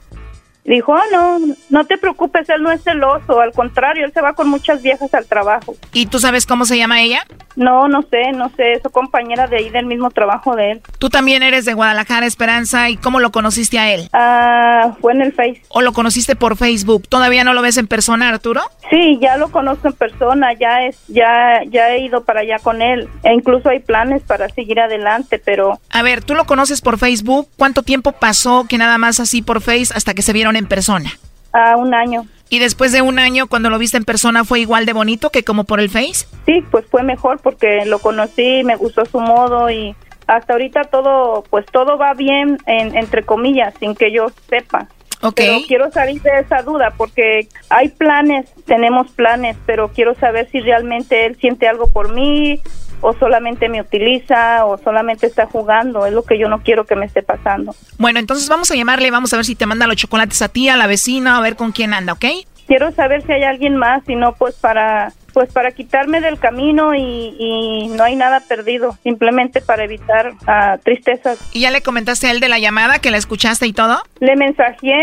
Dijo, 0.64 0.93
oh, 0.93 1.01
no, 1.12 1.55
no 1.70 1.86
te 1.86 1.97
preocupes, 1.97 2.47
él 2.49 2.62
no 2.62 2.72
es 2.72 2.84
celoso, 2.84 3.41
al 3.41 3.51
contrario, 3.51 4.05
él 4.05 4.14
se 4.14 4.22
va 4.22 4.34
con 4.34 4.47
muchas 4.47 4.82
viejas 4.82 5.14
al 5.14 5.26
trabajo. 5.26 5.76
¿Y 5.91 6.05
tú 6.05 6.20
sabes 6.20 6.45
cómo 6.45 6.66
se 6.66 6.78
llama 6.78 7.01
ella? 7.01 7.26
No, 7.55 7.88
no 7.88 8.03
sé, 8.03 8.32
no 8.34 8.49
sé, 8.55 8.74
es 8.74 8.82
su 8.82 8.89
compañera 8.91 9.47
de 9.47 9.57
ahí 9.57 9.70
del 9.70 9.86
mismo 9.86 10.12
trabajo 10.12 10.55
de 10.55 10.72
él. 10.74 10.82
Tú 10.99 11.09
también 11.09 11.43
eres 11.43 11.66
de 11.66 11.74
Guadalajara, 11.74 12.26
Esperanza, 12.26 12.89
¿y 12.89 12.97
cómo 12.97 13.20
lo 13.20 13.32
conociste 13.32 13.80
a 13.80 13.91
él? 13.91 14.07
Ah, 14.14 14.95
fue 15.01 15.14
en 15.14 15.22
el 15.22 15.34
Face. 15.34 15.62
¿O 15.70 15.82
lo 15.82 15.93
conociste 15.93 16.36
por 16.36 16.55
Facebook? 16.55 17.07
¿Todavía 17.09 17.43
no 17.43 17.53
lo 17.53 17.62
ves 17.62 17.78
en 17.78 17.88
persona, 17.88 18.30
Arturo? 18.30 18.62
Sí, 18.89 19.18
ya 19.22 19.38
lo 19.38 19.51
conozco 19.51 19.88
en 19.88 19.93
persona, 19.93 20.53
ya 20.53 20.84
es, 20.84 20.97
ya, 21.07 21.62
ya 21.68 21.89
he 21.89 22.05
ido 22.05 22.24
para 22.24 22.41
allá 22.41 22.59
con 22.59 22.82
él, 22.82 23.09
e 23.24 23.34
incluso 23.34 23.70
hay 23.70 23.80
planes 23.80 24.22
para 24.24 24.47
seguir 24.49 24.80
adelante, 24.80 25.41
pero... 25.43 25.80
A 25.89 26.03
ver, 26.03 26.24
tú 26.24 26.36
lo 26.36 26.45
conoces 26.45 26.82
por 26.82 26.97
Facebook, 26.97 27.47
¿cuánto 27.57 27.84
tiempo 27.84 28.12
pasó 28.12 28.66
que 28.70 28.78
nada 28.78 28.97
más 28.97 29.20
así 29.20 29.41
por 29.41 29.62
Face 29.62 29.93
hasta 29.93 30.14
que 30.14 30.22
se 30.22 30.34
vieron 30.34 30.51
en 30.56 30.68
persona? 30.68 31.12
A 31.54 31.76
un 31.76 31.93
año. 31.93 32.26
¿Y 32.49 32.60
después 32.60 32.91
de 32.91 33.02
un 33.02 33.18
año, 33.18 33.47
cuando 33.47 33.70
lo 33.70 33.80
viste 33.80 33.97
en 33.97 34.04
persona, 34.04 34.43
fue 34.43 34.60
igual 34.60 34.86
de 34.86 34.93
bonito 34.93 35.30
que 35.30 35.43
como 35.43 35.64
por 35.64 35.80
el 35.80 35.89
Face? 35.89 36.28
Sí, 36.45 36.64
pues 36.70 36.86
fue 36.91 37.04
mejor 37.04 37.39
porque 37.41 37.86
lo 37.86 37.99
conocí, 37.99 38.64
me 38.66 38.76
gustó 38.76 39.06
su 39.06 39.20
modo 39.22 39.70
y 39.70 39.95
hasta 40.28 40.54
ahorita 40.54 40.84
todo, 40.86 41.43
pues 41.49 41.66
todo 41.68 41.97
va 41.97 42.14
bien, 42.14 42.58
en, 42.66 42.97
entre 42.97 43.24
comillas, 43.24 43.74
sin 43.80 43.95
que 43.95 44.12
yo 44.12 44.28
sepa. 44.49 44.88
Okay. 45.22 45.47
Pero 45.47 45.68
quiero 45.68 45.91
salir 45.91 46.22
de 46.22 46.39
esa 46.39 46.62
duda 46.64 46.93
porque 46.97 47.47
hay 47.70 47.89
planes, 47.89 48.52
tenemos 48.66 49.10
planes, 49.12 49.56
pero 49.66 49.89
quiero 49.89 50.16
saber 50.16 50.49
si 50.52 50.60
realmente 50.60 51.26
él 51.26 51.38
siente 51.39 51.68
algo 51.68 51.88
por 51.88 52.12
mí 52.12 52.60
o 53.02 53.14
solamente 53.14 53.68
me 53.70 53.82
utiliza 53.82 54.66
o 54.66 54.78
solamente 54.78 55.28
está 55.28 55.45
jugando. 55.47 56.06
Es 56.06 56.14
lo 56.14 56.24
que 56.24 56.39
yo 56.39 56.47
no 56.47 56.62
quiero 56.62 56.86
que 56.86 56.95
me 56.95 57.06
esté 57.06 57.24
pasando. 57.24 57.76
Bueno, 57.97 58.20
entonces 58.20 58.47
vamos 58.47 58.72
a 58.72 58.76
llamarle, 58.76 59.12
vamos 59.12 59.34
a 59.34 59.38
ver 59.38 59.45
si 59.45 59.56
te 59.56 59.66
manda 59.66 59.88
los 59.88 59.97
chocolates 59.97 60.41
a 60.41 60.49
ti, 60.49 60.70
a 60.70 60.78
la 60.78 60.88
vecina, 60.88 61.38
a 61.38 61.41
ver 61.41 61.56
con 61.56 61.72
quién 61.72 61.93
anda, 61.93 62.14
¿ok? 62.14 62.26
Quiero 62.68 62.91
saber 62.93 63.26
si 63.26 63.34
hay 63.34 63.43
alguien 63.43 63.76
más, 63.76 64.04
si 64.06 64.16
no, 64.16 64.34
pues 64.34 64.56
para 64.56 65.12
pues 65.34 65.52
para 65.52 65.72
quitarme 65.72 66.22
del 66.22 66.39
camino 66.39 66.93
y, 66.93 67.88
no 67.95 68.04
hay 68.04 68.16
nada 68.16 68.41
perdido, 68.41 68.97
simplemente 69.04 69.62
para 69.62 69.84
evitar 69.84 70.34
uh, 70.34 70.78
tristezas. 70.84 71.39
¿Y 71.54 71.62
ya 71.62 71.72
le 71.72 71.82
comentaste 71.82 72.28
a 72.28 72.32
él 72.32 72.39
de 72.39 72.49
la 72.49 72.60
llamada, 72.60 72.99
que 72.99 73.12
la 73.12 73.18
escuchaste 73.18 73.68
y 73.68 73.74
todo? 73.74 74.02
Le 74.20 74.36
mensajé, 74.36 74.93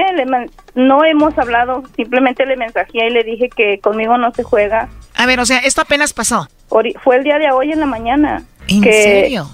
no 0.75 1.05
hemos 1.05 1.37
hablado, 1.39 1.83
simplemente 1.97 2.47
le 2.47 2.57
mensajé 2.57 3.07
y 3.07 3.11
le 3.11 3.25
dije 3.25 3.49
que 3.55 3.79
conmigo 3.81 4.17
no 4.19 4.33
se 4.33 4.43
juega. 4.43 4.89
A 5.15 5.27
ver, 5.27 5.41
o 5.41 5.47
sea, 5.47 5.59
esto 5.59 5.83
apenas 5.83 6.13
pasó. 6.13 6.49
Fue 6.69 7.17
el 7.17 7.25
día 7.25 7.39
de 7.39 7.51
hoy 7.51 7.73
en 7.73 7.81
la 7.81 7.87
mañana. 7.87 8.45
¿En 8.69 8.83
serio? 8.83 9.49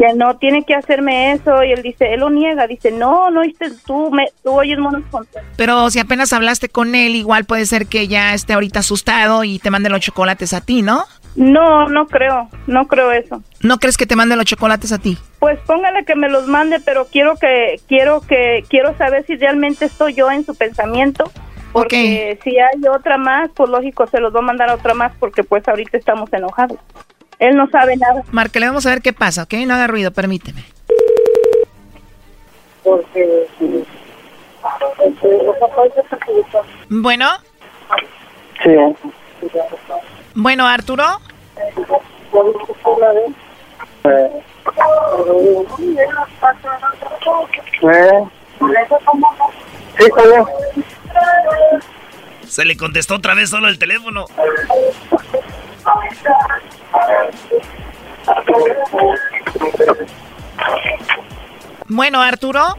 que 0.00 0.14
no 0.14 0.38
tiene 0.38 0.64
que 0.64 0.74
hacerme 0.74 1.32
eso 1.32 1.62
y 1.62 1.72
él 1.72 1.82
dice, 1.82 2.14
él 2.14 2.20
lo 2.20 2.30
niega, 2.30 2.66
dice, 2.66 2.90
no, 2.90 3.30
no, 3.30 3.40
oíste, 3.40 3.66
tú, 3.84 4.10
me, 4.10 4.28
tú 4.42 4.52
oyes 4.52 4.78
monos 4.78 5.02
con... 5.10 5.26
Pero 5.56 5.90
si 5.90 5.98
apenas 5.98 6.32
hablaste 6.32 6.70
con 6.70 6.94
él, 6.94 7.14
igual 7.14 7.44
puede 7.44 7.66
ser 7.66 7.86
que 7.86 8.08
ya 8.08 8.32
esté 8.32 8.54
ahorita 8.54 8.78
asustado 8.78 9.44
y 9.44 9.58
te 9.58 9.70
mande 9.70 9.90
los 9.90 10.00
chocolates 10.00 10.54
a 10.54 10.62
ti, 10.62 10.80
¿no? 10.80 11.04
No, 11.36 11.88
no 11.90 12.06
creo, 12.06 12.48
no 12.66 12.86
creo 12.86 13.12
eso. 13.12 13.42
¿No 13.60 13.76
crees 13.76 13.98
que 13.98 14.06
te 14.06 14.16
mande 14.16 14.36
los 14.36 14.46
chocolates 14.46 14.90
a 14.90 14.98
ti? 14.98 15.18
Pues 15.38 15.58
póngale 15.66 16.06
que 16.06 16.14
me 16.14 16.30
los 16.30 16.46
mande, 16.46 16.80
pero 16.80 17.06
quiero 17.06 17.36
que, 17.36 17.78
quiero 17.86 18.22
que, 18.22 18.64
quiero 18.70 18.96
saber 18.96 19.26
si 19.26 19.36
realmente 19.36 19.84
estoy 19.84 20.14
yo 20.14 20.30
en 20.30 20.46
su 20.46 20.54
pensamiento. 20.54 21.30
Porque 21.72 22.38
si 22.42 22.58
hay 22.58 22.80
otra 22.88 23.16
más, 23.16 23.50
pues 23.54 23.70
lógico 23.70 24.06
se 24.06 24.20
los 24.20 24.34
va 24.34 24.40
a 24.40 24.42
mandar 24.42 24.70
a 24.70 24.74
otra 24.74 24.94
más 24.94 25.12
porque 25.18 25.44
pues 25.44 25.66
ahorita 25.68 25.96
estamos 25.96 26.32
enojados. 26.32 26.78
Él 27.38 27.56
no 27.56 27.68
sabe 27.70 27.96
nada. 27.96 28.22
le 28.60 28.66
vamos 28.66 28.86
a 28.86 28.90
ver 28.90 29.02
qué 29.02 29.12
pasa, 29.12 29.44
¿ok? 29.44 29.54
No 29.66 29.74
haga 29.74 29.86
ruido, 29.86 30.10
permíteme. 30.10 30.64
Porque... 32.84 33.46
Bueno. 36.88 37.26
Sí. 38.62 38.76
Bueno, 40.34 40.66
Arturo. 40.66 41.04
Se 52.46 52.64
le 52.64 52.76
contestó 52.76 53.16
otra 53.16 53.34
vez 53.34 53.50
solo 53.50 53.68
el 53.68 53.78
teléfono. 53.78 54.26
Bueno, 61.88 62.20
Arturo. 62.20 62.76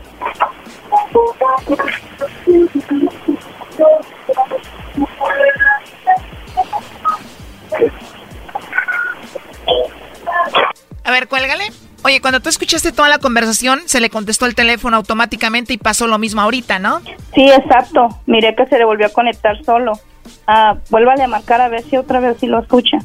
A 11.04 11.12
ver, 11.12 11.28
cuélgale. 11.28 11.72
Oye, 12.12 12.20
cuando 12.20 12.42
tú 12.42 12.50
escuchaste 12.50 12.92
toda 12.92 13.08
la 13.08 13.20
conversación, 13.20 13.84
se 13.86 14.02
le 14.02 14.10
contestó 14.10 14.46
el 14.46 14.54
teléfono 14.54 14.98
automáticamente 14.98 15.72
y 15.72 15.78
pasó 15.78 16.08
lo 16.08 16.18
mismo 16.18 16.42
ahorita, 16.42 16.78
¿no? 16.78 17.00
Sí, 17.34 17.50
exacto. 17.50 18.10
Miré 18.26 18.54
que 18.54 18.66
se 18.66 18.78
le 18.78 18.84
volvió 18.84 19.06
a 19.06 19.10
conectar 19.12 19.64
solo. 19.64 19.94
Ah, 20.46 20.76
vuélvale 20.90 21.24
a 21.24 21.30
marcar 21.30 21.62
a 21.62 21.70
ver 21.70 21.84
si 21.84 21.96
otra 21.96 22.20
vez 22.20 22.36
si 22.38 22.48
lo 22.48 22.60
escucha. 22.60 22.98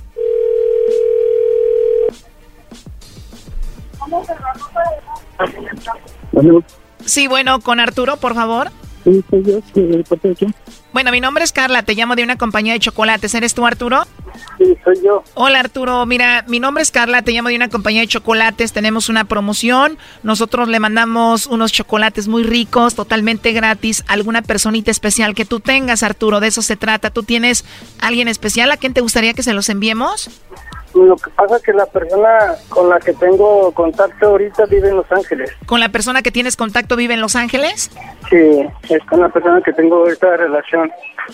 Sí, 7.05 7.29
bueno, 7.29 7.61
con 7.61 7.79
Arturo, 7.79 8.17
por 8.17 8.35
favor. 8.35 8.73
Sí, 9.07 9.25
soy 9.31 9.45
yo. 9.45 9.61
Bueno, 10.93 11.13
mi 11.13 11.21
nombre 11.21 11.45
es 11.45 11.53
Carla, 11.53 11.85
te 11.85 11.95
llamo 11.95 12.17
de 12.17 12.25
una 12.25 12.37
compañía 12.37 12.73
de 12.73 12.81
chocolates. 12.81 13.33
¿Eres 13.35 13.55
tú, 13.55 13.65
Arturo? 13.65 14.03
Sí, 14.59 14.77
soy 14.83 14.97
yo. 15.05 15.23
Hola, 15.35 15.61
Arturo. 15.61 16.05
Mira, 16.07 16.45
mi 16.49 16.59
nombre 16.59 16.83
es 16.83 16.91
Carla, 16.91 17.23
te 17.23 17.31
llamo 17.31 17.49
de 17.49 17.55
una 17.55 17.69
compañía 17.69 18.01
de 18.01 18.09
chocolates. 18.09 18.73
Tenemos 18.73 19.09
una 19.09 19.25
promoción. 19.25 19.97
Nosotros 20.25 20.67
le 20.67 20.81
mandamos 20.81 21.47
unos 21.47 21.71
chocolates 21.71 22.27
muy 22.27 22.43
ricos, 22.43 22.97
totalmente 22.97 23.53
gratis, 23.53 24.03
a 24.09 24.15
alguna 24.15 24.43
personita 24.43 24.91
especial 24.91 25.37
que 25.37 25.45
tú 25.45 25.61
tengas, 25.61 26.03
Arturo. 26.03 26.41
De 26.41 26.49
eso 26.49 26.63
se 26.63 26.75
trata. 26.75 27.11
¿Tú 27.11 27.23
tienes 27.23 27.65
alguien 28.01 28.27
especial 28.27 28.73
a 28.73 28.77
quien 28.77 28.93
te 28.93 29.03
gustaría 29.03 29.35
que 29.35 29.45
se 29.45 29.53
los 29.53 29.69
enviemos? 29.69 30.31
Lo 30.97 31.17
que 31.17 31.31
pasa 31.31 31.57
es 31.57 31.63
que 31.63 31.73
la 31.75 31.85
persona 31.85 32.55
con 32.71 32.89
la 32.89 32.99
que 32.99 33.13
tengo 33.13 33.71
contacto 33.73 34.29
ahorita 34.29 34.65
vive 34.65 34.89
en 34.89 34.97
Los 34.97 35.13
Ángeles. 35.13 35.53
¿Con 35.67 35.79
la 35.79 35.91
persona 35.91 36.23
que 36.23 36.31
tienes 36.31 36.57
contacto 36.57 36.97
vive 36.97 37.13
en 37.13 37.21
Los 37.21 37.37
Ángeles? 37.37 37.91
Sí, 38.31 38.67
es 38.89 39.05
con 39.05 39.21
la 39.21 39.29
persona 39.29 39.61
que 39.61 39.75
tengo 39.75 40.09
esta 40.09 40.37
relación. 40.39 40.91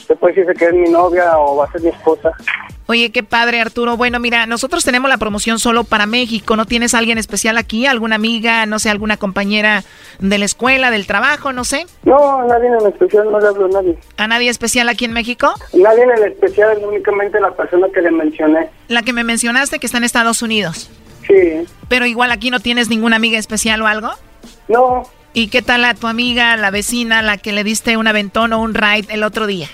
Después 0.08 0.34
dice 0.34 0.52
que 0.54 0.64
es 0.64 0.74
mi 0.74 0.90
novia 0.90 1.38
o 1.38 1.56
va 1.56 1.66
a 1.66 1.72
ser 1.72 1.80
mi 1.82 1.90
esposa. 1.90 2.32
Oye, 2.86 3.10
qué 3.12 3.22
padre, 3.22 3.60
Arturo. 3.60 3.96
Bueno, 3.96 4.18
mira, 4.18 4.46
nosotros 4.46 4.84
tenemos 4.84 5.08
la 5.08 5.16
promoción 5.16 5.58
solo 5.58 5.84
para 5.84 6.06
México. 6.06 6.56
¿No 6.56 6.66
tienes 6.66 6.94
alguien 6.94 7.16
especial 7.16 7.56
aquí? 7.56 7.86
¿Alguna 7.86 8.16
amiga, 8.16 8.66
no 8.66 8.78
sé, 8.78 8.90
alguna 8.90 9.16
compañera 9.16 9.84
de 10.18 10.38
la 10.38 10.44
escuela, 10.44 10.90
del 10.90 11.06
trabajo, 11.06 11.52
no 11.52 11.64
sé? 11.64 11.86
No, 12.02 12.44
nadie 12.44 12.68
en 12.68 12.86
especial, 12.86 13.30
no 13.30 13.38
le 13.38 13.46
hablo 13.46 13.66
a 13.66 13.68
nadie. 13.68 13.96
¿A 14.16 14.26
nadie 14.26 14.50
especial 14.50 14.88
aquí 14.88 15.04
en 15.04 15.12
México? 15.12 15.54
Nadie 15.72 16.02
en 16.02 16.32
especial, 16.32 16.78
únicamente 16.84 17.40
la 17.40 17.52
persona 17.52 17.86
que 17.94 18.02
le 18.02 18.10
mencioné. 18.10 18.68
La 18.92 19.02
que 19.02 19.14
me 19.14 19.24
mencionaste 19.24 19.78
que 19.78 19.86
está 19.86 19.96
en 19.96 20.04
Estados 20.04 20.42
Unidos. 20.42 20.90
Sí. 21.26 21.66
Pero 21.88 22.04
igual 22.04 22.30
aquí 22.30 22.50
no 22.50 22.60
tienes 22.60 22.90
ninguna 22.90 23.16
amiga 23.16 23.38
especial 23.38 23.80
o 23.80 23.86
algo? 23.86 24.10
No. 24.68 25.04
¿Y 25.32 25.48
qué 25.48 25.62
tal 25.62 25.86
a 25.86 25.94
tu 25.94 26.08
amiga, 26.08 26.58
la 26.58 26.70
vecina, 26.70 27.22
la 27.22 27.38
que 27.38 27.52
le 27.52 27.64
diste 27.64 27.96
un 27.96 28.06
aventón 28.06 28.52
o 28.52 28.60
un 28.60 28.74
ride 28.74 29.06
el 29.08 29.22
otro 29.22 29.46
día? 29.46 29.68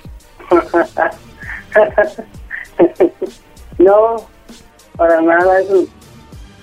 no, 3.78 4.28
para 4.96 5.20
nada. 5.20 5.62
Es, 5.62 5.68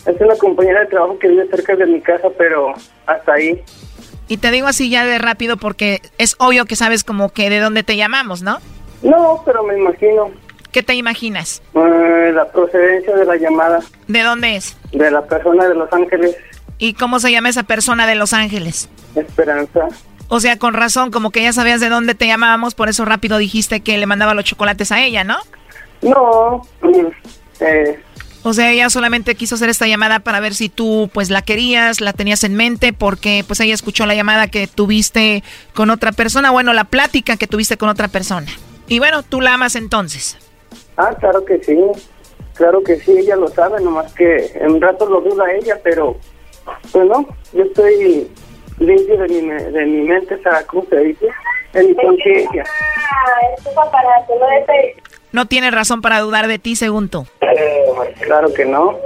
es 0.06 0.22
una 0.22 0.38
compañera 0.38 0.80
de 0.80 0.86
trabajo 0.86 1.20
que 1.20 1.28
vive 1.28 1.50
cerca 1.50 1.76
de 1.76 1.88
mi 1.88 2.00
casa, 2.00 2.30
pero 2.38 2.74
hasta 3.06 3.34
ahí. 3.34 3.62
Y 4.30 4.38
te 4.38 4.50
digo 4.52 4.68
así 4.68 4.90
ya 4.90 5.06
de 5.06 5.18
rápido 5.18 5.58
porque 5.58 6.02
es 6.18 6.38
obvio 6.40 6.64
que 6.64 6.78
sabes 6.78 7.04
como 7.04 7.34
que 7.34 7.50
de 7.50 7.60
dónde 7.60 7.84
te 7.84 7.98
llamamos, 7.98 8.44
¿no? 8.44 8.60
No, 9.04 9.42
pero 9.46 9.62
me 9.64 9.78
imagino. 9.78 10.45
¿Qué 10.76 10.84
te 10.84 10.94
imaginas? 10.94 11.62
Eh, 11.74 12.32
la 12.34 12.52
procedencia 12.52 13.16
de 13.16 13.24
la 13.24 13.38
llamada. 13.38 13.80
¿De 14.10 14.24
dónde 14.24 14.58
es? 14.58 14.76
De 14.92 15.10
la 15.10 15.22
persona 15.22 15.70
de 15.70 15.74
Los 15.74 15.88
Ángeles. 15.94 16.36
¿Y 16.80 16.96
cómo 16.96 17.22
se 17.22 17.32
llama 17.32 17.48
esa 17.48 17.64
persona 17.64 18.06
de 18.06 18.16
Los 18.16 18.34
Ángeles? 18.34 18.90
Esperanza. 19.16 19.88
O 20.28 20.42
sea, 20.42 20.60
con 20.60 20.74
razón, 20.74 21.12
como 21.12 21.32
que 21.32 21.42
ya 21.42 21.54
sabías 21.54 21.80
de 21.80 21.88
dónde 21.88 22.14
te 22.14 22.28
llamábamos, 22.28 22.76
por 22.76 22.90
eso 22.90 23.06
rápido 23.06 23.38
dijiste 23.38 23.80
que 23.80 23.98
le 23.98 24.06
mandaba 24.06 24.34
los 24.34 24.44
chocolates 24.44 24.92
a 24.92 25.02
ella, 25.02 25.24
¿no? 25.24 25.38
No. 26.02 26.68
Eh. 27.62 27.98
O 28.44 28.52
sea, 28.52 28.70
ella 28.70 28.90
solamente 28.90 29.36
quiso 29.36 29.56
hacer 29.56 29.70
esta 29.70 29.88
llamada 29.88 30.20
para 30.20 30.42
ver 30.42 30.54
si 30.54 30.68
tú 30.68 31.10
pues 31.14 31.30
la 31.30 31.42
querías, 31.42 32.02
la 32.02 32.12
tenías 32.12 32.44
en 32.44 32.54
mente, 32.54 32.92
porque 32.92 33.46
pues 33.48 33.62
ella 33.62 33.74
escuchó 33.74 34.06
la 34.06 34.14
llamada 34.14 34.50
que 34.50 34.68
tuviste 34.68 35.42
con 35.74 35.90
otra 35.90 36.12
persona, 36.12 36.52
bueno, 36.52 36.74
la 36.74 36.84
plática 36.84 37.38
que 37.38 37.48
tuviste 37.48 37.78
con 37.78 37.88
otra 37.88 38.10
persona. 38.10 38.52
Y 38.90 39.00
bueno, 39.00 39.24
tú 39.24 39.40
la 39.40 39.54
amas 39.54 39.78
entonces. 39.78 40.38
Ah, 40.98 41.16
claro 41.20 41.44
que 41.46 41.64
sí. 41.64 41.78
Claro 42.56 42.82
que 42.84 42.96
sí, 42.98 43.18
ella 43.18 43.36
lo 43.36 43.50
sabe, 43.50 43.82
nomás 43.82 44.14
que 44.14 44.52
en 44.56 44.72
un 44.72 44.82
rato 44.82 45.06
lo 45.06 45.20
duda 45.20 45.52
ella, 45.52 45.78
pero 45.84 46.16
pues 46.92 47.06
no, 47.06 47.28
yo 47.52 47.64
estoy 47.64 48.32
limpio 48.80 49.18
de 49.18 49.28
mi, 49.28 49.42
de 49.42 49.86
mi 49.86 50.02
mente, 50.08 50.36
o 50.36 50.68
¿cómo 50.68 50.86
se 50.90 50.98
dice? 51.00 51.28
De 51.74 51.84
mi 51.84 51.96
conciencia. 51.96 52.64
No 55.34 55.48
tiene 55.48 55.70
razón 55.70 56.02
para 56.02 56.20
dudar 56.22 56.48
de 56.48 56.60
ti, 56.60 56.78
según 56.78 57.10
tú. 57.10 57.26
claro 58.22 58.54
que 58.54 58.64
no. 58.64 58.98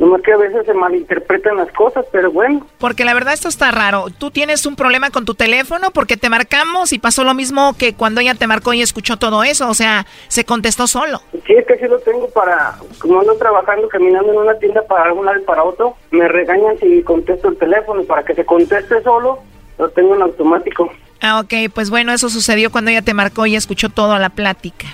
Nomás 0.00 0.22
que 0.22 0.32
a 0.32 0.38
veces 0.38 0.64
se 0.64 0.72
malinterpretan 0.72 1.58
las 1.58 1.70
cosas, 1.72 2.06
pero 2.10 2.32
bueno. 2.32 2.66
Porque 2.78 3.04
la 3.04 3.12
verdad 3.12 3.34
esto 3.34 3.48
está 3.48 3.70
raro. 3.70 4.06
Tú 4.16 4.30
tienes 4.30 4.64
un 4.64 4.74
problema 4.74 5.10
con 5.10 5.26
tu 5.26 5.34
teléfono 5.34 5.90
porque 5.90 6.16
te 6.16 6.30
marcamos 6.30 6.94
y 6.94 6.98
pasó 6.98 7.22
lo 7.22 7.34
mismo 7.34 7.76
que 7.76 7.92
cuando 7.92 8.22
ella 8.22 8.34
te 8.34 8.46
marcó 8.46 8.72
y 8.72 8.80
escuchó 8.80 9.18
todo 9.18 9.44
eso. 9.44 9.68
O 9.68 9.74
sea, 9.74 10.06
se 10.28 10.46
contestó 10.46 10.86
solo. 10.86 11.20
Sí, 11.46 11.52
es 11.52 11.66
que 11.66 11.76
sí 11.76 11.86
lo 11.86 11.98
tengo 11.98 12.30
para... 12.30 12.76
Como 12.98 13.20
ando 13.20 13.36
trabajando, 13.36 13.88
caminando 13.88 14.32
en 14.32 14.38
una 14.38 14.58
tienda 14.58 14.80
para 14.88 15.12
un 15.12 15.26
lado 15.26 15.38
y 15.38 15.44
para 15.44 15.64
otro, 15.64 15.94
me 16.12 16.26
regañan 16.28 16.78
si 16.78 17.02
contesto 17.02 17.50
el 17.50 17.58
teléfono. 17.58 18.02
Para 18.04 18.22
que 18.22 18.34
se 18.34 18.46
conteste 18.46 19.02
solo, 19.02 19.40
lo 19.78 19.90
tengo 19.90 20.16
en 20.16 20.22
automático. 20.22 20.90
Ah, 21.20 21.40
ok. 21.40 21.70
Pues 21.74 21.90
bueno, 21.90 22.14
eso 22.14 22.30
sucedió 22.30 22.72
cuando 22.72 22.90
ella 22.90 23.02
te 23.02 23.12
marcó 23.12 23.44
y 23.44 23.54
escuchó 23.54 23.90
toda 23.90 24.18
la 24.18 24.30
plática. 24.30 24.86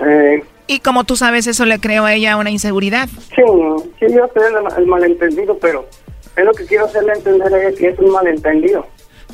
Eh... 0.00 0.42
Y 0.66 0.80
como 0.80 1.04
tú 1.04 1.16
sabes, 1.16 1.46
eso 1.46 1.64
le 1.64 1.78
creó 1.78 2.04
a 2.04 2.14
ella 2.14 2.36
una 2.36 2.50
inseguridad. 2.50 3.08
Sí, 3.08 3.42
sí, 4.00 4.06
yo 4.12 4.28
sé 4.34 4.40
el, 4.76 4.86
malentendido, 4.86 5.56
pero 5.58 5.86
es 6.36 6.44
lo 6.44 6.52
que 6.52 6.66
quiero 6.66 6.86
hacerle 6.86 7.12
entender 7.14 7.54
a 7.54 7.62
ella 7.62 7.76
que 7.76 7.88
es 7.88 7.98
un 7.98 8.10
malentendido. 8.10 8.86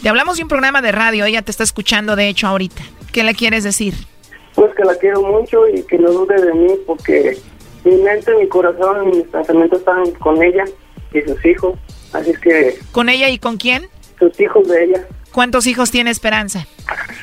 Te 0.03 0.09
hablamos 0.09 0.37
de 0.37 0.43
un 0.43 0.49
programa 0.49 0.83
de 0.83 0.93
radio, 0.93 1.25
ella 1.25 1.43
te 1.43 1.51
está 1.51 1.65
escuchando 1.65 2.17
de 2.17 2.29
hecho 2.29 2.47
ahorita. 2.49 2.83
¿Qué 3.13 3.23
le 3.23 3.35
quieres 3.35 3.65
decir? 3.65 3.95
Pues 4.55 4.75
que 4.75 4.85
la 4.85 4.95
quiero 4.97 5.23
mucho 5.23 5.67
y 5.69 5.83
que 5.85 5.99
no 5.99 6.11
dude 6.11 6.35
de 6.35 6.53
mí 6.53 6.75
porque 6.87 7.39
mi 7.85 7.97
mente, 7.97 8.35
mi 8.35 8.49
corazón 8.49 9.09
y 9.09 9.17
mis 9.17 9.27
pensamientos 9.29 9.79
están 9.79 10.11
con 10.13 10.43
ella 10.43 10.65
y 11.15 11.23
sus 11.23 11.45
hijos. 11.45 11.79
Así 12.13 12.31
es 12.31 12.39
que... 12.39 12.79
¿Con 12.93 13.09
ella 13.09 13.31
y 13.31 13.39
con 13.39 13.57
quién? 13.57 13.89
Sus 14.19 14.39
hijos 14.39 14.69
de 14.69 14.85
ella. 14.85 15.07
¿Cuántos 15.33 15.67
hijos 15.67 15.91
tiene 15.91 16.11
Esperanza? 16.11 16.67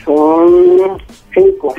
Son 0.03 0.97
cinco. 1.33 1.75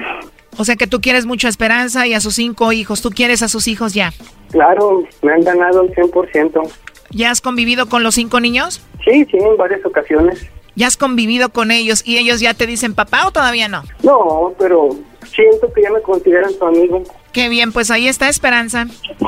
O 0.60 0.64
sea 0.66 0.76
que 0.76 0.86
tú 0.86 1.00
quieres 1.00 1.24
mucho 1.24 1.46
a 1.46 1.50
Esperanza 1.50 2.06
y 2.06 2.12
a 2.12 2.20
sus 2.20 2.34
cinco 2.34 2.70
hijos. 2.70 3.00
¿Tú 3.00 3.08
quieres 3.08 3.42
a 3.42 3.48
sus 3.48 3.66
hijos 3.66 3.94
ya? 3.94 4.12
Claro, 4.50 5.04
me 5.22 5.32
han 5.32 5.40
ganado 5.40 5.80
el 5.80 5.94
100%. 5.94 6.70
¿Ya 7.12 7.30
has 7.30 7.40
convivido 7.40 7.88
con 7.88 8.02
los 8.02 8.16
cinco 8.16 8.40
niños? 8.40 8.82
Sí, 9.02 9.24
sí, 9.30 9.38
en 9.38 9.56
varias 9.56 9.82
ocasiones. 9.86 10.46
¿Ya 10.74 10.86
has 10.88 10.98
convivido 10.98 11.48
con 11.48 11.70
ellos 11.70 12.02
y 12.06 12.18
ellos 12.18 12.40
ya 12.40 12.52
te 12.52 12.66
dicen 12.66 12.94
papá 12.94 13.26
o 13.26 13.30
todavía 13.30 13.68
no? 13.68 13.84
No, 14.02 14.52
pero 14.58 14.90
siento 15.24 15.72
que 15.72 15.80
ya 15.80 15.90
me 15.92 16.02
consideran 16.02 16.52
su 16.52 16.66
amigo. 16.66 17.04
Qué 17.32 17.48
bien, 17.48 17.72
pues 17.72 17.90
ahí 17.90 18.06
está 18.06 18.28
Esperanza. 18.28 18.84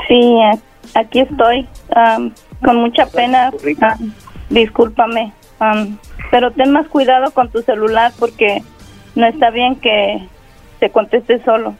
Sí, 0.08 0.38
aquí 0.94 1.20
estoy. 1.20 1.66
con 2.62 2.76
mucha 2.76 3.06
pena. 3.06 3.50
Ah, 3.80 3.96
discúlpame. 4.50 5.32
Am, 5.60 5.96
pero 6.30 6.50
ten 6.50 6.72
más 6.72 6.86
cuidado 6.88 7.30
con 7.30 7.50
tu 7.50 7.62
celular 7.62 8.12
porque 8.18 8.62
no 9.14 9.26
está 9.26 9.48
bien 9.48 9.76
que 9.76 10.28
te 10.82 10.90
contestes 10.90 11.40
solo. 11.44 11.74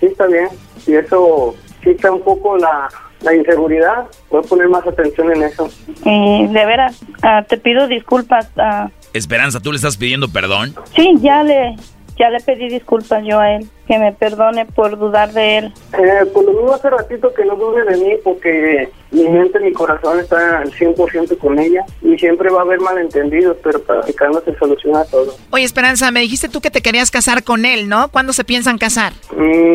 Sí, 0.00 0.06
está 0.06 0.26
bien. 0.26 0.48
Y 0.84 0.94
eso 0.94 1.54
quita 1.84 2.10
un 2.10 2.20
poco 2.20 2.56
la, 2.58 2.88
la 3.20 3.32
inseguridad. 3.32 4.06
Voy 4.28 4.40
a 4.44 4.48
poner 4.48 4.68
más 4.68 4.84
atención 4.84 5.30
en 5.32 5.44
eso. 5.44 5.68
Y 6.04 6.48
de 6.48 6.66
veras, 6.66 7.00
ah, 7.22 7.44
te 7.48 7.56
pido 7.58 7.86
disculpas. 7.86 8.48
ah, 8.56 8.90
Esperanza, 9.12 9.60
¿tú 9.60 9.70
le 9.70 9.76
estás 9.76 9.96
pidiendo 9.96 10.28
perdón? 10.32 10.74
sí, 10.96 11.14
ya 11.20 11.44
le, 11.44 11.76
ya 12.20 12.28
le 12.30 12.40
pedí 12.40 12.68
disculpas 12.68 13.24
yo 13.24 13.40
a 13.40 13.54
él. 13.54 13.66
Que 13.86 13.98
me 13.98 14.12
perdone 14.12 14.66
por 14.66 14.96
dudar 14.96 15.32
de 15.32 15.58
él. 15.58 15.74
Eh, 15.94 16.26
por 16.32 16.44
lo 16.44 16.52
mismo 16.52 16.74
hace 16.74 16.88
ratito 16.90 17.34
que 17.34 17.44
no 17.44 17.56
dude 17.56 17.84
de 17.84 17.96
mí 17.96 18.12
porque 18.22 18.88
mi 19.10 19.28
mente, 19.28 19.58
mi 19.58 19.72
corazón 19.72 20.20
está 20.20 20.58
al 20.58 20.70
100% 20.70 21.36
con 21.38 21.58
ella 21.58 21.84
y 22.00 22.16
siempre 22.16 22.50
va 22.50 22.60
a 22.60 22.62
haber 22.62 22.78
malentendidos, 22.80 23.56
pero 23.64 23.82
practicando 23.82 24.40
se 24.42 24.56
soluciona 24.56 25.04
todo. 25.06 25.34
Oye, 25.50 25.64
Esperanza, 25.64 26.12
me 26.12 26.20
dijiste 26.20 26.48
tú 26.48 26.60
que 26.60 26.70
te 26.70 26.82
querías 26.82 27.10
casar 27.10 27.42
con 27.42 27.64
él, 27.64 27.88
¿no? 27.88 28.08
¿Cuándo 28.10 28.32
se 28.32 28.44
piensan 28.44 28.78
casar? 28.78 29.12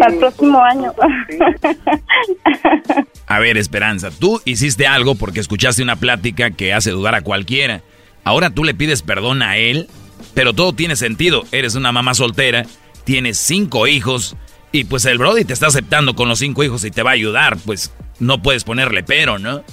Al 0.02 0.16
próximo 0.18 0.64
año. 0.64 0.94
A 3.28 3.40
ver, 3.40 3.58
Esperanza, 3.58 4.12
tú 4.18 4.40
hiciste 4.46 4.88
algo 4.88 5.16
porque 5.16 5.40
escuchaste 5.42 5.84
una 5.84 5.96
plática 5.98 6.52
que 6.52 6.74
hace 6.74 6.92
dudar 6.92 7.16
a 7.16 7.22
cualquiera. 7.22 7.82
Ahora 8.24 8.50
tú 8.50 8.64
le 8.64 8.74
pides 8.74 9.02
perdón 9.02 9.42
a 9.42 9.58
él, 9.58 9.90
pero 10.34 10.54
todo 10.54 10.74
tiene 10.74 10.96
sentido. 10.96 11.44
Eres 11.52 11.76
una 11.76 11.92
mamá 11.92 12.14
soltera, 12.14 12.66
tienes 13.04 13.38
cinco 13.38 13.88
hijos 13.88 14.36
y 14.72 14.84
pues 14.84 15.06
el 15.06 15.18
Brody 15.18 15.46
te 15.46 15.54
está 15.54 15.68
aceptando 15.68 16.16
con 16.16 16.28
los 16.28 16.40
cinco 16.40 16.64
hijos 16.64 16.84
y 16.84 16.92
te 16.92 17.04
va 17.04 17.12
a 17.12 17.14
ayudar. 17.14 17.58
Pues 17.66 17.94
no 18.20 18.42
puedes 18.42 18.64
ponerle 18.64 19.04
pero, 19.04 19.40
¿no? 19.40 19.64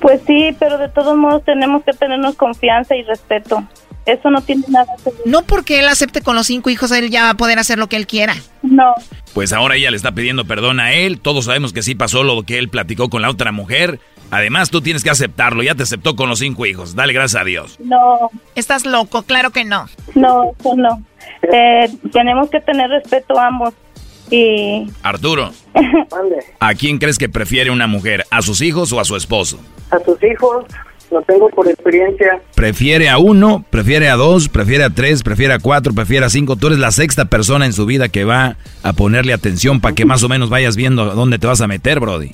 Pues 0.00 0.20
sí, 0.26 0.54
pero 0.58 0.78
de 0.78 0.88
todos 0.88 1.16
modos 1.16 1.44
tenemos 1.44 1.82
que 1.84 1.92
tenernos 1.92 2.36
confianza 2.36 2.94
y 2.94 3.02
respeto. 3.02 3.66
Eso 4.06 4.30
no 4.30 4.42
tiene 4.42 4.64
nada 4.68 4.86
que 5.02 5.10
ver. 5.10 5.20
No 5.24 5.42
porque 5.42 5.80
él 5.80 5.88
acepte 5.88 6.20
con 6.20 6.36
los 6.36 6.46
cinco 6.46 6.68
hijos, 6.68 6.92
él 6.92 7.10
ya 7.10 7.22
va 7.22 7.30
a 7.30 7.34
poder 7.34 7.58
hacer 7.58 7.78
lo 7.78 7.88
que 7.88 7.96
él 7.96 8.06
quiera. 8.06 8.36
No. 8.62 8.94
Pues 9.32 9.52
ahora 9.52 9.76
ella 9.76 9.90
le 9.90 9.96
está 9.96 10.12
pidiendo 10.12 10.44
perdón 10.44 10.78
a 10.78 10.92
él. 10.92 11.20
Todos 11.20 11.46
sabemos 11.46 11.72
que 11.72 11.82
sí 11.82 11.94
pasó 11.94 12.22
lo 12.22 12.42
que 12.42 12.58
él 12.58 12.68
platicó 12.68 13.08
con 13.08 13.22
la 13.22 13.30
otra 13.30 13.50
mujer. 13.50 13.98
Además, 14.34 14.68
tú 14.68 14.80
tienes 14.80 15.04
que 15.04 15.10
aceptarlo. 15.10 15.62
Ya 15.62 15.76
te 15.76 15.84
aceptó 15.84 16.16
con 16.16 16.28
los 16.28 16.40
cinco 16.40 16.66
hijos. 16.66 16.96
Dale 16.96 17.12
gracias 17.12 17.40
a 17.40 17.44
Dios. 17.44 17.78
No. 17.78 18.30
Estás 18.56 18.84
loco, 18.84 19.22
claro 19.22 19.50
que 19.50 19.64
no. 19.64 19.86
No, 20.16 20.50
eso 20.58 20.74
no. 20.74 21.00
Eh, 21.52 21.88
tenemos 22.12 22.50
que 22.50 22.58
tener 22.60 22.90
respeto 22.90 23.38
a 23.38 23.46
ambos. 23.46 23.74
Y 24.32 24.90
Arturo, 25.04 25.52
¿a 26.58 26.74
quién 26.74 26.98
crees 26.98 27.16
que 27.16 27.28
prefiere 27.28 27.70
una 27.70 27.86
mujer? 27.86 28.24
¿A 28.30 28.42
sus 28.42 28.60
hijos 28.60 28.92
o 28.92 28.98
a 28.98 29.04
su 29.04 29.14
esposo? 29.14 29.60
A 29.92 30.00
sus 30.00 30.20
hijos, 30.24 30.64
lo 31.12 31.22
tengo 31.22 31.48
por 31.50 31.68
experiencia. 31.68 32.40
¿Prefiere 32.56 33.10
a 33.10 33.18
uno? 33.18 33.64
¿Prefiere 33.70 34.08
a 34.08 34.16
dos? 34.16 34.48
¿Prefiere 34.48 34.82
a 34.82 34.90
tres? 34.90 35.22
¿Prefiere 35.22 35.54
a 35.54 35.60
cuatro? 35.60 35.92
¿Prefiere 35.92 36.26
a 36.26 36.30
cinco? 36.30 36.56
Tú 36.56 36.66
eres 36.66 36.80
la 36.80 36.90
sexta 36.90 37.26
persona 37.26 37.66
en 37.66 37.72
su 37.72 37.86
vida 37.86 38.08
que 38.08 38.24
va 38.24 38.56
a 38.82 38.92
ponerle 38.94 39.32
atención 39.32 39.80
para 39.80 39.94
que 39.94 40.04
más 40.04 40.24
o 40.24 40.28
menos 40.28 40.50
vayas 40.50 40.74
viendo 40.74 41.14
dónde 41.14 41.38
te 41.38 41.46
vas 41.46 41.60
a 41.60 41.68
meter, 41.68 42.00
Brody. 42.00 42.32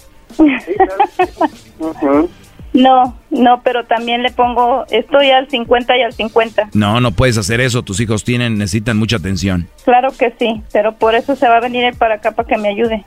No, 2.72 3.16
no, 3.30 3.62
pero 3.62 3.84
también 3.84 4.22
le 4.22 4.30
pongo, 4.30 4.84
estoy 4.90 5.30
al 5.30 5.48
50 5.48 5.96
y 5.96 6.02
al 6.02 6.12
50. 6.12 6.70
No, 6.74 7.00
no 7.00 7.12
puedes 7.12 7.36
hacer 7.36 7.60
eso. 7.60 7.82
Tus 7.82 8.00
hijos 8.00 8.24
tienen, 8.24 8.58
necesitan 8.58 8.96
mucha 8.96 9.16
atención. 9.16 9.68
Claro 9.84 10.10
que 10.16 10.32
sí, 10.38 10.62
pero 10.72 10.92
por 10.92 11.14
eso 11.14 11.36
se 11.36 11.48
va 11.48 11.56
a 11.56 11.60
venir 11.60 11.84
él 11.84 11.96
para 11.96 12.16
acá 12.16 12.32
para 12.32 12.48
que 12.48 12.58
me 12.58 12.68
ayude. 12.68 13.04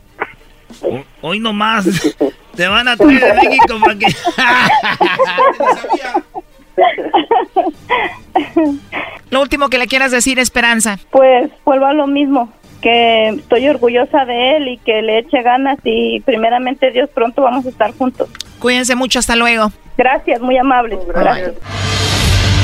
Hoy 1.21 1.39
nomás 1.39 1.85
te 2.55 2.67
van 2.67 2.87
a 2.87 2.97
traer 2.97 3.21
de 3.21 3.49
México 3.49 3.79
para 3.79 3.97
que... 3.97 4.07
Lo 9.29 9.41
último 9.41 9.69
que 9.69 9.77
le 9.77 9.87
quieras 9.87 10.11
decir, 10.11 10.39
Esperanza. 10.39 10.99
Pues 11.11 11.51
vuelvo 11.65 11.85
a 11.85 11.93
lo 11.93 12.07
mismo, 12.07 12.51
que 12.83 13.29
estoy 13.29 13.67
orgullosa 13.69 14.25
de 14.25 14.57
él 14.57 14.67
y 14.67 14.77
que 14.77 15.01
le 15.01 15.19
eche 15.19 15.41
ganas 15.41 15.79
y 15.85 16.19
primeramente 16.19 16.91
Dios 16.91 17.09
pronto 17.09 17.41
vamos 17.41 17.65
a 17.65 17.69
estar 17.69 17.93
juntos. 17.93 18.29
Cuídense 18.59 18.93
mucho, 18.95 19.19
hasta 19.19 19.37
luego. 19.37 19.71
Gracias, 19.97 20.41
muy 20.41 20.57
amable. 20.57 20.99
Gracias. 21.07 21.53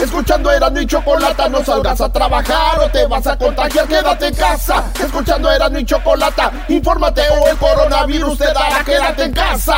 Escuchando 0.00 0.52
Erasmo 0.52 0.80
y 0.80 0.86
Chocolata, 0.86 1.48
no 1.48 1.64
salgas 1.64 2.00
a 2.00 2.12
trabajar 2.12 2.78
o 2.78 2.88
te 2.90 3.06
vas 3.06 3.26
a 3.26 3.36
contagiar. 3.36 3.88
Quédate 3.88 4.28
en 4.28 4.34
casa, 4.34 4.84
escuchando 4.98 5.50
Erasmo 5.50 5.78
y 5.78 5.84
Chocolata, 5.84 6.52
infórmate 6.68 7.22
o 7.30 7.48
el 7.48 7.56
coronavirus 7.56 8.38
te 8.38 8.46
dará. 8.46 8.84
Quédate 8.84 9.24
en 9.24 9.32
casa. 9.32 9.76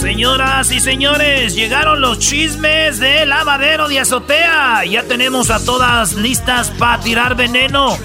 Señoras 0.00 0.70
y 0.70 0.80
señores, 0.80 1.54
llegaron 1.54 2.00
los 2.00 2.18
chismes 2.18 3.00
de 3.00 3.24
lavadero 3.26 3.88
de 3.88 4.00
azotea. 4.00 4.84
Ya 4.84 5.02
tenemos 5.04 5.50
a 5.50 5.64
todas 5.64 6.14
listas 6.14 6.70
para 6.78 7.02
tirar 7.02 7.36
veneno. 7.36 7.96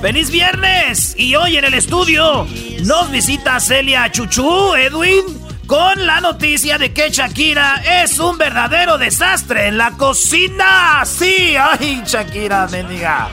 ¡Feliz 0.00 0.30
viernes! 0.30 1.14
Y 1.16 1.34
hoy 1.34 1.56
en 1.56 1.64
el 1.64 1.74
estudio 1.74 2.46
nos 2.84 3.10
visita 3.10 3.60
Celia 3.60 4.10
Chuchú, 4.10 4.74
Edwin, 4.76 5.24
con 5.68 6.06
la 6.06 6.22
noticia 6.22 6.78
de 6.78 6.94
que 6.94 7.10
Shakira 7.10 7.82
es 8.02 8.18
un 8.18 8.38
verdadero 8.38 8.96
desastre 8.96 9.68
en 9.68 9.76
la 9.76 9.92
cocina. 9.92 11.02
Sí, 11.04 11.54
ay, 11.56 12.02
Shakira, 12.06 12.66
mendiga. 12.68 13.28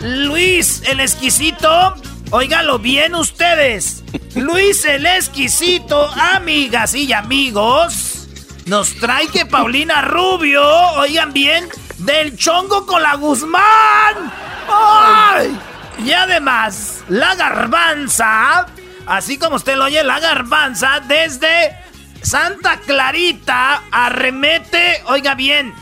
Luis, 0.00 0.82
el 0.88 1.00
exquisito. 1.00 1.94
Óigalo 2.30 2.78
bien 2.78 3.14
ustedes. 3.14 4.02
Luis 4.34 4.86
el 4.86 5.04
exquisito, 5.04 6.08
amigas 6.34 6.94
y 6.94 7.12
amigos, 7.12 8.28
nos 8.66 8.94
trae 8.94 9.28
que 9.28 9.44
Paulina 9.44 10.00
Rubio, 10.00 10.62
oigan 10.92 11.32
bien, 11.32 11.68
del 11.98 12.36
chongo 12.38 12.86
con 12.86 13.02
la 13.02 13.16
Guzmán. 13.16 14.32
¡Ay! 14.68 15.58
Y 16.04 16.12
además, 16.12 17.04
la 17.08 17.34
garbanza, 17.34 18.66
así 19.06 19.38
como 19.38 19.56
usted 19.56 19.76
lo 19.76 19.84
oye, 19.84 20.02
la 20.04 20.20
garbanza 20.20 21.00
desde 21.06 21.76
Santa 22.22 22.80
Clarita 22.80 23.82
arremete, 23.90 25.02
oiga 25.06 25.34
bien, 25.34 25.74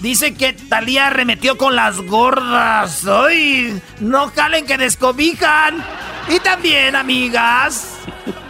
Dice 0.00 0.34
que 0.34 0.52
Talía 0.52 1.08
arremetió 1.08 1.58
con 1.58 1.74
las 1.74 2.00
gordas. 2.02 3.04
¡Ay! 3.06 3.82
No 3.98 4.32
calen 4.32 4.64
que 4.64 4.78
descobijan. 4.78 5.84
Y 6.28 6.38
también, 6.38 6.94
amigas, 6.94 7.94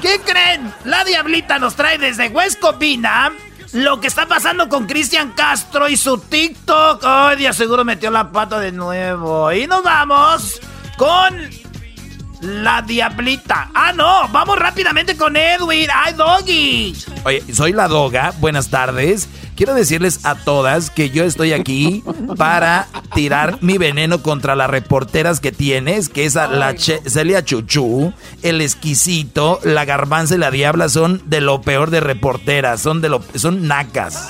¿qué 0.02 0.20
creen? 0.20 0.72
La 0.84 1.04
diablita 1.04 1.58
nos 1.58 1.74
trae 1.74 1.96
desde 1.96 2.28
Huescopina 2.28 3.32
lo 3.72 4.00
que 4.00 4.06
está 4.08 4.26
pasando 4.26 4.68
con 4.68 4.86
Cristian 4.86 5.32
Castro 5.32 5.88
y 5.88 5.96
su 5.96 6.18
TikTok. 6.18 7.02
¡Ay, 7.04 7.36
Dios 7.36 7.56
seguro 7.56 7.84
metió 7.84 8.10
la 8.10 8.30
pata 8.30 8.58
de 8.58 8.72
nuevo! 8.72 9.52
Y 9.52 9.66
nos 9.66 9.82
vamos 9.82 10.60
con 10.96 11.34
la 12.40 12.82
diablita. 12.82 13.70
Ah, 13.74 13.92
no, 13.92 14.28
vamos 14.28 14.58
rápidamente 14.58 15.16
con 15.16 15.36
Edwin. 15.36 15.88
¡Ay, 15.94 16.14
Doggy! 16.14 16.96
Oye, 17.24 17.42
soy 17.54 17.72
la 17.72 17.88
Doga, 17.88 18.32
buenas 18.38 18.68
tardes. 18.70 19.28
Quiero 19.56 19.74
decirles 19.74 20.24
a 20.24 20.36
todas 20.36 20.88
que 20.90 21.10
yo 21.10 21.24
estoy 21.24 21.52
aquí 21.52 22.04
para 22.36 22.86
tirar 23.14 23.58
mi 23.60 23.76
veneno 23.76 24.22
contra 24.22 24.54
las 24.54 24.70
reporteras 24.70 25.40
que 25.40 25.50
tienes, 25.50 26.08
que 26.08 26.26
es 26.26 26.36
a 26.36 26.46
la 26.46 26.76
Che- 26.76 27.02
Celia 27.10 27.44
Chuchú, 27.44 28.12
el 28.42 28.60
exquisito, 28.60 29.58
la 29.64 29.84
garbanza 29.84 30.36
y 30.36 30.38
la 30.38 30.52
diabla 30.52 30.88
son 30.88 31.22
de 31.26 31.40
lo 31.40 31.60
peor 31.62 31.90
de 31.90 31.98
reporteras, 31.98 32.80
son 32.80 33.00
de 33.00 33.08
lo 33.08 33.20
son 33.34 33.66
nacas. 33.66 34.28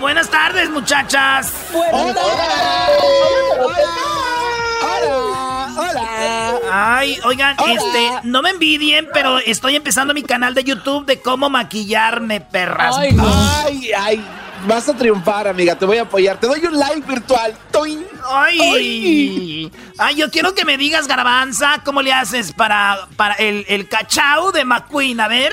Buenas 0.00 0.30
tardes, 0.30 0.70
muchachas. 0.70 1.52
Ay, 6.72 7.18
oigan, 7.24 7.56
este, 7.68 8.10
no 8.24 8.42
me 8.42 8.50
envidien, 8.50 9.08
pero 9.12 9.38
estoy 9.38 9.76
empezando 9.76 10.14
mi 10.14 10.22
canal 10.22 10.54
de 10.54 10.64
YouTube 10.64 11.06
de 11.06 11.20
cómo 11.20 11.50
maquillarme, 11.50 12.40
perras. 12.40 12.96
Ay, 12.98 13.16
ay, 13.20 13.90
ay. 13.96 14.24
Vas 14.66 14.88
a 14.88 14.96
triunfar, 14.96 15.46
amiga. 15.46 15.74
Te 15.76 15.84
voy 15.84 15.98
a 15.98 16.02
apoyar. 16.02 16.38
Te 16.40 16.46
doy 16.46 16.64
un 16.64 16.72
live 16.72 17.02
virtual. 17.06 17.54
Toin. 17.70 18.02
Ay. 18.26 19.70
Ay, 19.98 20.14
yo 20.16 20.30
quiero 20.30 20.54
que 20.54 20.64
me 20.64 20.78
digas, 20.78 21.06
Garbanza, 21.06 21.82
¿cómo 21.84 22.00
le 22.00 22.12
haces 22.14 22.52
para, 22.52 23.06
para 23.16 23.34
el, 23.34 23.66
el 23.68 23.88
cachao 23.88 24.52
de 24.52 24.64
McQueen? 24.64 25.20
A 25.20 25.28
ver. 25.28 25.52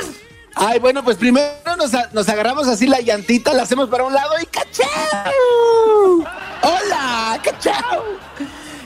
Ay, 0.55 0.79
bueno, 0.79 1.03
pues 1.03 1.17
primero 1.17 1.45
nos, 1.77 1.93
a- 1.93 2.09
nos 2.13 2.27
agarramos 2.29 2.67
así 2.67 2.87
la 2.87 3.01
llantita, 3.01 3.53
la 3.53 3.63
hacemos 3.63 3.89
para 3.89 4.03
un 4.05 4.13
lado 4.13 4.31
y 4.41 4.45
¡cachao! 4.45 6.23
¡Hola! 6.61 7.39
¡cachao! 7.43 8.03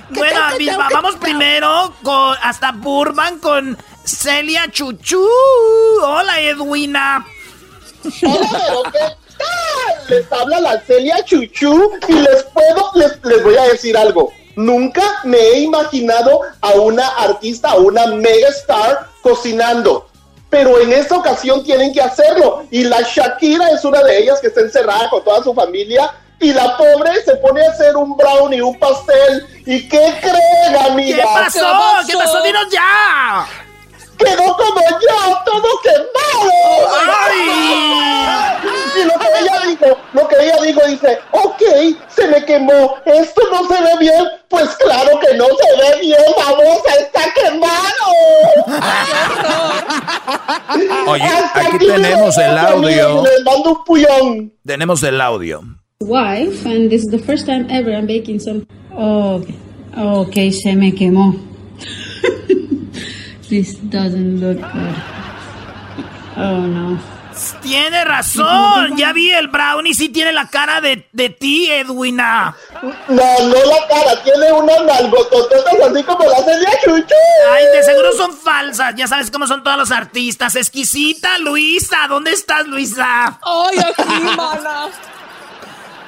Bueno, 0.10 0.40
vamos 0.92 1.16
primero 1.16 1.94
con 2.04 2.38
hasta 2.42 2.72
Burbank 2.72 3.40
con 3.40 3.78
Celia 4.04 4.70
Chuchú. 4.70 5.28
Hola, 6.02 6.40
Edwina. 6.40 7.26
Hola, 8.24 8.50
pero 8.52 8.84
¿qué 8.84 9.00
tal? 9.00 10.10
Les 10.10 10.32
habla 10.32 10.60
la 10.60 10.82
Celia 10.82 11.24
Chuchú 11.24 11.92
y 12.08 12.14
les 12.14 12.44
puedo, 12.44 12.92
les, 12.96 13.24
les 13.24 13.44
voy 13.44 13.58
a 13.58 13.64
decir 13.64 13.98
algo. 13.98 14.32
Nunca 14.56 15.02
me 15.24 15.38
he 15.38 15.60
imaginado 15.62 16.42
a 16.62 16.72
una 16.74 17.08
artista, 17.08 17.72
a 17.72 17.76
una 17.76 18.08
mega 18.08 18.50
star 18.50 19.08
cocinando. 19.22 20.08
Pero 20.50 20.80
en 20.80 20.94
esta 20.94 21.18
ocasión 21.18 21.64
tienen 21.64 21.92
que 21.92 22.02
hacerlo. 22.02 22.66
Y 22.70 22.84
la 22.84 23.02
Shakira 23.02 23.72
es 23.72 23.84
una 23.84 24.04
de 24.04 24.20
ellas 24.20 24.40
que 24.40 24.48
está 24.48 24.62
encerrada 24.62 25.10
con 25.10 25.24
toda 25.24 25.44
su 25.44 25.54
familia. 25.54 26.14
Y 26.40 26.54
la 26.54 26.78
pobre 26.78 27.24
se 27.24 27.36
pone 27.38 27.66
a 27.66 27.72
hacer 27.72 27.96
un 27.96 28.16
brownie, 28.18 28.62
un 28.62 28.78
pastel. 28.78 29.48
¿Y 29.66 29.88
qué 29.88 30.14
creen, 30.22 30.92
amiga? 30.92 31.24
¿Qué 31.24 31.24
pasó? 31.24 31.68
¿Qué 32.08 32.14
pasó? 32.18 32.42
¡Dinos 32.44 32.68
ya! 32.72 33.48
Quedó 34.18 34.56
como 34.56 34.80
yo, 34.80 35.44
todo 35.46 35.82
quemado. 35.84 36.52
¡Ay! 37.20 38.60
Y 38.96 39.04
lo 39.04 39.20
que 39.20 39.28
ella 39.42 39.60
dijo, 39.68 39.98
lo 40.14 40.28
que 40.28 40.36
ella 40.40 40.62
dijo, 40.62 40.82
dice, 40.88 41.20
ok, 41.32 41.62
se 42.08 42.28
me 42.28 42.46
quemó, 42.46 42.96
esto 43.06 43.42
no 43.52 43.68
se 43.68 43.82
ve 43.84 43.98
bien, 44.00 44.26
pues 44.48 44.70
claro 44.78 45.20
que 45.20 45.34
no 45.36 45.46
se 45.46 45.82
ve 45.82 46.00
bien, 46.00 46.24
vamos, 46.38 46.80
está 46.98 47.34
quemado. 47.34 48.06
Oye, 51.08 51.24
Hasta 51.24 51.60
aquí 51.60 51.86
me 51.86 51.94
tenemos 51.94 52.38
el 52.38 52.58
audio. 52.58 53.24
Les 53.24 53.44
mando 53.44 53.72
un 53.72 53.84
puñón. 53.84 54.54
Tenemos 54.66 55.04
el 55.04 55.20
audio. 55.20 55.62
Wife, 56.02 56.66
and 56.66 56.92
this 56.92 57.04
is 57.04 57.08
the 57.08 57.20
first 57.20 57.46
time 57.46 57.68
ever 57.70 57.94
I'm 57.94 58.06
baking 58.06 58.40
some. 58.40 58.68
Oh, 58.92 59.46
okay, 59.98 60.52
se 60.52 60.76
me 60.76 60.92
quemó. 60.92 61.40
this 63.50 63.76
doesn't 63.76 64.42
look 64.42 64.58
good. 64.58 64.96
Oh 66.38 66.68
no. 66.68 67.00
Tiene 67.62 68.06
razón. 68.06 68.96
Ya 68.98 69.12
vi 69.12 69.32
el 69.32 69.48
brownie. 69.48 69.94
Sí 69.94 70.08
tiene 70.10 70.32
la 70.32 70.48
cara 70.48 70.80
de, 70.80 71.06
de 71.12 71.30
ti, 71.30 71.70
Edwina. 71.70 72.56
No, 72.82 73.40
no 73.40 73.66
la 73.66 73.88
cara, 73.90 74.24
tiene 74.24 74.54
unas 74.54 74.82
nalgotototas 74.86 75.74
así 75.92 76.04
como 76.04 76.24
la 76.26 76.38
Celia 76.44 76.70
Chuchu. 76.84 77.16
Ay, 77.52 77.66
de 77.74 77.84
seguro 77.84 78.14
son 78.14 78.34
falsas. 78.34 78.96
Ya 78.96 79.08
sabes 79.08 79.32
cómo 79.32 79.48
son 79.48 79.64
todos 79.64 79.78
los 79.78 79.92
artistas. 79.92 80.56
Exquisita, 80.56 81.38
Luisa. 81.40 82.08
¿Dónde 82.08 82.32
estás, 82.32 82.68
Luisa? 82.68 83.38
Ay, 83.42 83.80
aquí, 83.80 84.38
mana. 84.38 84.90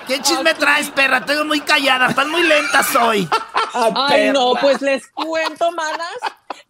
¿Qué 0.07 0.21
chisme 0.21 0.53
traes, 0.53 0.89
perra? 0.89 1.17
Estoy 1.17 1.43
muy 1.45 1.59
callada. 1.59 2.07
Estás 2.07 2.27
muy 2.27 2.43
lenta 2.43 2.81
hoy. 3.03 3.27
Ay, 3.73 4.31
no, 4.31 4.53
pues 4.59 4.81
les 4.81 5.07
cuento, 5.07 5.71
manas, 5.71 6.17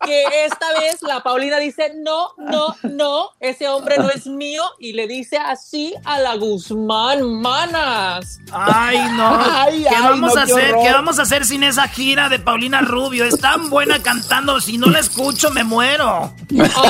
que 0.04 0.24
esta 0.46 0.74
vez 0.80 1.02
la 1.02 1.22
Paulina 1.22 1.58
dice, 1.58 1.94
no, 1.96 2.34
no, 2.38 2.76
no, 2.84 3.32
ese 3.40 3.70
hombre 3.70 3.98
no 3.98 4.10
es 4.10 4.26
mío, 4.26 4.64
y 4.80 4.94
le 4.94 5.08
dice 5.08 5.38
así 5.38 5.94
a 6.04 6.20
la 6.20 6.36
Guzmán, 6.36 7.42
manas. 7.42 8.40
Ay, 8.52 8.98
no. 9.12 9.40
Ay, 9.52 9.84
¿Qué 9.88 9.96
ay, 9.96 10.04
vamos 10.04 10.36
no, 10.36 10.42
a 10.42 10.46
qué 10.46 10.52
hacer? 10.52 10.72
horror. 10.72 10.84
¿Qué 10.86 10.92
vamos 10.94 11.20
a 11.20 11.22
hacer 11.22 11.46
sin 11.46 11.64
esa 11.64 11.88
gira 11.88 12.30
de 12.30 12.40
Paulina 12.40 12.82
Rubio? 12.82 13.24
Es 13.24 13.40
tan 13.40 13.70
buena 13.70 14.02
cantando. 14.02 14.60
Si 14.60 14.78
no 14.78 14.88
la 14.88 15.00
escucho, 15.00 15.52
me 15.52 15.64
muero. 15.64 16.34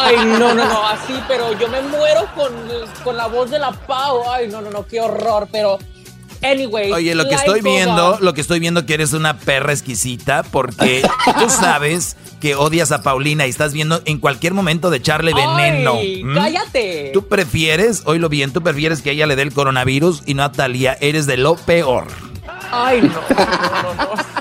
Ay, 0.02 0.15
no, 0.26 0.53
no, 0.53 0.65
no, 0.65 0.88
así, 0.88 1.14
pero 1.28 1.53
yo 1.60 1.68
me 1.68 1.82
muero 1.82 2.28
con, 2.34 2.52
con 3.03 3.18
la 3.18 3.28
voz 3.28 3.52
de 3.52 3.60
la 3.60 3.72
Pau. 3.72 4.24
Ay, 4.32 4.48
no, 4.48 4.61
no, 4.61 4.72
no, 4.72 4.88
qué 4.88 5.02
horror, 5.02 5.48
pero... 5.52 5.78
Anyway. 6.41 6.91
Oye, 6.91 7.15
lo 7.15 7.27
que 7.27 7.35
estoy 7.35 7.61
viendo, 7.61 8.15
on. 8.15 8.26
lo 8.26 8.34
que 8.34 8.41
estoy 8.41 8.59
viendo 8.59 8.85
que 8.85 8.93
eres 8.93 9.14
una 9.14 9.38
perra 9.38 9.73
exquisita 9.73 10.43
porque 10.43 11.07
tú 11.39 11.49
sabes 11.49 12.18
que 12.39 12.55
odias 12.55 12.91
a 12.91 13.01
Paulina 13.01 13.47
y 13.47 13.49
estás 13.49 13.73
viendo 13.73 14.01
en 14.05 14.19
cualquier 14.19 14.53
momento 14.53 14.89
de 14.89 14.97
echarle 14.97 15.34
veneno. 15.34 15.95
Ay, 15.95 16.22
¿m? 16.22 16.35
cállate. 16.35 17.11
Tú 17.14 17.27
prefieres, 17.27 18.03
oílo 18.05 18.30
bien, 18.30 18.53
tú 18.53 18.61
prefieres 18.61 19.01
que 19.01 19.11
ella 19.11 19.26
le 19.26 19.35
dé 19.35 19.41
el 19.41 19.53
coronavirus 19.53 20.23
y 20.26 20.34
no 20.34 20.43
a 20.43 20.51
Talía, 20.51 20.97
eres 21.01 21.26
de 21.26 21.38
lo 21.38 21.55
peor. 21.55 22.07
Ay, 22.72 23.01
no, 23.01 23.09
no, 23.09 23.93
no, 23.93 24.15
no. 24.15 24.38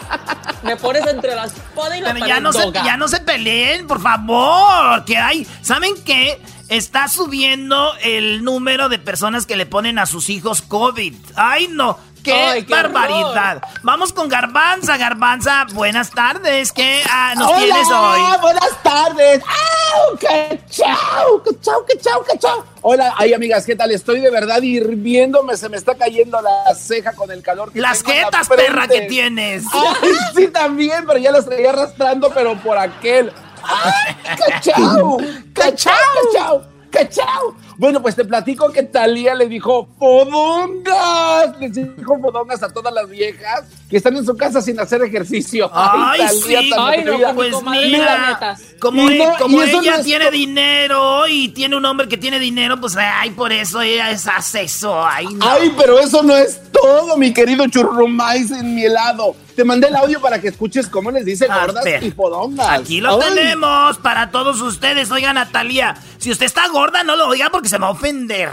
Me 0.63 0.77
pones 0.77 1.07
entre 1.07 1.35
la 1.35 1.45
espada 1.45 1.97
y 1.97 2.01
la 2.01 2.13
Pero 2.13 2.27
ya 2.27 2.41
no, 2.41 2.53
se, 2.53 2.73
ya 2.73 2.97
no 2.97 3.07
se 3.07 3.21
peleen, 3.21 3.87
por 3.87 4.01
favor. 4.01 5.05
Que 5.05 5.17
hay. 5.17 5.47
¿Saben 5.63 5.95
qué? 6.05 6.41
Está 6.69 7.07
subiendo 7.09 7.93
el 8.03 8.43
número 8.43 8.89
de 8.89 8.99
personas 8.99 9.47
que 9.47 9.57
le 9.57 9.67
ponen 9.67 9.99
a 10.01 10.07
sus 10.07 10.29
hijos 10.31 10.63
COVID. 10.63 11.15
¡Ay, 11.37 11.69
no! 11.71 11.97
¡Qué, 12.25 12.33
Ay, 12.33 12.65
qué 12.65 12.75
barbaridad! 12.75 13.63
Vamos 13.85 14.13
con 14.13 14.29
Garbanza. 14.29 14.97
Garbanza, 14.97 15.65
buenas 15.75 16.11
tardes. 16.11 16.73
¿Qué 16.73 17.05
ah, 17.09 17.35
nos 17.37 17.49
Hola, 17.53 17.59
tienes 17.59 17.89
hoy? 17.89 18.21
buenas 18.43 18.83
tardes. 18.83 19.43
¡Au! 19.45 20.17
¡Qué 20.19 20.61
chao! 20.69 21.43
¡Qué 21.45 22.39
chao! 22.41 22.65
Hola, 22.83 23.15
ay 23.17 23.33
amigas, 23.33 23.65
¿qué 23.65 23.77
tal? 23.77 23.93
Estoy 23.93 24.19
de 24.21 24.31
verdad 24.31 24.61
hirviéndome, 24.61 25.57
se 25.57 25.69
me 25.69 25.77
está 25.77 25.95
cayendo 25.95 26.41
la 26.41 26.75
ceja 26.75 27.13
con 27.13 27.31
el 27.31 27.43
calor. 27.43 27.73
que 27.73 27.81
Las 27.81 28.03
la 28.05 28.13
jetas, 28.13 28.49
frente. 28.49 28.65
perra, 28.65 28.89
que 28.89 29.03
tienes. 29.03 29.65
Ay, 29.73 30.11
sí, 30.35 30.49
también, 30.49 31.05
pero 31.07 31.19
ya 31.21 31.31
las 31.31 31.47
traía 31.47 31.71
arrastrando, 31.71 32.31
pero 32.35 32.57
por 32.59 32.77
aquel. 32.77 33.33
¡Ay, 33.63 34.17
qué 34.37 34.71
chao! 34.71 35.19
¡Qué 35.55 35.75
chao! 35.75 35.95
¡Qué 36.15 36.39
chao! 36.39 36.63
¡Qué 36.91 37.09
chao! 37.11 37.55
Bueno, 37.79 38.01
pues 38.01 38.17
te 38.17 38.25
platico 38.25 38.71
que 38.73 38.83
Talía 38.85 39.35
le 39.35 39.47
dijo 39.49 39.87
fodongas. 39.99 41.59
Les 41.61 41.73
dijo 41.75 42.19
fodongas 42.21 42.63
a 42.63 42.71
todas 42.73 42.93
las 42.93 43.09
viejas 43.09 43.65
que 43.91 43.99
están 43.99 44.17
en 44.17 44.25
su 44.25 44.35
casa 44.37 44.63
sin 44.63 44.81
hacer 44.81 45.03
ejercicio. 45.03 45.71
Ay, 45.75 46.21
Thalía, 46.27 46.61
sí. 46.63 46.71
tan 46.71 46.81
Ay, 46.89 47.05
no, 47.05 47.35
pues 47.35 47.55
mira, 47.63 48.57
como, 48.81 49.11
Y 49.11 49.15
e- 49.15 49.19
no- 49.19 49.33
como 49.39 49.59
y 49.61 49.65
eso 49.69 49.81
ella 49.83 49.91
no 49.93 49.97
es 49.99 50.05
tiene 50.05 50.25
to- 50.27 50.31
dinero 50.31 51.27
y 51.29 51.49
tiene 51.51 51.77
un 51.77 51.85
hombre 51.85 52.09
que 52.09 52.17
tiene 52.17 52.39
dinero, 52.39 52.81
pues 52.81 52.97
ay, 52.97 53.31
por 53.31 53.53
eso 53.53 53.83
ella 53.83 54.11
es 54.11 54.27
hace 54.27 54.63
eso. 54.63 55.05
Ay, 55.07 55.27
no. 55.35 55.47
Ay, 55.47 55.73
pero 55.77 55.99
eso 55.99 56.23
no 56.23 56.35
es 56.35 56.61
todo, 56.73 57.17
mi 57.19 57.33
querido 57.35 57.67
churrumais 57.69 58.51
en 58.53 58.75
mi 58.75 58.85
helado. 58.85 59.37
Te 59.57 59.65
mandé 59.65 59.89
el 59.89 59.97
audio 59.97 60.21
para 60.21 60.39
que 60.39 60.49
escuches 60.49 60.87
cómo 60.87 61.11
les 61.11 61.25
dice 61.25 61.47
A 61.49 61.61
gordas 61.65 61.85
y 62.03 62.11
podongas. 62.11 62.69
Aquí 62.69 63.01
lo 63.01 63.15
Ay. 63.15 63.31
tenemos 63.35 63.97
para 63.99 64.31
todos 64.31 64.61
ustedes. 64.61 65.11
Oiga, 65.11 65.33
Natalia, 65.33 65.97
si 66.19 66.31
usted 66.31 66.45
está 66.45 66.69
gorda, 66.69 67.03
no 67.05 67.17
lo 67.17 67.27
oiga 67.29 67.49
porque 67.51 67.71
se 67.71 67.79
va 67.79 67.87
a 67.87 67.91
ofender. 67.91 68.51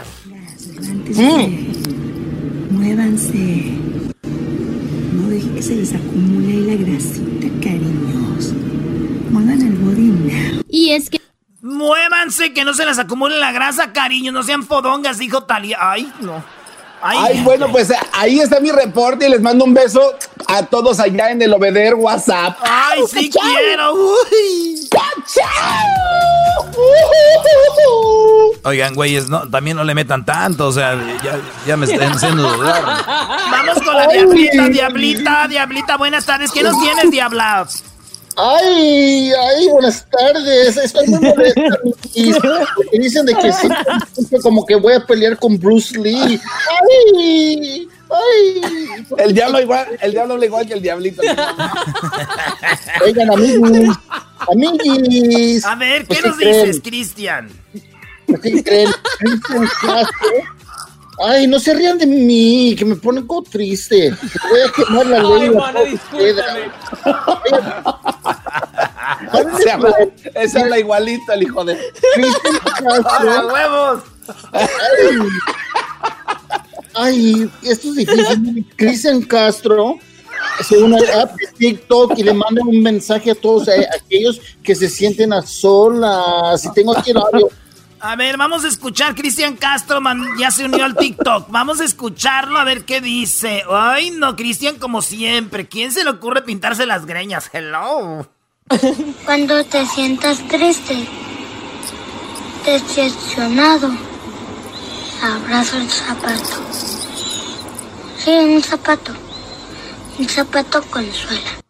Muévanse. 2.70 3.74
No 5.12 5.28
dejen 5.28 5.54
que 5.54 5.62
se 5.62 5.76
les 5.76 5.92
acumule 5.92 6.48
ahí 6.48 6.60
la 6.62 6.74
grasita, 6.74 7.48
cariños. 7.62 8.54
Muevan 9.30 9.60
el 9.60 9.74
body 9.74 10.06
now. 10.08 10.62
Y 10.70 10.92
es 10.92 11.10
que... 11.10 11.20
Muévanse, 11.60 12.54
que 12.54 12.64
no 12.64 12.72
se 12.72 12.86
les 12.86 12.98
acumule 12.98 13.38
la 13.38 13.52
grasa, 13.52 13.92
cariño. 13.92 14.32
No 14.32 14.42
sean 14.42 14.62
fodongas, 14.62 15.18
dijo 15.18 15.44
Talia. 15.44 15.76
Ay, 15.80 16.10
no. 16.20 16.42
Ay, 17.06 17.18
Ay, 17.20 17.42
bueno, 17.42 17.70
pues 17.70 17.92
ahí 18.12 18.40
está 18.40 18.60
mi 18.60 18.70
reporte 18.70 19.26
y 19.26 19.30
les 19.30 19.42
mando 19.42 19.66
un 19.66 19.74
beso 19.74 20.14
a 20.46 20.62
todos 20.62 20.98
allá 21.00 21.30
en 21.30 21.42
el 21.42 21.52
obeder 21.52 21.94
WhatsApp. 21.94 22.56
Ay, 22.62 23.02
sí 23.06 23.28
¡Cachao! 23.28 23.52
quiero. 23.54 23.92
Uy. 23.92 24.88
Oigan, 28.62 28.94
güeyes, 28.94 29.28
no, 29.28 29.48
también 29.50 29.76
no 29.76 29.84
le 29.84 29.94
metan 29.94 30.24
tanto, 30.24 30.68
o 30.68 30.72
sea, 30.72 30.94
ya, 31.22 31.38
ya 31.66 31.76
me 31.76 31.84
están 31.84 32.12
haciendo 32.12 32.50
dudar. 32.50 32.82
Vamos 32.82 33.82
con 33.84 33.94
la 33.94 34.04
Ay. 34.04 34.18
diablita, 34.20 34.68
diablita, 34.68 35.48
diablita. 35.48 35.96
Buenas 35.98 36.24
tardes. 36.24 36.50
¿Qué 36.52 36.62
nos 36.62 36.80
tienes, 36.80 37.10
diabla? 37.10 37.66
Ay, 38.36 39.30
ay, 39.32 39.68
buenas 39.68 40.04
tardes. 40.10 40.76
Estoy 40.76 41.06
muy 41.08 41.20
molesta. 41.20 41.60
Porque 42.74 42.98
dicen 42.98 43.26
de 43.26 43.34
que 43.34 43.52
sí, 43.52 43.68
como 44.42 44.66
que 44.66 44.74
voy 44.76 44.94
a 44.94 45.06
pelear 45.06 45.38
con 45.38 45.58
Bruce 45.58 45.96
Lee. 45.98 46.40
Ay, 46.98 47.88
ay. 48.10 49.06
El 49.18 49.34
diablo 49.34 49.60
igual, 49.60 49.86
el 50.00 50.10
diablo 50.12 50.34
habla 50.34 50.46
igual 50.46 50.66
que 50.66 50.74
el 50.74 50.82
diablito. 50.82 51.22
Oigan, 53.04 53.30
amigos, 53.30 53.96
amiguis. 54.50 55.64
A 55.64 55.74
ver, 55.76 56.02
¿qué 56.02 56.06
Pues, 56.06 56.24
nos 56.24 56.36
creen? 56.36 56.66
dices, 56.66 56.80
Cristian? 56.82 57.48
¿Qué 58.42 58.62
creen? 58.64 58.90
Cristian 59.18 59.68
Castro. 59.80 60.28
Ay, 61.18 61.46
no 61.46 61.58
se 61.60 61.74
rían 61.74 61.98
de 61.98 62.06
mí, 62.06 62.74
que 62.76 62.84
me 62.84 62.96
ponen 62.96 63.26
como 63.26 63.42
triste. 63.42 64.10
Voy 64.50 64.60
a 64.60 64.72
quemar 64.72 65.06
la 65.06 65.18
Ay, 65.18 65.40
lengua. 65.40 65.60
mana, 65.72 65.80
discúlpame. 65.82 66.70
Se 69.62 69.70
habla, 69.70 69.94
se 70.48 70.60
habla 70.60 70.78
igualito 70.78 71.32
el 71.32 71.42
hijo 71.42 71.64
de. 71.64 71.76
Cristian 72.14 73.02
Castro. 73.02 73.30
¡A 73.30 73.46
huevos! 73.46 74.02
Ay, 74.52 74.68
ay, 76.94 77.50
esto 77.62 77.88
es 77.88 77.94
difícil. 77.96 78.66
Cristian 78.76 79.22
Castro 79.22 79.96
hace 80.58 80.78
una 80.78 80.98
app 81.20 81.34
de 81.36 81.46
TikTok 81.58 82.18
y 82.18 82.22
le 82.24 82.34
manda 82.34 82.62
un 82.64 82.82
mensaje 82.82 83.30
a 83.30 83.34
todos 83.34 83.68
a- 83.68 83.72
aquellos 83.96 84.40
que 84.62 84.74
se 84.74 84.88
sienten 84.88 85.32
a 85.32 85.42
solas. 85.42 86.64
Y 86.64 86.72
tengo 86.72 86.96
aquí 86.96 87.10
el 87.10 87.18
audio. 87.18 87.48
A 88.06 88.16
ver, 88.16 88.36
vamos 88.36 88.66
a 88.66 88.68
escuchar. 88.68 89.14
Cristian 89.14 89.56
Castro 89.56 89.98
ya 90.38 90.50
se 90.50 90.66
unió 90.66 90.84
al 90.84 90.94
TikTok. 90.94 91.48
Vamos 91.48 91.80
a 91.80 91.84
escucharlo 91.84 92.58
a 92.58 92.64
ver 92.64 92.84
qué 92.84 93.00
dice. 93.00 93.62
Ay, 93.70 94.10
no, 94.10 94.36
Cristian, 94.36 94.76
como 94.78 95.00
siempre. 95.00 95.68
¿Quién 95.68 95.90
se 95.90 96.04
le 96.04 96.10
ocurre 96.10 96.42
pintarse 96.42 96.84
las 96.84 97.06
greñas? 97.06 97.48
Hello. 97.50 98.28
Cuando 99.24 99.64
te 99.64 99.86
sientas 99.86 100.46
triste, 100.48 101.08
decepcionado, 102.66 103.90
abrazo 105.22 105.78
el 105.78 105.88
zapato. 105.88 106.62
Sí, 108.18 108.30
un 108.32 108.62
zapato. 108.62 109.12
Un 110.18 110.28
zapato 110.28 110.82
consuela. 110.90 111.63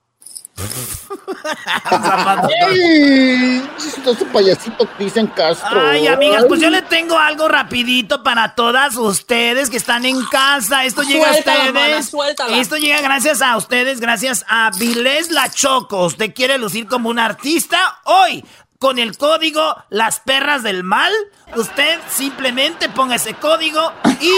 ¡Ay! 2.71 3.69
Chistoso 3.79 4.25
payasito 4.27 4.89
dicen 4.99 5.27
Castro. 5.29 5.81
Ay, 5.89 6.07
amigas, 6.07 6.45
pues 6.49 6.61
yo 6.61 6.71
le 6.71 6.83
tengo 6.83 7.19
algo 7.19 7.49
rapidito 7.49 8.23
para 8.23 8.55
todas 8.55 8.97
ustedes 8.97 9.71
que 9.71 9.77
están 9.77 10.05
en 10.05 10.25
casa. 10.27 10.85
Esto 10.85 11.03
llega 11.03 11.29
a 11.31 11.33
ustedes. 11.33 12.15
Esto 12.53 12.77
llega 12.77 13.01
gracias 13.01 13.43
a 13.43 13.57
ustedes, 13.57 14.01
gracias 14.01 14.45
a 14.49 14.71
Vilés 14.79 15.31
La 15.31 15.51
Choco. 15.51 16.05
¿Usted 16.05 16.33
quiere 16.35 16.59
lucir 16.59 16.87
como 16.87 17.09
un 17.09 17.19
artista? 17.19 18.01
Hoy, 18.05 18.45
con 18.79 18.99
el 18.99 19.17
código 19.17 19.77
Las 19.89 20.21
Perras 20.21 20.63
del 20.63 20.85
Mal 20.85 21.13
Usted 21.57 22.01
simplemente 22.11 22.89
ponga 22.89 23.15
ese 23.15 23.35
código 23.35 23.93
y 24.21 24.33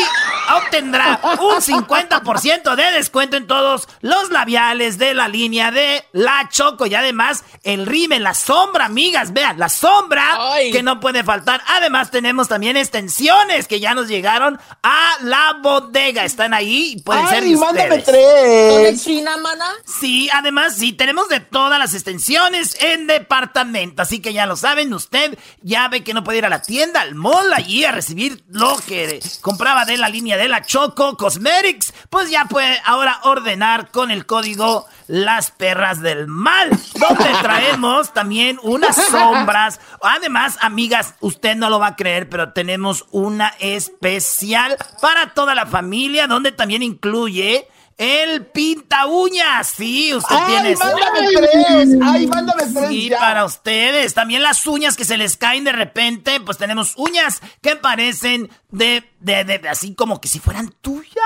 obtendrá 0.54 1.18
un 1.40 1.56
50% 1.56 2.74
de 2.74 2.92
descuento 2.92 3.38
en 3.38 3.46
todos 3.46 3.88
los 4.02 4.30
labiales 4.30 4.98
de 4.98 5.14
la 5.14 5.26
línea 5.26 5.70
de 5.70 6.04
La 6.12 6.48
Choco. 6.50 6.84
Y 6.86 6.94
además, 6.94 7.44
el 7.62 7.86
rime, 7.86 8.20
la 8.20 8.34
sombra, 8.34 8.84
amigas. 8.84 9.32
Vean, 9.32 9.58
la 9.58 9.70
sombra 9.70 10.38
que 10.70 10.82
no 10.82 11.00
puede 11.00 11.24
faltar. 11.24 11.62
Además, 11.68 12.10
tenemos 12.10 12.48
también 12.48 12.76
extensiones 12.76 13.66
que 13.66 13.80
ya 13.80 13.94
nos 13.94 14.08
llegaron 14.08 14.60
a 14.82 15.12
la 15.22 15.58
bodega. 15.62 16.24
Están 16.24 16.52
ahí 16.52 17.00
pueden 17.02 17.28
ser 17.28 17.44
de 17.44 17.56
mándame 17.56 17.98
tres. 17.98 19.02
China, 19.02 19.36
mana? 19.38 19.72
Sí, 19.86 20.28
además, 20.32 20.76
sí, 20.76 20.92
tenemos 20.92 21.28
de 21.28 21.40
todas 21.40 21.78
las 21.78 21.94
extensiones 21.94 22.76
en 22.80 23.06
departamento. 23.06 24.02
Así 24.02 24.20
que 24.20 24.34
ya 24.34 24.44
lo 24.44 24.56
saben, 24.56 24.92
usted 24.92 25.38
ya 25.62 25.88
ve 25.88 26.04
que 26.04 26.12
no 26.12 26.22
puede 26.22 26.38
ir 26.38 26.44
a 26.44 26.50
la 26.50 26.60
tienda 26.60 26.95
al 26.96 27.14
mall 27.14 27.52
allí 27.52 27.84
a 27.84 27.92
recibir 27.92 28.44
lo 28.48 28.76
que 28.86 29.20
compraba 29.40 29.84
de 29.84 29.96
la 29.96 30.08
línea 30.08 30.36
de 30.36 30.48
la 30.48 30.62
Choco 30.62 31.16
Cosmetics, 31.16 31.92
pues 32.10 32.30
ya 32.30 32.46
puede 32.46 32.80
ahora 32.84 33.20
ordenar 33.24 33.90
con 33.90 34.10
el 34.10 34.26
código 34.26 34.86
Las 35.06 35.50
Perras 35.50 36.00
del 36.00 36.26
Mal, 36.26 36.70
donde 36.70 37.30
traemos 37.42 38.12
también 38.12 38.58
unas 38.62 38.96
sombras. 38.96 39.80
Además, 40.02 40.58
amigas, 40.60 41.14
usted 41.20 41.56
no 41.56 41.70
lo 41.70 41.78
va 41.78 41.88
a 41.88 41.96
creer, 41.96 42.28
pero 42.28 42.52
tenemos 42.52 43.06
una 43.10 43.48
especial 43.60 44.76
para 45.00 45.34
toda 45.34 45.54
la 45.54 45.66
familia, 45.66 46.26
donde 46.26 46.52
también 46.52 46.82
incluye 46.82 47.68
el 47.98 48.44
pinta 48.46 49.06
uñas, 49.06 49.68
sí, 49.76 50.12
usted 50.14 50.36
¡Ay, 50.38 50.52
tiene. 50.52 50.76
mándame 50.76 51.28
tres! 51.34 51.88
¡Ay, 52.02 52.26
mándame 52.26 52.62
tres! 52.64 52.88
Sí, 52.88 53.10
para 53.18 53.44
ustedes. 53.44 54.12
También 54.12 54.42
las 54.42 54.66
uñas 54.66 54.96
que 54.96 55.04
se 55.06 55.16
les 55.16 55.36
caen 55.36 55.64
de 55.64 55.72
repente, 55.72 56.40
pues 56.40 56.58
tenemos 56.58 56.92
uñas 56.96 57.40
que 57.62 57.76
parecen 57.76 58.50
de, 58.70 59.10
de, 59.26 59.58
de, 59.58 59.68
así 59.68 59.92
como 59.96 60.20
que 60.20 60.28
si 60.28 60.38
fueran 60.38 60.72
tuyas. 60.80 61.16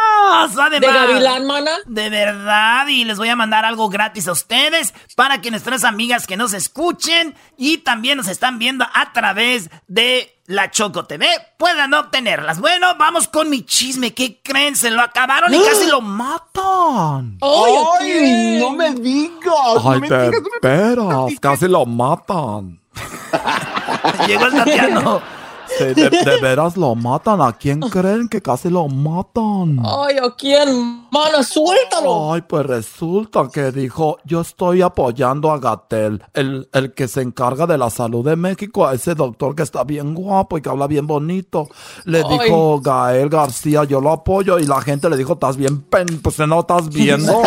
Además, 0.59 0.81
¿De 0.81 0.86
gavilán, 0.86 1.47
mana? 1.47 1.72
De 1.85 2.09
verdad, 2.09 2.86
y 2.89 3.05
les 3.05 3.18
voy 3.18 3.28
a 3.28 3.36
mandar 3.36 3.66
algo 3.66 3.90
gratis 3.90 4.27
a 4.27 4.32
ustedes 4.32 4.94
para 5.16 5.43
que 5.43 5.51
nuestras 5.51 5.85
amigas 5.85 6.27
que 6.27 6.39
nos 6.39 6.55
escuchen 6.55 7.35
y 7.59 7.78
también 7.78 8.16
nos 8.16 8.28
están 8.28 8.59
viendo 8.59 8.86
a 8.94 9.12
través 9.12 9.68
de 9.86 10.35
la 10.47 10.70
Choco 10.70 11.05
TV 11.05 11.27
puedan 11.59 11.93
obtenerlas. 11.93 12.59
Bueno, 12.59 12.94
vamos 12.98 13.28
con 13.28 13.51
mi 13.51 13.66
chisme. 13.66 14.14
¿Qué 14.14 14.40
creen? 14.43 14.77
Se 14.77 14.90
lo 14.90 15.02
acabaron 15.02 15.52
y 15.55 15.59
casi 15.60 15.86
lo 15.86 16.01
matan. 16.01 17.39
¡Ay! 17.43 18.60
no 18.60 18.70
me 18.70 18.94
digas. 18.94 19.77
Ay, 19.85 20.01
no 20.01 20.01
me 20.01 20.09
de 20.09 20.31
digas, 20.31 20.43
no 20.43 20.48
me 20.62 20.68
veras, 20.68 21.39
casi 21.39 21.68
lo 21.68 21.85
matan. 21.85 22.81
Llegó 24.27 24.47
el 24.47 24.55
Tatiano. 24.55 25.40
Sí, 25.79 25.85
de, 25.85 26.11
de 26.11 26.41
veras 26.41 26.77
lo 26.77 26.95
matan. 26.95 27.41
¿A 27.41 27.53
quién 27.53 27.81
creen 27.81 28.29
que 28.29 28.43
casi 28.43 28.69
lo 28.69 28.89
matan? 28.89 29.79
Ay, 29.85 30.17
¿a 30.19 30.35
quién? 30.37 31.07
Mana, 31.11 31.43
suéltalo. 31.43 32.33
Ay, 32.33 32.43
pues 32.43 32.67
resulta 32.67 33.49
que 33.53 33.73
dijo, 33.73 34.19
yo 34.25 34.41
estoy 34.41 34.83
apoyando 34.83 35.51
a 35.51 35.59
Gatel, 35.59 36.23
el, 36.35 36.69
el 36.73 36.93
que 36.95 37.09
se 37.09 37.23
encarga 37.23 37.67
de 37.67 37.79
la 37.79 37.91
salud 37.91 38.25
de 38.25 38.37
México, 38.37 38.87
a 38.87 38.95
ese 38.95 39.15
doctor 39.15 39.55
que 39.55 39.63
está 39.63 39.85
bien 39.85 40.15
guapo 40.15 40.59
y 40.59 40.63
que 40.63 40.69
habla 40.69 40.87
bien 40.87 41.07
bonito. 41.07 41.69
Le 42.05 42.23
Ay. 42.27 42.39
dijo 42.39 42.81
Gael 42.81 43.29
García, 43.29 43.85
yo 43.85 44.01
lo 44.01 44.13
apoyo 44.13 44.59
y 44.59 44.67
la 44.67 44.81
gente 44.81 45.09
le 45.09 45.17
dijo, 45.17 45.35
estás 45.35 45.57
bien 45.57 45.81
pen, 45.83 46.07
pues 46.23 46.39
no 46.41 46.61
estás 46.61 46.89
viendo. 46.89 47.43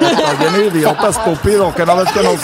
estás 0.00 0.38
bien 0.38 0.66
idiota, 0.74 1.08
estúpido, 1.08 1.74
que 1.74 1.86
no 1.86 1.96
ves 1.96 2.12
que 2.12 2.22
nos, 2.22 2.40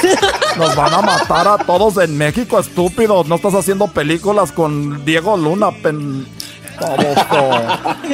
nos 0.57 0.77
van 0.77 0.95
a 0.95 1.03
matar 1.03 1.49
a 1.49 1.59
todos 1.59 1.97
en 1.99 2.17
México, 2.17 2.59
estúpido. 2.59 3.25
No 3.25 3.35
estás 3.37 3.55
haciendo 3.55 3.89
películas 3.89 4.53
con 4.53 4.98
Diego 5.05 5.37
Luna, 5.37 5.70
pen... 5.83 6.27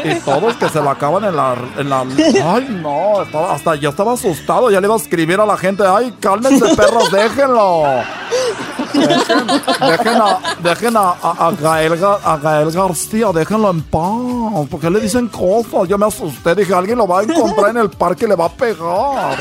Y 0.04 0.20
todos 0.20 0.56
que 0.56 0.70
se 0.70 0.80
la 0.80 0.92
acaban 0.92 1.22
en 1.24 1.36
la, 1.36 1.54
en 1.76 1.90
la... 1.90 2.00
Ay, 2.00 2.80
no, 2.82 3.20
hasta 3.50 3.74
yo 3.74 3.90
estaba 3.90 4.14
asustado, 4.14 4.70
ya 4.70 4.80
le 4.80 4.86
iba 4.86 4.94
a 4.94 4.96
escribir 4.98 5.38
a 5.38 5.44
la 5.44 5.58
gente, 5.58 5.84
ay, 5.86 6.14
cálmense 6.18 6.74
perros, 6.74 7.10
déjenlo. 7.12 7.82
Dejen, 8.94 9.46
dejen 9.80 10.14
a, 10.22 10.38
dejen 10.62 10.96
a, 10.96 11.50
Gael, 11.60 12.00
Ga- 12.00 12.18
a 12.24 12.36
Gael 12.38 12.70
García, 12.70 13.26
déjenlo 13.34 13.70
en 13.70 13.82
paz. 13.82 14.66
¿Por 14.70 14.80
qué 14.80 14.88
le 14.88 15.00
dicen 15.00 15.28
cosas? 15.28 15.86
Yo 15.86 15.98
me 15.98 16.06
asusté, 16.06 16.54
dije, 16.54 16.72
alguien 16.72 16.96
lo 16.96 17.06
va 17.06 17.20
a 17.20 17.22
encontrar 17.24 17.68
en 17.70 17.76
el 17.78 17.90
parque 17.90 18.24
y 18.24 18.28
le 18.28 18.34
va 18.36 18.46
a 18.46 18.48
pegar. 18.48 19.36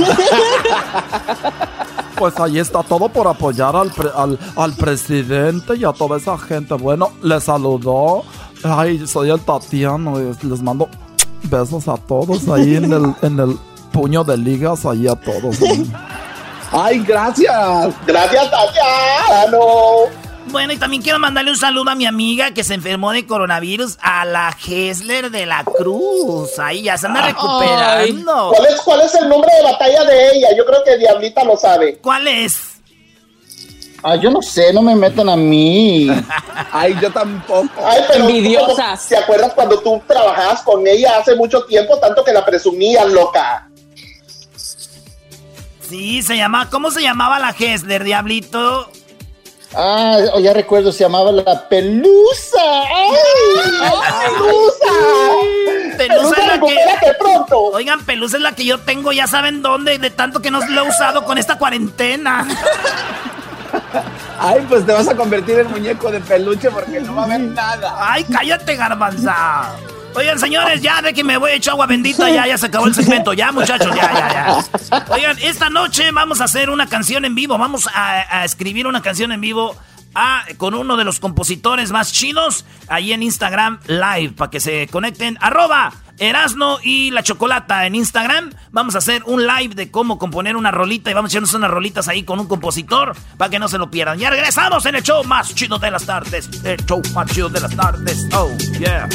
Pues 2.23 2.39
ahí 2.39 2.57
está 2.57 2.81
todo 2.83 3.09
por 3.09 3.27
apoyar 3.27 3.75
al, 3.75 3.91
pre- 3.91 4.09
al, 4.15 4.39
al 4.55 4.71
presidente 4.75 5.75
y 5.75 5.83
a 5.83 5.91
toda 5.91 6.15
esa 6.15 6.37
gente. 6.37 6.73
Bueno, 6.75 7.09
les 7.21 7.43
saludó. 7.43 8.23
Ay, 8.63 9.05
soy 9.05 9.29
el 9.29 9.41
Tatiano. 9.41 10.21
y 10.21 10.33
Les 10.47 10.61
mando 10.61 10.87
besos 11.43 11.85
a 11.89 11.97
todos 11.97 12.47
ahí 12.47 12.77
en 12.77 12.93
el, 12.93 13.13
en 13.23 13.39
el 13.41 13.57
puño 13.91 14.23
de 14.23 14.37
ligas, 14.37 14.85
ahí 14.85 15.05
a 15.05 15.15
todos. 15.17 15.57
Ay, 16.71 17.03
gracias. 17.03 17.93
Gracias, 18.07 18.49
Tatiano. 18.49 19.59
Bueno, 20.47 20.73
y 20.73 20.77
también 20.77 21.01
quiero 21.01 21.19
mandarle 21.19 21.51
un 21.51 21.57
saludo 21.57 21.89
a 21.89 21.95
mi 21.95 22.05
amiga 22.05 22.51
que 22.51 22.63
se 22.63 22.73
enfermó 22.73 23.11
de 23.11 23.25
coronavirus, 23.25 23.97
a 24.01 24.25
la 24.25 24.55
Hesler 24.65 25.31
de 25.31 25.45
la 25.45 25.63
Cruz. 25.63 26.59
Ahí 26.59 26.83
ya 26.83 26.97
se 26.97 27.07
anda 27.07 27.25
recuperando. 27.25 28.51
¿Cuál 28.55 28.67
es, 28.67 28.81
¿Cuál 28.81 29.01
es 29.01 29.15
el 29.15 29.29
nombre 29.29 29.49
de 29.55 29.63
batalla 29.63 30.03
de 30.03 30.37
ella? 30.37 30.49
Yo 30.55 30.65
creo 30.65 30.83
que 30.83 30.97
Diablita 30.97 31.43
lo 31.43 31.57
sabe. 31.57 31.97
¿Cuál 31.97 32.27
es? 32.27 32.73
Ah, 34.03 34.17
yo 34.17 34.29
no 34.29 34.41
sé, 34.41 34.73
no 34.73 34.81
me 34.81 34.95
metan 34.95 35.29
a 35.29 35.37
mí. 35.37 36.09
Ay, 36.71 36.95
yo 37.01 37.09
tampoco. 37.09 37.69
Ay, 37.83 38.01
pero 38.09 38.27
Envidiosas. 38.27 39.07
¿Te 39.07 39.17
acuerdas 39.17 39.53
cuando 39.53 39.79
tú 39.79 40.01
trabajabas 40.05 40.61
con 40.63 40.85
ella 40.85 41.17
hace 41.17 41.35
mucho 41.35 41.63
tiempo, 41.65 41.97
tanto 41.99 42.23
que 42.23 42.33
la 42.33 42.45
presumías, 42.45 43.07
loca? 43.09 43.69
Sí, 45.87 46.21
se 46.21 46.35
llama, 46.35 46.69
¿cómo 46.69 46.91
se 46.91 47.01
llamaba 47.01 47.39
la 47.39 47.55
Hesler, 47.57 48.03
diablito? 48.03 48.89
Ah, 49.75 50.17
oh, 50.33 50.39
ya 50.39 50.53
recuerdo, 50.53 50.91
se 50.91 50.99
llamaba 50.99 51.31
la 51.31 51.67
Pelusa. 51.67 52.83
¡Ay, 52.95 53.11
Pelusa! 54.25 55.97
Pelusa 55.97 56.35
es 56.41 56.47
la 56.47 56.59
que. 56.59 57.13
pronto. 57.19 57.59
Oigan, 57.73 58.05
Pelusa 58.05 58.37
es 58.37 58.43
la 58.43 58.53
que 58.53 58.65
yo 58.65 58.79
tengo, 58.79 59.11
ya 59.11 59.27
saben 59.27 59.61
dónde, 59.61 59.97
de 59.97 60.09
tanto 60.09 60.41
que 60.41 60.51
no 60.51 60.59
lo 60.65 60.85
he 60.85 60.89
usado 60.89 61.23
con 61.25 61.37
esta 61.37 61.57
cuarentena. 61.57 62.47
Ay, 64.39 64.65
pues 64.67 64.85
te 64.85 64.91
vas 64.91 65.07
a 65.07 65.15
convertir 65.15 65.59
en 65.59 65.71
muñeco 65.71 66.11
de 66.11 66.19
peluche 66.19 66.69
porque 66.69 66.99
no 66.99 67.15
va 67.15 67.23
a 67.23 67.25
haber 67.25 67.39
nada. 67.41 67.95
Ay, 67.99 68.25
cállate, 68.25 68.75
garbanza. 68.75 69.71
Oigan, 70.15 70.39
señores, 70.39 70.81
ya 70.81 71.01
de 71.01 71.13
que 71.13 71.23
me 71.23 71.37
voy 71.37 71.51
a 71.51 71.55
echar 71.55 71.71
agua 71.73 71.87
bendita, 71.87 72.29
ya, 72.29 72.45
ya 72.47 72.57
se 72.57 72.67
acabó 72.67 72.87
el 72.87 72.95
segmento. 72.95 73.33
Ya, 73.33 73.51
muchachos, 73.51 73.95
ya, 73.95 74.13
ya, 74.13 74.63
ya. 74.89 75.05
Oigan, 75.09 75.37
esta 75.41 75.69
noche 75.69 76.11
vamos 76.11 76.41
a 76.41 76.45
hacer 76.45 76.69
una 76.69 76.87
canción 76.87 77.25
en 77.25 77.35
vivo. 77.35 77.57
Vamos 77.57 77.87
a, 77.93 78.39
a 78.39 78.45
escribir 78.45 78.87
una 78.87 79.01
canción 79.01 79.31
en 79.31 79.41
vivo 79.41 79.75
ah, 80.15 80.45
con 80.57 80.73
uno 80.73 80.97
de 80.97 81.03
los 81.03 81.19
compositores 81.19 81.91
más 81.91 82.11
chinos 82.11 82.65
ahí 82.87 83.13
en 83.13 83.23
Instagram 83.23 83.79
Live 83.87 84.33
para 84.37 84.51
que 84.51 84.59
se 84.59 84.87
conecten. 84.87 85.37
Arroba 85.41 85.93
Erasno 86.19 86.77
y 86.83 87.11
la 87.11 87.23
Chocolata 87.23 87.85
en 87.85 87.95
Instagram. 87.95 88.51
Vamos 88.71 88.95
a 88.95 88.99
hacer 88.99 89.23
un 89.25 89.45
live 89.45 89.75
de 89.75 89.91
cómo 89.91 90.17
componer 90.17 90.55
una 90.55 90.71
rolita 90.71 91.09
y 91.11 91.13
vamos 91.13 91.29
a 91.29 91.33
echarnos 91.33 91.53
unas 91.53 91.71
rolitas 91.71 92.07
ahí 92.07 92.23
con 92.23 92.39
un 92.39 92.47
compositor 92.47 93.15
para 93.37 93.49
que 93.49 93.59
no 93.59 93.67
se 93.67 93.77
lo 93.77 93.89
pierdan. 93.89 94.17
Ya 94.17 94.29
regresamos 94.29 94.85
en 94.85 94.95
el 94.95 95.03
show 95.03 95.23
más 95.23 95.53
chido 95.55 95.79
de 95.79 95.91
las 95.91 96.05
tardes. 96.05 96.49
El 96.63 96.83
show 96.85 97.01
más 97.13 97.31
chido 97.31 97.49
de 97.49 97.61
las 97.61 97.75
tardes. 97.75 98.27
Oh, 98.33 98.49
yeah. 98.77 99.07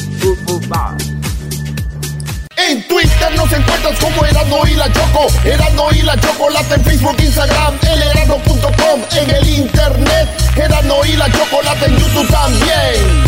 En 2.69 2.83
Twitter 2.87 3.35
nos 3.35 3.51
encuentras 3.51 3.99
como 3.99 4.27
Erasmo 4.27 4.61
y 4.67 4.75
la 4.75 4.93
Choco. 4.93 5.29
Erasmo 5.43 5.89
y 5.91 6.03
la 6.03 6.21
Chocolata 6.21 6.75
en 6.75 6.85
Facebook, 6.85 7.17
Instagram, 7.19 7.79
elerasmo.com 7.81 9.01
en 9.17 9.31
el 9.31 9.49
internet. 9.49 10.29
Erasmo 10.55 11.03
y 11.07 11.17
la 11.17 11.33
Chocolata 11.33 11.87
en 11.87 11.97
YouTube 11.97 12.29
también. 12.29 13.25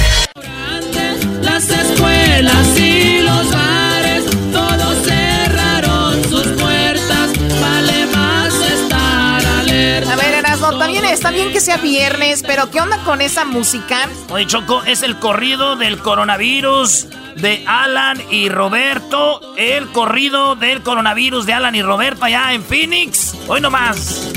Las 1.40 1.70
escuelas 1.70 2.78
y 2.78 3.20
los 3.20 3.50
bares, 3.50 4.24
todos 4.52 5.06
cerraron 5.06 6.22
sus 6.24 6.46
puertas. 6.60 7.30
Vale 7.62 8.06
más 8.12 8.52
estar 8.54 9.42
alerta. 9.42 10.12
A 10.12 10.16
ver, 10.16 10.34
Erasmo, 10.34 10.78
también 10.78 11.06
está 11.06 11.30
bien 11.30 11.50
que 11.50 11.60
sea 11.62 11.78
viernes, 11.78 12.44
pero 12.46 12.70
¿qué 12.70 12.82
onda 12.82 12.98
con 13.04 13.22
esa 13.22 13.46
música? 13.46 14.06
Oye, 14.28 14.46
Choco, 14.46 14.82
es 14.84 15.02
el 15.02 15.18
corrido 15.18 15.76
del 15.76 15.98
coronavirus 15.98 17.06
de 17.36 17.64
Alan 17.66 18.22
y 18.30 18.48
Roberto. 18.48 19.54
El 19.56 19.88
corrido 19.92 20.56
del 20.56 20.82
coronavirus 20.82 21.46
de 21.46 21.52
Alan 21.52 21.74
y 21.74 21.82
Roberto 21.82 22.24
allá 22.24 22.52
en 22.52 22.62
Phoenix. 22.62 23.34
Hoy 23.48 23.60
nomás. 23.60 24.30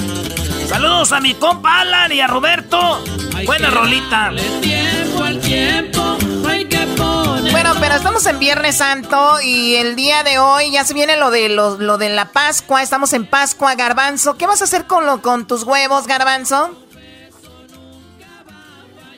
Saludos 0.67 1.11
a 1.11 1.19
mi 1.19 1.33
compa 1.33 1.81
Alan 1.81 2.11
y 2.11 2.21
a 2.21 2.27
Roberto. 2.27 3.03
Buena 3.45 3.69
rolita. 3.69 4.31
Tiempo 4.61 5.23
al 5.23 5.39
tiempo, 5.39 6.17
hay 6.47 6.65
que 6.65 6.79
poner. 6.97 7.51
Bueno, 7.51 7.73
pero 7.79 7.95
estamos 7.95 8.25
en 8.25 8.39
Viernes 8.39 8.77
Santo 8.77 9.41
y 9.41 9.75
el 9.75 9.95
día 9.95 10.23
de 10.23 10.39
hoy 10.39 10.71
ya 10.71 10.83
se 10.83 10.93
viene 10.93 11.17
lo 11.17 11.29
de 11.29 11.49
lo, 11.49 11.77
lo 11.77 11.97
de 11.97 12.09
la 12.09 12.31
Pascua. 12.31 12.81
Estamos 12.81 13.13
en 13.13 13.25
Pascua, 13.25 13.75
Garbanzo. 13.75 14.37
¿Qué 14.37 14.47
vas 14.47 14.61
a 14.61 14.63
hacer 14.63 14.85
con 14.85 15.05
lo 15.05 15.21
con 15.21 15.45
tus 15.45 15.63
huevos, 15.63 16.07
Garbanzo? 16.07 16.75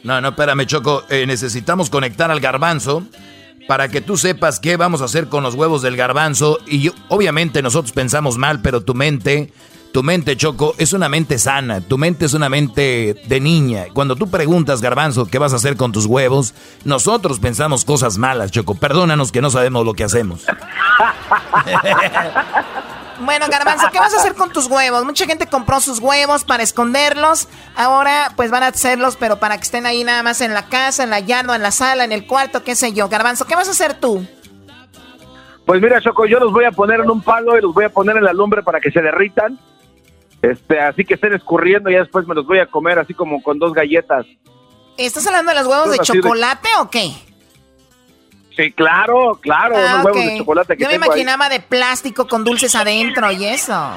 No, 0.03 0.21
no, 0.21 0.29
espérame, 0.29 0.65
Choco. 0.65 1.03
Eh, 1.09 1.25
necesitamos 1.25 1.89
conectar 1.89 2.29
al 2.29 2.39
garbanzo 2.39 3.03
para 3.67 3.89
que 3.89 4.01
tú 4.01 4.17
sepas 4.17 4.59
qué 4.59 4.77
vamos 4.77 5.01
a 5.01 5.05
hacer 5.05 5.27
con 5.27 5.43
los 5.43 5.55
huevos 5.55 5.81
del 5.81 5.97
garbanzo. 5.97 6.59
Y 6.67 6.81
yo- 6.81 6.91
obviamente 7.09 7.61
nosotros 7.61 7.91
pensamos 7.91 8.37
mal, 8.37 8.61
pero 8.61 8.81
tu 8.81 8.93
mente, 8.93 9.51
tu 9.91 10.03
mente, 10.03 10.37
Choco, 10.37 10.75
es 10.77 10.93
una 10.93 11.09
mente 11.09 11.39
sana. 11.39 11.81
Tu 11.81 11.97
mente 11.97 12.25
es 12.25 12.33
una 12.33 12.49
mente 12.49 13.15
de 13.27 13.39
niña. 13.39 13.85
Cuando 13.93 14.15
tú 14.15 14.29
preguntas, 14.29 14.81
garbanzo, 14.81 15.25
qué 15.25 15.39
vas 15.39 15.53
a 15.53 15.55
hacer 15.55 15.77
con 15.77 15.91
tus 15.91 16.05
huevos, 16.05 16.53
nosotros 16.83 17.39
pensamos 17.39 17.85
cosas 17.85 18.17
malas, 18.17 18.51
Choco. 18.51 18.75
Perdónanos 18.75 19.31
que 19.31 19.41
no 19.41 19.49
sabemos 19.49 19.85
lo 19.85 19.93
que 19.93 20.03
hacemos. 20.03 20.45
Bueno, 23.19 23.45
Garbanzo, 23.49 23.87
¿qué 23.91 23.99
vas 23.99 24.13
a 24.13 24.17
hacer 24.17 24.35
con 24.35 24.51
tus 24.51 24.67
huevos? 24.67 25.05
Mucha 25.05 25.25
gente 25.25 25.47
compró 25.47 25.79
sus 25.79 25.99
huevos 25.99 26.43
para 26.43 26.63
esconderlos. 26.63 27.47
Ahora, 27.75 28.31
pues 28.35 28.51
van 28.51 28.63
a 28.63 28.67
hacerlos, 28.67 29.15
pero 29.17 29.37
para 29.37 29.57
que 29.57 29.63
estén 29.63 29.85
ahí 29.85 30.03
nada 30.03 30.21
más 30.23 30.41
en 30.41 30.53
la 30.53 30.65
casa, 30.67 31.03
en 31.03 31.09
la 31.09 31.19
yarda, 31.19 31.55
en 31.55 31.61
la 31.63 31.71
sala, 31.71 32.03
en 32.03 32.11
el 32.11 32.27
cuarto, 32.27 32.63
qué 32.63 32.75
sé 32.75 32.91
yo. 32.93 33.07
Garbanzo, 33.07 33.45
¿qué 33.45 33.55
vas 33.55 33.67
a 33.67 33.71
hacer 33.71 33.99
tú? 33.99 34.25
Pues 35.65 35.81
mira, 35.81 35.99
Choco, 36.01 36.25
yo 36.25 36.39
los 36.39 36.51
voy 36.51 36.65
a 36.65 36.71
poner 36.71 36.99
en 36.99 37.09
un 37.09 37.21
palo 37.21 37.57
y 37.57 37.61
los 37.61 37.73
voy 37.73 37.85
a 37.85 37.89
poner 37.89 38.17
en 38.17 38.23
la 38.23 38.33
lumbre 38.33 38.61
para 38.61 38.79
que 38.79 38.91
se 38.91 39.01
derritan. 39.01 39.57
Este, 40.41 40.79
así 40.79 41.03
que 41.05 41.15
estén 41.15 41.33
escurriendo 41.33 41.89
y 41.89 41.95
después 41.95 42.27
me 42.27 42.35
los 42.35 42.45
voy 42.45 42.59
a 42.59 42.67
comer 42.67 42.99
así 42.99 43.13
como 43.15 43.41
con 43.41 43.57
dos 43.57 43.73
galletas. 43.73 44.25
¿Estás 44.97 45.25
hablando 45.25 45.51
de 45.51 45.57
los 45.59 45.67
huevos 45.67 45.89
de- 45.91 45.97
chocolate 45.99 46.69
o 46.79 46.89
qué? 46.89 47.11
Sí, 48.55 48.71
claro, 48.71 49.37
claro, 49.41 49.75
Ah, 49.77 49.95
unos 49.95 50.05
huevos 50.05 50.25
de 50.25 50.37
chocolate 50.37 50.77
que 50.77 50.83
Yo 50.83 50.87
me 50.87 50.93
tengo 50.93 51.03
ahí. 51.11 51.21
imaginaba 51.21 51.49
de 51.49 51.59
plástico 51.59 52.25
con 52.27 52.43
dulces 52.43 52.73
adentro 52.75 53.31
y 53.31 53.45
eso. 53.45 53.89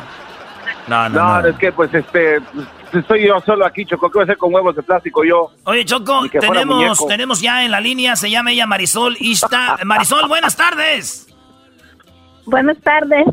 No, 0.88 1.08
No, 1.08 1.46
es 1.46 1.56
que 1.58 1.70
pues 1.70 1.92
este, 1.94 2.40
pues, 2.40 2.66
estoy 2.94 3.26
yo 3.28 3.38
solo 3.46 3.64
aquí, 3.66 3.84
Choco, 3.84 4.10
¿qué 4.10 4.14
voy 4.18 4.22
a 4.22 4.24
hacer 4.24 4.36
con 4.38 4.52
huevos 4.52 4.74
de 4.74 4.82
plástico 4.82 5.22
yo? 5.24 5.52
Oye, 5.64 5.84
Choco, 5.84 6.22
tenemos, 6.40 7.06
tenemos 7.06 7.40
ya 7.40 7.62
en 7.64 7.70
la 7.70 7.80
línea, 7.80 8.16
se 8.16 8.30
llama 8.30 8.50
ella 8.52 8.66
Marisol 8.66 9.16
Ista. 9.20 9.78
Marisol, 9.84 10.26
buenas 10.28 10.56
tardes. 10.56 11.26
Buenas 12.46 12.78
tardes. 12.82 13.26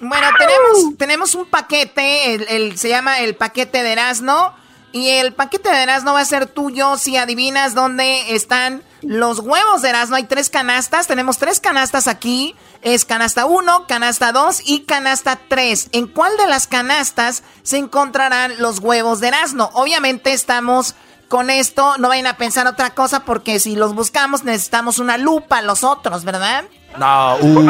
Bueno, 0.00 0.26
tenemos, 0.38 0.96
tenemos 0.96 1.34
un 1.34 1.46
paquete, 1.46 2.34
el, 2.34 2.46
el- 2.48 2.78
se 2.78 2.88
llama 2.88 3.18
el 3.20 3.34
paquete 3.34 3.82
de 3.82 3.92
Erasmo. 3.92 4.54
Y 4.92 5.10
el 5.10 5.34
paquete 5.34 5.70
de 5.70 5.82
Erasmo 5.82 6.14
va 6.14 6.20
a 6.20 6.24
ser 6.24 6.46
tuyo 6.46 6.96
si 6.96 7.16
adivinas 7.16 7.74
dónde 7.74 8.34
están 8.34 8.82
los 9.02 9.40
huevos 9.40 9.82
de 9.82 9.90
Erasmo. 9.90 10.16
Hay 10.16 10.24
tres 10.24 10.48
canastas, 10.48 11.06
tenemos 11.06 11.38
tres 11.38 11.60
canastas 11.60 12.08
aquí. 12.08 12.54
Es 12.80 13.04
canasta 13.04 13.44
1, 13.44 13.86
canasta 13.86 14.32
2 14.32 14.62
y 14.64 14.80
canasta 14.84 15.38
3. 15.48 15.90
¿En 15.92 16.06
cuál 16.06 16.36
de 16.36 16.46
las 16.46 16.66
canastas 16.66 17.42
se 17.62 17.76
encontrarán 17.76 18.54
los 18.58 18.78
huevos 18.78 19.20
de 19.20 19.28
Erasmo? 19.28 19.70
Obviamente 19.74 20.32
estamos 20.32 20.94
con 21.28 21.50
esto, 21.50 21.96
no 21.98 22.08
vayan 22.08 22.26
a 22.26 22.38
pensar 22.38 22.66
otra 22.66 22.90
cosa 22.90 23.20
porque 23.20 23.60
si 23.60 23.76
los 23.76 23.94
buscamos 23.94 24.44
necesitamos 24.44 24.98
una 24.98 25.18
lupa 25.18 25.60
los 25.60 25.84
otros, 25.84 26.24
¿verdad? 26.24 26.64
No, 26.96 27.36
uh. 27.36 27.68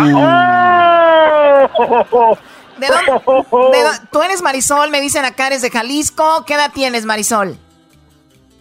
¿De 2.78 2.86
dónde- 2.86 3.12
de 3.12 3.84
dó- 3.84 4.08
Tú 4.12 4.22
eres 4.22 4.42
Marisol, 4.42 4.90
me 4.90 5.00
dicen 5.00 5.24
acá 5.24 5.48
eres 5.48 5.62
de 5.62 5.70
Jalisco. 5.70 6.44
¿Qué 6.46 6.54
edad 6.54 6.70
tienes, 6.72 7.04
Marisol? 7.04 7.58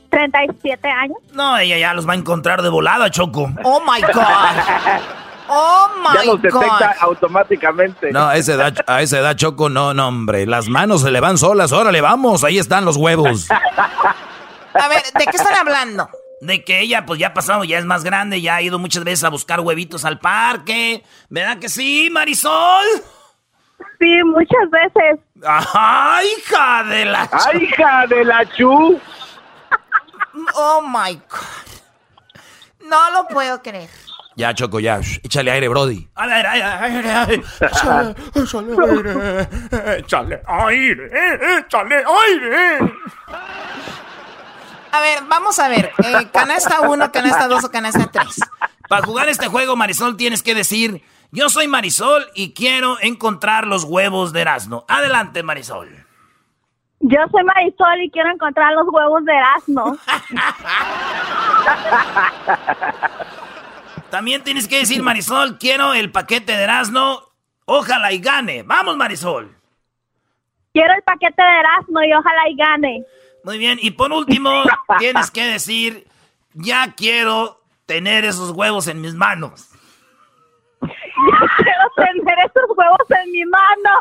37 0.10 0.90
años. 0.90 1.18
No, 1.34 1.58
ella 1.58 1.78
ya 1.78 1.94
los 1.94 2.08
va 2.08 2.14
a 2.14 2.16
encontrar 2.16 2.62
de 2.62 2.70
volada, 2.70 3.10
Choco. 3.12 3.52
Oh 3.64 3.82
my 3.82 4.02
God. 4.02 4.24
Oh 5.50 5.88
ya 6.14 6.22
my 6.22 6.26
los 6.28 6.42
detecta 6.42 6.68
God. 6.68 7.02
automáticamente. 7.02 8.12
No, 8.12 8.28
a 8.28 8.38
esa 8.38 8.54
edad, 8.54 8.74
a 8.88 9.02
esa 9.02 9.20
edad, 9.20 9.36
Choco, 9.36 9.70
no, 9.70 9.94
no, 9.94 10.08
hombre. 10.08 10.46
Las 10.48 10.68
manos 10.70 11.02
se 11.02 11.12
le 11.12 11.20
van 11.20 11.38
solas. 11.38 11.72
Órale, 11.74 12.00
vamos. 12.02 12.44
Ahí 12.44 12.58
están 12.58 12.86
los 12.86 12.96
huevos. 12.96 13.48
A 13.52 14.88
ver, 14.88 15.04
¿de 15.14 15.26
qué 15.26 15.38
están 15.38 15.56
hablando? 15.56 16.10
De 16.40 16.64
que 16.64 16.80
ella, 16.82 17.06
pues 17.06 17.20
ya 17.20 17.28
ha 17.30 17.34
pasado, 17.34 17.64
ya 17.64 17.78
es 17.80 17.86
más 17.86 18.04
grande, 18.04 18.42
ya 18.42 18.56
ha 18.56 18.62
ido 18.62 18.78
muchas 18.80 19.04
veces 19.04 19.24
a 19.24 19.30
buscar 19.30 19.60
huevitos 19.60 20.06
al 20.06 20.20
parque. 20.20 21.04
¿Verdad 21.30 21.58
que 21.60 21.68
sí, 21.68 22.10
Marisol? 22.12 22.86
Sí, 24.00 24.24
muchas 24.24 24.70
veces. 24.72 25.20
¡Ay, 25.46 26.28
hija 26.38 26.84
de 26.84 27.06
la... 27.06 27.30
¡Ay, 27.32 27.64
hija 27.64 28.08
de 28.08 28.26
la 28.26 28.46
chu! 28.56 29.00
Oh 30.56 30.82
my 30.82 31.16
God. 31.16 32.88
No 32.88 33.12
lo 33.12 33.28
puedo 33.28 33.62
creer. 33.62 33.90
Ya, 34.36 34.54
Choco, 34.54 34.80
ya. 34.80 35.00
Échale 35.24 35.52
aire, 35.52 35.68
Brody. 35.68 36.08
A 36.14 36.28
ver, 36.28 36.46
ay, 36.46 36.62
ay, 36.62 36.96
ay, 36.96 37.10
ay. 37.10 37.44
Échale, 37.60 38.16
échale 38.36 38.74
aire. 38.92 39.50
Échale 39.98 40.42
aire, 40.46 41.58
échale 41.58 41.96
aire. 41.96 42.80
A 44.92 45.02
ver, 45.02 45.24
vamos 45.28 45.58
a 45.60 45.68
ver. 45.68 45.92
Eh, 46.04 46.28
canasta 46.32 46.82
1, 46.82 47.12
canasta 47.12 47.48
2 47.48 47.64
o 47.64 47.72
canasta 47.72 48.08
3. 48.12 48.40
Para 48.88 49.06
jugar 49.06 49.28
este 49.28 49.48
juego, 49.48 49.76
Marisol, 49.76 50.16
tienes 50.16 50.44
que 50.44 50.54
decir, 50.56 51.02
yo 51.32 51.50
soy 51.50 51.68
Marisol 51.68 52.28
y 52.36 52.54
quiero 52.54 52.98
encontrar 53.02 53.68
los 53.68 53.84
huevos 53.84 54.34
de 54.34 54.42
Erasmo. 54.42 54.86
Adelante, 54.88 55.44
Marisol. 55.44 56.06
Yo 57.00 57.20
soy 57.32 57.44
Marisol 57.44 58.02
y 58.02 58.10
quiero 58.10 58.32
encontrar 58.32 58.74
los 58.74 58.88
huevos 58.92 59.24
de 59.26 59.34
Erasmo. 59.34 59.98
También 64.10 64.44
tienes 64.44 64.68
que 64.68 64.80
decir, 64.80 65.04
Marisol, 65.04 65.58
quiero 65.58 65.94
el 65.94 66.12
paquete 66.12 66.56
de 66.56 66.64
Erasmo. 66.64 67.22
Ojalá 67.66 68.12
y 68.14 68.20
gane. 68.20 68.64
Vamos, 68.64 68.96
Marisol. 68.96 69.54
Quiero 70.74 70.94
el 70.94 71.04
paquete 71.04 71.42
de 71.42 71.60
Erasmo 71.60 72.02
y 72.04 72.14
ojalá 72.14 72.50
y 72.50 72.56
gane. 72.56 73.04
Muy 73.44 73.58
bien. 73.58 73.78
Y 73.82 73.92
por 73.92 74.12
último, 74.12 74.64
tienes 75.00 75.30
que 75.30 75.44
decir, 75.44 76.08
ya 76.54 76.94
quiero 76.96 77.62
tener 77.86 78.26
esos 78.26 78.52
huevos 78.52 78.88
en 78.88 79.02
mis 79.02 79.14
manos. 79.14 79.70
Yo 81.28 81.48
quiero 81.58 81.90
tener 81.96 82.40
esos 82.46 82.70
huevos 82.76 83.08
en 83.24 83.32
mi 83.32 83.44
mano. 83.46 83.92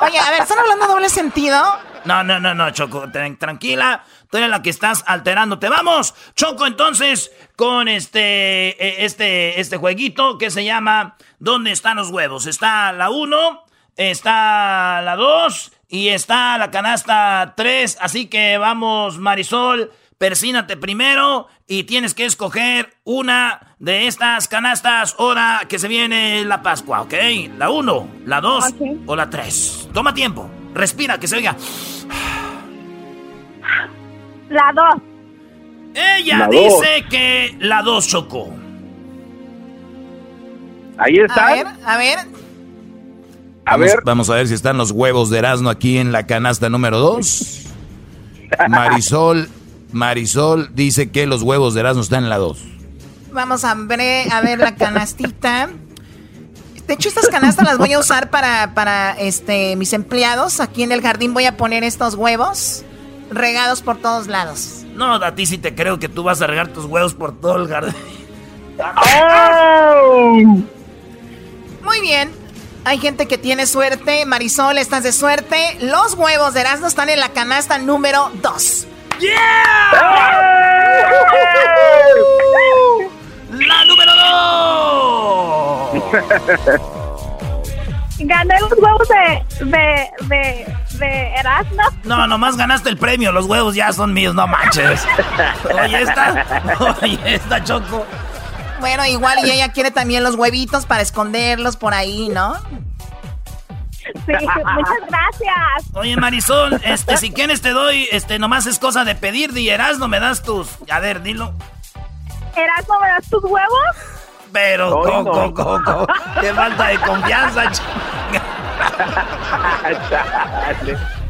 Oye, 0.00 0.18
a 0.18 0.30
ver, 0.30 0.42
¿están 0.42 0.58
hablando 0.58 0.86
doble 0.88 1.08
sentido? 1.08 1.62
No, 2.04 2.24
no, 2.24 2.40
no, 2.40 2.54
no, 2.54 2.70
Choco, 2.70 3.06
tran- 3.08 3.38
tranquila. 3.38 4.04
Tú 4.30 4.38
eres 4.38 4.48
la 4.48 4.62
que 4.62 4.70
estás 4.70 5.04
alterándote. 5.06 5.68
Vamos, 5.68 6.14
Choco, 6.34 6.66
entonces, 6.66 7.30
con 7.56 7.88
este, 7.88 8.70
eh, 8.82 9.04
este, 9.04 9.60
este 9.60 9.76
jueguito 9.76 10.38
que 10.38 10.50
se 10.50 10.64
llama 10.64 11.16
¿Dónde 11.38 11.72
están 11.72 11.96
los 11.98 12.10
huevos? 12.10 12.46
Está 12.46 12.92
la 12.92 13.10
1, 13.10 13.64
está 13.96 15.02
la 15.02 15.14
2 15.16 15.72
y 15.88 16.08
está 16.08 16.56
la 16.58 16.70
canasta 16.70 17.52
3. 17.56 17.98
Así 18.00 18.28
que 18.28 18.56
vamos, 18.58 19.18
Marisol, 19.18 19.92
persínate 20.20 20.76
primero 20.76 21.46
y 21.66 21.84
tienes 21.84 22.12
que 22.12 22.26
escoger 22.26 22.92
una 23.04 23.74
de 23.78 24.06
estas 24.06 24.48
canastas 24.48 25.16
ahora 25.18 25.62
que 25.66 25.78
se 25.78 25.88
viene 25.88 26.44
la 26.44 26.60
Pascua, 26.62 27.00
¿ok? 27.00 27.14
La 27.56 27.70
1, 27.70 28.08
la 28.26 28.42
2 28.42 28.64
o 29.06 29.16
la 29.16 29.30
3. 29.30 29.88
Toma 29.94 30.12
tiempo, 30.12 30.50
respira, 30.74 31.18
que 31.18 31.26
se 31.26 31.36
oiga. 31.36 31.56
La 34.50 34.72
2. 34.74 34.84
Ella 36.18 36.38
La 36.40 36.48
dice 36.48 37.04
que 37.08 37.56
la 37.58 37.80
2 37.80 38.06
chocó. 38.06 38.50
Ahí 40.98 41.18
A 41.18 41.24
está. 41.24 41.54
ver, 41.54 41.66
a 41.82 41.96
ver. 41.96 42.18
A 43.64 43.70
vamos, 43.72 43.86
ver. 43.86 43.98
vamos 44.04 44.28
a 44.28 44.34
ver 44.34 44.48
si 44.48 44.52
están 44.54 44.76
los 44.76 44.90
huevos 44.90 45.30
de 45.30 45.38
Erasmo 45.38 45.70
aquí 45.70 45.96
en 45.96 46.12
la 46.12 46.26
canasta 46.26 46.68
número 46.68 46.98
2. 46.98 47.56
Marisol, 48.68 49.48
Marisol 49.92 50.70
dice 50.74 51.10
que 51.10 51.26
los 51.26 51.42
huevos 51.42 51.74
de 51.74 51.80
Erasmo 51.80 52.02
están 52.02 52.24
en 52.24 52.30
la 52.30 52.38
2. 52.38 52.58
Vamos 53.32 53.64
a 53.64 53.74
ver, 53.74 54.32
a 54.32 54.40
ver 54.40 54.58
la 54.58 54.74
canastita. 54.74 55.70
De 56.86 56.94
hecho, 56.94 57.08
estas 57.08 57.28
canastas 57.28 57.64
las 57.66 57.78
voy 57.78 57.92
a 57.92 58.00
usar 58.00 58.30
para, 58.30 58.74
para 58.74 59.12
este, 59.12 59.76
mis 59.76 59.92
empleados. 59.92 60.58
Aquí 60.60 60.82
en 60.82 60.90
el 60.90 61.02
jardín 61.02 61.32
voy 61.32 61.44
a 61.44 61.56
poner 61.56 61.84
estos 61.84 62.14
huevos 62.14 62.84
regados 63.30 63.82
por 63.82 63.98
todos 63.98 64.26
lados. 64.26 64.84
No, 64.94 65.14
a 65.14 65.34
ti 65.34 65.46
sí 65.46 65.58
te 65.58 65.74
creo 65.74 65.98
que 66.00 66.08
tú 66.08 66.24
vas 66.24 66.42
a 66.42 66.48
regar 66.48 66.68
tus 66.68 66.84
huevos 66.86 67.14
por 67.14 67.40
todo 67.40 67.62
el 67.62 67.68
jardín. 67.68 67.94
Muy 71.84 72.00
bien. 72.00 72.30
Hay 72.84 72.98
gente 72.98 73.26
que 73.26 73.38
tiene 73.38 73.66
suerte. 73.66 74.24
Marisol, 74.26 74.78
estás 74.78 75.04
de 75.04 75.12
suerte. 75.12 75.78
Los 75.80 76.14
huevos 76.14 76.54
de 76.54 76.60
Erasmo 76.60 76.86
están 76.86 77.08
en 77.08 77.20
la 77.20 77.28
canasta 77.30 77.78
número 77.78 78.30
2. 78.42 78.86
¡Yeah! 79.20 79.92
¡La 83.50 83.84
número 83.84 84.12
2! 86.62 86.80
Gané 88.20 88.60
los 88.60 88.72
huevos 88.78 89.08
de, 89.08 89.64
de, 89.64 90.10
de, 90.26 90.74
de 90.98 91.34
Erasmo. 91.36 91.82
No, 92.04 92.26
nomás 92.26 92.56
ganaste 92.56 92.88
el 92.90 92.96
premio. 92.98 93.32
Los 93.32 93.46
huevos 93.46 93.74
ya 93.74 93.92
son 93.92 94.12
míos, 94.12 94.34
no 94.34 94.46
manches. 94.46 95.06
Oye, 95.82 96.02
esta. 96.02 96.44
Oye, 97.02 97.18
esta 97.24 97.64
Choco. 97.64 98.06
Bueno, 98.80 99.04
igual 99.06 99.38
y 99.44 99.50
ella 99.50 99.72
quiere 99.72 99.90
también 99.90 100.22
los 100.22 100.34
huevitos 100.36 100.86
para 100.86 101.02
esconderlos 101.02 101.76
por 101.76 101.92
ahí, 101.94 102.28
¿no? 102.28 102.54
Sí, 104.26 104.32
muchas 104.46 105.08
gracias. 105.08 105.94
Oye, 105.94 106.16
Marisol, 106.16 106.80
este, 106.84 107.16
si 107.16 107.32
quieres 107.32 107.60
te 107.60 107.70
doy, 107.70 108.08
este, 108.12 108.38
nomás 108.38 108.66
es 108.66 108.78
cosa 108.78 109.04
de 109.04 109.14
pedir, 109.14 109.52
di 109.52 109.68
Erasmo, 109.68 110.08
me 110.08 110.20
das 110.20 110.42
tus. 110.42 110.68
A 110.90 111.00
ver, 111.00 111.22
dilo. 111.22 111.52
Erasmo, 112.56 112.98
¿me 113.00 113.08
das 113.08 113.28
tus 113.28 113.42
huevos? 113.44 113.96
Pero, 114.52 115.00
Coco, 115.02 115.54
Coco, 115.54 116.06
qué 116.40 116.52
falta 116.52 116.86
de 116.88 116.98
confianza, 116.98 117.64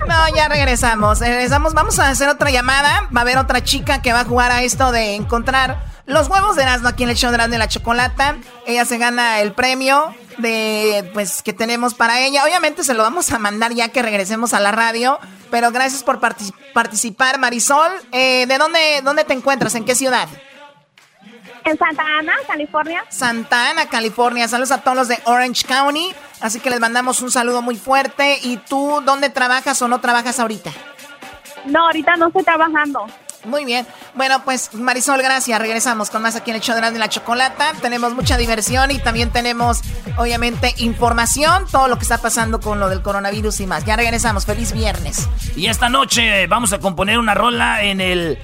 No, 0.07 0.35
ya 0.35 0.48
regresamos. 0.48 1.20
Regresamos. 1.20 1.74
Vamos 1.74 1.98
a 1.98 2.09
hacer 2.09 2.28
otra 2.28 2.51
llamada. 2.51 3.09
Va 3.15 3.20
a 3.20 3.23
haber 3.23 3.39
otra 3.39 3.62
chica 3.62 4.01
que 4.01 4.12
va 4.12 4.20
a 4.20 4.24
jugar 4.24 4.51
a 4.51 4.62
esto 4.62 4.93
de 4.93 5.15
encontrar 5.16 5.78
los 6.11 6.28
huevos 6.28 6.57
de 6.57 6.62
Erasmo 6.62 6.89
aquí 6.89 7.05
en 7.05 7.11
el 7.11 7.16
show 7.16 7.31
de 7.31 7.37
Erasmo 7.37 7.55
y 7.55 7.59
la 7.59 7.69
Chocolata. 7.69 8.37
Ella 8.66 8.85
se 8.85 8.99
gana 8.99 9.41
el 9.41 9.53
premio 9.53 10.15
de 10.39 11.09
pues 11.12 11.43
que 11.43 11.53
tenemos 11.53 11.95
para 11.95 12.20
ella. 12.20 12.45
Obviamente 12.45 12.85
se 12.85 12.95
lo 12.95 13.03
vamos 13.03 13.31
a 13.32 13.39
mandar 13.39 13.73
ya 13.73 13.89
que 13.89 14.03
regresemos 14.03 14.53
a 14.55 14.61
la 14.61 14.73
radio. 14.73 15.19
Pero 15.51 15.70
gracias 15.73 16.03
por 16.03 16.20
partic- 16.20 16.55
participar, 16.73 17.39
Marisol. 17.39 17.91
Eh, 18.12 18.47
¿De 18.47 18.59
dónde, 18.59 19.01
dónde 19.03 19.24
te 19.24 19.32
encuentras? 19.35 19.74
¿En 19.74 19.85
qué 19.85 19.95
ciudad? 19.95 20.28
En 21.65 21.77
Santa 21.77 22.03
Ana, 22.19 22.32
California. 22.47 23.05
Santa 23.11 23.70
Ana, 23.70 23.87
California. 23.87 24.49
Saludos 24.49 24.70
a 24.70 24.78
todos 24.82 24.97
los 24.97 25.09
de 25.09 25.19
Orange 25.24 25.66
County. 25.66 26.12
Así 26.41 26.59
que 26.61 26.70
les 26.70 26.81
mandamos 26.81 27.20
un 27.20 27.31
saludo 27.31 27.62
muy 27.62 27.77
fuerte. 27.77 28.39
¿Y 28.43 28.57
tú 28.57 29.03
dónde 29.05 29.28
trabajas 29.28 29.81
o 29.82 29.89
no 29.89 30.01
trabajas 30.01 30.39
ahorita? 30.41 30.70
No, 31.66 31.81
ahorita 31.87 32.16
no 32.16 32.28
estoy 32.28 32.45
trabajando. 32.45 33.07
Muy 33.44 33.64
bien. 33.64 33.86
Bueno, 34.14 34.44
pues 34.44 34.74
Marisol, 34.74 35.22
gracias. 35.22 35.58
Regresamos 35.58 36.10
con 36.10 36.22
más 36.22 36.36
aquí 36.36 36.50
en 36.50 36.56
el 36.56 36.62
show 36.62 36.74
de 36.74 36.98
la 36.98 37.08
Chocolata. 37.08 37.72
Tenemos 37.80 38.14
mucha 38.14 38.36
diversión 38.36 38.90
y 38.90 38.98
también 38.98 39.30
tenemos, 39.30 39.80
obviamente, 40.16 40.74
información, 40.78 41.66
todo 41.70 41.88
lo 41.88 41.96
que 41.96 42.02
está 42.02 42.18
pasando 42.18 42.60
con 42.60 42.80
lo 42.80 42.88
del 42.88 43.02
coronavirus 43.02 43.60
y 43.60 43.66
más. 43.66 43.84
Ya 43.84 43.96
regresamos. 43.96 44.44
Feliz 44.44 44.72
viernes. 44.72 45.28
Y 45.56 45.66
esta 45.66 45.88
noche 45.88 46.46
vamos 46.46 46.72
a 46.72 46.78
componer 46.78 47.18
una 47.18 47.34
rola 47.34 47.82
en 47.82 48.00
el. 48.00 48.38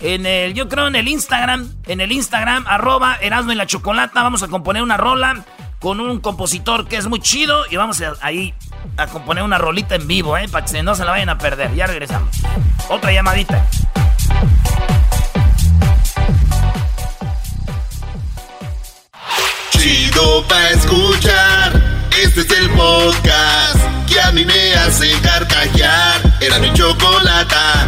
En 0.00 0.24
el, 0.24 0.54
yo 0.54 0.66
creo 0.66 0.86
en 0.86 0.96
el 0.96 1.08
Instagram, 1.08 1.74
en 1.86 2.00
el 2.00 2.10
Instagram, 2.10 2.64
arroba 2.66 3.18
Erasmo 3.20 3.52
y 3.52 3.54
la 3.54 3.66
Chocolata, 3.66 4.22
vamos 4.22 4.42
a 4.42 4.48
componer 4.48 4.82
una 4.82 4.96
rola 4.96 5.44
con 5.78 6.00
un 6.00 6.20
compositor 6.20 6.88
que 6.88 6.96
es 6.96 7.06
muy 7.06 7.20
chido 7.20 7.64
y 7.68 7.76
vamos 7.76 8.02
ahí 8.22 8.54
a 8.96 9.06
componer 9.08 9.44
una 9.44 9.58
rolita 9.58 9.96
en 9.96 10.06
vivo, 10.06 10.38
¿eh? 10.38 10.48
Para 10.48 10.64
que 10.64 10.82
no 10.82 10.94
se 10.94 11.04
la 11.04 11.10
vayan 11.10 11.28
a 11.28 11.36
perder. 11.36 11.74
Ya 11.74 11.86
regresamos. 11.86 12.34
Otra 12.88 13.12
llamadita. 13.12 13.66
Chido 19.72 20.46
pa' 20.48 20.70
escuchar. 20.70 22.08
Este 22.22 22.40
es 22.40 22.50
el 22.50 22.70
podcast 22.70 23.78
que 24.08 24.20
a 24.20 24.32
mí 24.32 24.44
me 24.44 24.74
hace 24.74 25.10
carcajear. 25.22 26.20
Era 26.40 26.58
mi 26.58 26.72
chocolata. 26.74 27.86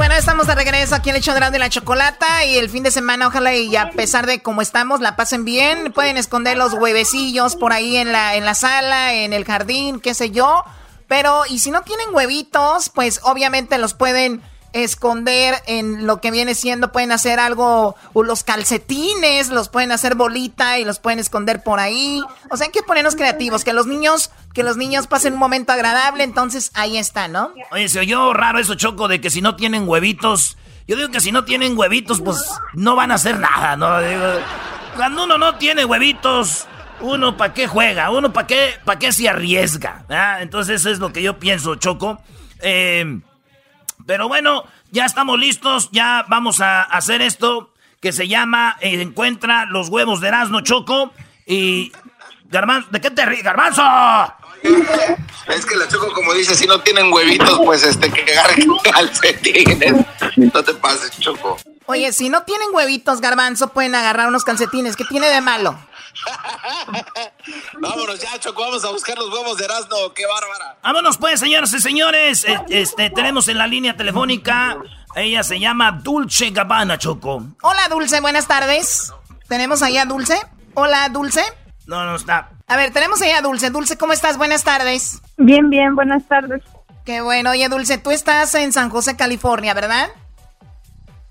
Bueno, 0.00 0.14
estamos 0.14 0.46
de 0.46 0.54
regreso 0.54 0.94
aquí 0.94 1.10
en 1.10 1.16
el 1.16 1.22
show 1.22 1.34
de 1.34 1.58
la 1.58 1.68
Chocolata 1.68 2.46
y 2.46 2.56
el 2.56 2.70
fin 2.70 2.82
de 2.82 2.90
semana, 2.90 3.26
ojalá 3.26 3.54
y 3.54 3.76
a 3.76 3.90
pesar 3.90 4.26
de 4.26 4.40
cómo 4.40 4.62
estamos, 4.62 5.00
la 5.00 5.14
pasen 5.14 5.44
bien. 5.44 5.92
Pueden 5.92 6.16
esconder 6.16 6.56
los 6.56 6.72
huevecillos 6.72 7.54
por 7.54 7.74
ahí 7.74 7.98
en 7.98 8.10
la, 8.10 8.34
en 8.34 8.46
la 8.46 8.54
sala, 8.54 9.12
en 9.12 9.34
el 9.34 9.44
jardín, 9.44 10.00
qué 10.00 10.14
sé 10.14 10.30
yo. 10.30 10.64
Pero, 11.10 11.42
y 11.50 11.58
si 11.58 11.72
no 11.72 11.82
tienen 11.82 12.14
huevitos, 12.14 12.88
pues 12.88 13.18
obviamente 13.24 13.78
los 13.78 13.94
pueden 13.94 14.42
esconder 14.72 15.56
en 15.66 16.06
lo 16.06 16.20
que 16.20 16.30
viene 16.30 16.54
siendo, 16.54 16.92
pueden 16.92 17.10
hacer 17.10 17.40
algo, 17.40 17.96
o 18.12 18.22
los 18.22 18.44
calcetines, 18.44 19.48
los 19.48 19.68
pueden 19.68 19.90
hacer 19.90 20.14
bolita 20.14 20.78
y 20.78 20.84
los 20.84 21.00
pueden 21.00 21.18
esconder 21.18 21.64
por 21.64 21.80
ahí. 21.80 22.22
O 22.48 22.56
sea, 22.56 22.66
hay 22.66 22.72
que 22.72 22.84
ponernos 22.84 23.16
creativos, 23.16 23.64
que 23.64 23.72
los 23.72 23.88
niños, 23.88 24.30
que 24.54 24.62
los 24.62 24.76
niños 24.76 25.08
pasen 25.08 25.32
un 25.32 25.40
momento 25.40 25.72
agradable, 25.72 26.22
entonces 26.22 26.70
ahí 26.74 26.96
está, 26.96 27.26
¿no? 27.26 27.54
Oye, 27.72 27.88
se 27.88 27.98
oyó 27.98 28.32
raro 28.32 28.60
eso, 28.60 28.76
Choco, 28.76 29.08
de 29.08 29.20
que 29.20 29.30
si 29.30 29.42
no 29.42 29.56
tienen 29.56 29.88
huevitos. 29.88 30.58
Yo 30.86 30.94
digo 30.94 31.08
que 31.08 31.20
si 31.20 31.32
no 31.32 31.44
tienen 31.44 31.76
huevitos, 31.76 32.20
pues 32.20 32.38
no 32.74 32.94
van 32.94 33.10
a 33.10 33.14
hacer 33.14 33.40
nada, 33.40 33.76
¿no? 33.76 33.88
Cuando 34.94 35.24
uno 35.24 35.38
no 35.38 35.56
tiene 35.56 35.84
huevitos, 35.84 36.68
uno 37.00 37.36
para 37.36 37.54
qué 37.54 37.66
juega, 37.66 38.10
uno 38.10 38.32
para 38.32 38.46
qué, 38.46 38.74
pa' 38.84 38.98
qué 38.98 39.12
se 39.12 39.28
arriesga. 39.28 40.04
¿verdad? 40.08 40.42
Entonces 40.42 40.80
eso 40.80 40.90
es 40.90 40.98
lo 40.98 41.12
que 41.12 41.22
yo 41.22 41.38
pienso, 41.38 41.74
Choco. 41.76 42.22
Eh, 42.60 43.20
pero 44.06 44.28
bueno, 44.28 44.64
ya 44.90 45.04
estamos 45.04 45.38
listos, 45.38 45.90
ya 45.92 46.24
vamos 46.28 46.60
a 46.60 46.82
hacer 46.82 47.22
esto 47.22 47.72
que 48.00 48.12
se 48.12 48.28
llama 48.28 48.76
eh, 48.80 49.00
Encuentra 49.00 49.66
los 49.66 49.88
huevos 49.88 50.20
de 50.20 50.28
Erasmo 50.28 50.60
Choco. 50.62 51.12
Y... 51.46 51.92
Garbanzo, 52.50 52.88
¿de 52.90 53.00
qué 53.00 53.10
te 53.12 53.24
ríes, 53.24 53.44
Garbanzo? 53.44 53.82
Es 54.62 55.64
que 55.66 55.76
la 55.76 55.86
Choco, 55.88 56.12
como 56.12 56.34
dice, 56.34 56.54
si 56.54 56.66
no 56.66 56.80
tienen 56.80 57.12
huevitos, 57.12 57.60
pues 57.64 57.84
este, 57.84 58.10
que 58.10 58.32
agarren 58.32 58.68
calcetines. 58.92 60.06
No 60.36 60.64
te 60.64 60.74
pases, 60.74 61.10
Choco. 61.18 61.56
Oye, 61.86 62.12
si 62.12 62.28
no 62.28 62.42
tienen 62.42 62.68
huevitos, 62.72 63.20
garbanzo, 63.20 63.68
pueden 63.68 63.94
agarrar 63.94 64.28
unos 64.28 64.44
calcetines. 64.44 64.96
¿Qué 64.96 65.04
tiene 65.04 65.28
de 65.28 65.40
malo? 65.40 65.78
Vámonos 67.80 68.18
ya, 68.20 68.38
Choco, 68.38 68.62
vamos 68.62 68.84
a 68.84 68.90
buscar 68.90 69.16
los 69.16 69.28
huevos 69.32 69.56
de 69.56 69.64
Erasmo. 69.64 70.12
¡Qué 70.14 70.24
bárbara! 70.26 70.76
Vámonos 70.82 71.18
pues, 71.18 71.40
señoras 71.40 71.72
y 71.72 71.80
señores. 71.80 72.44
Eh, 72.44 72.58
Este, 72.68 73.10
tenemos 73.10 73.48
en 73.48 73.58
la 73.58 73.66
línea 73.66 73.96
telefónica. 73.96 74.78
Ella 75.14 75.42
se 75.42 75.58
llama 75.58 75.92
Dulce 76.02 76.50
Gabbana, 76.50 76.98
Choco. 76.98 77.42
Hola, 77.62 77.88
Dulce, 77.88 78.20
buenas 78.20 78.46
tardes. 78.46 79.12
¿Tenemos 79.48 79.82
ahí 79.82 79.98
a 79.98 80.04
Dulce? 80.04 80.38
Hola, 80.74 81.08
Dulce. 81.08 81.42
No, 81.86 82.04
no 82.04 82.14
está. 82.16 82.50
A 82.68 82.76
ver, 82.76 82.92
tenemos 82.92 83.20
ahí 83.22 83.30
a 83.32 83.42
Dulce. 83.42 83.70
Dulce, 83.70 83.98
¿cómo 83.98 84.12
estás? 84.12 84.36
Buenas 84.36 84.62
tardes. 84.62 85.20
Bien, 85.36 85.68
bien, 85.70 85.96
buenas 85.96 86.24
tardes. 86.28 86.62
Qué 87.04 87.20
bueno. 87.22 87.50
Oye, 87.50 87.68
Dulce, 87.68 87.98
tú 87.98 88.10
estás 88.12 88.54
en 88.54 88.72
San 88.72 88.90
José, 88.90 89.16
California, 89.16 89.74
¿verdad? 89.74 90.08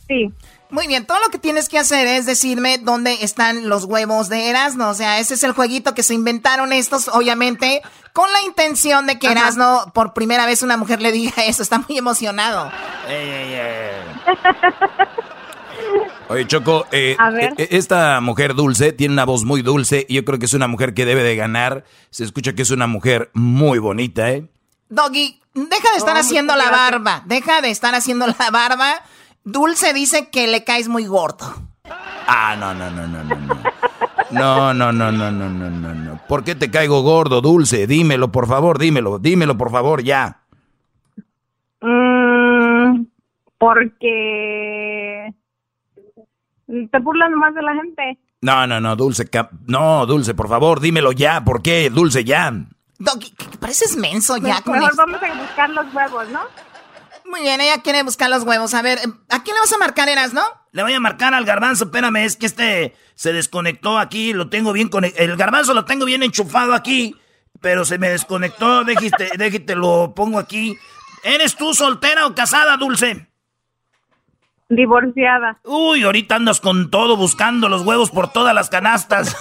Sí. 0.07 0.33
Muy 0.71 0.85
bien, 0.85 1.07
todo 1.07 1.17
lo 1.19 1.29
que 1.29 1.39
tienes 1.39 1.67
que 1.67 1.79
hacer 1.79 2.05
es 2.05 2.27
decirme 2.27 2.77
dónde 2.77 3.17
están 3.21 3.67
los 3.69 3.85
huevos 3.85 4.29
de 4.29 4.49
Erasmo. 4.49 4.87
O 4.89 4.93
sea, 4.93 5.19
ese 5.19 5.33
es 5.33 5.43
el 5.43 5.53
jueguito 5.53 5.95
que 5.95 6.03
se 6.03 6.13
inventaron 6.13 6.73
estos, 6.73 7.07
obviamente, 7.07 7.81
con 8.13 8.31
la 8.31 8.41
intención 8.43 9.07
de 9.07 9.17
que 9.17 9.27
Ajá. 9.27 9.39
Erasmo, 9.39 9.91
por 9.95 10.13
primera 10.13 10.45
vez 10.45 10.61
una 10.61 10.77
mujer 10.77 11.01
le 11.01 11.11
diga 11.11 11.43
eso. 11.45 11.63
Está 11.63 11.79
muy 11.79 11.97
emocionado. 11.97 12.71
Ey, 13.07 13.29
ey, 13.29 13.53
ey. 13.53 13.91
Oye, 16.27 16.45
Choco, 16.45 16.85
eh, 16.91 17.17
ver. 17.33 17.53
eh, 17.57 17.69
esta 17.71 18.21
mujer 18.21 18.53
dulce 18.53 18.91
tiene 18.93 19.13
una 19.13 19.25
voz 19.25 19.45
muy 19.45 19.63
dulce 19.63 20.05
y 20.07 20.15
yo 20.15 20.25
creo 20.25 20.37
que 20.37 20.45
es 20.45 20.53
una 20.53 20.67
mujer 20.67 20.93
que 20.93 21.05
debe 21.05 21.23
de 21.23 21.35
ganar. 21.35 21.83
Se 22.11 22.23
escucha 22.23 22.53
que 22.53 22.61
es 22.61 22.69
una 22.69 22.85
mujer 22.85 23.31
muy 23.33 23.79
bonita, 23.79 24.29
¿eh? 24.29 24.45
Doggy, 24.89 25.39
deja 25.55 25.91
de 25.91 25.97
estar 25.97 26.15
haciendo 26.17 26.55
la 26.55 26.69
barba. 26.69 27.23
Deja 27.25 27.61
de 27.61 27.71
estar 27.71 27.95
haciendo 27.95 28.27
la 28.27 28.51
barba. 28.51 29.01
Dulce 29.43 29.93
dice 29.93 30.29
que 30.29 30.47
le 30.47 30.63
caes 30.63 30.87
muy 30.87 31.05
gordo. 31.05 31.45
Ah, 32.27 32.55
no, 32.59 32.73
no, 32.73 32.89
no, 32.91 33.07
no, 33.07 33.23
no, 33.23 33.35
no. 33.35 33.55
No, 34.31 34.73
no, 34.75 34.91
no, 34.91 35.11
no, 35.11 35.31
no, 35.31 35.49
no, 35.49 35.69
no, 35.69 35.95
no. 35.95 36.19
¿Por 36.27 36.43
qué 36.43 36.53
te 36.53 36.69
caigo 36.69 37.01
gordo, 37.01 37.41
dulce? 37.41 37.87
Dímelo, 37.87 38.31
por 38.31 38.47
favor, 38.47 38.77
dímelo, 38.77 39.17
dímelo, 39.17 39.57
por 39.57 39.71
favor, 39.71 40.03
ya. 40.03 40.41
Mm, 41.81 43.05
porque 43.57 45.33
te 46.67 46.99
burlas 46.99 47.31
más 47.31 47.55
de 47.55 47.61
la 47.63 47.73
gente. 47.73 48.19
No, 48.41 48.67
no, 48.67 48.79
no, 48.79 48.95
dulce, 48.95 49.27
no, 49.65 50.05
dulce, 50.05 50.33
por 50.35 50.47
favor, 50.47 50.79
dímelo 50.79 51.11
ya. 51.11 51.43
¿Por 51.43 51.61
qué, 51.63 51.89
dulce, 51.89 52.23
ya? 52.23 52.53
Doggy, 52.99 53.33
pareces 53.59 53.97
menso 53.97 54.37
ya 54.37 54.61
con 54.61 54.73
Mejor 54.73 54.91
esto. 54.91 55.03
vamos 55.05 55.23
a 55.23 55.41
buscar 55.41 55.69
los 55.71 55.93
huevos, 55.93 56.29
¿no? 56.29 56.41
Muy 57.29 57.41
bien, 57.41 57.61
ella 57.61 57.81
quiere 57.83 58.01
buscar 58.01 58.29
los 58.29 58.43
huevos. 58.43 58.73
A 58.73 58.81
ver, 58.81 58.97
¿a 59.29 59.43
quién 59.43 59.55
le 59.55 59.59
vas 59.59 59.71
a 59.71 59.77
marcar, 59.77 60.09
Eras, 60.09 60.33
no? 60.33 60.41
Le 60.71 60.81
voy 60.81 60.93
a 60.93 60.99
marcar 60.99 61.35
al 61.35 61.45
garbanzo, 61.45 61.85
espérame, 61.85 62.17
es 62.17 62.35
que 62.37 62.47
este 62.47 62.95
se 63.13 63.33
desconectó 63.33 63.99
aquí, 63.99 64.33
lo 64.33 64.49
tengo 64.49 64.73
bien 64.73 64.89
conectado. 64.89 65.23
El 65.23 65.37
garbanzo 65.37 65.75
lo 65.75 65.85
tengo 65.85 66.05
bien 66.05 66.23
enchufado 66.23 66.73
aquí, 66.73 67.15
pero 67.61 67.85
se 67.85 67.99
me 67.99 68.09
desconectó, 68.09 68.83
déjate, 68.83 69.29
déjate, 69.37 69.75
lo 69.75 70.13
pongo 70.15 70.39
aquí. 70.39 70.75
¿Eres 71.23 71.55
tú 71.55 71.73
soltera 71.75 72.25
o 72.25 72.33
casada, 72.33 72.77
Dulce? 72.77 73.27
Divorciada. 74.69 75.59
Uy, 75.65 76.03
ahorita 76.03 76.35
andas 76.35 76.59
con 76.59 76.89
todo 76.89 77.15
buscando 77.15 77.69
los 77.69 77.83
huevos 77.83 78.09
por 78.09 78.31
todas 78.31 78.55
las 78.55 78.69
canastas. 78.69 79.35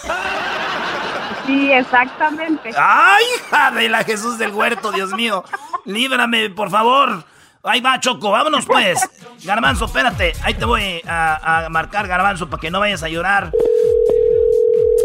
Sí, 1.47 1.73
exactamente. 1.73 2.71
¡Ay, 2.77 3.25
hija 3.37 3.71
de 3.71 3.89
la 3.89 4.05
Jesús 4.05 4.37
del 4.37 4.53
huerto, 4.53 4.93
Dios 4.93 5.13
mío! 5.13 5.45
Líbrame, 5.87 6.51
por 6.51 6.71
favor. 6.71 7.25
Ahí 7.65 7.81
va, 7.81 7.99
Choco, 8.01 8.31
vámonos 8.31 8.65
pues. 8.67 8.99
Garbanzo, 9.45 9.87
espérate. 9.87 10.33
Ahí 10.43 10.55
te 10.55 10.65
voy 10.65 11.03
a, 11.07 11.65
a 11.65 11.69
marcar, 11.69 12.07
Garbanzo, 12.07 12.49
para 12.49 12.61
que 12.61 12.71
no 12.71 12.81
vayas 12.81 13.03
a 13.03 13.09
llorar. 13.09 13.53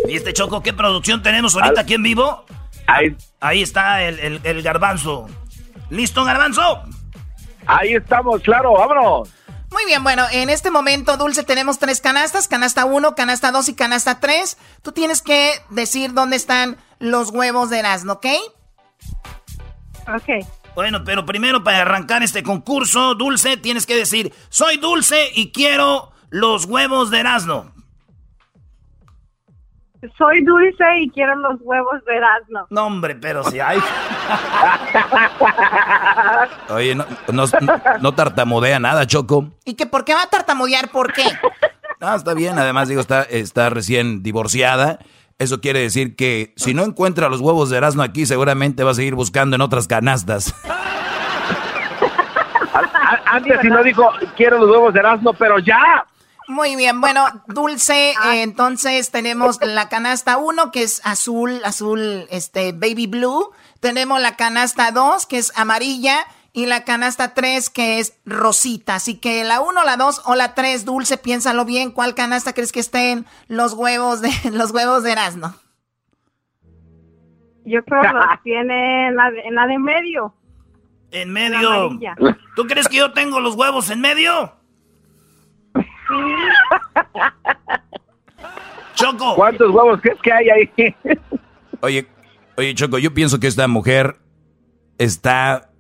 ¿Y 0.08 0.16
este 0.16 0.34
Choco 0.34 0.62
qué 0.62 0.74
producción 0.74 1.24
tenemos 1.24 1.56
ahorita 1.56 1.82
aquí 1.82 1.96
en 1.96 2.04
vivo? 2.04 2.46
Ahí, 2.88 3.16
Ahí 3.40 3.62
está 3.62 4.04
el, 4.04 4.20
el- 4.20 4.42
el 4.44 4.62
Garbanzo. 4.62 5.28
¿Listo, 5.90 6.24
Garbanzo? 6.26 6.84
ahí 7.66 7.94
estamos, 7.96 8.42
claro, 8.42 8.74
vámonos. 8.74 9.30
Muy 9.72 9.86
bien, 9.86 10.04
bueno, 10.04 10.26
en 10.32 10.50
este 10.50 10.70
momento, 10.70 11.18
Dulce, 11.18 11.44
tenemos 11.44 11.80
tres 11.80 12.00
canastas, 12.02 12.48
canasta 12.48 12.86
1, 12.86 13.16
canasta 13.16 13.52
2 13.52 13.70
y 13.70 13.74
canasta 13.76 14.20
3. 14.20 14.58
Tú 14.84 14.92
tienes 14.92 15.22
que 15.22 15.52
decir 15.70 16.14
dónde 16.14 16.36
están 16.36 16.78
los 17.00 17.30
huevos 17.32 17.70
de 17.70 17.80
Erasmo, 17.80 18.14
¿ok? 18.14 18.26
Ok. 20.16 20.46
Bueno, 20.76 21.04
pero 21.04 21.26
primero 21.26 21.64
para 21.64 21.82
arrancar 21.82 22.24
este 22.24 22.44
concurso, 22.44 23.16
Dulce, 23.16 23.58
tienes 23.58 23.86
que 23.86 23.96
decir, 23.96 24.34
soy 24.50 24.78
Dulce 24.78 25.30
y 25.36 25.52
quiero 25.52 26.12
los 26.30 26.66
huevos 26.66 27.12
de 27.12 27.20
Erasmo. 27.20 27.72
Soy 30.18 30.44
dulce 30.44 30.84
y 31.02 31.10
quiero 31.12 31.34
los 31.36 31.62
huevos 31.62 32.04
de 32.06 32.18
Erasmo. 32.18 32.68
No, 32.70 32.88
hombre, 32.88 33.16
pero 33.16 33.42
si 33.46 33.62
hay... 33.62 33.80
Oye, 36.70 36.94
no, 36.94 37.06
no, 37.32 37.46
no 38.02 38.14
tartamudea 38.14 38.80
nada, 38.80 39.08
Choco. 39.08 39.54
¿Y 39.64 39.76
que 39.76 39.86
por 39.86 40.04
qué 40.04 40.14
va 40.14 40.24
a 40.24 40.30
tartamudear? 40.30 40.90
¿Por 40.90 41.14
qué? 41.14 41.24
Ah, 42.06 42.16
está 42.18 42.34
bien. 42.34 42.60
Además, 42.60 42.90
digo, 42.90 43.00
está, 43.00 43.22
está 43.22 43.70
recién 43.70 44.24
divorciada. 44.24 45.00
Eso 45.40 45.62
quiere 45.62 45.80
decir 45.80 46.16
que 46.16 46.54
si 46.56 46.74
no 46.74 46.84
encuentra 46.84 47.30
los 47.30 47.42
huevos 47.42 47.70
de 47.70 47.78
Erasmo 47.78 48.04
aquí, 48.04 48.26
seguramente 48.26 48.84
va 48.84 48.92
a 48.92 48.96
seguir 48.96 49.16
buscando 49.16 49.56
en 49.56 49.62
otras 49.62 49.88
canastas. 49.88 50.54
Antes 53.26 53.62
si 53.62 53.68
no 53.68 53.84
dijo, 53.84 54.10
quiero 54.38 54.60
los 54.60 54.70
huevos 54.70 54.94
de 54.94 55.00
Erasmo, 55.00 55.34
pero 55.34 55.58
ya. 55.60 56.06
Muy 56.48 56.76
bien, 56.76 57.00
bueno, 57.00 57.26
Dulce, 57.48 58.12
eh, 58.12 58.44
entonces 58.44 59.12
tenemos 59.12 59.60
la 59.62 59.90
canasta 59.90 60.38
1, 60.38 60.72
que 60.72 60.84
es 60.84 61.02
azul, 61.06 61.62
azul, 61.64 62.28
este, 62.30 62.74
baby 62.74 63.08
blue. 63.08 63.52
Tenemos 63.80 64.22
la 64.22 64.36
canasta 64.36 64.92
2, 64.92 65.26
que 65.26 65.38
es 65.38 65.52
amarilla. 65.56 66.26
Y 66.56 66.68
la 66.68 66.84
canasta 66.84 67.34
3, 67.34 67.72
que 67.72 67.98
es 68.00 68.20
rosita. 68.26 68.96
Así 68.96 69.20
que 69.20 69.44
la 69.44 69.60
1, 69.60 69.84
la 69.84 69.98
2 69.98 70.22
o 70.26 70.36
la 70.36 70.54
3, 70.54 70.86
Dulce, 70.86 71.18
piénsalo 71.18 71.66
bien. 71.66 71.92
¿Cuál 71.92 72.14
canasta 72.14 72.54
crees 72.54 72.72
que 72.72 72.80
estén 72.80 73.26
los 73.48 73.74
huevos 73.74 74.22
de, 74.22 74.30
los 74.54 74.72
huevos 74.72 75.02
de 75.02 75.14
Erasmo? 75.14 75.56
Yo 77.66 77.84
creo 77.84 78.02
que 78.02 78.08
los 78.08 78.26
tiene 78.44 79.08
en 79.08 79.16
la 79.16 79.32
de, 79.32 79.42
en 79.42 79.56
la 79.56 79.66
de 79.68 79.80
medio. 79.80 80.34
En 81.12 81.34
La 81.34 81.34
medio. 81.34 82.00
¿Tú 82.56 82.66
crees 82.68 82.88
que 82.88 82.98
yo 82.98 83.14
tengo 83.14 83.40
los 83.40 83.56
huevos 83.56 83.90
en 83.90 84.02
medio? 84.02 84.54
Choco. 88.96 89.36
¿Cuántos 89.36 89.70
huevos 89.72 90.00
crees 90.02 90.20
que 90.22 90.32
hay 90.32 90.50
ahí? 90.50 90.96
Oye, 91.82 92.08
oye, 92.56 92.74
Choco, 92.76 92.98
yo 92.98 93.14
pienso 93.14 93.40
que 93.40 93.48
esta 93.48 93.68
mujer 93.68 94.18
está 94.98 95.73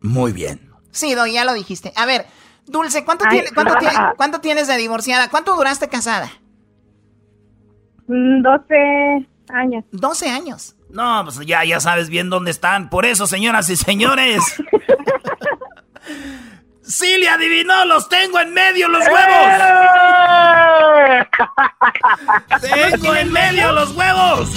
muy 0.00 0.32
bien. 0.32 0.70
Sí, 0.90 1.14
Doy, 1.14 1.32
ya 1.34 1.44
lo 1.44 1.54
dijiste. 1.54 1.92
A 1.96 2.06
ver, 2.06 2.26
Dulce, 2.66 3.04
¿cuánto, 3.04 3.24
Ay, 3.28 3.36
tiene- 3.38 3.50
cuánto, 3.54 3.74
ah. 3.74 3.78
tiene- 3.78 3.94
cuánto 4.16 4.40
tienes 4.40 4.66
de 4.68 4.76
divorciada? 4.76 5.28
¿Cuánto 5.30 5.54
duraste 5.56 5.88
casada? 5.88 6.30
Mm, 8.08 8.42
12 8.42 9.28
años. 9.48 9.84
12 9.92 10.28
años. 10.30 10.74
No, 10.90 11.22
pues 11.24 11.38
ya, 11.46 11.64
ya 11.64 11.80
sabes 11.80 12.08
bien 12.08 12.30
dónde 12.30 12.50
están. 12.50 12.90
Por 12.90 13.06
eso, 13.06 13.26
señoras 13.26 13.68
y 13.70 13.76
señores. 13.76 14.42
¡Sí, 16.82 17.18
le 17.18 17.28
adivinó! 17.28 17.84
¡Los 17.84 18.08
tengo 18.08 18.40
en 18.40 18.52
medio 18.52 18.88
los 18.88 19.04
huevos! 19.06 19.60
¡Tengo 22.60 23.14
en 23.14 23.32
medio 23.32 23.72
los 23.72 23.94
huevos! 23.94 24.50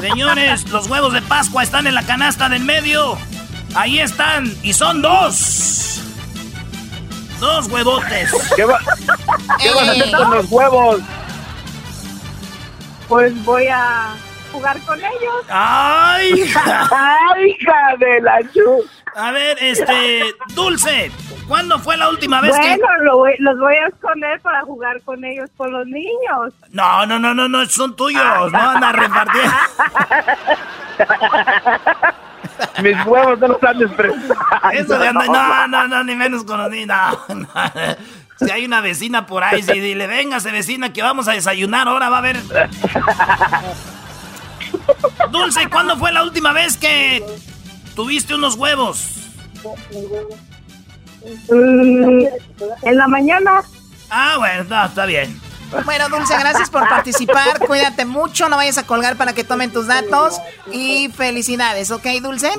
Señores, 0.00 0.68
los 0.70 0.86
huevos 0.88 1.12
de 1.12 1.22
Pascua 1.22 1.62
están 1.62 1.86
en 1.86 1.94
la 1.94 2.02
canasta 2.04 2.48
del 2.48 2.64
medio. 2.64 3.16
Ahí 3.74 4.00
están, 4.00 4.52
y 4.62 4.72
son 4.72 5.02
dos. 5.02 6.00
Dos 7.40 7.66
huevotes. 7.68 8.30
¿Qué, 8.56 8.64
va- 8.64 8.80
qué 9.60 9.70
vas 9.72 9.88
a 9.88 9.90
hacer 9.92 10.10
con 10.16 10.30
los 10.30 10.46
huevos? 10.50 11.00
Pues 13.08 13.44
voy 13.44 13.66
a 13.68 14.14
jugar 14.52 14.78
con 14.86 14.98
ellos. 14.98 15.44
¡Ay! 15.48 16.32
hija! 16.40 16.88
¡Ay, 16.90 17.50
hija 17.50 17.96
de 17.98 18.20
la 18.22 18.38
chu! 18.52 18.84
A 19.14 19.30
ver, 19.32 19.56
este, 19.60 20.34
Dulce, 20.54 21.10
¿cuándo 21.48 21.78
fue 21.78 21.96
la 21.96 22.08
última 22.08 22.40
vez 22.40 22.52
que...? 22.58 22.76
Bueno, 22.76 23.04
lo 23.04 23.16
voy- 23.18 23.36
los 23.38 23.58
voy 23.58 23.74
a 23.74 23.88
esconder 23.88 24.40
para 24.40 24.62
jugar 24.62 25.00
con 25.02 25.24
ellos, 25.24 25.50
con 25.56 25.72
los 25.72 25.86
niños. 25.86 26.52
No, 26.70 27.04
no, 27.06 27.18
no, 27.18 27.34
no, 27.34 27.48
no, 27.48 27.66
son 27.66 27.96
tuyos, 27.96 28.52
no 28.52 28.70
anda 28.70 28.92
repartiendo. 28.92 29.52
Mis 32.82 33.06
huevos 33.06 33.38
no 33.38 33.48
los 33.48 33.62
han 33.62 33.78
despreciado. 33.78 34.34
Eso 34.72 34.98
de 34.98 35.08
andar, 35.08 35.28
no, 35.28 35.68
no, 35.84 35.88
no, 35.88 36.04
ni 36.04 36.14
menos 36.16 36.44
con 36.44 36.58
los 36.58 36.70
niños, 36.70 36.88
no, 37.28 37.34
no. 37.34 37.48
Si 38.36 38.50
hay 38.52 38.64
una 38.66 38.80
vecina 38.80 39.26
por 39.26 39.42
ahí, 39.42 39.62
si 39.64 39.80
dile, 39.80 40.06
véngase 40.06 40.52
vecina 40.52 40.92
que 40.92 41.02
vamos 41.02 41.26
a 41.26 41.32
desayunar, 41.32 41.88
ahora 41.88 42.08
va 42.08 42.16
a 42.16 42.18
haber... 42.20 42.36
Dulce, 45.30 45.68
¿cuándo 45.70 45.96
fue 45.96 46.12
la 46.12 46.22
última 46.22 46.52
vez 46.52 46.76
que 46.76 47.24
tuviste 47.94 48.34
unos 48.34 48.54
huevos? 48.56 49.14
Mm, 51.50 52.24
en 52.82 52.96
la 52.96 53.08
mañana. 53.08 53.62
Ah, 54.10 54.36
bueno, 54.38 54.64
no, 54.64 54.84
está 54.86 55.04
bien. 55.06 55.40
Bueno, 55.84 56.08
Dulce, 56.08 56.34
gracias 56.38 56.70
por 56.70 56.88
participar. 56.88 57.58
Cuídate 57.66 58.06
mucho, 58.06 58.48
no 58.48 58.56
vayas 58.56 58.78
a 58.78 58.86
colgar 58.86 59.16
para 59.16 59.34
que 59.34 59.44
tomen 59.44 59.70
tus 59.72 59.86
datos. 59.86 60.40
Y 60.72 61.08
felicidades, 61.14 61.90
¿ok, 61.90 62.06
Dulce? 62.22 62.50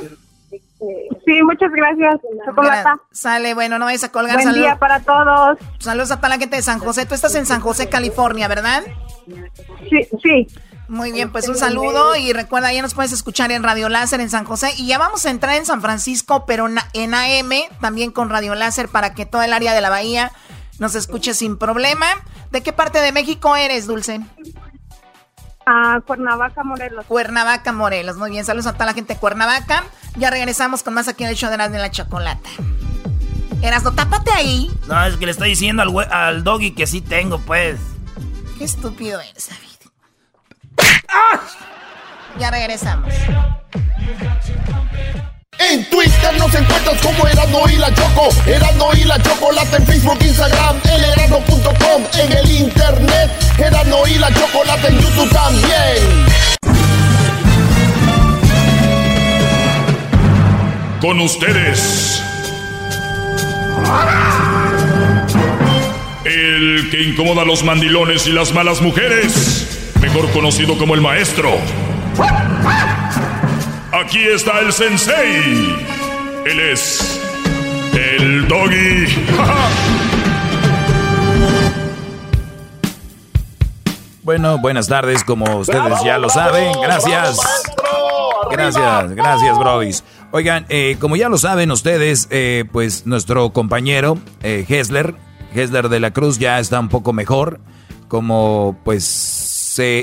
Sí, 1.26 1.43
muchas 1.43 1.72
gracias, 1.72 2.22
Chocolata. 2.45 2.97
Sale, 3.11 3.53
bueno, 3.53 3.80
no 3.80 3.85
vayas 3.85 4.03
a 4.03 4.11
colgar. 4.11 4.35
Buen 4.35 4.47
Salud- 4.47 4.61
día 4.61 4.76
para 4.77 4.99
todos. 4.99 5.57
Saludos 5.80 6.11
a 6.11 6.18
toda 6.18 6.30
la 6.30 6.38
gente 6.38 6.56
de 6.56 6.61
San 6.61 6.80
José. 6.80 7.06
Tú 7.06 7.15
estás 7.15 7.34
en 7.35 7.45
San 7.45 7.60
José, 7.61 7.89
California, 7.89 8.47
¿verdad? 8.47 8.84
Sí, 9.89 10.07
sí. 10.22 10.47
Muy 10.90 11.11
bien, 11.11 11.32
pues 11.32 11.48
un 11.48 11.56
saludo 11.56 12.16
y 12.16 12.34
recuerda, 12.34 12.74
ya 12.74 12.82
nos 12.82 12.95
puedes 12.95 13.11
escuchar 13.11 13.52
en 13.52 13.61
Radio 13.61 13.90
Láser 13.90 14.22
en 14.22 14.30
San 14.32 14.44
José 14.44 14.74
y 14.76 14.88
ya 14.88 14.98
vamos 14.98 15.24
a 15.24 15.30
entrar 15.30 15.56
en 15.56 15.66
San 15.68 15.82
Francisco, 15.82 16.45
pero 16.48 16.68
en 16.94 17.14
AM, 17.14 17.52
también 17.80 18.11
con 18.11 18.30
Radio 18.30 18.56
Láser 18.56 18.90
para 18.90 19.14
que 19.14 19.28
todo 19.28 19.44
el 19.44 19.53
área 19.53 19.76
de 19.76 19.82
la 19.82 19.91
bahía 19.91 20.32
nos 20.80 20.95
escuche 20.95 21.36
sin 21.36 21.60
problema. 21.60 22.07
¿De 22.49 22.64
qué 22.64 22.74
parte 22.74 22.99
de 23.02 23.11
México 23.11 23.56
eres, 23.56 23.86
Dulce? 23.86 24.20
A 25.68 26.02
Cuernavaca, 26.07 26.64
Morelos. 26.64 27.06
Cuernavaca, 27.06 27.72
Morelos. 27.72 28.18
Muy 28.18 28.32
bien, 28.32 28.44
saludos 28.44 28.66
a 28.66 28.74
toda 28.74 28.88
la 28.88 28.94
gente 28.94 29.14
de 29.14 29.20
Cuernavaca. 29.20 29.84
Ya 30.16 30.32
regresamos 30.32 30.82
con 30.82 30.95
más 30.95 31.07
aquí 31.07 31.24
en 31.24 31.30
el 31.30 31.36
show 31.36 31.49
de 31.49 31.56
Erasmo 31.56 31.76
y 31.76 31.80
la 31.80 31.91
Chocolata. 31.91 32.49
Erasmo, 33.61 33.91
tápate 33.91 34.32
ahí. 34.32 34.72
No, 34.88 35.06
es 35.06 35.18
que 35.18 35.26
le 35.28 35.34
estoy 35.34 35.49
diciendo 35.49 35.84
al, 35.84 36.11
al 36.11 36.44
doggy 36.44 36.72
que 36.72 36.88
sí 36.88 37.02
tengo, 37.02 37.38
pues. 37.41 37.80
Qué 38.57 38.64
estúpido 38.64 39.20
eres, 39.22 39.49
David. 39.49 39.69
Ya 42.38 42.52
regresamos. 42.52 43.14
En 45.60 45.90
Twitter 45.90 46.38
nos 46.38 46.56
encuentras 46.56 47.02
como 47.02 47.27
Erasmo 47.27 47.68
y 47.69 47.76
la 47.76 47.94
Choco. 47.94 48.30
Erasmo 48.45 48.91
y 48.94 49.03
la 49.03 49.22
Chocolata 49.22 49.77
en 49.77 49.86
Facebook, 49.86 50.18
Instagram, 50.22 50.77
el 50.86 51.03
erasmo.com 51.03 52.03
en 52.18 52.31
el 52.31 52.52
internet. 52.52 53.30
Erasmo 53.57 54.07
y 54.07 54.15
la 54.15 54.34
Chocolata 54.34 54.88
en 54.88 54.99
YouTube 54.99 55.30
también. 55.31 56.26
Con 61.02 61.19
ustedes. 61.19 62.23
El 66.23 66.90
que 66.90 67.03
incomoda 67.03 67.41
a 67.41 67.45
los 67.45 67.64
mandilones 67.64 68.27
y 68.27 68.31
las 68.31 68.53
malas 68.53 68.81
mujeres 68.81 69.78
mejor 70.01 70.30
conocido 70.31 70.77
como 70.77 70.95
el 70.95 71.01
maestro. 71.01 71.51
Aquí 73.91 74.19
está 74.19 74.59
el 74.59 74.71
sensei. 74.71 75.76
Él 76.45 76.59
es 76.59 77.19
el 77.93 78.47
doggy. 78.47 79.05
Bueno, 84.30 84.59
buenas 84.59 84.88
tardes, 84.88 85.23
como 85.23 85.57
ustedes 85.57 86.03
ya 86.05 86.19
lo 86.19 86.30
saben. 86.30 86.71
Gracias. 86.84 87.39
Gracias, 88.51 89.11
gracias, 89.15 89.57
Brodis. 89.57 90.03
Oigan, 90.31 90.67
eh, 90.69 90.97
como 90.99 91.15
ya 91.15 91.30
lo 91.30 91.39
saben 91.39 91.71
ustedes, 91.71 92.27
eh, 92.30 92.65
pues 92.71 93.07
nuestro 93.07 93.49
compañero 93.53 94.19
eh, 94.43 94.63
Hessler, 94.69 95.15
Hessler 95.55 95.89
de 95.89 95.99
la 95.99 96.11
Cruz 96.11 96.38
ya 96.38 96.59
está 96.59 96.80
un 96.80 96.89
poco 96.89 97.11
mejor, 97.11 97.59
como 98.07 98.77
pues 98.84 99.39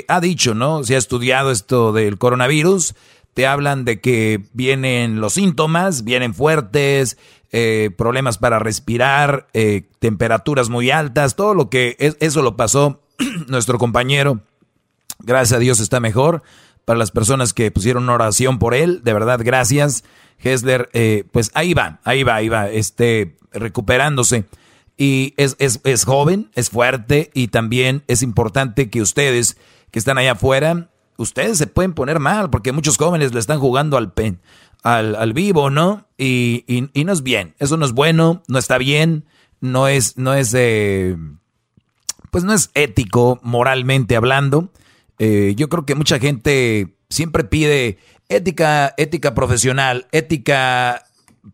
ha 0.09 0.21
dicho, 0.21 0.55
¿no? 0.55 0.85
Se 0.85 0.95
ha 0.95 0.99
estudiado 0.99 1.51
esto 1.51 1.93
del 1.93 2.19
coronavirus. 2.19 2.95
Te 3.35 3.47
hablan 3.47 3.85
de 3.85 4.01
que 4.01 4.45
vienen 4.53 5.21
los 5.21 5.35
síntomas, 5.35 6.05
vienen 6.05 6.35
fuertes, 6.35 7.19
eh, 7.53 7.91
problemas 7.97 8.39
para 8.39 8.59
respirar, 8.59 9.47
eh, 9.55 9.89
temperaturas 9.99 10.69
muy 10.69 10.91
altas, 10.91 11.37
todo 11.37 11.55
lo 11.55 11.71
que 11.71 11.97
es, 11.99 12.17
eso 12.21 12.43
lo 12.43 12.57
pasó 12.57 13.03
nuestro 13.49 13.79
compañero. 13.79 14.41
Gracias 15.21 15.57
a 15.57 15.61
Dios 15.61 15.81
está 15.81 16.01
mejor. 16.01 16.43
Para 16.85 16.99
las 16.99 17.11
personas 17.11 17.53
que 17.53 17.71
pusieron 17.71 18.09
oración 18.09 18.59
por 18.59 18.75
él, 18.75 19.03
de 19.03 19.13
verdad, 19.13 19.41
gracias. 19.43 20.05
Hessler, 20.39 20.89
eh, 20.93 21.25
pues 21.33 21.51
ahí 21.55 21.75
va, 21.75 22.01
ahí 22.05 22.23
va, 22.23 22.37
ahí 22.37 22.49
va, 22.49 22.69
este, 22.69 23.37
recuperándose. 23.53 24.45
Y 24.97 25.35
es, 25.37 25.57
es, 25.59 25.81
es 25.85 26.05
joven, 26.05 26.51
es 26.55 26.71
fuerte 26.71 27.31
y 27.35 27.49
también 27.49 28.03
es 28.07 28.23
importante 28.23 28.89
que 28.89 29.03
ustedes 29.03 29.57
que 29.91 29.99
están 29.99 30.19
allá 30.19 30.33
afuera, 30.33 30.91
ustedes 31.17 31.59
se 31.59 31.67
pueden 31.67 31.93
poner 31.93 32.19
mal 32.19 32.51
porque 32.51 32.73
muchos 32.73 32.97
jóvenes 32.97 33.33
le 33.33 33.41
están 33.41 33.61
jugando 33.61 33.97
al 33.97 34.13
pen, 34.13 34.41
al, 34.83 35.15
al 35.15 35.33
vivo, 35.33 35.71
¿no? 35.71 36.07
Y, 36.17 36.65
y, 36.67 37.05
no 37.05 37.13
es 37.13 37.23
bien, 37.23 37.55
eso 37.59 37.77
no 37.77 37.85
es 37.85 37.93
bueno, 37.93 38.43
no 38.49 38.59
está 38.59 38.79
bien, 38.79 39.25
no 39.61 39.89
es, 39.89 40.17
no 40.17 40.35
es, 40.35 40.55
eh, 40.55 41.17
pues 42.31 42.45
no 42.45 42.55
es 42.55 42.71
ético 42.75 43.39
moralmente 43.43 44.17
hablando. 44.17 44.71
Eh, 45.19 45.55
yo 45.57 45.69
creo 45.69 45.85
que 45.87 45.95
mucha 45.95 46.19
gente 46.19 46.97
siempre 47.09 47.45
pide 47.45 47.99
ética, 48.29 48.95
ética 48.97 49.35
profesional, 49.35 50.07
ética 50.13 51.05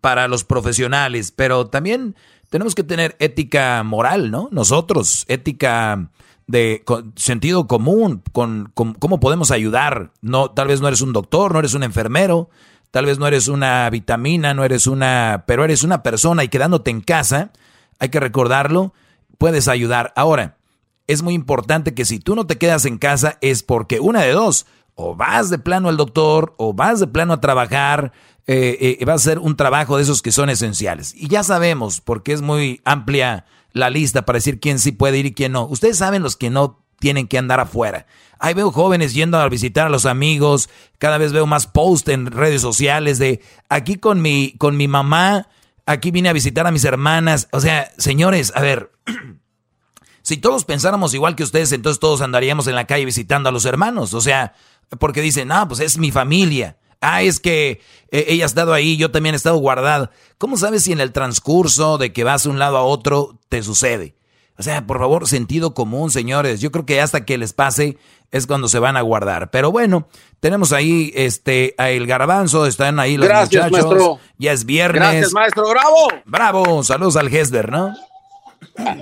para 0.01 0.29
los 0.29 0.45
profesionales, 0.45 1.33
pero 1.33 1.67
también 1.67 2.17
tenemos 2.53 2.75
que 2.75 2.85
tener 2.85 3.17
ética 3.19 3.83
moral, 3.83 4.31
¿no? 4.31 4.51
Nosotros, 4.53 5.25
ética 5.27 6.11
de 6.47 6.85
sentido 7.17 7.67
común, 7.67 8.23
con, 8.33 8.71
con, 8.75 8.93
cómo 8.93 9.21
podemos 9.21 9.51
ayudar. 9.51 10.11
No, 10.21 10.51
tal 10.51 10.69
vez 10.69 10.83
no 10.83 10.89
eres 10.89 11.01
un 11.01 11.15
doctor, 11.15 11.55
no 11.55 11.61
eres 11.61 11.73
un 11.73 11.83
enfermero, 11.83 12.51
tal 12.91 13.07
vez 13.07 13.19
no 13.19 13.27
eres 13.27 13.49
una 13.49 13.89
vitamina, 13.89 14.53
no 14.53 14.65
eres 14.65 14.87
una, 14.87 15.45
pero 15.47 15.65
eres 15.65 15.83
una 15.83 16.03
persona 16.03 16.45
y 16.45 16.49
quedándote 16.49 16.91
en 16.91 17.01
casa, 17.01 17.53
hay 17.99 18.11
que 18.11 18.21
recordarlo, 18.21 18.93
puedes 19.39 19.67
ayudar. 19.67 20.13
Ahora, 20.15 20.59
es 21.07 21.23
muy 21.23 21.33
importante 21.33 21.95
que 21.95 22.05
si 22.05 22.19
tú 22.19 22.37
no 22.37 22.47
te 22.47 22.59
quedas 22.59 22.85
en 22.85 22.99
casa 22.99 23.39
es 23.41 23.63
porque 23.63 23.99
una 23.99 24.21
de 24.21 24.33
dos, 24.33 24.67
o 24.95 25.17
vas 25.17 25.49
de 25.49 25.59
plano 25.59 25.89
al 25.89 25.97
doctor, 25.97 26.55
o 26.59 26.75
vas 26.75 27.01
de 27.01 27.07
plano 27.07 27.33
a 27.33 27.41
trabajar, 27.41 28.13
eh, 28.47 28.99
eh, 29.01 29.05
va 29.05 29.15
a 29.15 29.19
ser 29.19 29.39
un 29.39 29.57
trabajo 29.57 29.97
de 29.97 30.03
esos 30.03 30.23
que 30.23 30.33
son 30.33 30.51
esenciales. 30.51 31.15
Y 31.15 31.29
ya 31.29 31.43
sabemos, 31.43 32.01
porque 32.01 32.33
es 32.33 32.43
muy 32.43 32.81
amplia 32.85 33.47
la 33.73 33.91
lista 33.91 34.23
para 34.23 34.39
decir 34.39 34.61
quién 34.61 34.79
sí 34.79 34.93
puede 34.93 35.19
ir 35.19 35.27
y 35.27 35.35
quién 35.35 35.53
no. 35.53 35.67
Ustedes 35.67 35.99
saben 35.99 36.23
los 36.23 36.37
que 36.37 36.51
no 36.51 36.83
tienen 36.99 37.27
que 37.27 37.39
andar 37.39 37.61
afuera. 37.61 38.07
Ahí 38.39 38.55
veo 38.55 38.73
jóvenes 38.73 39.15
yendo 39.15 39.39
a 39.39 39.49
visitar 39.49 39.87
a 39.87 39.91
los 39.91 40.07
amigos, 40.07 40.69
cada 40.99 41.19
vez 41.19 41.33
veo 41.33 41.47
más 41.47 41.67
posts 41.67 42.09
en 42.09 42.27
redes 42.27 42.61
sociales 42.61 43.19
de 43.19 43.41
aquí 43.69 43.97
con 43.97 44.21
mi, 44.21 44.55
con 44.59 44.77
mi 44.77 44.89
mamá, 44.89 45.49
aquí 45.87 46.11
vine 46.11 46.29
a 46.29 46.33
visitar 46.33 46.67
a 46.67 46.73
mis 46.73 46.85
hermanas. 46.85 47.49
O 47.53 47.61
sea, 47.61 47.91
señores, 47.99 48.53
a 48.55 48.61
ver, 48.61 48.91
si 50.23 50.37
todos 50.37 50.65
pensáramos 50.65 51.15
igual 51.15 51.37
que 51.37 51.45
ustedes, 51.45 51.73
entonces 51.73 52.01
todos 52.01 52.21
andaríamos 52.21 52.67
en 52.67 52.75
la 52.75 52.87
calle 52.87 53.05
visitando 53.05 53.49
a 53.49 53.53
los 53.53 53.65
hermanos. 53.65 54.15
O 54.15 54.21
sea, 54.21 54.55
porque 54.99 55.23
dicen, 55.23 55.53
ah, 55.53 55.67
pues 55.69 55.81
es 55.81 55.99
mi 55.99 56.11
familia. 56.11 56.77
Ah, 57.03 57.23
es 57.23 57.41
que 57.41 57.81
eh, 58.11 58.25
ella 58.29 58.45
ha 58.45 58.47
estado 58.47 58.73
ahí, 58.73 58.97
yo 58.97 59.11
también 59.11 59.35
he 59.35 59.37
estado 59.37 59.57
guardado. 59.59 60.11
¿Cómo 60.39 60.57
sabes 60.57 60.85
si 60.85 60.93
en 60.93 61.01
el 61.01 61.13
transcurso 61.13 61.99
de 61.99 62.13
que 62.13 62.25
vas 62.25 62.45
de 62.45 62.51
un 62.51 62.59
lado 62.59 62.77
a 62.79 62.83
otro 62.85 63.39
te 63.49 63.63
sucede? 63.63 64.15
O 64.59 64.63
sea, 64.63 64.87
por 64.87 64.99
favor, 64.99 65.27
sentido 65.27 65.75
común, 65.75 66.11
señores. 66.11 66.61
Yo 66.61 66.71
creo 66.71 66.87
que 66.87 67.01
hasta 67.01 67.25
que 67.25 67.39
les 67.39 67.53
pase 67.53 67.99
es 68.31 68.47
cuando 68.47 68.69
se 68.69 68.79
van 68.79 68.97
a 68.97 69.01
guardar. 69.01 69.51
Pero 69.51 69.73
bueno, 69.73 70.07
tenemos 70.41 70.73
ahí 70.73 71.13
este 71.15 71.75
a 71.79 71.91
el 71.91 72.07
garbanzo, 72.07 72.67
están 72.67 73.01
ahí 73.01 73.17
los 73.17 73.29
Gracias, 73.29 73.71
muchachos. 73.71 73.91
maestro. 73.91 74.19
Ya 74.39 74.53
es 74.53 74.65
viernes. 74.65 75.01
Gracias, 75.01 75.33
maestro. 75.33 75.69
¡Bravo! 75.69 76.09
Bravo, 76.25 76.83
saludos 76.85 77.17
al 77.17 77.35
Hesler, 77.35 77.71
¿no? 77.71 77.95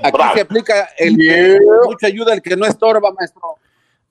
Aquí 0.02 0.18
se 0.35 0.40
aplica 0.40 0.89
el 0.98 1.16
que 1.16 1.59
mucha 1.85 2.06
ayuda, 2.06 2.32
el 2.32 2.43
que 2.43 2.56
no 2.56 2.66
estorba, 2.66 3.12
maestro. 3.12 3.40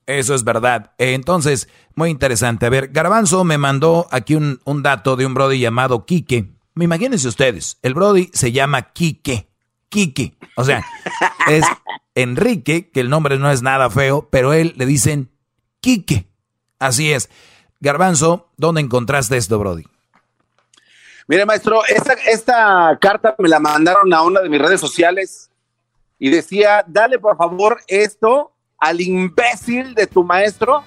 Eso 0.09 0.33
es 0.33 0.43
verdad. 0.43 0.93
Entonces, 0.97 1.69
muy 1.93 2.09
interesante. 2.09 2.65
A 2.65 2.69
ver, 2.69 2.87
Garbanzo 2.87 3.43
me 3.43 3.59
mandó 3.59 4.07
aquí 4.09 4.33
un, 4.33 4.59
un 4.65 4.81
dato 4.81 5.15
de 5.15 5.27
un 5.27 5.35
Brody 5.35 5.59
llamado 5.59 6.07
Quique. 6.07 6.49
Me 6.73 6.85
imagínense 6.85 7.27
ustedes, 7.27 7.77
el 7.83 7.93
Brody 7.93 8.31
se 8.33 8.51
llama 8.51 8.91
Quique. 8.91 9.51
Quique. 9.87 10.35
O 10.55 10.63
sea, 10.63 10.83
es 11.47 11.63
Enrique, 12.15 12.89
que 12.89 13.01
el 13.01 13.11
nombre 13.11 13.37
no 13.37 13.51
es 13.51 13.61
nada 13.61 13.91
feo, 13.91 14.27
pero 14.31 14.51
él 14.51 14.73
le 14.77 14.87
dicen 14.87 15.29
Quique. 15.79 16.27
Así 16.79 17.11
es. 17.11 17.29
Garbanzo, 17.79 18.49
¿dónde 18.57 18.81
encontraste 18.81 19.37
esto, 19.37 19.59
Brody? 19.59 19.83
Mire, 21.27 21.45
maestro, 21.45 21.83
esta, 21.87 22.13
esta 22.13 22.97
carta 22.99 23.35
me 23.37 23.47
la 23.47 23.59
mandaron 23.59 24.11
a 24.11 24.23
una 24.23 24.41
de 24.41 24.49
mis 24.49 24.59
redes 24.59 24.81
sociales 24.81 25.51
y 26.17 26.31
decía, 26.31 26.83
dale 26.87 27.19
por 27.19 27.37
favor 27.37 27.79
esto 27.85 28.55
al 28.79 29.01
imbécil 29.01 29.93
de 29.93 30.07
tu 30.07 30.23
maestro 30.23 30.83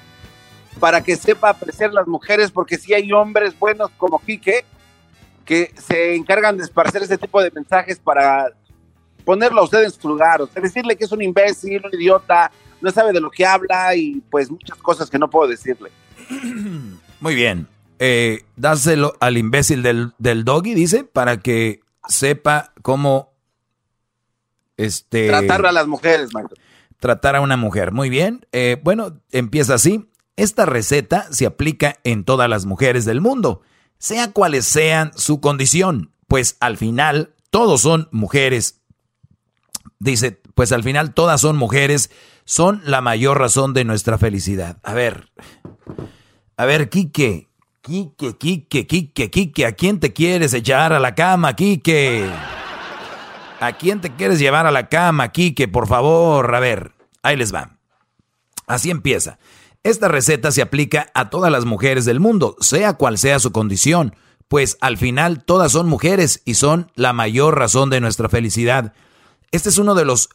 para 0.81 1.02
que 1.02 1.16
sepa 1.16 1.51
apreciar 1.51 1.93
las 1.93 2.06
mujeres, 2.06 2.51
porque 2.51 2.78
si 2.78 2.94
hay 2.94 3.12
hombres 3.12 3.59
buenos 3.59 3.90
como 3.97 4.19
Quique 4.19 4.64
que 5.44 5.73
se 5.77 6.14
encargan 6.14 6.56
de 6.56 6.64
esparcer 6.64 7.02
ese 7.02 7.19
tipo 7.19 7.43
de 7.43 7.51
mensajes 7.51 7.98
para 7.98 8.52
ponerlo 9.24 9.60
a 9.60 9.64
usted 9.64 9.85
en 9.85 9.90
su 9.90 10.09
lugar, 10.09 10.40
o 10.40 10.47
sea, 10.47 10.62
decirle 10.62 10.97
que 10.97 11.05
es 11.05 11.12
un 11.12 11.23
imbécil, 11.23 11.82
un 11.85 12.01
idiota, 12.01 12.51
no 12.81 12.90
sabe 12.90 13.12
de 13.12 13.20
lo 13.20 13.31
que 13.31 13.44
habla 13.44 13.94
y 13.94 14.23
pues 14.31 14.51
muchas 14.51 14.78
cosas 14.78 15.10
que 15.10 15.19
no 15.19 15.28
puedo 15.28 15.48
decirle. 15.48 15.90
Muy 17.20 17.35
bien. 17.35 17.69
Eh, 17.98 18.44
dáselo 18.56 19.14
al 19.20 19.36
imbécil 19.36 19.82
del, 19.82 20.12
del 20.19 20.44
doggy, 20.44 20.74
dice, 20.74 21.05
para 21.05 21.39
que 21.39 21.81
sepa 22.09 22.73
cómo 22.82 23.32
este, 24.77 25.28
Tratar 25.28 25.66
a 25.66 25.73
las 25.73 25.86
mujeres, 25.86 26.32
maestro. 26.32 26.56
Tratar 27.03 27.35
a 27.35 27.41
una 27.41 27.57
mujer. 27.57 27.91
Muy 27.91 28.09
bien. 28.09 28.47
Eh, 28.53 28.81
bueno, 28.85 29.20
empieza 29.33 29.74
así. 29.74 30.09
Esta 30.37 30.66
receta 30.66 31.27
se 31.33 31.47
aplica 31.47 31.97
en 32.05 32.24
todas 32.24 32.49
las 32.49 32.65
mujeres 32.65 33.05
del 33.05 33.20
mundo, 33.20 33.61
sea 33.99 34.33
cuales 34.33 34.65
sean 34.65 35.11
su 35.16 35.41
condición, 35.41 36.12
pues 36.29 36.57
al 36.61 36.79
final 36.79 37.35
todos 37.51 37.83
son 37.83 38.09
mujeres. 38.12 38.81
Dice, 39.99 40.41
pues 40.55 40.73
al 40.73 40.85
final 40.85 41.12
todas 41.12 41.41
son 41.41 41.57
mujeres, 41.57 42.11
son 42.45 42.81
la 42.85 43.01
mayor 43.01 43.39
razón 43.39 43.74
de 43.74 43.85
nuestra 43.85 44.16
felicidad. 44.16 44.79
A 44.85 44.95
ver, 44.95 45.29
a 46.57 46.65
ver, 46.65 46.89
Quique, 46.89 47.49
Quique, 47.83 48.39
Quique, 48.39 48.87
Quique, 48.87 49.29
Quique, 49.31 49.66
¿a 49.66 49.73
quién 49.73 49.99
te 50.01 50.12
quieres 50.12 50.55
echar 50.55 50.93
a 50.93 51.01
la 51.01 51.15
cama, 51.15 51.55
Quique? 51.55 52.31
¿A 53.61 53.73
quién 53.74 54.01
te 54.01 54.11
quieres 54.15 54.41
llevar 54.41 54.66
a 54.66 54.73
la 54.73 54.89
cama, 54.89 55.31
Quique? 55.31 55.69
Por 55.69 55.87
favor, 55.87 56.53
a 56.53 56.59
ver, 56.59 56.91
ahí 57.23 57.36
les 57.36 57.55
va. 57.55 57.78
Así 58.66 58.90
empieza. 58.90 59.39
Esta 59.82 60.09
receta 60.09 60.53
se 60.53 60.62
aplica 60.62 61.11
a 61.15 61.28
todas 61.31 61.51
las 61.51 61.65
mujeres 61.65 62.05
del 62.05 62.20
mundo, 62.20 62.57
sea 62.61 62.94
cual 62.94 63.19
sea 63.19 63.40
su 63.40 63.51
condición, 63.51 64.15
pues 64.49 64.77
al 64.81 64.97
final 64.97 65.44
todas 65.44 65.73
son 65.73 65.89
mujeres 65.89 66.43
y 66.44 66.55
son 66.55 66.93
la 66.94 67.12
mayor 67.12 67.59
razón 67.59 67.90
de 67.90 68.01
nuestra 68.01 68.28
felicidad. 68.28 68.93
Este 69.51 69.69
es 69.70 69.78
uno 69.78 69.94
de 69.94 70.05
los... 70.05 70.31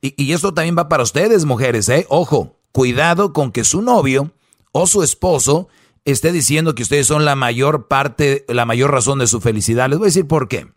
Y, 0.00 0.32
esto 0.32 0.54
también 0.54 0.76
va 0.78 0.88
para 0.88 1.02
ustedes, 1.02 1.44
mujeres, 1.44 1.88
¿eh? 1.88 2.06
Ojo, 2.08 2.56
cuidado 2.70 3.32
con 3.32 3.50
que 3.50 3.64
su 3.64 3.82
novio 3.82 4.32
o 4.70 4.86
su 4.86 5.02
esposo 5.02 5.68
esté 6.04 6.30
diciendo 6.30 6.74
que 6.74 6.84
ustedes 6.84 7.06
son 7.06 7.24
la 7.24 7.34
mayor 7.34 7.88
parte, 7.88 8.44
la 8.48 8.64
mayor 8.64 8.92
razón 8.92 9.18
de 9.18 9.26
su 9.26 9.40
felicidad. 9.40 9.88
Les 9.88 9.98
voy 9.98 10.06
a 10.06 10.10
decir 10.10 10.28
por 10.28 10.48
qué. 10.48 10.68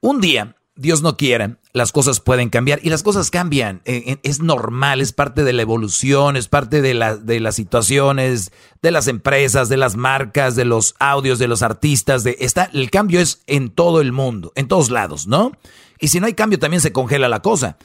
Un 0.00 0.20
día, 0.20 0.55
Dios 0.76 1.02
no 1.02 1.16
quiera, 1.16 1.56
las 1.72 1.90
cosas 1.90 2.20
pueden 2.20 2.50
cambiar 2.50 2.80
y 2.82 2.90
las 2.90 3.02
cosas 3.02 3.30
cambian. 3.30 3.80
Eh, 3.86 4.04
eh, 4.06 4.18
Es 4.22 4.40
normal, 4.40 5.00
es 5.00 5.12
parte 5.12 5.42
de 5.42 5.52
la 5.52 5.62
evolución, 5.62 6.36
es 6.36 6.48
parte 6.48 6.82
de, 6.82 7.18
de 7.22 7.40
las 7.40 7.54
situaciones, 7.54 8.52
de 8.82 8.90
las 8.90 9.08
empresas, 9.08 9.68
de 9.68 9.78
las 9.78 9.96
marcas, 9.96 10.54
de 10.54 10.66
los 10.66 10.94
audios, 10.98 11.38
de 11.38 11.48
los 11.48 11.62
artistas. 11.62 12.24
De, 12.24 12.36
está, 12.40 12.70
el 12.72 12.90
cambio 12.90 13.20
es 13.20 13.42
en 13.46 13.70
todo 13.70 14.00
el 14.00 14.12
mundo, 14.12 14.52
en 14.54 14.68
todos 14.68 14.90
lados, 14.90 15.26
¿no? 15.26 15.52
Y 15.98 16.08
si 16.08 16.20
no 16.20 16.26
hay 16.26 16.34
cambio, 16.34 16.58
también 16.58 16.82
se 16.82 16.92
congela 16.92 17.28
la 17.28 17.40
cosa. 17.40 17.78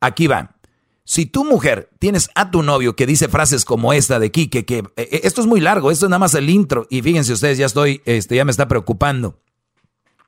Aquí 0.00 0.28
va. 0.28 0.56
Si 1.04 1.26
tu 1.26 1.44
mujer 1.44 1.88
tienes 2.00 2.30
a 2.34 2.50
tu 2.50 2.62
novio 2.62 2.96
que 2.96 3.06
dice 3.06 3.28
frases 3.28 3.64
como 3.64 3.92
esta 3.92 4.18
de 4.18 4.32
Quique, 4.32 4.64
que 4.64 4.78
eh, 4.78 4.84
eh, 4.96 5.20
esto 5.22 5.40
es 5.40 5.46
muy 5.46 5.60
largo, 5.60 5.90
esto 5.90 6.06
es 6.06 6.10
nada 6.10 6.18
más 6.18 6.34
el 6.34 6.50
intro, 6.50 6.86
y 6.90 7.00
fíjense 7.02 7.32
ustedes, 7.32 7.58
ya 7.58 7.66
estoy, 7.66 8.02
este, 8.06 8.34
ya 8.34 8.44
me 8.44 8.50
está 8.50 8.66
preocupando. 8.66 9.38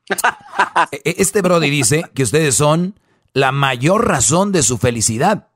E- 0.92 1.14
Este 1.18 1.42
Brody 1.42 1.70
dice 1.70 2.04
que 2.14 2.22
ustedes 2.22 2.54
son 2.54 2.98
la 3.32 3.52
mayor 3.52 4.06
razón 4.08 4.52
de 4.52 4.62
su 4.62 4.78
felicidad. 4.78 5.48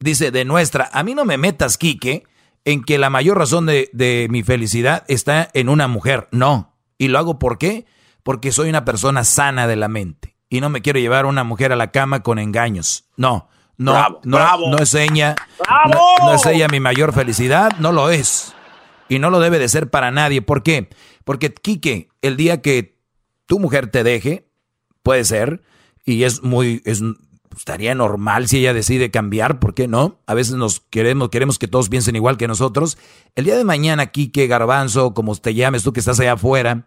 Dice, 0.00 0.30
de 0.30 0.44
nuestra. 0.44 0.88
A 0.92 1.02
mí 1.02 1.14
no 1.14 1.24
me 1.24 1.38
metas, 1.38 1.76
Quique, 1.78 2.24
en 2.64 2.84
que 2.84 2.98
la 2.98 3.10
mayor 3.10 3.38
razón 3.38 3.66
de, 3.66 3.90
de 3.92 4.28
mi 4.30 4.42
felicidad 4.42 5.04
está 5.08 5.48
en 5.54 5.68
una 5.68 5.88
mujer. 5.88 6.28
No. 6.30 6.76
¿Y 6.98 7.08
lo 7.08 7.18
hago 7.18 7.38
por 7.38 7.58
qué? 7.58 7.86
Porque 8.22 8.52
soy 8.52 8.68
una 8.68 8.84
persona 8.84 9.24
sana 9.24 9.66
de 9.66 9.76
la 9.76 9.88
mente. 9.88 10.36
Y 10.48 10.60
no 10.60 10.70
me 10.70 10.82
quiero 10.82 10.98
llevar 10.98 11.24
a 11.24 11.28
una 11.28 11.44
mujer 11.44 11.72
a 11.72 11.76
la 11.76 11.90
cama 11.90 12.22
con 12.22 12.38
engaños. 12.38 13.04
No. 13.16 13.48
No, 13.76 13.92
Bravo, 13.92 14.20
no, 14.24 14.36
bravo. 14.38 14.70
no 14.70 14.78
es 14.78 14.92
ella. 14.94 15.36
¡Bravo! 15.60 15.94
No, 16.18 16.26
no 16.26 16.34
es 16.34 16.44
ella 16.46 16.66
mi 16.66 16.80
mayor 16.80 17.12
felicidad, 17.12 17.70
no 17.78 17.92
lo 17.92 18.10
es. 18.10 18.52
Y 19.08 19.20
no 19.20 19.30
lo 19.30 19.38
debe 19.38 19.60
de 19.60 19.68
ser 19.68 19.88
para 19.88 20.10
nadie. 20.10 20.42
¿Por 20.42 20.64
qué? 20.64 20.90
Porque, 21.24 21.54
Quique, 21.54 22.08
el 22.20 22.36
día 22.36 22.60
que 22.60 22.97
tu 23.48 23.58
mujer 23.58 23.90
te 23.90 24.04
deje, 24.04 24.46
puede 25.02 25.24
ser, 25.24 25.62
y 26.04 26.22
es 26.24 26.42
muy, 26.42 26.82
es, 26.84 27.02
estaría 27.56 27.94
normal 27.94 28.46
si 28.46 28.58
ella 28.58 28.74
decide 28.74 29.10
cambiar, 29.10 29.58
¿por 29.58 29.74
qué 29.74 29.88
no? 29.88 30.20
A 30.26 30.34
veces 30.34 30.54
nos 30.54 30.80
queremos, 30.80 31.30
queremos 31.30 31.58
que 31.58 31.66
todos 31.66 31.88
piensen 31.88 32.14
igual 32.14 32.36
que 32.36 32.46
nosotros. 32.46 32.98
El 33.34 33.46
día 33.46 33.56
de 33.56 33.64
mañana, 33.64 34.08
Quique, 34.08 34.46
Garbanzo, 34.46 35.14
como 35.14 35.34
te 35.34 35.54
llames 35.54 35.82
tú 35.82 35.94
que 35.94 36.00
estás 36.00 36.20
allá 36.20 36.34
afuera, 36.34 36.86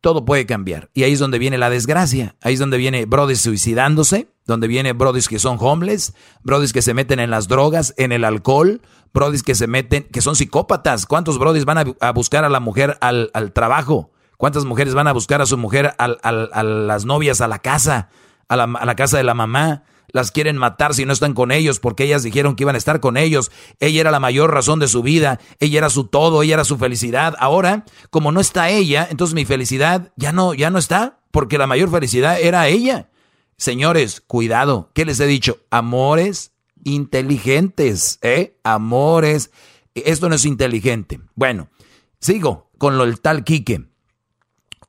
todo 0.00 0.24
puede 0.24 0.46
cambiar. 0.46 0.90
Y 0.94 1.02
ahí 1.02 1.12
es 1.12 1.18
donde 1.18 1.40
viene 1.40 1.58
la 1.58 1.70
desgracia. 1.70 2.36
Ahí 2.40 2.54
es 2.54 2.60
donde 2.60 2.78
viene 2.78 3.04
brodis 3.04 3.40
suicidándose, 3.40 4.28
donde 4.46 4.68
viene 4.68 4.92
brodis 4.92 5.28
que 5.28 5.40
son 5.40 5.56
homeless, 5.58 6.14
brodis 6.44 6.72
que 6.72 6.82
se 6.82 6.94
meten 6.94 7.18
en 7.18 7.30
las 7.30 7.48
drogas, 7.48 7.94
en 7.96 8.12
el 8.12 8.24
alcohol, 8.24 8.80
brodis 9.12 9.42
que 9.42 9.56
se 9.56 9.66
meten, 9.66 10.04
que 10.04 10.20
son 10.20 10.36
psicópatas. 10.36 11.04
¿Cuántos 11.06 11.38
brodis 11.38 11.64
van 11.64 11.78
a, 11.78 11.84
a 12.00 12.12
buscar 12.12 12.44
a 12.44 12.48
la 12.48 12.60
mujer 12.60 12.96
al, 13.00 13.30
al, 13.34 13.52
trabajo? 13.52 14.11
¿Cuántas 14.42 14.64
mujeres 14.64 14.92
van 14.94 15.06
a 15.06 15.12
buscar 15.12 15.40
a 15.40 15.46
su 15.46 15.56
mujer 15.56 15.94
a 15.98 16.62
las 16.64 17.04
novias 17.04 17.40
a 17.40 17.46
la 17.46 17.60
casa, 17.60 18.08
a 18.48 18.56
la, 18.56 18.96
casa 18.96 19.16
de 19.16 19.22
la 19.22 19.34
mamá? 19.34 19.84
las 20.08 20.32
quieren 20.32 20.56
matar 20.56 20.94
si 20.94 21.04
no 21.04 21.12
están 21.12 21.32
con 21.32 21.52
ellos, 21.52 21.78
porque 21.78 22.02
ellas 22.02 22.24
dijeron 22.24 22.56
que 22.56 22.64
iban 22.64 22.74
a 22.74 22.78
estar 22.78 22.98
con 22.98 23.16
ellos. 23.16 23.52
Ella 23.78 24.00
era 24.00 24.10
la 24.10 24.18
mayor 24.18 24.52
razón 24.52 24.80
de 24.80 24.88
su 24.88 25.00
vida, 25.04 25.38
ella 25.60 25.78
era 25.78 25.90
su 25.90 26.08
todo, 26.08 26.42
ella 26.42 26.54
era 26.54 26.64
su 26.64 26.76
felicidad. 26.76 27.36
Ahora, 27.38 27.84
como 28.10 28.32
no 28.32 28.40
está 28.40 28.68
ella, 28.68 29.06
entonces 29.08 29.36
mi 29.36 29.44
felicidad 29.44 30.10
ya 30.16 30.32
no, 30.32 30.54
ya 30.54 30.70
no 30.70 30.78
está, 30.80 31.20
porque 31.30 31.56
la 31.56 31.68
mayor 31.68 31.92
felicidad 31.92 32.40
era 32.40 32.66
ella. 32.66 33.10
Señores, 33.56 34.24
cuidado, 34.26 34.90
¿qué 34.92 35.04
les 35.04 35.20
he 35.20 35.26
dicho? 35.28 35.58
Amores 35.70 36.50
inteligentes, 36.82 38.18
¿eh? 38.22 38.58
Amores. 38.64 39.52
Esto 39.94 40.28
no 40.28 40.34
es 40.34 40.44
inteligente. 40.44 41.20
Bueno, 41.36 41.68
sigo 42.18 42.72
con 42.76 42.98
lo 42.98 43.06
del 43.06 43.20
tal 43.20 43.44
Quique. 43.44 43.91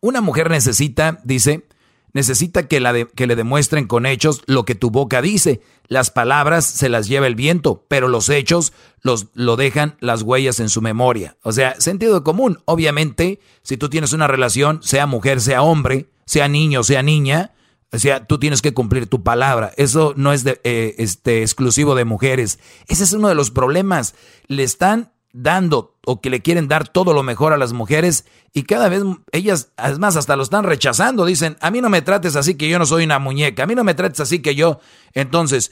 Una 0.03 0.19
mujer 0.19 0.49
necesita, 0.49 1.21
dice, 1.23 1.65
necesita 2.11 2.67
que, 2.67 2.81
la 2.81 2.91
de, 2.91 3.07
que, 3.07 3.25
le 3.25 3.37
demuestren 3.37 3.87
con 3.87 4.05
hechos 4.05 4.41
lo 4.47 4.65
que 4.65 4.75
tu 4.75 4.91
boca 4.91 5.21
dice. 5.21 5.61
Las 5.87 6.11
palabras 6.11 6.65
se 6.65 6.89
las 6.89 7.07
lleva 7.07 7.25
el 7.25 7.35
viento, 7.35 7.85
pero 7.87 8.09
los 8.09 8.27
hechos 8.27 8.73
los, 9.01 9.27
lo 9.33 9.55
dejan 9.55 9.95
las 10.01 10.21
huellas 10.21 10.59
en 10.59 10.67
su 10.67 10.81
memoria. 10.81 11.37
O 11.41 11.53
sea, 11.53 11.79
sentido 11.79 12.21
común. 12.21 12.59
Obviamente, 12.65 13.39
si 13.61 13.77
tú 13.77 13.89
tienes 13.89 14.11
una 14.11 14.27
relación, 14.27 14.83
sea 14.83 15.05
mujer, 15.05 15.39
sea 15.39 15.61
hombre, 15.61 16.09
sea 16.25 16.49
niño, 16.49 16.83
sea 16.83 17.01
niña, 17.01 17.53
o 17.93 17.97
sea, 17.97 18.25
tú 18.25 18.39
tienes 18.39 18.61
que 18.61 18.73
cumplir 18.73 19.07
tu 19.07 19.23
palabra. 19.23 19.71
Eso 19.77 20.13
no 20.17 20.33
es 20.33 20.43
de, 20.43 20.59
eh, 20.65 20.95
este, 20.97 21.43
exclusivo 21.43 21.95
de 21.95 22.03
mujeres. 22.03 22.59
Ese 22.89 23.05
es 23.05 23.13
uno 23.13 23.29
de 23.29 23.35
los 23.35 23.51
problemas. 23.51 24.15
Le 24.47 24.63
están 24.63 25.12
dando 25.33 25.95
o 26.05 26.21
que 26.21 26.29
le 26.29 26.41
quieren 26.41 26.67
dar 26.67 26.87
todo 26.87 27.13
lo 27.13 27.23
mejor 27.23 27.53
a 27.53 27.57
las 27.57 27.73
mujeres 27.73 28.25
y 28.53 28.63
cada 28.63 28.87
vez 28.87 29.03
ellas, 29.31 29.71
además, 29.75 30.15
hasta 30.15 30.35
lo 30.35 30.43
están 30.43 30.63
rechazando. 30.63 31.25
Dicen, 31.25 31.57
a 31.59 31.71
mí 31.71 31.81
no 31.81 31.89
me 31.89 32.01
trates 32.01 32.35
así 32.35 32.55
que 32.55 32.69
yo 32.69 32.79
no 32.79 32.85
soy 32.85 33.03
una 33.03 33.19
muñeca, 33.19 33.63
a 33.63 33.65
mí 33.65 33.75
no 33.75 33.83
me 33.83 33.95
trates 33.95 34.19
así 34.19 34.39
que 34.39 34.55
yo. 34.55 34.79
Entonces, 35.13 35.71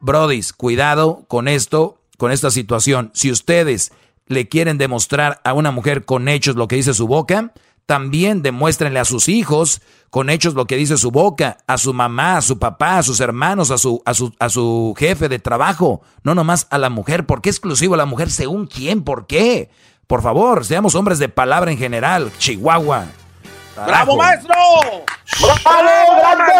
brodis, 0.00 0.52
cuidado 0.52 1.24
con 1.28 1.46
esto, 1.46 1.98
con 2.16 2.32
esta 2.32 2.50
situación. 2.50 3.10
Si 3.14 3.30
ustedes 3.30 3.92
le 4.26 4.48
quieren 4.48 4.78
demostrar 4.78 5.40
a 5.44 5.52
una 5.52 5.70
mujer 5.70 6.04
con 6.04 6.28
hechos 6.28 6.56
lo 6.56 6.68
que 6.68 6.76
dice 6.76 6.94
su 6.94 7.06
boca, 7.06 7.52
también 7.86 8.42
demuéstrenle 8.42 9.00
a 9.00 9.04
sus 9.04 9.28
hijos 9.28 9.82
con 10.10 10.30
hechos 10.30 10.54
lo 10.54 10.66
que 10.66 10.76
dice 10.76 10.96
su 10.96 11.10
boca, 11.10 11.58
a 11.66 11.78
su 11.78 11.94
mamá, 11.94 12.36
a 12.36 12.42
su 12.42 12.58
papá, 12.58 12.98
a 12.98 13.02
sus 13.02 13.20
hermanos, 13.20 13.70
a 13.70 13.78
su, 13.78 14.02
a 14.04 14.14
su, 14.14 14.34
a 14.38 14.48
su 14.48 14.94
jefe 14.98 15.28
de 15.28 15.38
trabajo, 15.38 16.02
no 16.22 16.34
nomás 16.34 16.66
a 16.70 16.78
la 16.78 16.90
mujer. 16.90 17.26
¿Por 17.26 17.40
qué 17.40 17.50
exclusivo 17.50 17.94
a 17.94 17.98
la 17.98 18.06
mujer? 18.06 18.30
¿Según 18.30 18.66
quién? 18.66 19.02
¿Por 19.02 19.26
qué? 19.26 19.70
Por 20.06 20.22
favor, 20.22 20.64
seamos 20.66 20.94
hombres 20.94 21.18
de 21.18 21.28
palabra 21.28 21.70
en 21.70 21.78
general. 21.78 22.30
Chihuahua. 22.38 23.06
¡Bravo, 23.86 24.16
maestro! 24.16 24.54
¡Bravo, 25.40 26.16
grande! 26.18 26.52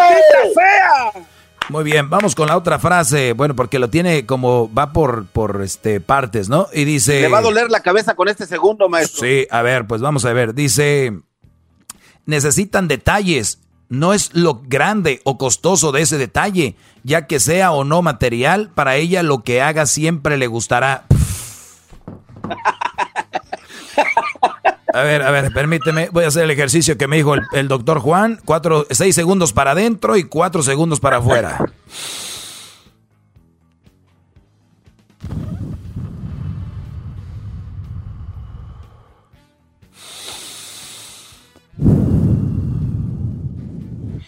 fea! 0.55 1.23
Muy 1.69 1.83
bien, 1.83 2.09
vamos 2.09 2.35
con 2.35 2.47
la 2.47 2.57
otra 2.57 2.79
frase. 2.79 3.33
Bueno, 3.33 3.55
porque 3.55 3.79
lo 3.79 3.89
tiene 3.89 4.25
como 4.25 4.73
va 4.73 4.91
por, 4.91 5.25
por 5.27 5.61
este 5.61 6.01
partes, 6.01 6.49
¿no? 6.49 6.67
Y 6.73 6.83
dice. 6.83 7.21
Le 7.21 7.29
va 7.29 7.39
a 7.39 7.43
doler 7.43 7.69
la 7.69 7.81
cabeza 7.81 8.15
con 8.15 8.27
este 8.27 8.45
segundo, 8.45 8.89
maestro. 8.89 9.25
Sí, 9.25 9.47
a 9.49 9.61
ver, 9.61 9.87
pues 9.87 10.01
vamos 10.01 10.25
a 10.25 10.33
ver. 10.33 10.53
Dice. 10.53 11.13
Necesitan 12.25 12.87
detalles. 12.87 13.59
No 13.89 14.13
es 14.13 14.33
lo 14.33 14.61
grande 14.65 15.21
o 15.23 15.37
costoso 15.37 15.91
de 15.91 16.01
ese 16.01 16.17
detalle, 16.17 16.75
ya 17.03 17.27
que 17.27 17.39
sea 17.39 17.73
o 17.73 17.83
no 17.83 18.01
material, 18.01 18.71
para 18.73 18.95
ella 18.95 19.21
lo 19.21 19.43
que 19.43 19.61
haga 19.61 19.85
siempre 19.85 20.37
le 20.37 20.47
gustará. 20.47 21.05
A 24.93 25.01
ver, 25.01 25.23
a 25.23 25.31
ver, 25.31 25.51
permíteme, 25.51 26.09
voy 26.11 26.23
a 26.23 26.27
hacer 26.27 26.43
el 26.43 26.51
ejercicio 26.51 26.99
que 26.99 27.07
me 27.07 27.15
dijo 27.15 27.33
el, 27.33 27.41
el 27.53 27.67
doctor 27.67 27.99
Juan. 27.99 28.39
Cuatro, 28.45 28.85
seis 28.91 29.15
segundos 29.15 29.51
para 29.51 29.71
adentro 29.71 30.17
y 30.17 30.23
cuatro 30.23 30.61
segundos 30.61 30.99
para 30.99 31.17
afuera. 31.17 31.65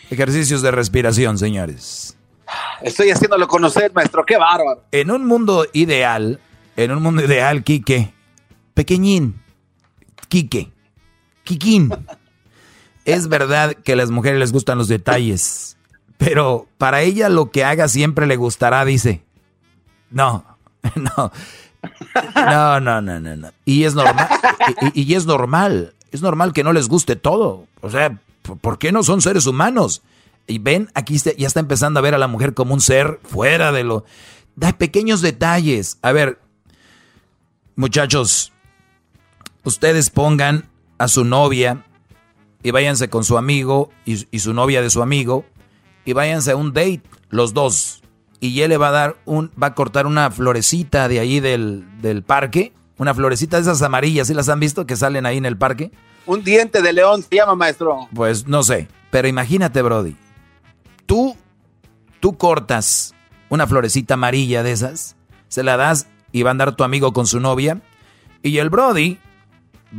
Ejercicios 0.09 0.63
de 0.63 0.71
respiración, 0.71 1.37
señores. 1.37 2.17
Estoy 2.81 3.11
haciéndolo 3.11 3.47
conocer, 3.47 3.93
maestro. 3.93 4.25
Qué 4.25 4.37
bárbaro. 4.37 4.83
En 4.91 5.11
un 5.11 5.27
mundo 5.27 5.67
ideal, 5.73 6.39
en 6.75 6.89
un 6.89 7.03
mundo 7.03 7.23
ideal, 7.23 7.63
Quique, 7.63 8.13
pequeñín, 8.73 9.44
Quique, 10.36 10.70
Quiquín. 11.45 11.90
Es 13.06 13.30
verdad 13.30 13.74
que 13.74 13.94
a 13.94 13.95
las 13.95 14.12
mujeres 14.12 14.38
les 14.38 14.52
gustan 14.52 14.78
los 14.78 14.90
detalles, 14.90 15.78
pero 16.18 16.68
para 16.78 17.03
ella 17.03 17.30
lo 17.30 17.52
que 17.52 17.64
haga 17.64 17.88
siempre 17.88 18.28
le 18.28 18.36
gustará, 18.36 18.84
dice. 18.84 19.24
No, 20.10 20.44
no. 20.95 21.32
No, 22.36 22.80
no, 22.82 23.02
no, 23.02 23.18
no, 23.22 23.36
no. 23.38 23.52
Y 23.64 23.86
es 23.86 23.95
normal. 23.95 24.28
Y, 24.94 25.03
y, 25.03 25.16
es 25.16 25.26
normal. 25.26 25.94
Es 26.12 26.22
normal 26.22 26.52
que 26.52 26.66
no 26.66 26.74
les 26.74 26.90
guste 26.90 27.16
todo. 27.16 27.66
O 27.80 27.90
sea, 27.90 28.20
¿por 28.60 28.78
qué 28.78 28.91
no 28.91 29.03
son 29.03 29.22
seres 29.22 29.45
humanos? 29.45 30.02
Y 30.48 30.60
ven, 30.60 30.90
aquí 30.95 31.18
ya 31.18 31.48
está 31.48 31.62
empezando 31.62 31.99
a 32.02 32.03
ver 32.03 32.14
a 32.14 32.18
la 32.18 32.28
mujer 32.28 32.53
como 32.53 32.74
un 32.74 32.82
ser 32.82 33.22
fuera 33.24 33.72
de 33.72 33.86
lo... 33.86 34.03
Da 34.57 34.74
pequeños 34.74 35.22
detalles. 35.22 35.98
A 36.02 36.12
ver, 36.12 36.40
muchachos, 37.78 38.52
ustedes 39.65 40.09
pongan 40.09 40.69
a 40.97 41.07
su 41.09 41.25
novia 41.25 41.83
y 42.63 42.71
váyanse 42.71 43.09
con 43.09 43.23
su 43.23 43.37
amigo 43.37 43.89
y, 44.05 44.25
y, 44.31 44.39
su 44.39 44.53
novia 44.53 44.81
de 44.81 44.89
su 44.89 45.01
amigo 45.01 45.45
y 46.05 46.13
váyanse 46.13 46.51
a 46.51 46.55
un 46.55 46.71
date, 46.71 47.01
los 47.29 47.53
dos. 47.53 48.01
Y 48.39 48.61
él 48.61 48.69
le 48.69 48.77
va 48.77 48.89
a 48.89 48.91
dar 48.91 49.17
un, 49.25 49.51
va 49.61 49.67
a 49.67 49.75
cortar 49.75 50.07
una 50.07 50.31
florecita 50.31 51.07
de 51.07 51.19
ahí 51.19 51.39
del, 51.39 51.85
del 52.01 52.23
parque, 52.23 52.73
una 52.97 53.13
florecita 53.13 53.57
de 53.57 53.63
esas 53.63 53.81
amarillas, 53.81 54.27
¿sí 54.27 54.33
las 54.33 54.49
han 54.49 54.59
visto 54.59 54.85
que 54.85 54.95
salen 54.95 55.25
ahí 55.25 55.37
en 55.37 55.45
el 55.45 55.57
parque? 55.57 55.91
Un 56.25 56.43
diente 56.43 56.81
de 56.81 56.93
león 56.93 57.23
se 57.23 57.35
llama, 57.35 57.55
maestro. 57.55 58.07
Pues 58.13 58.47
no 58.47 58.63
sé, 58.63 58.87
pero 59.11 59.27
imagínate, 59.27 59.81
Brody. 59.81 60.15
Tú, 61.05 61.35
tú 62.19 62.37
cortas 62.37 63.13
una 63.49 63.67
florecita 63.67 64.15
amarilla 64.15 64.63
de 64.63 64.71
esas, 64.71 65.15
se 65.49 65.63
la 65.63 65.77
das 65.77 66.07
y 66.31 66.43
va 66.43 66.49
a 66.49 66.51
andar 66.51 66.75
tu 66.75 66.83
amigo 66.83 67.13
con 67.13 67.27
su 67.27 67.39
novia. 67.39 67.81
Y 68.41 68.57
el 68.57 68.69
Brody 68.69 69.19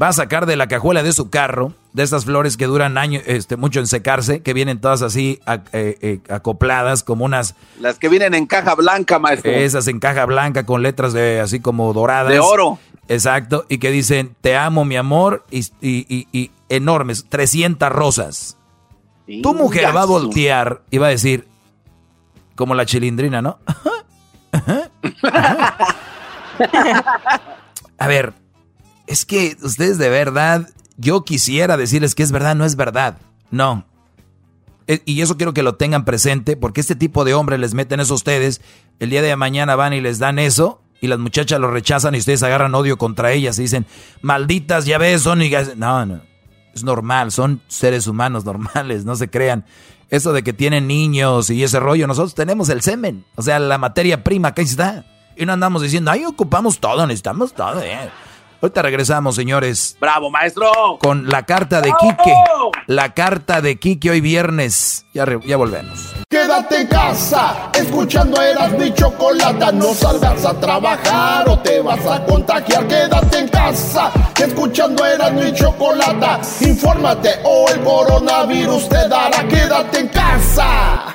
va 0.01 0.09
a 0.09 0.13
sacar 0.13 0.47
de 0.47 0.57
la 0.57 0.69
cajuela 0.69 1.03
de 1.03 1.13
su 1.13 1.31
carro, 1.31 1.73
de 1.93 2.03
estas 2.03 2.25
flores 2.25 2.57
que 2.57 2.67
duran 2.67 2.99
años, 2.99 3.23
este, 3.27 3.57
mucho 3.57 3.81
en 3.81 3.87
secarse, 3.87 4.43
que 4.43 4.53
vienen 4.53 4.81
todas 4.81 5.03
así 5.03 5.41
a, 5.47 5.63
eh, 5.73 5.99
eh, 6.01 6.21
acopladas 6.29 7.03
como 7.03 7.25
unas... 7.25 7.55
Las 7.81 7.99
que 7.99 8.09
vienen 8.09 8.35
en 8.35 8.47
caja 8.47 8.75
blanca, 8.75 9.19
maestro. 9.19 9.51
Esas 9.51 9.89
en 9.89 9.99
caja 9.99 10.27
blanca 10.27 10.67
con 10.67 10.83
letras 10.83 11.13
de 11.13 11.41
así 11.41 11.61
como 11.61 11.93
doradas. 11.93 12.33
De 12.33 12.41
oro. 12.41 12.79
Exacto, 13.09 13.65
y 13.69 13.79
que 13.79 13.91
dicen, 13.91 14.35
te 14.41 14.57
amo, 14.57 14.85
mi 14.85 14.97
amor, 14.97 15.45
y, 15.51 15.61
y, 15.81 16.07
y, 16.09 16.27
y 16.33 16.51
enormes, 16.69 17.27
300 17.29 17.89
rosas. 17.91 18.59
Tu 19.27 19.55
mujer 19.55 19.95
va 19.95 20.03
a 20.03 20.07
voltear 20.07 20.83
y 20.91 20.99
va 20.99 21.07
a 21.07 21.11
decir, 21.11 21.47
como 22.57 22.75
la 22.75 22.85
chilindrina, 22.85 23.43
¿no? 23.43 23.59
a 27.99 28.07
ver, 28.07 28.35
es 29.07 29.25
que 29.25 29.57
ustedes 29.63 29.99
de 29.99 30.09
verdad, 30.09 30.69
yo 30.97 31.25
quisiera 31.25 31.77
decirles 31.77 32.15
que 32.15 32.23
es 32.23 32.33
verdad, 32.33 32.55
no 32.55 32.65
es 32.65 32.77
verdad. 32.77 33.19
No. 33.51 33.87
Eh, 34.87 35.01
y 35.05 35.21
eso 35.21 35.37
quiero 35.37 35.55
que 35.55 35.63
lo 35.63 35.75
tengan 35.75 36.05
presente, 36.05 36.57
porque 36.57 36.81
este 36.81 36.95
tipo 36.95 37.25
de 37.25 37.35
hombres 37.35 37.59
les 37.59 37.75
meten 37.75 38.01
eso 38.01 38.15
a 38.15 38.17
ustedes, 38.17 38.61
el 39.01 39.11
día 39.11 39.23
de 39.23 39.35
mañana 39.37 39.75
van 39.77 39.93
y 39.93 40.01
les 40.01 40.19
dan 40.19 40.39
eso, 40.39 40.81
y 41.01 41.09
las 41.09 41.19
muchachas 41.19 41.61
lo 41.61 41.71
rechazan 41.71 42.15
y 42.15 42.19
ustedes 42.19 42.43
agarran 42.43 42.75
odio 42.75 42.97
contra 42.97 43.33
ellas 43.33 43.59
y 43.59 43.63
dicen, 43.63 43.87
malditas, 44.23 44.87
ya 44.87 44.99
ves, 44.99 45.23
son... 45.23 45.43
Y... 45.43 45.51
No, 45.77 46.07
no, 46.07 46.23
es 46.75 46.85
normal, 46.85 47.33
son 47.33 47.63
seres 47.69 48.07
humanos 48.07 48.45
normales, 48.45 49.05
no 49.05 49.17
se 49.17 49.29
crean. 49.29 49.65
Eso 50.09 50.33
de 50.33 50.45
que 50.45 50.53
tienen 50.53 50.87
niños 50.87 51.51
y 51.51 51.65
ese 51.65 51.81
rollo, 51.81 52.07
nosotros 52.07 52.35
tenemos 52.35 52.69
el 52.69 52.83
semen, 52.83 53.25
o 53.35 53.43
sea, 53.43 53.59
la 53.59 53.79
materia 53.79 54.23
prima, 54.23 54.55
que 54.55 54.63
está. 54.63 55.05
Y 55.37 55.45
no 55.45 55.53
andamos 55.53 55.83
diciendo, 55.83 56.11
ahí 56.11 56.25
ocupamos 56.25 56.79
todo, 56.79 57.07
necesitamos 57.07 57.53
todo. 57.53 57.81
Eh. 57.83 58.11
Ahorita 58.67 58.83
regresamos, 58.83 59.37
señores. 59.37 59.97
¡Bravo, 60.01 60.29
maestro! 60.29 60.99
Con 61.01 61.29
la 61.29 61.45
carta 61.45 61.81
de 61.81 61.93
Quique. 62.01 62.35
La 62.89 63.15
carta 63.15 63.61
de 63.61 63.79
Quique 63.79 64.11
hoy 64.11 64.21
viernes. 64.21 65.07
Ya, 65.15 65.25
ya 65.47 65.57
volvemos. 65.57 66.13
Quédate 66.29 66.81
en 66.81 66.89
casa, 66.89 67.71
escuchando 67.73 68.43
eras 68.43 68.73
mi 68.73 68.93
chocolata. 68.93 69.71
No 69.71 69.95
salgas 69.95 70.45
a 70.45 70.59
trabajar 70.59 71.49
o 71.49 71.57
te 71.61 71.81
vas 71.81 72.05
a 72.07 72.25
contagiar. 72.25 72.89
Quédate 72.89 73.39
en 73.39 73.49
casa, 73.51 74.11
escuchando 74.37 75.07
eras 75.07 75.33
mi 75.33 75.55
chocolata. 75.55 76.41
Infórmate 76.61 77.39
o 77.45 77.71
el 77.71 77.81
coronavirus 77.85 78.89
te 78.89 79.09
dará. 79.09 79.47
Quédate 79.47 80.01
en 80.01 80.09
casa. 80.09 81.15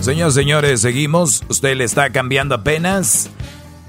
Señores, 0.00 0.34
señores, 0.34 0.80
seguimos. 0.82 1.42
Usted 1.48 1.74
le 1.74 1.82
está 1.82 2.10
cambiando 2.10 2.54
apenas. 2.54 3.28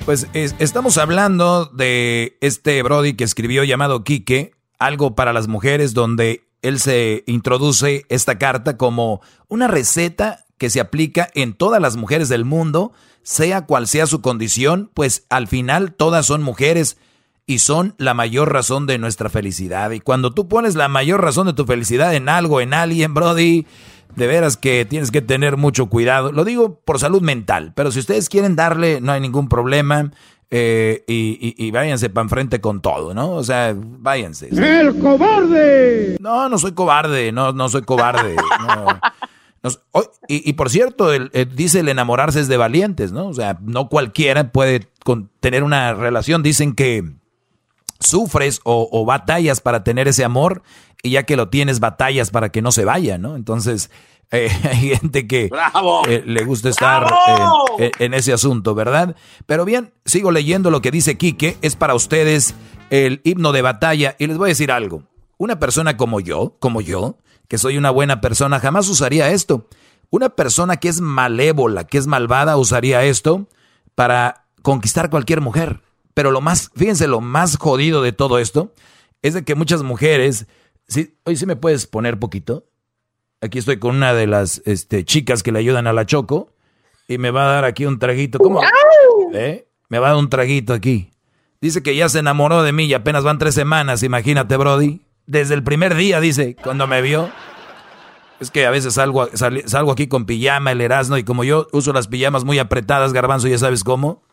Pues 0.06 0.28
estamos 0.34 1.00
hablando 1.00 1.66
de 1.66 2.38
este 2.40 2.84
Brody 2.84 3.16
que 3.16 3.24
escribió 3.24 3.64
llamado 3.64 4.04
Quique, 4.04 4.52
algo 4.78 5.16
para 5.16 5.34
las 5.34 5.48
mujeres, 5.48 5.96
donde 5.96 6.48
él 6.62 6.80
se 6.80 7.24
introduce 7.26 8.06
esta 8.10 8.38
carta 8.38 8.78
como 8.78 9.22
una 9.48 9.68
receta 9.68 10.46
que 10.60 10.70
se 10.70 10.80
aplica 10.80 11.28
en 11.34 11.54
todas 11.54 11.82
las 11.82 11.96
mujeres 11.96 12.30
del 12.30 12.46
mundo, 12.46 12.94
sea 13.24 13.66
cual 13.66 13.88
sea 13.88 14.06
su 14.06 14.22
condición, 14.22 14.92
pues 14.94 15.26
al 15.30 15.48
final 15.48 15.96
todas 15.96 16.28
son 16.28 16.44
mujeres 16.44 16.98
y 17.48 17.60
son 17.60 17.96
la 17.98 18.14
mayor 18.14 18.54
razón 18.54 18.86
de 18.86 19.00
nuestra 19.00 19.30
felicidad. 19.30 19.90
Y 19.90 20.02
cuando 20.02 20.36
tú 20.36 20.48
pones 20.48 20.76
la 20.76 20.88
mayor 20.88 21.24
razón 21.24 21.48
de 21.48 21.54
tu 21.54 21.66
felicidad 21.66 22.14
en 22.14 22.30
algo, 22.30 22.62
en 22.62 22.76
alguien, 22.76 23.16
Brody, 23.16 23.66
de 24.16 24.28
veras 24.28 24.58
que 24.58 24.86
tienes 24.86 25.12
que 25.12 25.22
tener 25.22 25.58
mucho 25.58 25.88
cuidado. 25.88 26.32
Lo 26.32 26.44
digo 26.44 26.80
por 26.84 27.00
salud 27.00 27.22
mental, 27.22 27.74
pero 27.76 27.92
si 27.92 28.00
ustedes 28.00 28.30
quieren 28.30 28.56
darle, 28.56 29.02
no 29.02 29.12
hay 29.12 29.22
ningún 29.22 29.50
problema. 29.50 30.12
Eh, 30.52 31.04
y, 31.08 31.72
váyanse 31.72 32.10
para 32.10 32.24
enfrente 32.24 32.62
con 32.62 32.80
todo, 32.82 33.14
¿no? 33.14 33.32
O 33.32 33.44
sea, 33.44 33.76
váyanse. 33.76 34.50
¡El 34.50 34.98
cobarde! 35.00 36.18
No, 36.22 36.48
no 36.48 36.58
soy 36.58 36.74
cobarde, 36.74 37.32
no, 37.32 37.52
no 37.52 37.68
soy 37.68 37.82
cobarde. 37.82 38.36
y, 40.28 40.54
por 40.54 40.70
cierto, 40.70 41.10
dice 41.56 41.80
el 41.80 41.90
enamorarse 41.90 42.40
es 42.40 42.48
de 42.48 42.58
valientes, 42.58 43.12
¿no? 43.12 43.28
O 43.28 43.34
sea, 43.34 43.58
no 43.62 43.90
cualquiera 43.90 44.52
puede 44.52 44.88
tener 45.40 45.64
una 45.64 45.94
relación. 45.94 46.44
Dicen 46.44 46.74
que 46.74 47.04
sufres 48.00 48.60
o, 48.64 49.06
batallas 49.06 49.62
para 49.62 49.84
tener 49.84 50.08
ese 50.08 50.24
amor 50.24 50.64
y 51.02 51.12
ya 51.12 51.24
que 51.24 51.36
lo 51.36 51.50
tienes 51.50 51.80
batallas 51.80 52.32
para 52.32 52.50
que 52.50 52.62
no 52.62 52.72
se 52.72 52.86
vaya, 52.86 53.18
¿no? 53.18 53.36
Entonces 53.36 53.90
eh, 54.32 54.50
hay 54.64 54.96
gente 54.98 55.28
que 55.28 55.50
eh, 56.08 56.24
le 56.26 56.44
gusta 56.46 56.70
estar 56.70 57.08
en, 57.78 58.14
ese 58.14 58.34
asunto, 58.34 58.76
¿verdad? 58.76 59.16
Pero 59.46 59.66
bien, 59.66 59.94
sigo 60.06 60.32
leyendo 60.32 60.72
lo 60.72 60.82
que 60.82 60.92
dice 60.92 61.18
Quique, 61.18 61.58
es 61.62 61.76
para 61.76 61.96
ustedes 61.96 62.56
el 62.90 63.22
himno 63.24 63.52
de 63.52 63.62
batalla 63.62 64.16
y 64.20 64.28
les 64.28 64.38
voy 64.38 64.48
a 64.48 64.50
decir 64.50 64.72
algo. 64.72 65.04
Una 65.38 65.60
persona 65.60 65.98
como 65.98 66.20
yo, 66.20 66.56
como 66.60 66.82
yo, 66.82 67.18
que 67.48 67.58
soy 67.58 67.78
una 67.78 67.92
buena 67.92 68.22
persona, 68.22 68.60
jamás 68.60 68.88
usaría 68.90 69.32
esto. 69.32 69.68
Una 70.10 70.30
persona 70.30 70.78
que 70.78 70.88
es 70.88 71.02
malévola, 71.02 71.86
que 71.86 71.98
es 71.98 72.08
malvada, 72.08 72.58
usaría 72.58 73.04
esto 73.04 73.48
para 73.96 74.46
conquistar 74.62 75.10
cualquier 75.10 75.42
mujer. 75.42 75.82
Pero 76.16 76.32
lo 76.32 76.42
más, 76.42 76.72
fíjense, 76.76 77.08
lo 77.08 77.22
más 77.22 77.58
jodido 77.58 78.02
de 78.02 78.14
todo 78.14 78.40
esto 78.40 78.74
es 79.22 79.36
de 79.36 79.44
que 79.44 79.54
muchas 79.54 79.84
mujeres, 79.84 80.48
¿sí? 80.88 81.18
hoy 81.26 81.36
sí 81.36 81.46
me 81.46 81.58
puedes 81.58 81.86
poner 81.86 82.18
poquito. 82.18 82.66
Aquí 83.42 83.60
estoy 83.60 83.78
con 83.78 83.98
una 83.98 84.14
de 84.14 84.26
las 84.26 84.62
este, 84.66 85.04
chicas 85.04 85.44
que 85.44 85.52
le 85.52 85.60
ayudan 85.60 85.88
a 85.88 85.94
la 85.94 86.06
Choco 86.06 86.54
y 87.08 87.18
me 87.18 87.32
va 87.32 87.44
a 87.44 87.54
dar 87.56 87.66
aquí 87.66 87.86
un 87.86 88.00
traguito. 88.00 88.40
¿Cómo? 88.40 88.62
¿Eh? 89.34 89.68
Me 89.90 90.00
va 90.00 90.08
a 90.08 90.10
dar 90.12 90.20
un 90.20 90.30
traguito 90.30 90.74
aquí. 90.74 91.12
Dice 91.60 91.84
que 91.84 91.96
ya 91.96 92.08
se 92.08 92.20
enamoró 92.20 92.64
de 92.64 92.72
mí 92.72 92.86
y 92.86 92.94
apenas 92.94 93.26
van 93.26 93.38
tres 93.38 93.54
semanas, 93.54 94.02
imagínate, 94.02 94.56
Brody. 94.56 95.02
Desde 95.28 95.54
el 95.54 95.64
primer 95.64 95.96
día, 95.96 96.22
dice, 96.22 96.56
cuando 96.64 96.88
me 96.88 97.02
vio. 97.02 97.30
Es 98.40 98.52
que 98.52 98.66
a 98.66 98.70
veces 98.70 98.94
salgo, 98.94 99.28
salgo 99.34 99.92
aquí 99.92 100.08
con 100.08 100.26
pijama, 100.26 100.72
el 100.72 100.82
Erasmo, 100.82 101.18
y 101.18 101.24
como 101.24 101.44
yo 101.44 101.68
uso 101.72 101.92
las 101.94 102.08
pijamas 102.08 102.44
muy 102.46 102.60
apretadas, 102.60 103.12
garbanzo, 103.12 103.48
ya 103.48 103.58
sabes 103.58 103.84
cómo. 103.84 104.24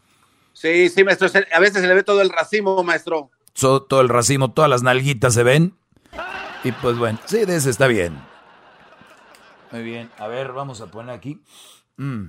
Sí, 0.53 0.89
sí, 0.89 1.05
maestro. 1.05 1.29
A 1.53 1.61
veces 1.61 1.81
se 1.81 1.87
le 1.87 1.95
ve 1.95 2.03
todo 2.03 2.20
el 2.20 2.31
racimo, 2.31 2.83
maestro. 2.83 3.31
todo 3.55 4.01
el 4.01 4.09
racimo, 4.09 4.53
todas 4.53 4.70
las 4.70 4.83
nalguitas 4.83 5.35
se 5.35 5.43
ven. 5.43 5.74
Y 6.65 6.73
pues 6.73 6.97
bueno, 6.97 7.19
sí, 7.24 7.45
de 7.45 7.57
ese 7.57 7.70
está 7.70 7.87
bien. 7.87 8.20
Muy 9.73 9.83
bien. 9.83 10.11
A 10.19 10.29
ver, 10.29 10.53
vamos 10.53 10.81
a 10.81 10.87
poner 10.87 11.15
aquí. 11.15 11.41
Mm, 11.97 12.27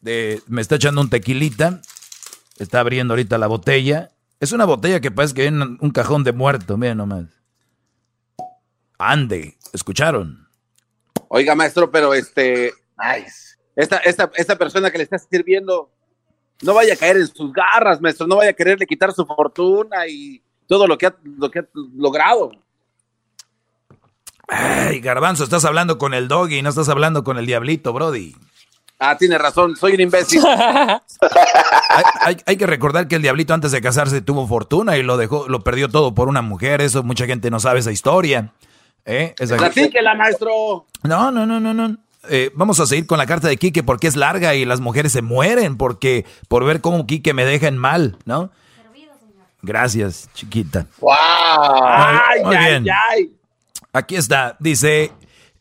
de, 0.00 0.40
me 0.46 0.62
está 0.62 0.76
echando 0.76 1.00
un 1.00 1.10
tequilita. 1.10 1.82
Está 2.58 2.80
abriendo 2.80 3.14
ahorita 3.14 3.36
la 3.36 3.48
botella. 3.48 4.10
Es 4.40 4.52
una 4.52 4.64
botella 4.64 5.00
que 5.00 5.10
parece 5.10 5.34
que 5.34 5.42
viene 5.42 5.76
un 5.80 5.90
cajón 5.90 6.24
de 6.24 6.32
muerto, 6.32 6.76
miren 6.76 6.98
nomás. 6.98 7.26
Ande, 8.98 9.58
¿escucharon? 9.72 10.48
Oiga, 11.28 11.54
maestro, 11.54 11.90
pero 11.90 12.14
este. 12.14 12.72
Nice. 12.96 13.56
Esta, 13.76 13.96
esta, 13.98 14.30
esta 14.36 14.56
persona 14.56 14.90
que 14.90 14.98
le 14.98 15.04
está 15.04 15.18
sirviendo 15.18 15.90
no 16.62 16.74
vaya 16.74 16.94
a 16.94 16.96
caer 16.96 17.16
en 17.16 17.26
sus 17.26 17.52
garras, 17.52 18.00
maestro, 18.00 18.26
no 18.26 18.36
vaya 18.36 18.50
a 18.50 18.54
quererle 18.54 18.86
quitar 18.86 19.12
su 19.12 19.24
fortuna 19.26 20.06
y 20.06 20.42
todo 20.66 20.86
lo 20.86 20.96
que 20.96 21.06
ha, 21.06 21.16
lo 21.24 21.50
que 21.50 21.60
ha 21.60 21.68
logrado. 21.96 22.52
Ay, 24.48 25.00
Garbanzo, 25.00 25.44
estás 25.44 25.64
hablando 25.64 25.98
con 25.98 26.14
el 26.14 26.28
doggy, 26.28 26.62
no 26.62 26.68
estás 26.68 26.88
hablando 26.88 27.24
con 27.24 27.38
el 27.38 27.46
diablito, 27.46 27.92
Brody. 27.92 28.34
Ah, 28.98 29.16
tiene 29.18 29.36
razón, 29.38 29.76
soy 29.76 29.94
un 29.94 30.00
imbécil. 30.00 30.42
hay, 32.20 32.56
que 32.56 32.66
recordar 32.66 33.08
que 33.08 33.16
el 33.16 33.22
diablito 33.22 33.52
antes 33.52 33.72
de 33.72 33.80
casarse 33.80 34.20
tuvo 34.20 34.46
fortuna 34.46 34.96
y 34.96 35.02
lo 35.02 35.16
dejó, 35.16 35.48
lo 35.48 35.60
perdió 35.60 35.88
todo 35.88 36.14
por 36.14 36.28
una 36.28 36.42
mujer. 36.42 36.80
Eso 36.80 37.02
mucha 37.02 37.26
gente 37.26 37.50
no 37.50 37.58
sabe 37.58 37.80
esa 37.80 37.90
historia. 37.90 38.52
¿Eh? 39.04 39.34
Esa... 39.38 39.56
Platíquela, 39.56 40.14
maestro. 40.14 40.86
No, 41.02 41.30
no, 41.30 41.44
no, 41.44 41.60
no, 41.60 41.74
no. 41.74 41.96
Eh, 42.28 42.50
vamos 42.54 42.80
a 42.80 42.86
seguir 42.86 43.06
con 43.06 43.18
la 43.18 43.26
carta 43.26 43.48
de 43.48 43.56
Quique 43.56 43.82
porque 43.82 44.06
es 44.06 44.16
larga 44.16 44.54
y 44.54 44.64
las 44.64 44.80
mujeres 44.80 45.12
se 45.12 45.22
mueren 45.22 45.76
porque 45.76 46.24
por 46.48 46.64
ver 46.64 46.80
cómo 46.80 47.06
Quique 47.06 47.34
me 47.34 47.44
deja 47.44 47.68
en 47.68 47.78
mal, 47.78 48.18
¿no? 48.24 48.50
Gracias, 49.64 50.28
chiquita. 50.34 50.86
¡Wow! 51.00 52.44
Muy, 52.44 52.56
bien. 52.56 52.86
Aquí 53.94 54.16
está. 54.16 54.58
Dice, 54.60 55.10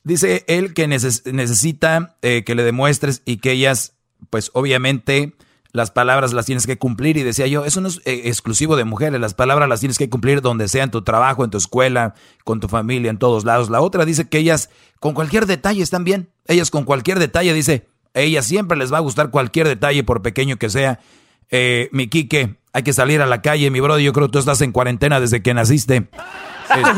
dice 0.04 0.44
él 0.48 0.74
que 0.74 0.88
necesita 0.88 2.18
eh, 2.22 2.44
que 2.46 2.54
le 2.54 2.64
demuestres 2.64 3.22
y 3.24 3.38
que 3.38 3.52
ellas, 3.52 3.94
pues 4.30 4.52
obviamente 4.54 5.34
las 5.72 5.90
palabras 5.90 6.34
las 6.34 6.46
tienes 6.46 6.68
que 6.68 6.78
cumplir. 6.78 7.16
Y 7.16 7.24
decía 7.24 7.48
yo, 7.48 7.64
eso 7.64 7.80
no 7.80 7.88
es 7.88 8.02
eh, 8.04 8.24
exclusivo 8.26 8.76
de 8.76 8.84
mujeres, 8.84 9.22
las 9.22 9.34
palabras 9.34 9.70
las 9.70 9.80
tienes 9.80 9.98
que 9.98 10.10
cumplir 10.10 10.42
donde 10.42 10.68
sea, 10.68 10.84
en 10.84 10.92
tu 10.92 11.02
trabajo, 11.04 11.46
en 11.46 11.50
tu 11.50 11.58
escuela, 11.58 12.14
con 12.44 12.60
tu 12.60 12.68
familia, 12.68 13.10
en 13.10 13.18
todos 13.18 13.46
lados. 13.46 13.70
La 13.70 13.80
otra 13.80 14.04
dice 14.04 14.28
que 14.28 14.38
ellas 14.38 14.70
con 15.00 15.14
cualquier 15.14 15.46
detalle 15.46 15.82
están 15.82 16.04
bien. 16.04 16.30
Ellas 16.48 16.72
con 16.72 16.84
cualquier 16.84 17.20
detalle, 17.20 17.54
dice, 17.54 17.88
a 18.14 18.20
ellas 18.20 18.46
siempre 18.46 18.78
les 18.78 18.92
va 18.94 18.98
a 18.98 19.02
gustar 19.02 19.30
cualquier 19.32 19.68
detalle, 19.68 20.04
por 20.04 20.22
pequeño 20.22 20.58
que 20.58 20.70
sea. 20.70 21.00
Eh, 21.50 21.90
mi 21.92 22.08
Quique, 22.08 22.56
hay 22.74 22.84
que 22.84 22.94
salir 22.94 23.22
a 23.22 23.26
la 23.26 23.42
calle, 23.42 23.70
mi 23.70 23.80
brother. 23.80 24.04
Yo 24.04 24.14
creo 24.14 24.28
que 24.28 24.34
tú 24.34 24.40
estás 24.40 24.62
en 24.62 24.72
cuarentena 24.72 25.20
desde 25.20 25.42
que 25.42 25.54
naciste. 25.54 26.10
Este, 26.74 26.94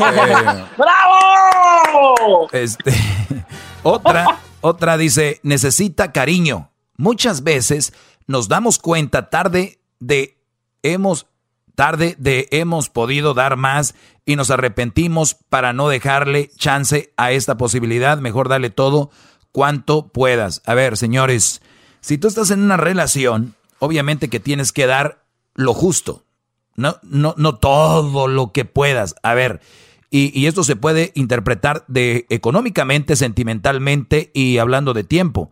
¡Bravo! 0.78 2.48
Este, 2.52 2.94
otra, 3.82 4.38
otra 4.60 4.96
dice, 4.96 5.40
necesita 5.42 6.12
cariño. 6.12 6.70
Muchas 6.96 7.42
veces 7.42 7.92
nos 8.28 8.48
damos 8.48 8.78
cuenta 8.78 9.28
tarde 9.28 9.80
de 9.98 10.38
hemos 10.82 11.26
tarde 11.74 12.14
de 12.18 12.48
hemos 12.52 12.88
podido 12.88 13.34
dar 13.34 13.56
más 13.56 13.94
y 14.24 14.36
nos 14.36 14.50
arrepentimos 14.50 15.34
para 15.34 15.72
no 15.72 15.88
dejarle 15.88 16.50
chance 16.56 17.12
a 17.16 17.32
esta 17.32 17.56
posibilidad, 17.58 18.18
mejor 18.18 18.48
dale 18.48 18.70
todo 18.70 19.10
cuanto 19.56 20.08
puedas. 20.08 20.60
A 20.66 20.74
ver, 20.74 20.98
señores, 20.98 21.62
si 22.02 22.18
tú 22.18 22.28
estás 22.28 22.50
en 22.50 22.60
una 22.60 22.76
relación, 22.76 23.54
obviamente 23.78 24.28
que 24.28 24.38
tienes 24.38 24.70
que 24.70 24.86
dar 24.86 25.24
lo 25.54 25.72
justo. 25.72 26.26
No, 26.74 26.96
no, 27.02 27.34
no 27.38 27.56
todo 27.56 28.28
lo 28.28 28.52
que 28.52 28.66
puedas. 28.66 29.14
A 29.22 29.32
ver, 29.32 29.62
y, 30.10 30.38
y 30.38 30.46
esto 30.46 30.62
se 30.62 30.76
puede 30.76 31.10
interpretar 31.14 31.86
de 31.88 32.26
económicamente, 32.28 33.16
sentimentalmente 33.16 34.30
y 34.34 34.58
hablando 34.58 34.92
de 34.92 35.04
tiempo. 35.04 35.50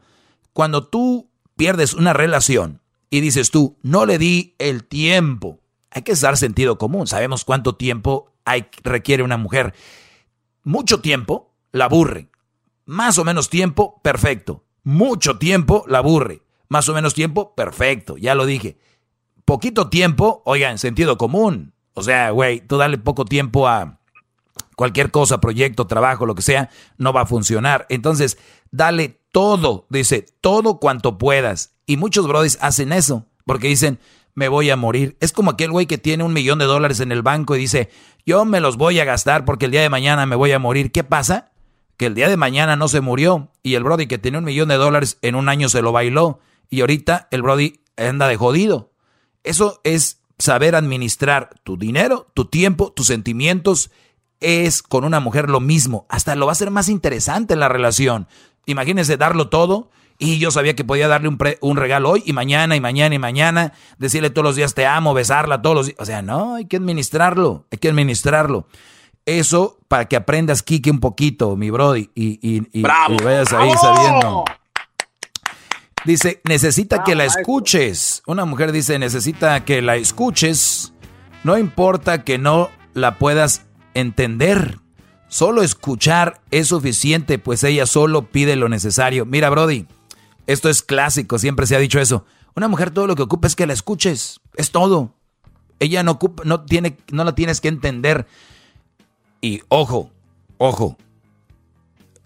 Cuando 0.52 0.86
tú 0.86 1.31
pierdes 1.56 1.94
una 1.94 2.12
relación 2.12 2.82
y 3.09 3.22
dices 3.22 3.51
tú, 3.51 3.78
no 3.81 4.05
le 4.05 4.18
di 4.18 4.55
el 4.59 4.85
tiempo. 4.85 5.60
Hay 5.90 6.02
que 6.02 6.14
dar 6.14 6.36
sentido 6.36 6.76
común. 6.76 7.06
Sabemos 7.06 7.47
cuánto 7.47 7.76
tiempo 7.76 8.35
hay, 8.44 8.66
requiere 8.82 9.22
una 9.22 9.39
mujer. 9.39 9.72
Mucho 10.62 11.01
tiempo 11.01 11.55
la 11.72 11.86
aburre. 11.86 12.28
Más 12.86 13.19
o 13.19 13.24
menos 13.24 13.48
tiempo, 13.48 14.01
perfecto. 14.02 14.65
Mucho 14.82 15.39
tiempo, 15.39 15.85
la 15.89 15.98
aburre. 15.98 16.43
Más 16.69 16.89
o 16.89 16.94
menos 16.94 17.15
tiempo, 17.15 17.55
perfecto. 17.55 18.16
Ya 18.16 18.35
lo 18.35 18.47
dije. 18.47 18.78
Poquito 19.44 19.89
tiempo, 19.89 20.43
oigan, 20.44 20.78
sentido 20.78 21.16
común. 21.16 21.74
O 21.94 22.02
sea, 22.02 22.31
güey, 22.31 22.61
tú 22.61 22.77
dale 22.77 22.98
poco 22.98 23.24
tiempo 23.24 23.69
a 23.69 24.01
cualquier 24.77 25.11
cosa, 25.11 25.40
proyecto, 25.40 25.86
trabajo, 25.86 26.27
lo 26.27 26.35
que 26.35 26.43
sea, 26.43 26.70
no 26.98 27.12
va 27.12 27.23
a 27.23 27.27
funcionar. 27.27 27.86
Entonces, 27.89 28.39
dale 28.70 29.20
todo, 29.32 29.86
dice, 29.89 30.27
todo 30.40 30.78
cuanto 30.78 31.19
puedas. 31.19 31.74
Y 31.86 31.97
muchos 31.97 32.27
brodis 32.27 32.59
hacen 32.61 32.93
eso, 32.93 33.27
porque 33.44 33.69
dicen, 33.69 33.98
me 34.35 34.48
voy 34.48 34.70
a 34.70 34.77
morir. 34.77 35.16
Es 35.20 35.32
como 35.32 35.52
aquel 35.52 35.70
güey 35.70 35.86
que 35.86 35.98
tiene 35.98 36.24
un 36.24 36.32
millón 36.32 36.59
de 36.59 36.65
dólares 36.65 37.01
en 37.01 37.12
el 37.12 37.23
banco 37.23 37.55
y 37.55 37.61
dice, 37.61 37.90
yo 38.27 38.44
me 38.44 38.61
los 38.61 38.77
voy 38.77 38.98
a 38.98 39.05
gastar 39.05 39.44
porque 39.44 39.66
el 39.66 39.70
día 39.70 39.82
de 39.82 39.90
mañana 39.90 40.27
me 40.27 40.36
voy 40.36 40.52
a 40.52 40.59
morir. 40.59 40.90
¿Qué 40.90 41.05
pasa? 41.05 41.52
Que 41.96 42.06
el 42.06 42.14
día 42.14 42.28
de 42.28 42.36
mañana 42.36 42.76
no 42.76 42.88
se 42.88 43.00
murió 43.00 43.50
y 43.62 43.74
el 43.74 43.84
Brody 43.84 44.06
que 44.06 44.18
tenía 44.18 44.38
un 44.38 44.44
millón 44.44 44.68
de 44.68 44.76
dólares 44.76 45.18
en 45.22 45.34
un 45.34 45.48
año 45.48 45.68
se 45.68 45.82
lo 45.82 45.92
bailó 45.92 46.40
y 46.70 46.80
ahorita 46.80 47.28
el 47.30 47.42
Brody 47.42 47.80
anda 47.96 48.28
de 48.28 48.36
jodido. 48.36 48.90
Eso 49.44 49.80
es 49.84 50.20
saber 50.38 50.74
administrar 50.74 51.50
tu 51.62 51.76
dinero, 51.76 52.26
tu 52.34 52.46
tiempo, 52.46 52.92
tus 52.92 53.06
sentimientos. 53.06 53.90
Es 54.40 54.82
con 54.82 55.04
una 55.04 55.20
mujer 55.20 55.48
lo 55.48 55.60
mismo. 55.60 56.06
Hasta 56.08 56.34
lo 56.34 56.46
va 56.46 56.52
a 56.52 56.54
hacer 56.54 56.70
más 56.70 56.88
interesante 56.88 57.56
la 57.56 57.68
relación. 57.68 58.26
Imagínense 58.66 59.16
darlo 59.16 59.48
todo 59.48 59.90
y 60.18 60.38
yo 60.38 60.50
sabía 60.50 60.74
que 60.74 60.84
podía 60.84 61.08
darle 61.08 61.28
un, 61.28 61.38
un, 61.60 61.76
regalo 61.76 62.10
hoy 62.10 62.22
y 62.24 62.32
mañana 62.32 62.76
y 62.76 62.80
mañana 62.80 63.14
y 63.14 63.18
mañana, 63.18 63.72
decirle 63.98 64.30
todos 64.30 64.44
los 64.44 64.56
días 64.56 64.74
te 64.74 64.86
amo, 64.86 65.12
besarla 65.12 65.60
todos 65.60 65.76
los 65.76 65.86
días. 65.86 65.98
O 66.00 66.04
sea, 66.04 66.22
no, 66.22 66.54
hay 66.54 66.66
que 66.66 66.76
administrarlo, 66.76 67.66
hay 67.70 67.78
que 67.78 67.88
administrarlo. 67.88 68.66
Eso 69.26 69.78
para 69.88 70.06
que 70.06 70.16
aprendas, 70.16 70.62
Kike, 70.62 70.90
un 70.90 71.01
poquito, 71.01 71.56
mi 71.56 71.70
brody, 71.70 72.10
y, 72.14 72.38
y, 72.42 72.68
y, 72.72 72.82
vayas 72.82 73.52
ahí 73.52 73.72
sabiendo. 73.80 74.44
Dice, 76.05 76.42
necesita 76.44 77.02
que 77.02 77.14
la 77.14 77.24
escuches. 77.24 78.22
Una 78.26 78.44
mujer 78.44 78.72
dice, 78.72 78.98
necesita 78.98 79.64
que 79.64 79.80
la 79.80 79.96
escuches. 79.96 80.92
No 81.42 81.56
importa 81.56 82.24
que 82.24 82.36
no 82.36 82.70
la 82.92 83.18
puedas 83.18 83.62
entender. 83.94 84.78
Solo 85.28 85.62
escuchar 85.62 86.42
es 86.51 86.68
suficiente, 86.68 87.38
pues 87.38 87.64
ella 87.64 87.86
solo 87.86 88.30
pide 88.30 88.56
lo 88.56 88.68
necesario. 88.68 89.24
Mira, 89.24 89.48
Brody, 89.48 89.86
esto 90.46 90.68
es 90.68 90.82
clásico, 90.82 91.38
siempre 91.38 91.66
se 91.66 91.74
ha 91.74 91.78
dicho 91.78 91.98
eso. 91.98 92.26
Una 92.55 92.68
mujer 92.68 92.90
todo 92.90 93.06
lo 93.06 93.16
que 93.16 93.22
ocupa 93.22 93.46
es 93.48 93.56
que 93.56 93.66
la 93.66 93.72
escuches, 93.72 94.40
es 94.56 94.70
todo. 94.70 95.14
Ella 95.80 96.02
no 96.02 96.12
ocupa, 96.12 96.42
no 96.44 96.64
tiene, 96.64 96.98
no 97.10 97.24
la 97.24 97.34
tienes 97.34 97.60
que 97.60 97.68
entender. 97.68 98.26
Y 99.44 99.62
ojo, 99.68 100.10
ojo, 100.56 100.96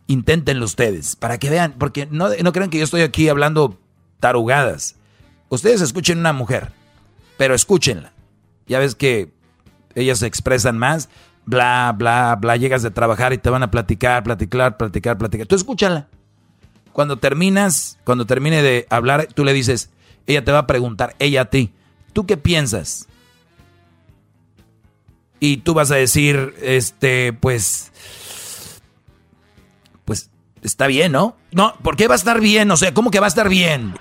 inténtenlo 0.06 0.64
ustedes, 0.64 1.16
para 1.16 1.36
que 1.38 1.50
vean, 1.50 1.74
porque 1.76 2.06
no, 2.06 2.28
no 2.28 2.52
crean 2.52 2.70
que 2.70 2.78
yo 2.78 2.84
estoy 2.84 3.00
aquí 3.00 3.28
hablando 3.28 3.76
tarugadas. 4.20 4.94
Ustedes 5.48 5.80
escuchen 5.80 6.18
una 6.18 6.32
mujer, 6.32 6.70
pero 7.36 7.56
escúchenla. 7.56 8.12
Ya 8.68 8.78
ves 8.78 8.94
que 8.94 9.32
ellas 9.96 10.20
se 10.20 10.28
expresan 10.28 10.78
más, 10.78 11.08
bla, 11.44 11.92
bla, 11.98 12.38
bla, 12.40 12.54
llegas 12.54 12.84
de 12.84 12.92
trabajar 12.92 13.32
y 13.32 13.38
te 13.38 13.50
van 13.50 13.64
a 13.64 13.72
platicar, 13.72 14.22
platicar, 14.22 14.76
platicar, 14.76 15.18
platicar. 15.18 15.48
Tú 15.48 15.56
escúchala. 15.56 16.06
Cuando 16.92 17.16
terminas, 17.16 17.98
cuando 18.04 18.26
termine 18.26 18.62
de 18.62 18.86
hablar, 18.90 19.26
tú 19.34 19.44
le 19.44 19.54
dices, 19.54 19.90
ella 20.28 20.44
te 20.44 20.52
va 20.52 20.58
a 20.58 20.66
preguntar, 20.68 21.16
ella 21.18 21.40
a 21.40 21.50
ti, 21.50 21.72
¿tú 22.12 22.26
qué 22.26 22.36
piensas? 22.36 23.08
Y 25.40 25.58
tú 25.58 25.74
vas 25.74 25.90
a 25.90 25.96
decir, 25.96 26.54
este, 26.62 27.32
pues, 27.32 27.92
pues, 30.04 30.30
está 30.62 30.86
bien, 30.86 31.12
¿no? 31.12 31.36
No, 31.52 31.74
¿por 31.82 31.96
qué 31.96 32.08
va 32.08 32.14
a 32.14 32.16
estar 32.16 32.40
bien? 32.40 32.70
O 32.70 32.76
sea, 32.76 32.92
¿cómo 32.92 33.10
que 33.10 33.20
va 33.20 33.26
a 33.26 33.28
estar 33.28 33.48
bien? 33.48 33.94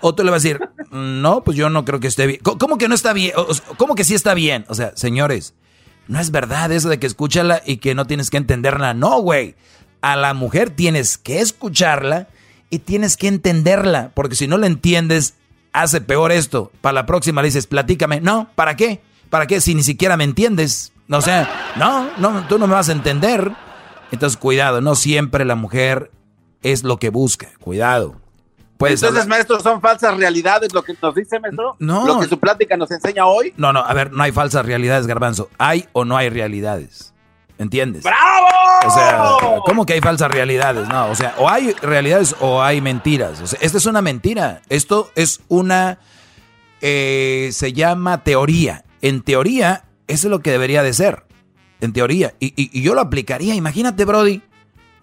O, 0.00 0.14
tú 0.14 0.24
le 0.24 0.30
vas 0.30 0.44
a 0.44 0.48
decir, 0.48 0.60
no, 0.90 1.44
pues 1.44 1.56
yo 1.56 1.70
no 1.70 1.84
creo 1.84 2.00
que 2.00 2.08
esté 2.08 2.26
bien. 2.26 2.40
¿Cómo 2.42 2.78
que 2.78 2.88
no 2.88 2.96
está 2.96 3.12
bien? 3.12 3.32
¿Cómo 3.76 3.94
que 3.94 4.02
sí 4.02 4.14
está 4.14 4.34
bien? 4.34 4.64
O 4.68 4.74
sea, 4.74 4.92
señores, 4.96 5.54
no 6.08 6.18
es 6.18 6.32
verdad 6.32 6.72
eso 6.72 6.88
de 6.88 6.98
que 6.98 7.06
escúchala 7.06 7.62
y 7.64 7.76
que 7.76 7.94
no 7.94 8.06
tienes 8.06 8.30
que 8.30 8.38
entenderla. 8.38 8.94
No, 8.94 9.20
güey 9.20 9.54
a 10.00 10.16
la 10.16 10.34
mujer 10.34 10.70
tienes 10.70 11.18
que 11.18 11.40
escucharla 11.40 12.28
y 12.70 12.80
tienes 12.80 13.16
que 13.16 13.28
entenderla, 13.28 14.10
porque 14.14 14.36
si 14.36 14.46
no 14.46 14.58
la 14.58 14.66
entiendes, 14.66 15.34
hace 15.72 16.00
peor 16.00 16.32
esto. 16.32 16.70
Para 16.80 16.94
la 16.94 17.06
próxima 17.06 17.42
le 17.42 17.48
dices, 17.48 17.66
platícame. 17.66 18.20
No, 18.20 18.50
¿para 18.54 18.76
qué? 18.76 19.00
¿Para 19.30 19.46
qué 19.46 19.60
si 19.60 19.74
ni 19.74 19.82
siquiera 19.82 20.16
me 20.16 20.24
entiendes? 20.24 20.92
O 21.10 21.20
sea, 21.22 21.74
no, 21.76 22.10
no, 22.18 22.46
tú 22.48 22.58
no 22.58 22.66
me 22.66 22.74
vas 22.74 22.88
a 22.88 22.92
entender. 22.92 23.52
Entonces, 24.10 24.36
cuidado, 24.36 24.80
no 24.80 24.94
siempre 24.94 25.44
la 25.44 25.54
mujer 25.54 26.10
es 26.62 26.82
lo 26.82 26.98
que 26.98 27.10
busca. 27.10 27.48
Cuidado. 27.60 28.16
Entonces, 28.80 29.26
maestro, 29.26 29.58
son 29.60 29.80
falsas 29.80 30.16
realidades 30.16 30.72
lo 30.72 30.82
que 30.82 30.94
nos 31.02 31.14
dice, 31.14 31.40
maestro. 31.40 31.76
No. 31.80 32.06
Lo 32.06 32.20
que 32.20 32.28
su 32.28 32.38
plática 32.38 32.76
nos 32.76 32.90
enseña 32.90 33.26
hoy. 33.26 33.52
No, 33.56 33.72
no, 33.72 33.80
a 33.80 33.92
ver, 33.92 34.12
no 34.12 34.22
hay 34.22 34.30
falsas 34.30 34.64
realidades, 34.64 35.06
Garbanzo. 35.06 35.48
Hay 35.58 35.88
o 35.92 36.04
no 36.04 36.16
hay 36.16 36.28
realidades. 36.28 37.12
¿Entiendes? 37.58 38.04
¡Bravo! 38.04 38.46
O 38.86 38.90
sea, 38.90 39.24
¿cómo 39.64 39.84
que 39.84 39.94
hay 39.94 40.00
falsas 40.00 40.30
realidades? 40.30 40.88
No, 40.88 41.10
o 41.10 41.16
sea, 41.16 41.34
o 41.38 41.48
hay 41.48 41.72
realidades 41.82 42.36
o 42.38 42.62
hay 42.62 42.80
mentiras. 42.80 43.40
O 43.40 43.48
sea, 43.48 43.58
esta 43.60 43.78
es 43.78 43.86
una 43.86 44.00
mentira. 44.00 44.62
Esto 44.68 45.10
es 45.16 45.40
una. 45.48 45.98
Eh, 46.80 47.50
se 47.52 47.72
llama 47.72 48.22
teoría. 48.22 48.84
En 49.02 49.22
teoría, 49.22 49.84
eso 50.06 50.28
es 50.28 50.30
lo 50.30 50.40
que 50.40 50.50
debería 50.50 50.82
de 50.82 50.92
ser. 50.92 51.24
En 51.80 51.92
teoría. 51.92 52.34
Y, 52.40 52.80
yo 52.80 52.94
lo 52.94 53.00
aplicaría. 53.00 53.54
Imagínate, 53.54 54.04
Brody. 54.04 54.42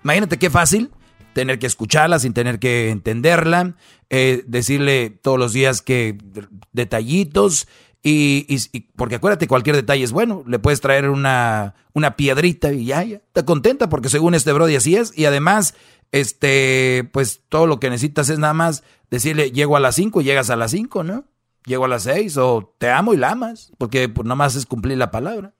Imagínate 0.03 0.37
qué 0.37 0.49
fácil 0.49 0.91
tener 1.33 1.59
que 1.59 1.67
escucharla 1.67 2.19
sin 2.19 2.33
tener 2.33 2.59
que 2.59 2.89
entenderla. 2.89 3.75
Eh, 4.09 4.43
decirle 4.47 5.09
todos 5.09 5.39
los 5.39 5.53
días 5.53 5.81
que 5.81 6.17
detallitos 6.71 7.67
y, 8.07 8.59
porque 8.95 9.15
acuérdate, 9.15 9.47
cualquier 9.47 9.75
detalle 9.75 10.03
es 10.03 10.11
bueno. 10.11 10.43
Le 10.45 10.59
puedes 10.59 10.79
traer 10.79 11.09
una, 11.09 11.73
una 11.93 12.15
piedrita 12.15 12.71
y 12.71 12.85
ya, 12.85 13.03
ya. 13.03 13.17
Está 13.17 13.45
contenta 13.45 13.89
porque 13.89 14.09
según 14.09 14.35
este 14.35 14.53
Brody 14.53 14.75
así 14.75 14.95
es. 14.95 15.11
Y 15.17 15.25
además, 15.25 15.73
este, 16.11 17.09
pues 17.11 17.41
todo 17.49 17.65
lo 17.65 17.79
que 17.79 17.89
necesitas 17.89 18.29
es 18.29 18.37
nada 18.37 18.53
más 18.53 18.83
decirle, 19.09 19.51
llego 19.51 19.75
a 19.75 19.79
las 19.79 19.95
5 19.95 20.21
y 20.21 20.23
llegas 20.23 20.51
a 20.51 20.55
las 20.55 20.69
5, 20.69 21.03
¿no? 21.03 21.25
Llego 21.65 21.85
a 21.85 21.87
las 21.87 22.03
6 22.03 22.37
o 22.37 22.75
te 22.77 22.89
amo 22.89 23.13
y 23.13 23.17
la 23.17 23.31
amas. 23.31 23.71
Porque 23.77 24.07
pues 24.09 24.25
nada 24.25 24.35
más 24.35 24.55
es 24.55 24.65
cumplir 24.65 24.97
la 24.97 25.11
palabra. 25.11 25.53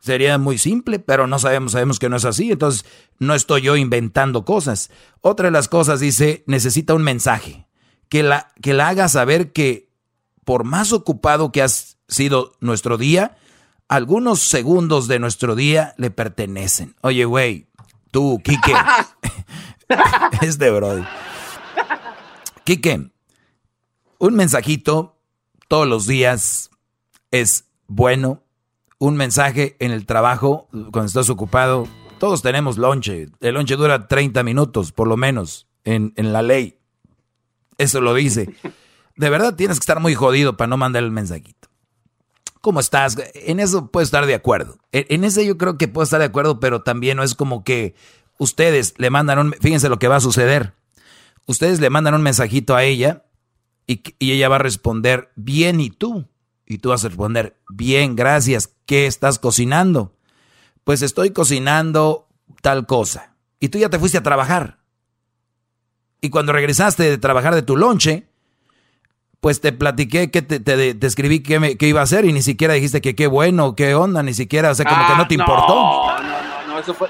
sería 0.00 0.38
muy 0.38 0.58
simple, 0.58 0.98
pero 0.98 1.26
no 1.26 1.38
sabemos, 1.38 1.72
sabemos 1.72 1.98
que 1.98 2.08
no 2.08 2.16
es 2.16 2.24
así. 2.24 2.52
Entonces, 2.52 2.84
no 3.18 3.34
estoy 3.34 3.62
yo 3.62 3.76
inventando 3.76 4.44
cosas. 4.44 4.90
Otra 5.20 5.46
de 5.46 5.52
las 5.52 5.68
cosas 5.68 6.00
dice, 6.00 6.44
necesita 6.46 6.94
un 6.94 7.02
mensaje. 7.02 7.66
Que 8.08 8.22
la, 8.22 8.52
que 8.62 8.74
la 8.74 8.88
haga 8.88 9.08
saber 9.08 9.52
que 9.52 9.90
por 10.44 10.64
más 10.64 10.92
ocupado 10.92 11.52
que 11.52 11.62
has 11.62 11.98
sido 12.06 12.52
nuestro 12.60 12.98
día, 12.98 13.36
algunos 13.88 14.40
segundos 14.40 15.08
de 15.08 15.18
nuestro 15.18 15.54
día 15.54 15.94
le 15.96 16.10
pertenecen. 16.10 16.94
Oye, 17.00 17.24
güey, 17.24 17.68
tú, 18.10 18.40
Quique, 18.44 18.74
este 20.42 20.70
brody. 20.70 21.04
Quique, 22.64 23.10
un 24.26 24.36
mensajito 24.36 25.18
todos 25.68 25.86
los 25.86 26.06
días 26.06 26.70
es 27.30 27.66
bueno. 27.88 28.42
Un 28.98 29.16
mensaje 29.16 29.76
en 29.80 29.90
el 29.90 30.06
trabajo, 30.06 30.68
cuando 30.70 31.04
estás 31.04 31.28
ocupado, 31.28 31.86
todos 32.18 32.40
tenemos 32.40 32.78
lonche. 32.78 33.28
El 33.40 33.54
lonche 33.54 33.76
dura 33.76 34.08
30 34.08 34.42
minutos, 34.42 34.92
por 34.92 35.08
lo 35.08 35.18
menos, 35.18 35.66
en, 35.84 36.14
en 36.16 36.32
la 36.32 36.40
ley. 36.40 36.78
Eso 37.76 38.00
lo 38.00 38.14
dice 38.14 38.54
de 39.16 39.30
verdad 39.30 39.56
tienes 39.56 39.78
que 39.78 39.82
estar 39.82 40.00
muy 40.00 40.14
jodido 40.14 40.56
para 40.56 40.68
no 40.68 40.78
mandar 40.78 41.02
el 41.02 41.10
mensajito. 41.10 41.68
¿Cómo 42.62 42.80
estás? 42.80 43.18
En 43.34 43.60
eso 43.60 43.88
puedo 43.90 44.04
estar 44.04 44.24
de 44.24 44.34
acuerdo. 44.34 44.78
En, 44.92 45.24
ese 45.24 45.44
yo 45.44 45.58
creo 45.58 45.76
que 45.76 45.86
puedo 45.86 46.04
estar 46.04 46.20
de 46.20 46.26
acuerdo, 46.26 46.60
pero 46.60 46.80
también 46.82 47.18
no 47.18 47.24
es 47.24 47.34
como 47.34 47.62
que 47.62 47.94
ustedes 48.38 48.94
le 48.96 49.10
mandan 49.10 49.38
un... 49.38 49.52
Fíjense 49.60 49.90
lo 49.90 49.98
que 49.98 50.08
va 50.08 50.16
a 50.16 50.20
suceder. 50.20 50.72
Ustedes 51.44 51.78
le 51.80 51.90
mandan 51.90 52.14
un 52.14 52.22
mensajito 52.22 52.74
a 52.74 52.84
ella 52.84 53.24
y, 53.86 54.02
y 54.18 54.32
ella 54.32 54.48
va 54.48 54.56
a 54.56 54.60
responder, 54.60 55.30
bien, 55.36 55.80
¿y 55.80 55.90
tú? 55.90 56.26
Y 56.66 56.78
tú 56.78 56.90
vas 56.90 57.04
a 57.04 57.08
responder, 57.08 57.56
bien, 57.68 58.16
gracias. 58.16 58.74
¿Qué 58.86 59.06
estás 59.06 59.38
cocinando? 59.38 60.14
Pues 60.84 61.02
estoy 61.02 61.30
cocinando 61.30 62.28
tal 62.62 62.86
cosa. 62.86 63.34
Y 63.60 63.68
tú 63.68 63.78
ya 63.78 63.90
te 63.90 63.98
fuiste 63.98 64.18
a 64.18 64.22
trabajar. 64.22 64.78
Y 66.20 66.30
cuando 66.30 66.52
regresaste 66.52 67.02
de 67.02 67.18
trabajar 67.18 67.54
de 67.54 67.62
tu 67.62 67.76
lonche, 67.76 68.26
pues 69.40 69.60
te 69.60 69.72
platiqué 69.72 70.30
que 70.30 70.40
te, 70.40 70.58
te, 70.58 71.06
escribí 71.06 71.40
qué, 71.40 71.76
iba 71.86 72.00
a 72.00 72.04
hacer 72.04 72.24
y 72.24 72.32
ni 72.32 72.40
siquiera 72.40 72.72
dijiste 72.72 73.02
que 73.02 73.14
qué 73.14 73.26
bueno, 73.26 73.76
qué 73.76 73.94
onda, 73.94 74.22
ni 74.22 74.32
siquiera, 74.32 74.70
o 74.70 74.74
sea, 74.74 74.86
como 74.86 75.06
que 75.06 75.16
no 75.16 75.28
te 75.28 75.34
ah, 75.34 75.38
importó. 75.38 76.03
No, 76.86 76.92
eso 76.92 76.94
fue, 76.94 77.08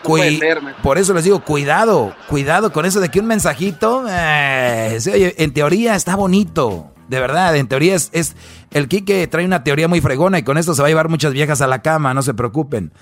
Por 0.83 0.99
eso 0.99 1.15
les 1.15 1.25
digo, 1.25 1.41
cuidado, 1.41 2.15
cuidado 2.29 2.73
con 2.73 2.85
eso 2.85 3.01
de 3.01 3.09
que 3.09 3.21
un 3.21 3.27
mensajito, 3.27 4.05
eh, 4.09 4.99
oye, 5.13 5.35
en 5.43 5.53
teoría 5.53 5.95
está 5.95 6.17
bonito, 6.17 6.93
de 7.09 7.21
verdad, 7.21 7.57
en 7.57 7.67
teoría 7.67 7.95
es, 7.95 8.11
es, 8.13 8.37
el 8.71 8.89
Quique 8.89 9.27
trae 9.27 9.45
una 9.45 9.65
teoría 9.65 9.89
muy 9.89 10.01
fregona 10.01 10.39
y 10.39 10.43
con 10.43 10.59
esto 10.59 10.75
se 10.75 10.83
va 10.83 10.87
a 10.87 10.91
llevar 10.91 11.09
muchas 11.09 11.33
viejas 11.33 11.61
a 11.61 11.67
la 11.67 11.83
cama, 11.83 12.15
no 12.15 12.23
se 12.23 12.35
preocupen. 12.35 12.93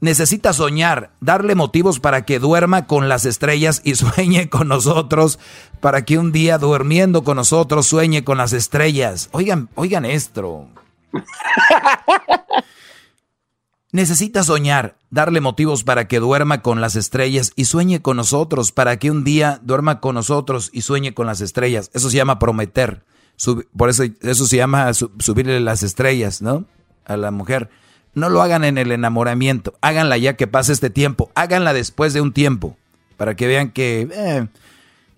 Necesita 0.00 0.52
soñar, 0.54 1.10
darle 1.20 1.54
motivos 1.54 2.00
para 2.00 2.24
que 2.24 2.38
duerma 2.38 2.86
con 2.86 3.08
las 3.08 3.26
estrellas 3.26 3.82
y 3.84 3.94
sueñe 3.96 4.48
con 4.48 4.68
nosotros, 4.68 5.38
para 5.80 6.04
que 6.04 6.18
un 6.18 6.32
día 6.32 6.58
durmiendo 6.58 7.24
con 7.24 7.36
nosotros 7.36 7.86
sueñe 7.86 8.24
con 8.24 8.38
las 8.38 8.52
estrellas. 8.52 9.28
Oigan, 9.32 9.68
oigan 9.74 10.04
esto. 10.04 10.68
Necesita 13.92 14.44
soñar, 14.44 14.96
darle 15.10 15.40
motivos 15.40 15.82
para 15.82 16.06
que 16.06 16.20
duerma 16.20 16.62
con 16.62 16.80
las 16.80 16.94
estrellas 16.94 17.52
y 17.56 17.64
sueñe 17.64 18.00
con 18.00 18.16
nosotros, 18.16 18.70
para 18.70 18.98
que 18.98 19.10
un 19.10 19.24
día 19.24 19.58
duerma 19.64 20.00
con 20.00 20.14
nosotros 20.14 20.70
y 20.72 20.82
sueñe 20.82 21.12
con 21.12 21.26
las 21.26 21.40
estrellas. 21.40 21.90
Eso 21.92 22.08
se 22.08 22.16
llama 22.16 22.38
prometer. 22.38 23.02
por 23.76 23.88
eso, 23.88 24.04
eso 24.20 24.46
se 24.46 24.56
llama 24.56 24.92
subirle 24.94 25.58
las 25.58 25.82
estrellas, 25.82 26.40
¿no? 26.40 26.66
A 27.04 27.16
la 27.16 27.32
mujer. 27.32 27.68
No 28.14 28.28
lo 28.28 28.42
hagan 28.42 28.64
en 28.64 28.78
el 28.78 28.92
enamoramiento, 28.92 29.74
háganla 29.80 30.16
ya 30.18 30.36
que 30.36 30.46
pase 30.46 30.72
este 30.72 30.90
tiempo, 30.90 31.30
háganla 31.34 31.72
después 31.72 32.12
de 32.12 32.20
un 32.20 32.32
tiempo, 32.32 32.76
para 33.16 33.34
que 33.34 33.46
vean 33.46 33.70
que 33.70 34.08
eh, 34.12 34.48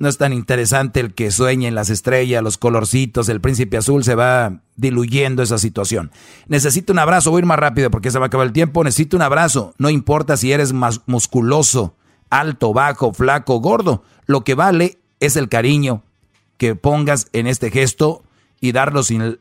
no 0.02 0.08
es 0.08 0.18
tan 0.18 0.32
interesante 0.32 0.98
el 0.98 1.14
que 1.14 1.30
sueñen 1.30 1.76
las 1.76 1.88
estrellas, 1.88 2.42
los 2.42 2.58
colorcitos, 2.58 3.28
el 3.28 3.40
príncipe 3.40 3.76
azul, 3.76 4.02
se 4.02 4.16
va 4.16 4.62
diluyendo 4.74 5.44
esa 5.44 5.58
situación. 5.58 6.10
Necesito 6.48 6.92
un 6.92 6.98
abrazo, 6.98 7.30
voy 7.30 7.38
a 7.38 7.42
ir 7.42 7.46
más 7.46 7.60
rápido 7.60 7.88
porque 7.88 8.10
se 8.10 8.18
va 8.18 8.24
a 8.24 8.26
acabar 8.26 8.48
el 8.48 8.52
tiempo, 8.52 8.82
necesito 8.82 9.16
un 9.16 9.22
abrazo, 9.22 9.74
no 9.78 9.90
importa 9.90 10.36
si 10.36 10.50
eres 10.50 10.72
más 10.72 11.02
musculoso, 11.06 11.94
alto, 12.30 12.72
bajo, 12.72 13.12
flaco, 13.12 13.60
gordo, 13.60 14.02
lo 14.26 14.42
que 14.42 14.56
vale 14.56 14.98
es 15.20 15.36
el 15.36 15.48
cariño 15.48 16.02
que 16.56 16.74
pongas 16.74 17.28
en 17.32 17.46
este 17.46 17.70
gesto 17.70 18.24
y 18.60 18.72
darlo 18.72 19.04
sin, 19.04 19.38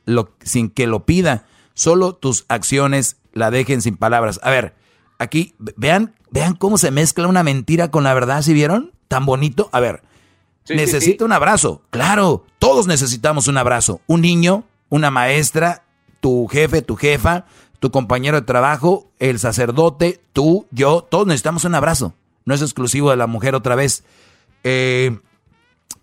que 0.75 0.85
lo 0.85 1.07
pida. 1.07 1.45
Solo 1.73 2.13
tus 2.13 2.45
acciones 2.49 3.17
la 3.33 3.49
dejen 3.49 3.81
sin 3.81 3.97
palabras. 3.97 4.39
A 4.43 4.51
ver, 4.51 4.75
aquí, 5.17 5.55
vean, 5.57 6.13
vean 6.29 6.53
cómo 6.53 6.77
se 6.77 6.91
mezcla 6.91 7.27
una 7.27 7.41
mentira 7.41 7.89
con 7.89 8.03
la 8.03 8.13
verdad, 8.13 8.43
¿sí 8.43 8.53
vieron? 8.53 8.91
Tan 9.07 9.25
bonito. 9.25 9.67
A 9.71 9.79
ver, 9.79 10.03
necesito 10.75 11.25
un 11.25 11.31
abrazo. 11.31 11.81
Claro, 11.89 12.45
todos 12.59 12.87
necesitamos 12.87 13.47
un 13.47 13.57
abrazo. 13.57 14.01
Un 14.07 14.21
niño, 14.21 14.63
una 14.89 15.11
maestra, 15.11 15.83
tu 16.19 16.47
jefe, 16.47 16.81
tu 16.81 16.95
jefa, 16.95 17.45
tu 17.79 17.91
compañero 17.91 18.39
de 18.39 18.45
trabajo, 18.45 19.11
el 19.19 19.39
sacerdote, 19.39 20.21
tú, 20.33 20.67
yo, 20.71 21.07
todos 21.09 21.27
necesitamos 21.27 21.65
un 21.65 21.75
abrazo. 21.75 22.13
No 22.45 22.53
es 22.53 22.61
exclusivo 22.61 23.09
de 23.09 23.17
la 23.17 23.27
mujer 23.27 23.55
otra 23.55 23.75
vez. 23.75 24.03
Eh, 24.63 25.17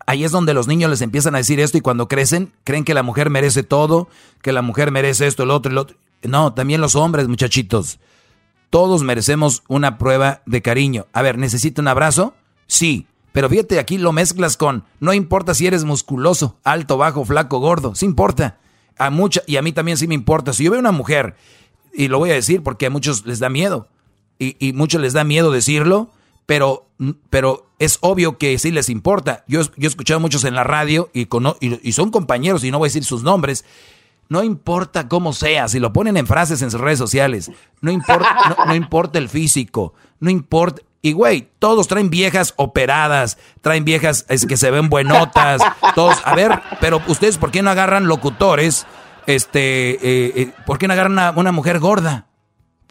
ahí 0.07 0.25
es 0.25 0.33
donde 0.33 0.55
los 0.55 0.67
niños 0.67 0.91
les 0.91 1.03
empiezan 1.03 1.35
a 1.35 1.39
decir 1.39 1.61
esto 1.61 1.79
y 1.79 1.81
cuando 1.81 2.09
crecen 2.09 2.53
creen 2.65 2.85
que 2.85 2.95
la 2.95 3.03
mujer 3.03 3.31
merece 3.31 3.63
todo, 3.63 4.09
que 4.43 4.53
la 4.53 4.63
mujer 4.63 4.91
merece 4.91 5.27
esto, 5.27 5.45
el 5.45 5.51
otro, 5.51 5.71
el 5.71 5.79
otro. 5.79 5.97
No, 6.23 6.53
también 6.53 6.81
los 6.81 6.97
hombres, 6.97 7.29
muchachitos. 7.29 8.01
Todos 8.71 9.03
merecemos 9.03 9.63
una 9.69 9.99
prueba 9.99 10.43
de 10.47 10.63
cariño. 10.63 11.07
A 11.13 11.23
ver, 11.23 11.39
¿necesito 11.39 11.81
un 11.81 11.89
abrazo? 11.89 12.35
Sí. 12.67 13.07
Pero 13.39 13.49
fíjate, 13.49 13.79
aquí 13.79 13.99
lo 13.99 14.11
mezclas 14.11 14.57
con, 14.57 14.83
no 14.99 15.15
importa 15.15 15.55
si 15.55 15.69
eres 15.69 15.85
musculoso, 15.85 16.57
alto, 16.65 16.97
bajo, 16.97 17.25
flaco, 17.25 17.61
gordo, 17.61 17.95
sí 17.95 18.05
importa. 18.05 18.59
A 18.99 19.11
mucha, 19.11 19.43
y 19.47 19.59
a 19.59 19.63
mí 19.63 19.71
también 19.71 19.97
sí 19.97 20.09
me 20.09 20.17
importa. 20.17 20.53
Si 20.53 20.65
yo 20.65 20.73
veo 20.73 20.81
una 20.81 20.91
mujer, 20.91 21.37
y 21.95 22.09
lo 22.09 22.19
voy 22.19 22.33
a 22.33 22.35
decir 22.35 22.65
porque 22.65 22.87
a 22.87 22.91
muchos 22.91 23.27
les 23.27 23.39
da 23.39 23.49
miedo, 23.49 23.87
y, 24.41 24.57
y 24.59 24.73
muchos 24.73 25.01
les 25.01 25.13
da 25.13 25.23
miedo 25.23 25.53
decirlo, 25.53 26.11
pero, 26.47 26.89
pero 27.31 27.71
es 27.79 27.99
obvio 28.01 28.39
que 28.39 28.59
sí 28.59 28.73
les 28.73 28.89
importa. 28.89 29.45
Yo, 29.47 29.61
he 29.61 29.87
escuchado 29.87 30.19
muchos 30.19 30.43
en 30.43 30.57
la 30.57 30.65
radio 30.65 31.09
y 31.13 31.93
son 31.93 32.11
compañeros, 32.11 32.65
y 32.65 32.73
no 32.73 32.79
voy 32.79 32.87
a 32.87 32.91
decir 32.91 33.05
sus 33.05 33.23
nombres, 33.23 33.65
no 34.29 34.43
importa 34.43 35.09
cómo 35.09 35.33
sea, 35.33 35.69
si 35.69 35.79
lo 35.79 35.93
ponen 35.93 36.17
en 36.17 36.27
frases 36.27 36.61
en 36.63 36.71
sus 36.71 36.81
redes 36.81 36.99
sociales, 36.99 37.53
no 37.81 37.91
importa, 37.91 38.57
no, 38.67 38.75
importa 38.75 39.19
el 39.19 39.29
físico, 39.29 39.95
no 40.19 40.29
importa. 40.29 40.83
Y 41.01 41.13
güey, 41.13 41.49
todos 41.59 41.87
traen 41.87 42.11
viejas 42.11 42.55
operadas, 42.57 43.39
traen 43.61 43.85
viejas 43.85 44.27
es, 44.29 44.47
que 44.47 44.57
se 44.57 44.71
ven 44.71 44.89
buenotas, 44.89 45.63
todos. 45.95 46.19
A 46.25 46.35
ver, 46.35 46.61
pero 46.81 47.01
ustedes, 47.07 47.39
¿por 47.39 47.51
qué 47.51 47.63
no 47.63 47.71
agarran 47.71 48.09
locutores? 48.09 48.87
Este, 49.27 49.91
eh, 49.91 50.33
eh, 50.37 50.53
¿por 50.67 50.79
qué 50.79 50.89
no 50.89 50.95
agarran 50.95 51.19
a 51.19 51.31
una 51.37 51.53
mujer 51.53 51.79
gorda? 51.79 52.27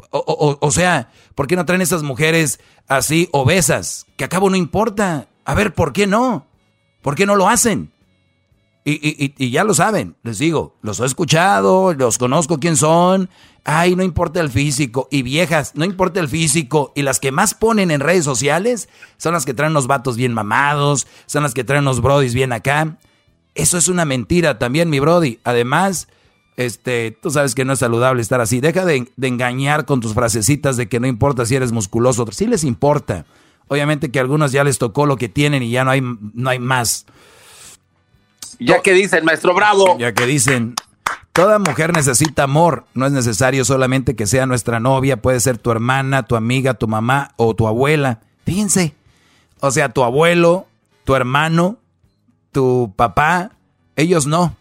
O, 0.10 0.58
o, 0.62 0.72
sea, 0.72 1.10
¿por 1.36 1.48
qué 1.48 1.58
no 1.58 1.66
traen 1.66 1.82
esas 1.82 2.02
mujeres 2.02 2.62
así 2.88 3.28
obesas? 3.34 4.06
Que 4.16 4.24
a 4.24 4.30
cabo 4.30 4.50
no 4.50 4.56
importa. 4.56 5.28
A 5.44 5.54
ver, 5.54 5.74
¿por 5.74 5.92
qué 5.92 6.08
no? 6.08 6.48
¿Por 7.02 7.16
qué 7.16 7.26
no 7.26 7.36
lo 7.36 7.50
hacen? 7.50 7.92
Y, 8.90 9.52
ya 9.52 9.66
lo 9.66 9.74
saben, 9.74 10.16
les 10.24 10.38
digo, 10.38 10.78
los 10.82 11.02
he 11.02 11.06
escuchado, 11.06 11.94
los 11.94 12.18
conozco 12.18 12.58
quién 12.58 12.78
son. 12.78 13.30
Ay, 13.70 13.98
no 13.98 14.04
importa 14.04 14.40
el 14.40 14.50
físico. 14.50 15.10
Y 15.12 15.24
viejas, 15.24 15.74
no 15.76 15.84
importa 15.84 16.22
el 16.22 16.30
físico. 16.30 16.94
Y 16.96 17.02
las 17.02 17.20
que 17.20 17.34
más 17.34 17.54
ponen 17.54 17.92
en 17.92 18.00
redes 18.00 18.24
sociales 18.24 18.88
son 19.18 19.34
las 19.34 19.46
que 19.46 19.54
traen 19.54 19.74
los 19.74 19.88
vatos 19.88 20.16
bien 20.16 20.34
mamados, 20.34 21.06
son 21.26 21.44
las 21.44 21.54
que 21.54 21.66
traen 21.66 21.84
los 21.84 22.00
brodis 22.00 22.34
bien 22.34 22.54
acá. 22.54 22.98
Eso 23.56 23.78
es 23.78 23.90
una 23.90 24.06
mentira 24.06 24.58
también, 24.58 24.90
mi 24.90 25.02
brody. 25.02 25.40
Además, 25.44 26.08
este, 26.56 27.12
tú 27.12 27.30
sabes 27.30 27.56
que 27.56 27.66
no 27.66 27.74
es 27.74 27.80
saludable 27.80 28.22
estar 28.22 28.40
así. 28.40 28.62
Deja 28.62 28.86
de, 28.86 29.12
de 29.18 29.28
engañar 29.28 29.84
con 29.84 30.00
tus 30.00 30.14
frasecitas 30.14 30.78
de 30.78 30.88
que 30.88 31.02
no 31.02 31.08
importa 31.08 31.46
si 31.46 31.56
eres 31.56 31.74
musculoso. 31.74 32.26
Sí 32.32 32.48
les 32.48 32.64
importa. 32.64 33.26
Obviamente 33.68 34.12
que 34.12 34.20
a 34.20 34.22
algunos 34.22 34.54
ya 34.54 34.64
les 34.64 34.78
tocó 34.78 35.06
lo 35.06 35.18
que 35.18 35.28
tienen 35.28 35.62
y 35.62 35.72
ya 35.72 35.84
no 35.84 35.92
hay, 35.92 36.02
no 36.02 36.50
hay 36.50 36.60
más. 36.60 37.06
Ya 38.60 38.82
que 38.82 38.94
dicen, 38.94 39.26
maestro 39.26 39.54
Bravo. 39.54 39.98
Ya 40.00 40.14
que 40.14 40.26
dicen, 40.26 40.76
toda 41.38 41.60
mujer 41.60 41.94
necesita 41.94 42.44
amor. 42.44 42.86
No 42.96 43.06
es 43.06 43.12
necesario 43.12 43.64
solamente 43.64 44.16
que 44.16 44.26
sea 44.26 44.48
nuestra 44.48 44.80
novia, 44.80 45.22
puede 45.22 45.40
ser 45.40 45.60
tu 45.60 45.70
hermana, 45.70 46.24
tu 46.24 46.36
amiga, 46.36 46.74
tu 46.74 46.88
mamá 46.88 47.32
o 47.38 47.56
tu 47.56 47.68
abuela. 47.68 48.22
Fíjense. 48.44 48.96
O 49.60 49.70
sea, 49.70 49.90
tu 49.90 50.04
abuelo, 50.04 50.66
tu 51.04 51.14
hermano, 51.14 51.78
tu 52.52 52.92
papá, 52.96 53.52
ellos 53.96 54.26
no. 54.26 54.56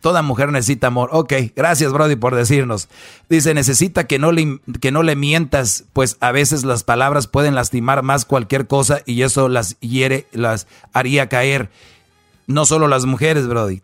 Toda 0.00 0.22
mujer 0.22 0.50
necesita 0.50 0.86
amor. 0.86 1.10
Ok, 1.12 1.34
gracias 1.54 1.92
Brody 1.92 2.16
por 2.16 2.34
decirnos. 2.34 2.88
Dice, 3.28 3.52
necesita 3.52 4.04
que 4.04 4.18
no, 4.18 4.32
le, 4.32 4.58
que 4.80 4.90
no 4.90 5.02
le 5.02 5.16
mientas, 5.16 5.84
pues 5.92 6.16
a 6.20 6.32
veces 6.32 6.64
las 6.64 6.82
palabras 6.82 7.26
pueden 7.26 7.54
lastimar 7.54 8.02
más 8.02 8.24
cualquier 8.24 8.66
cosa 8.66 9.02
y 9.04 9.20
eso 9.20 9.50
las 9.50 9.78
hiere, 9.80 10.26
las 10.32 10.66
haría 10.94 11.28
caer 11.28 11.70
no 12.46 12.64
solo 12.64 12.88
las 12.88 13.04
mujeres, 13.04 13.46
Brody. 13.46 13.82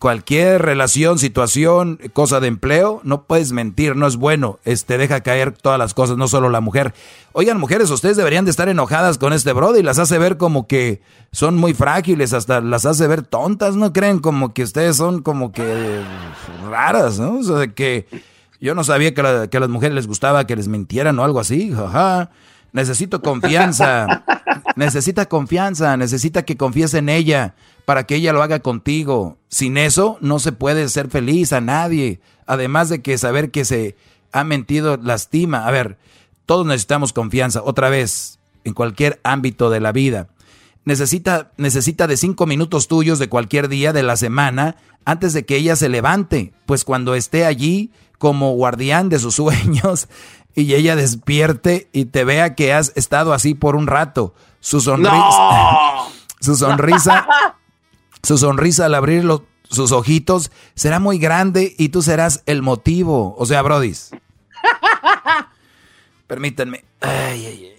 Cualquier 0.00 0.62
relación, 0.62 1.18
situación, 1.18 2.00
cosa 2.14 2.40
de 2.40 2.48
empleo, 2.48 3.02
no 3.04 3.24
puedes 3.24 3.52
mentir, 3.52 3.96
no 3.96 4.06
es 4.06 4.16
bueno. 4.16 4.58
Este 4.64 4.96
deja 4.96 5.20
caer 5.20 5.52
todas 5.52 5.78
las 5.78 5.92
cosas, 5.92 6.16
no 6.16 6.26
solo 6.26 6.48
la 6.48 6.62
mujer. 6.62 6.94
Oigan, 7.32 7.60
mujeres, 7.60 7.90
ustedes 7.90 8.16
deberían 8.16 8.46
de 8.46 8.50
estar 8.50 8.70
enojadas 8.70 9.18
con 9.18 9.34
este 9.34 9.52
Brody. 9.52 9.82
Las 9.82 9.98
hace 9.98 10.16
ver 10.16 10.38
como 10.38 10.66
que 10.66 11.02
son 11.32 11.56
muy 11.56 11.74
frágiles, 11.74 12.32
hasta 12.32 12.62
las 12.62 12.86
hace 12.86 13.06
ver 13.08 13.20
tontas, 13.20 13.76
¿no 13.76 13.92
creen? 13.92 14.20
Como 14.20 14.54
que 14.54 14.62
ustedes 14.62 14.96
son 14.96 15.20
como 15.20 15.52
que 15.52 16.00
raras, 16.70 17.18
¿no? 17.18 17.40
O 17.40 17.42
sea, 17.42 17.56
de 17.56 17.74
que 17.74 18.06
yo 18.58 18.74
no 18.74 18.84
sabía 18.84 19.12
que, 19.12 19.48
que 19.50 19.56
a 19.58 19.60
las 19.60 19.68
mujeres 19.68 19.94
les 19.94 20.06
gustaba 20.06 20.46
que 20.46 20.56
les 20.56 20.66
mintieran 20.66 21.18
o 21.18 21.24
algo 21.24 21.40
así, 21.40 21.72
jaja. 21.72 22.30
Necesito 22.72 23.20
confianza. 23.20 24.24
necesita 24.76 25.26
confianza, 25.26 25.94
necesita 25.98 26.42
que 26.42 26.56
confíes 26.56 26.94
en 26.94 27.10
ella 27.10 27.54
para 27.84 28.04
que 28.04 28.16
ella 28.16 28.32
lo 28.32 28.42
haga 28.42 28.60
contigo. 28.60 29.38
Sin 29.48 29.76
eso 29.76 30.18
no 30.20 30.38
se 30.38 30.52
puede 30.52 30.88
ser 30.88 31.08
feliz 31.08 31.52
a 31.52 31.60
nadie. 31.60 32.20
Además 32.46 32.88
de 32.88 33.02
que 33.02 33.18
saber 33.18 33.50
que 33.50 33.64
se 33.64 33.96
ha 34.32 34.44
mentido 34.44 34.96
lastima. 34.96 35.66
A 35.66 35.70
ver, 35.70 35.98
todos 36.46 36.66
necesitamos 36.66 37.12
confianza. 37.12 37.62
Otra 37.62 37.88
vez, 37.88 38.38
en 38.64 38.74
cualquier 38.74 39.20
ámbito 39.24 39.70
de 39.70 39.80
la 39.80 39.92
vida. 39.92 40.28
Necesita, 40.84 41.52
necesita 41.56 42.06
de 42.06 42.16
cinco 42.16 42.46
minutos 42.46 42.88
tuyos 42.88 43.18
de 43.18 43.28
cualquier 43.28 43.68
día 43.68 43.92
de 43.92 44.02
la 44.02 44.16
semana 44.16 44.76
antes 45.04 45.32
de 45.32 45.44
que 45.44 45.56
ella 45.56 45.76
se 45.76 45.88
levante. 45.88 46.52
Pues 46.66 46.84
cuando 46.84 47.14
esté 47.14 47.44
allí 47.44 47.90
como 48.18 48.52
guardián 48.52 49.08
de 49.08 49.18
sus 49.18 49.34
sueños 49.36 50.08
y 50.54 50.74
ella 50.74 50.96
despierte 50.96 51.88
y 51.92 52.06
te 52.06 52.24
vea 52.24 52.54
que 52.54 52.72
has 52.72 52.92
estado 52.96 53.32
así 53.32 53.54
por 53.54 53.76
un 53.76 53.86
rato. 53.86 54.34
Su 54.60 54.80
sonrisa. 54.80 55.18
Su 56.40 56.56
sonrisa 56.56 57.26
su 58.22 58.38
sonrisa 58.38 58.86
al 58.86 58.94
abrir 58.94 59.24
sus 59.70 59.92
ojitos 59.92 60.50
será 60.74 60.98
muy 60.98 61.18
grande 61.18 61.74
y 61.78 61.90
tú 61.90 62.02
serás 62.02 62.42
el 62.46 62.62
motivo. 62.62 63.36
O 63.38 63.46
sea, 63.46 63.62
Brodis. 63.62 64.10
Permítanme. 66.26 66.84
Ay, 67.00 67.46
ay, 67.46 67.66
ay. 67.66 67.70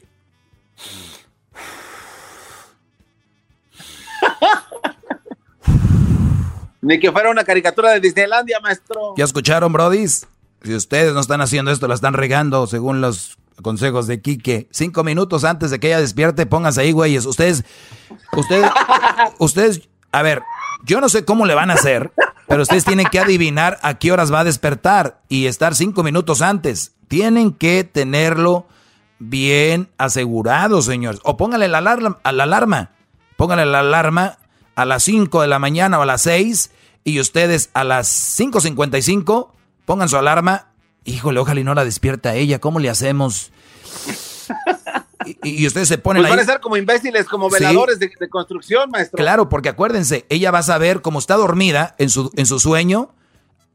Ni 6.82 7.00
que 7.00 7.12
fuera 7.12 7.30
una 7.30 7.44
caricatura 7.44 7.92
de 7.92 8.00
Disneylandia, 8.00 8.60
maestro. 8.60 9.14
¿Ya 9.18 9.26
escucharon, 9.26 9.72
Brodis? 9.72 10.28
Si 10.64 10.74
ustedes 10.74 11.14
no 11.14 11.20
están 11.20 11.42
haciendo 11.42 11.72
esto, 11.72 11.88
la 11.88 11.96
están 11.96 12.14
regando 12.14 12.68
según 12.68 13.02
los 13.02 13.38
consejos 13.62 14.08
de 14.08 14.22
Quique. 14.22 14.68
Cinco 14.72 15.04
minutos 15.04 15.44
antes 15.44 15.72
de 15.72 15.80
que 15.80 15.88
ella 15.88 16.00
despierte, 16.00 16.46
pónganse 16.46 16.82
ahí, 16.82 16.92
güeyes. 16.92 17.26
Ustedes, 17.26 17.64
ustedes, 18.34 18.70
ustedes 19.40 19.90
a 20.12 20.22
ver, 20.22 20.44
yo 20.84 21.02
no 21.02 21.10
sé 21.10 21.26
cómo 21.26 21.46
le 21.46 21.56
van 21.56 21.72
a 21.72 21.76
hacer, 21.76 22.12
pero 22.48 22.64
ustedes 22.64 22.86
tienen 22.86 23.08
que 23.08 23.20
adivinar 23.20 23.80
a 23.82 23.96
qué 23.96 24.12
horas 24.12 24.34
va 24.34 24.42
a 24.42 24.44
despertar 24.44 25.22
y 25.30 25.46
estar 25.46 25.76
cinco 25.76 26.04
minutos 26.04 26.42
antes. 26.42 26.94
Tienen 27.08 27.54
que 27.54 27.84
tenerlo 27.84 28.66
bien 29.20 29.90
asegurados, 29.98 30.86
señores. 30.86 31.22
O 31.24 31.38
póngale 31.38 31.68
la 31.68 31.80
alarma, 31.80 32.20
a 32.24 32.32
la 32.32 32.44
alarma. 32.44 32.92
Póngale 33.38 33.66
la 33.66 33.80
alarma 33.80 34.38
a 34.76 34.86
las 34.86 35.04
5 35.04 35.42
de 35.42 35.48
la 35.48 35.60
mañana 35.60 36.00
o 36.00 36.04
a 36.04 36.06
las 36.06 36.22
6 36.24 36.72
y 37.04 37.20
ustedes 37.20 37.70
a 37.74 37.84
las 37.84 38.40
5.55 38.40 39.50
pongan 39.86 40.10
su 40.10 40.18
alarma. 40.18 40.68
Híjole, 41.06 41.40
ojalá 41.40 41.60
y 41.60 41.64
no 41.64 41.74
la 41.74 41.86
despierta 41.86 42.36
ella. 42.36 42.60
¿Cómo 42.60 42.80
le 42.80 42.90
hacemos? 42.90 43.52
Y, 45.44 45.68
ustedes 45.68 45.88
se 45.88 45.98
ponen 45.98 46.24
pues 46.24 46.32
ahí. 46.32 46.38
van 46.38 46.48
a 46.48 46.52
ser 46.52 46.62
como 46.62 46.78
imbéciles, 46.78 47.26
como 47.28 47.50
veladores 47.50 48.00
de, 48.00 48.10
construcción, 48.30 48.90
maestro. 48.90 49.18
Claro, 49.18 49.50
porque 49.50 49.70
acuérdense, 49.70 50.26
ella 50.30 50.52
va 50.52 50.60
a 50.60 50.64
saber 50.64 51.02
cómo 51.02 51.20
está 51.20 51.36
dormida 51.36 51.96
en 52.00 52.10
su, 52.10 52.32
en 52.36 52.46
su 52.46 52.60
sueño. 52.60 53.14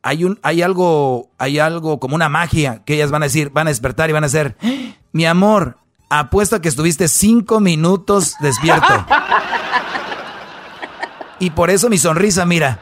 Hay, 0.03 0.25
un, 0.25 0.39
hay 0.43 0.63
algo, 0.63 1.31
hay 1.39 1.59
algo 1.59 2.01
como 2.01 2.15
una 2.15 2.29
magia 2.29 2.83
que 2.85 2.95
ellas 2.95 3.11
van 3.11 3.23
a 3.23 3.27
decir, 3.27 3.51
van 3.51 3.67
a 3.69 3.71
despertar 3.71 4.11
y 4.11 4.13
van 4.13 4.25
a 4.25 4.29
decir, 4.29 4.57
mi 5.13 5.25
amor, 5.25 5.79
apuesto 6.11 6.57
a 6.57 6.61
que 6.61 6.69
estuviste 6.69 7.09
cinco 7.09 7.61
minutos 7.61 8.35
despierto. 8.41 9.07
y 11.39 11.51
por 11.51 11.71
eso 11.71 11.89
mi 11.89 11.99
sonrisa, 11.99 12.45
mira, 12.45 12.81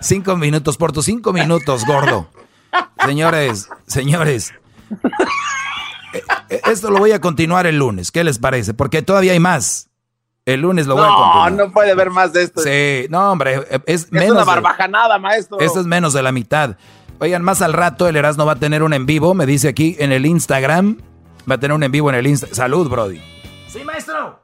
cinco 0.00 0.36
minutos, 0.36 0.76
por 0.76 0.92
tus 0.92 1.04
cinco 1.06 1.32
minutos, 1.32 1.84
gordo. 1.84 2.28
Señores, 3.04 3.68
señores, 3.86 4.52
esto 6.48 6.90
lo 6.90 6.98
voy 6.98 7.12
a 7.12 7.20
continuar 7.20 7.66
el 7.66 7.78
lunes. 7.78 8.10
¿Qué 8.10 8.24
les 8.24 8.38
parece? 8.38 8.74
Porque 8.74 9.02
todavía 9.02 9.32
hay 9.32 9.40
más. 9.40 9.90
El 10.44 10.60
lunes 10.60 10.86
lo 10.86 10.94
voy 10.94 11.04
a 11.04 11.08
continuar. 11.08 11.52
No, 11.52 11.66
no 11.66 11.72
puede 11.72 11.90
haber 11.90 12.10
más 12.10 12.32
de 12.32 12.44
esto. 12.44 12.60
Sí, 12.62 13.06
no, 13.10 13.32
hombre. 13.32 13.56
Eh, 13.56 13.80
es, 13.86 14.04
es 14.04 14.12
menos 14.12 14.36
una 14.36 14.44
barbajanada, 14.44 15.18
maestro. 15.18 15.58
Esto 15.58 15.80
es 15.80 15.86
menos 15.86 16.12
de 16.12 16.22
la 16.22 16.30
mitad. 16.30 16.76
Oigan, 17.18 17.42
más 17.42 17.62
al 17.62 17.72
rato 17.72 18.06
el 18.08 18.16
Erasmo 18.16 18.46
va 18.46 18.52
a 18.52 18.56
tener 18.56 18.82
un 18.82 18.92
en 18.92 19.06
vivo, 19.06 19.34
me 19.34 19.46
dice 19.46 19.68
aquí 19.68 19.96
en 19.98 20.12
el 20.12 20.24
Instagram. 20.26 20.98
Va 21.50 21.56
a 21.56 21.58
tener 21.58 21.74
un 21.74 21.82
en 21.82 21.90
vivo 21.90 22.10
en 22.10 22.16
el 22.16 22.26
Instagram. 22.26 22.54
Salud, 22.54 22.88
Brody. 22.88 23.20
Sí, 23.68 23.82
maestro. 23.84 24.40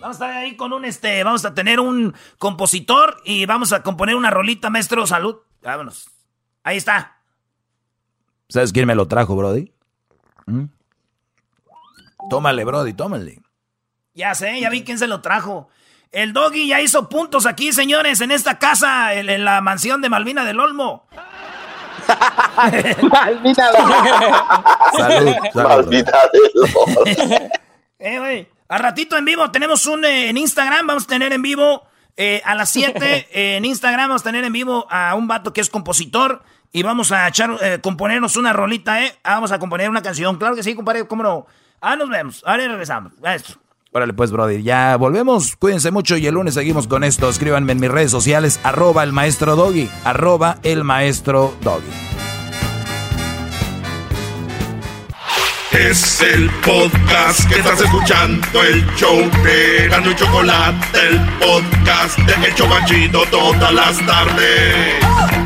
Vamos 0.00 0.20
a 0.20 0.26
estar 0.26 0.30
ahí 0.30 0.56
con 0.56 0.72
un 0.72 0.84
este. 0.84 1.24
Vamos 1.24 1.44
a 1.44 1.54
tener 1.54 1.80
un 1.80 2.14
compositor 2.38 3.16
y 3.24 3.46
vamos 3.46 3.72
a 3.72 3.82
componer 3.82 4.14
una 4.14 4.30
rolita, 4.30 4.70
maestro. 4.70 5.06
Salud. 5.06 5.36
Vámonos. 5.62 6.08
Ahí 6.62 6.76
está. 6.76 7.16
¿Sabes 8.48 8.72
quién 8.72 8.86
me 8.86 8.94
lo 8.94 9.08
trajo, 9.08 9.34
Brody? 9.34 9.72
¿Mm? 10.46 10.64
Tómale, 12.28 12.64
Brody, 12.64 12.92
tómale. 12.92 13.40
Ya 14.14 14.34
sé, 14.34 14.60
ya 14.60 14.70
vi 14.70 14.82
quién 14.82 14.98
se 14.98 15.06
lo 15.06 15.20
trajo. 15.20 15.68
El 16.10 16.32
doggy 16.32 16.68
ya 16.68 16.80
hizo 16.80 17.08
puntos 17.08 17.46
aquí, 17.46 17.72
señores, 17.72 18.20
en 18.20 18.30
esta 18.30 18.58
casa, 18.58 19.14
en, 19.14 19.44
la 19.44 19.60
mansión 19.60 20.00
de 20.00 20.08
Malvina 20.08 20.44
del 20.44 20.58
Olmo. 20.60 21.06
Malvina 22.56 23.42
del 23.42 23.54
Salud, 23.54 25.34
Malvina 25.54 26.18
del 26.32 26.74
Olmo. 26.74 27.04
eh, 27.98 28.18
güey. 28.18 28.48
A 28.68 28.78
ratito 28.78 29.16
en 29.16 29.24
vivo 29.24 29.50
tenemos 29.50 29.86
un 29.86 30.04
eh, 30.04 30.28
en 30.28 30.36
Instagram, 30.36 30.86
vamos 30.86 31.04
a 31.04 31.06
tener 31.06 31.32
en 31.32 31.42
vivo 31.42 31.86
eh, 32.16 32.42
a 32.44 32.54
las 32.54 32.70
7 32.70 33.28
en 33.56 33.64
Instagram 33.64 34.08
vamos 34.08 34.22
a 34.22 34.24
tener 34.24 34.42
en 34.44 34.52
vivo 34.52 34.86
a 34.90 35.14
un 35.14 35.28
vato 35.28 35.52
que 35.52 35.60
es 35.60 35.70
compositor 35.70 36.42
y 36.72 36.82
vamos 36.82 37.12
a 37.12 37.28
echar, 37.28 37.56
eh, 37.62 37.78
componernos 37.82 38.36
una 38.36 38.52
rolita, 38.52 39.02
¿eh? 39.02 39.16
Ah, 39.22 39.34
vamos 39.34 39.52
a 39.52 39.58
componer 39.58 39.88
una 39.88 40.02
canción. 40.02 40.36
Claro 40.36 40.54
que 40.54 40.62
sí, 40.62 40.74
compadre, 40.74 41.06
cómo 41.06 41.22
no. 41.22 41.46
Ah, 41.80 41.96
nos 41.96 42.08
vemos. 42.08 42.42
Ahora 42.46 42.68
regresamos. 42.68 43.12
Maestro. 43.20 43.56
Órale 43.92 44.12
pues, 44.12 44.30
Brody. 44.30 44.62
Ya 44.62 44.96
volvemos. 44.96 45.56
Cuídense 45.56 45.90
mucho 45.90 46.16
y 46.16 46.26
el 46.26 46.34
lunes 46.34 46.54
seguimos 46.54 46.86
con 46.86 47.04
esto. 47.04 47.28
Escríbanme 47.28 47.72
en 47.72 47.80
mis 47.80 47.90
redes 47.90 48.10
sociales, 48.10 48.60
arroba 48.62 49.02
el 49.02 49.12
maestro 49.12 49.56
Doggy. 49.56 49.88
Arroba 50.04 50.58
el 50.62 50.84
maestro 50.84 51.54
Doggy. 51.62 52.16
Es 55.72 56.22
el 56.22 56.48
podcast 56.64 57.46
que 57.50 57.56
estás 57.58 57.80
escuchando, 57.82 58.62
el 58.62 58.86
show 58.96 59.18
de 59.44 59.88
Gano 59.88 60.10
y 60.10 60.14
Chocolate, 60.14 60.98
el 61.08 61.20
podcast 61.38 62.18
de 62.18 62.46
El 62.46 62.54
Chocachito 62.54 63.24
todas 63.30 63.72
las 63.72 64.06
tardes. 64.06 65.45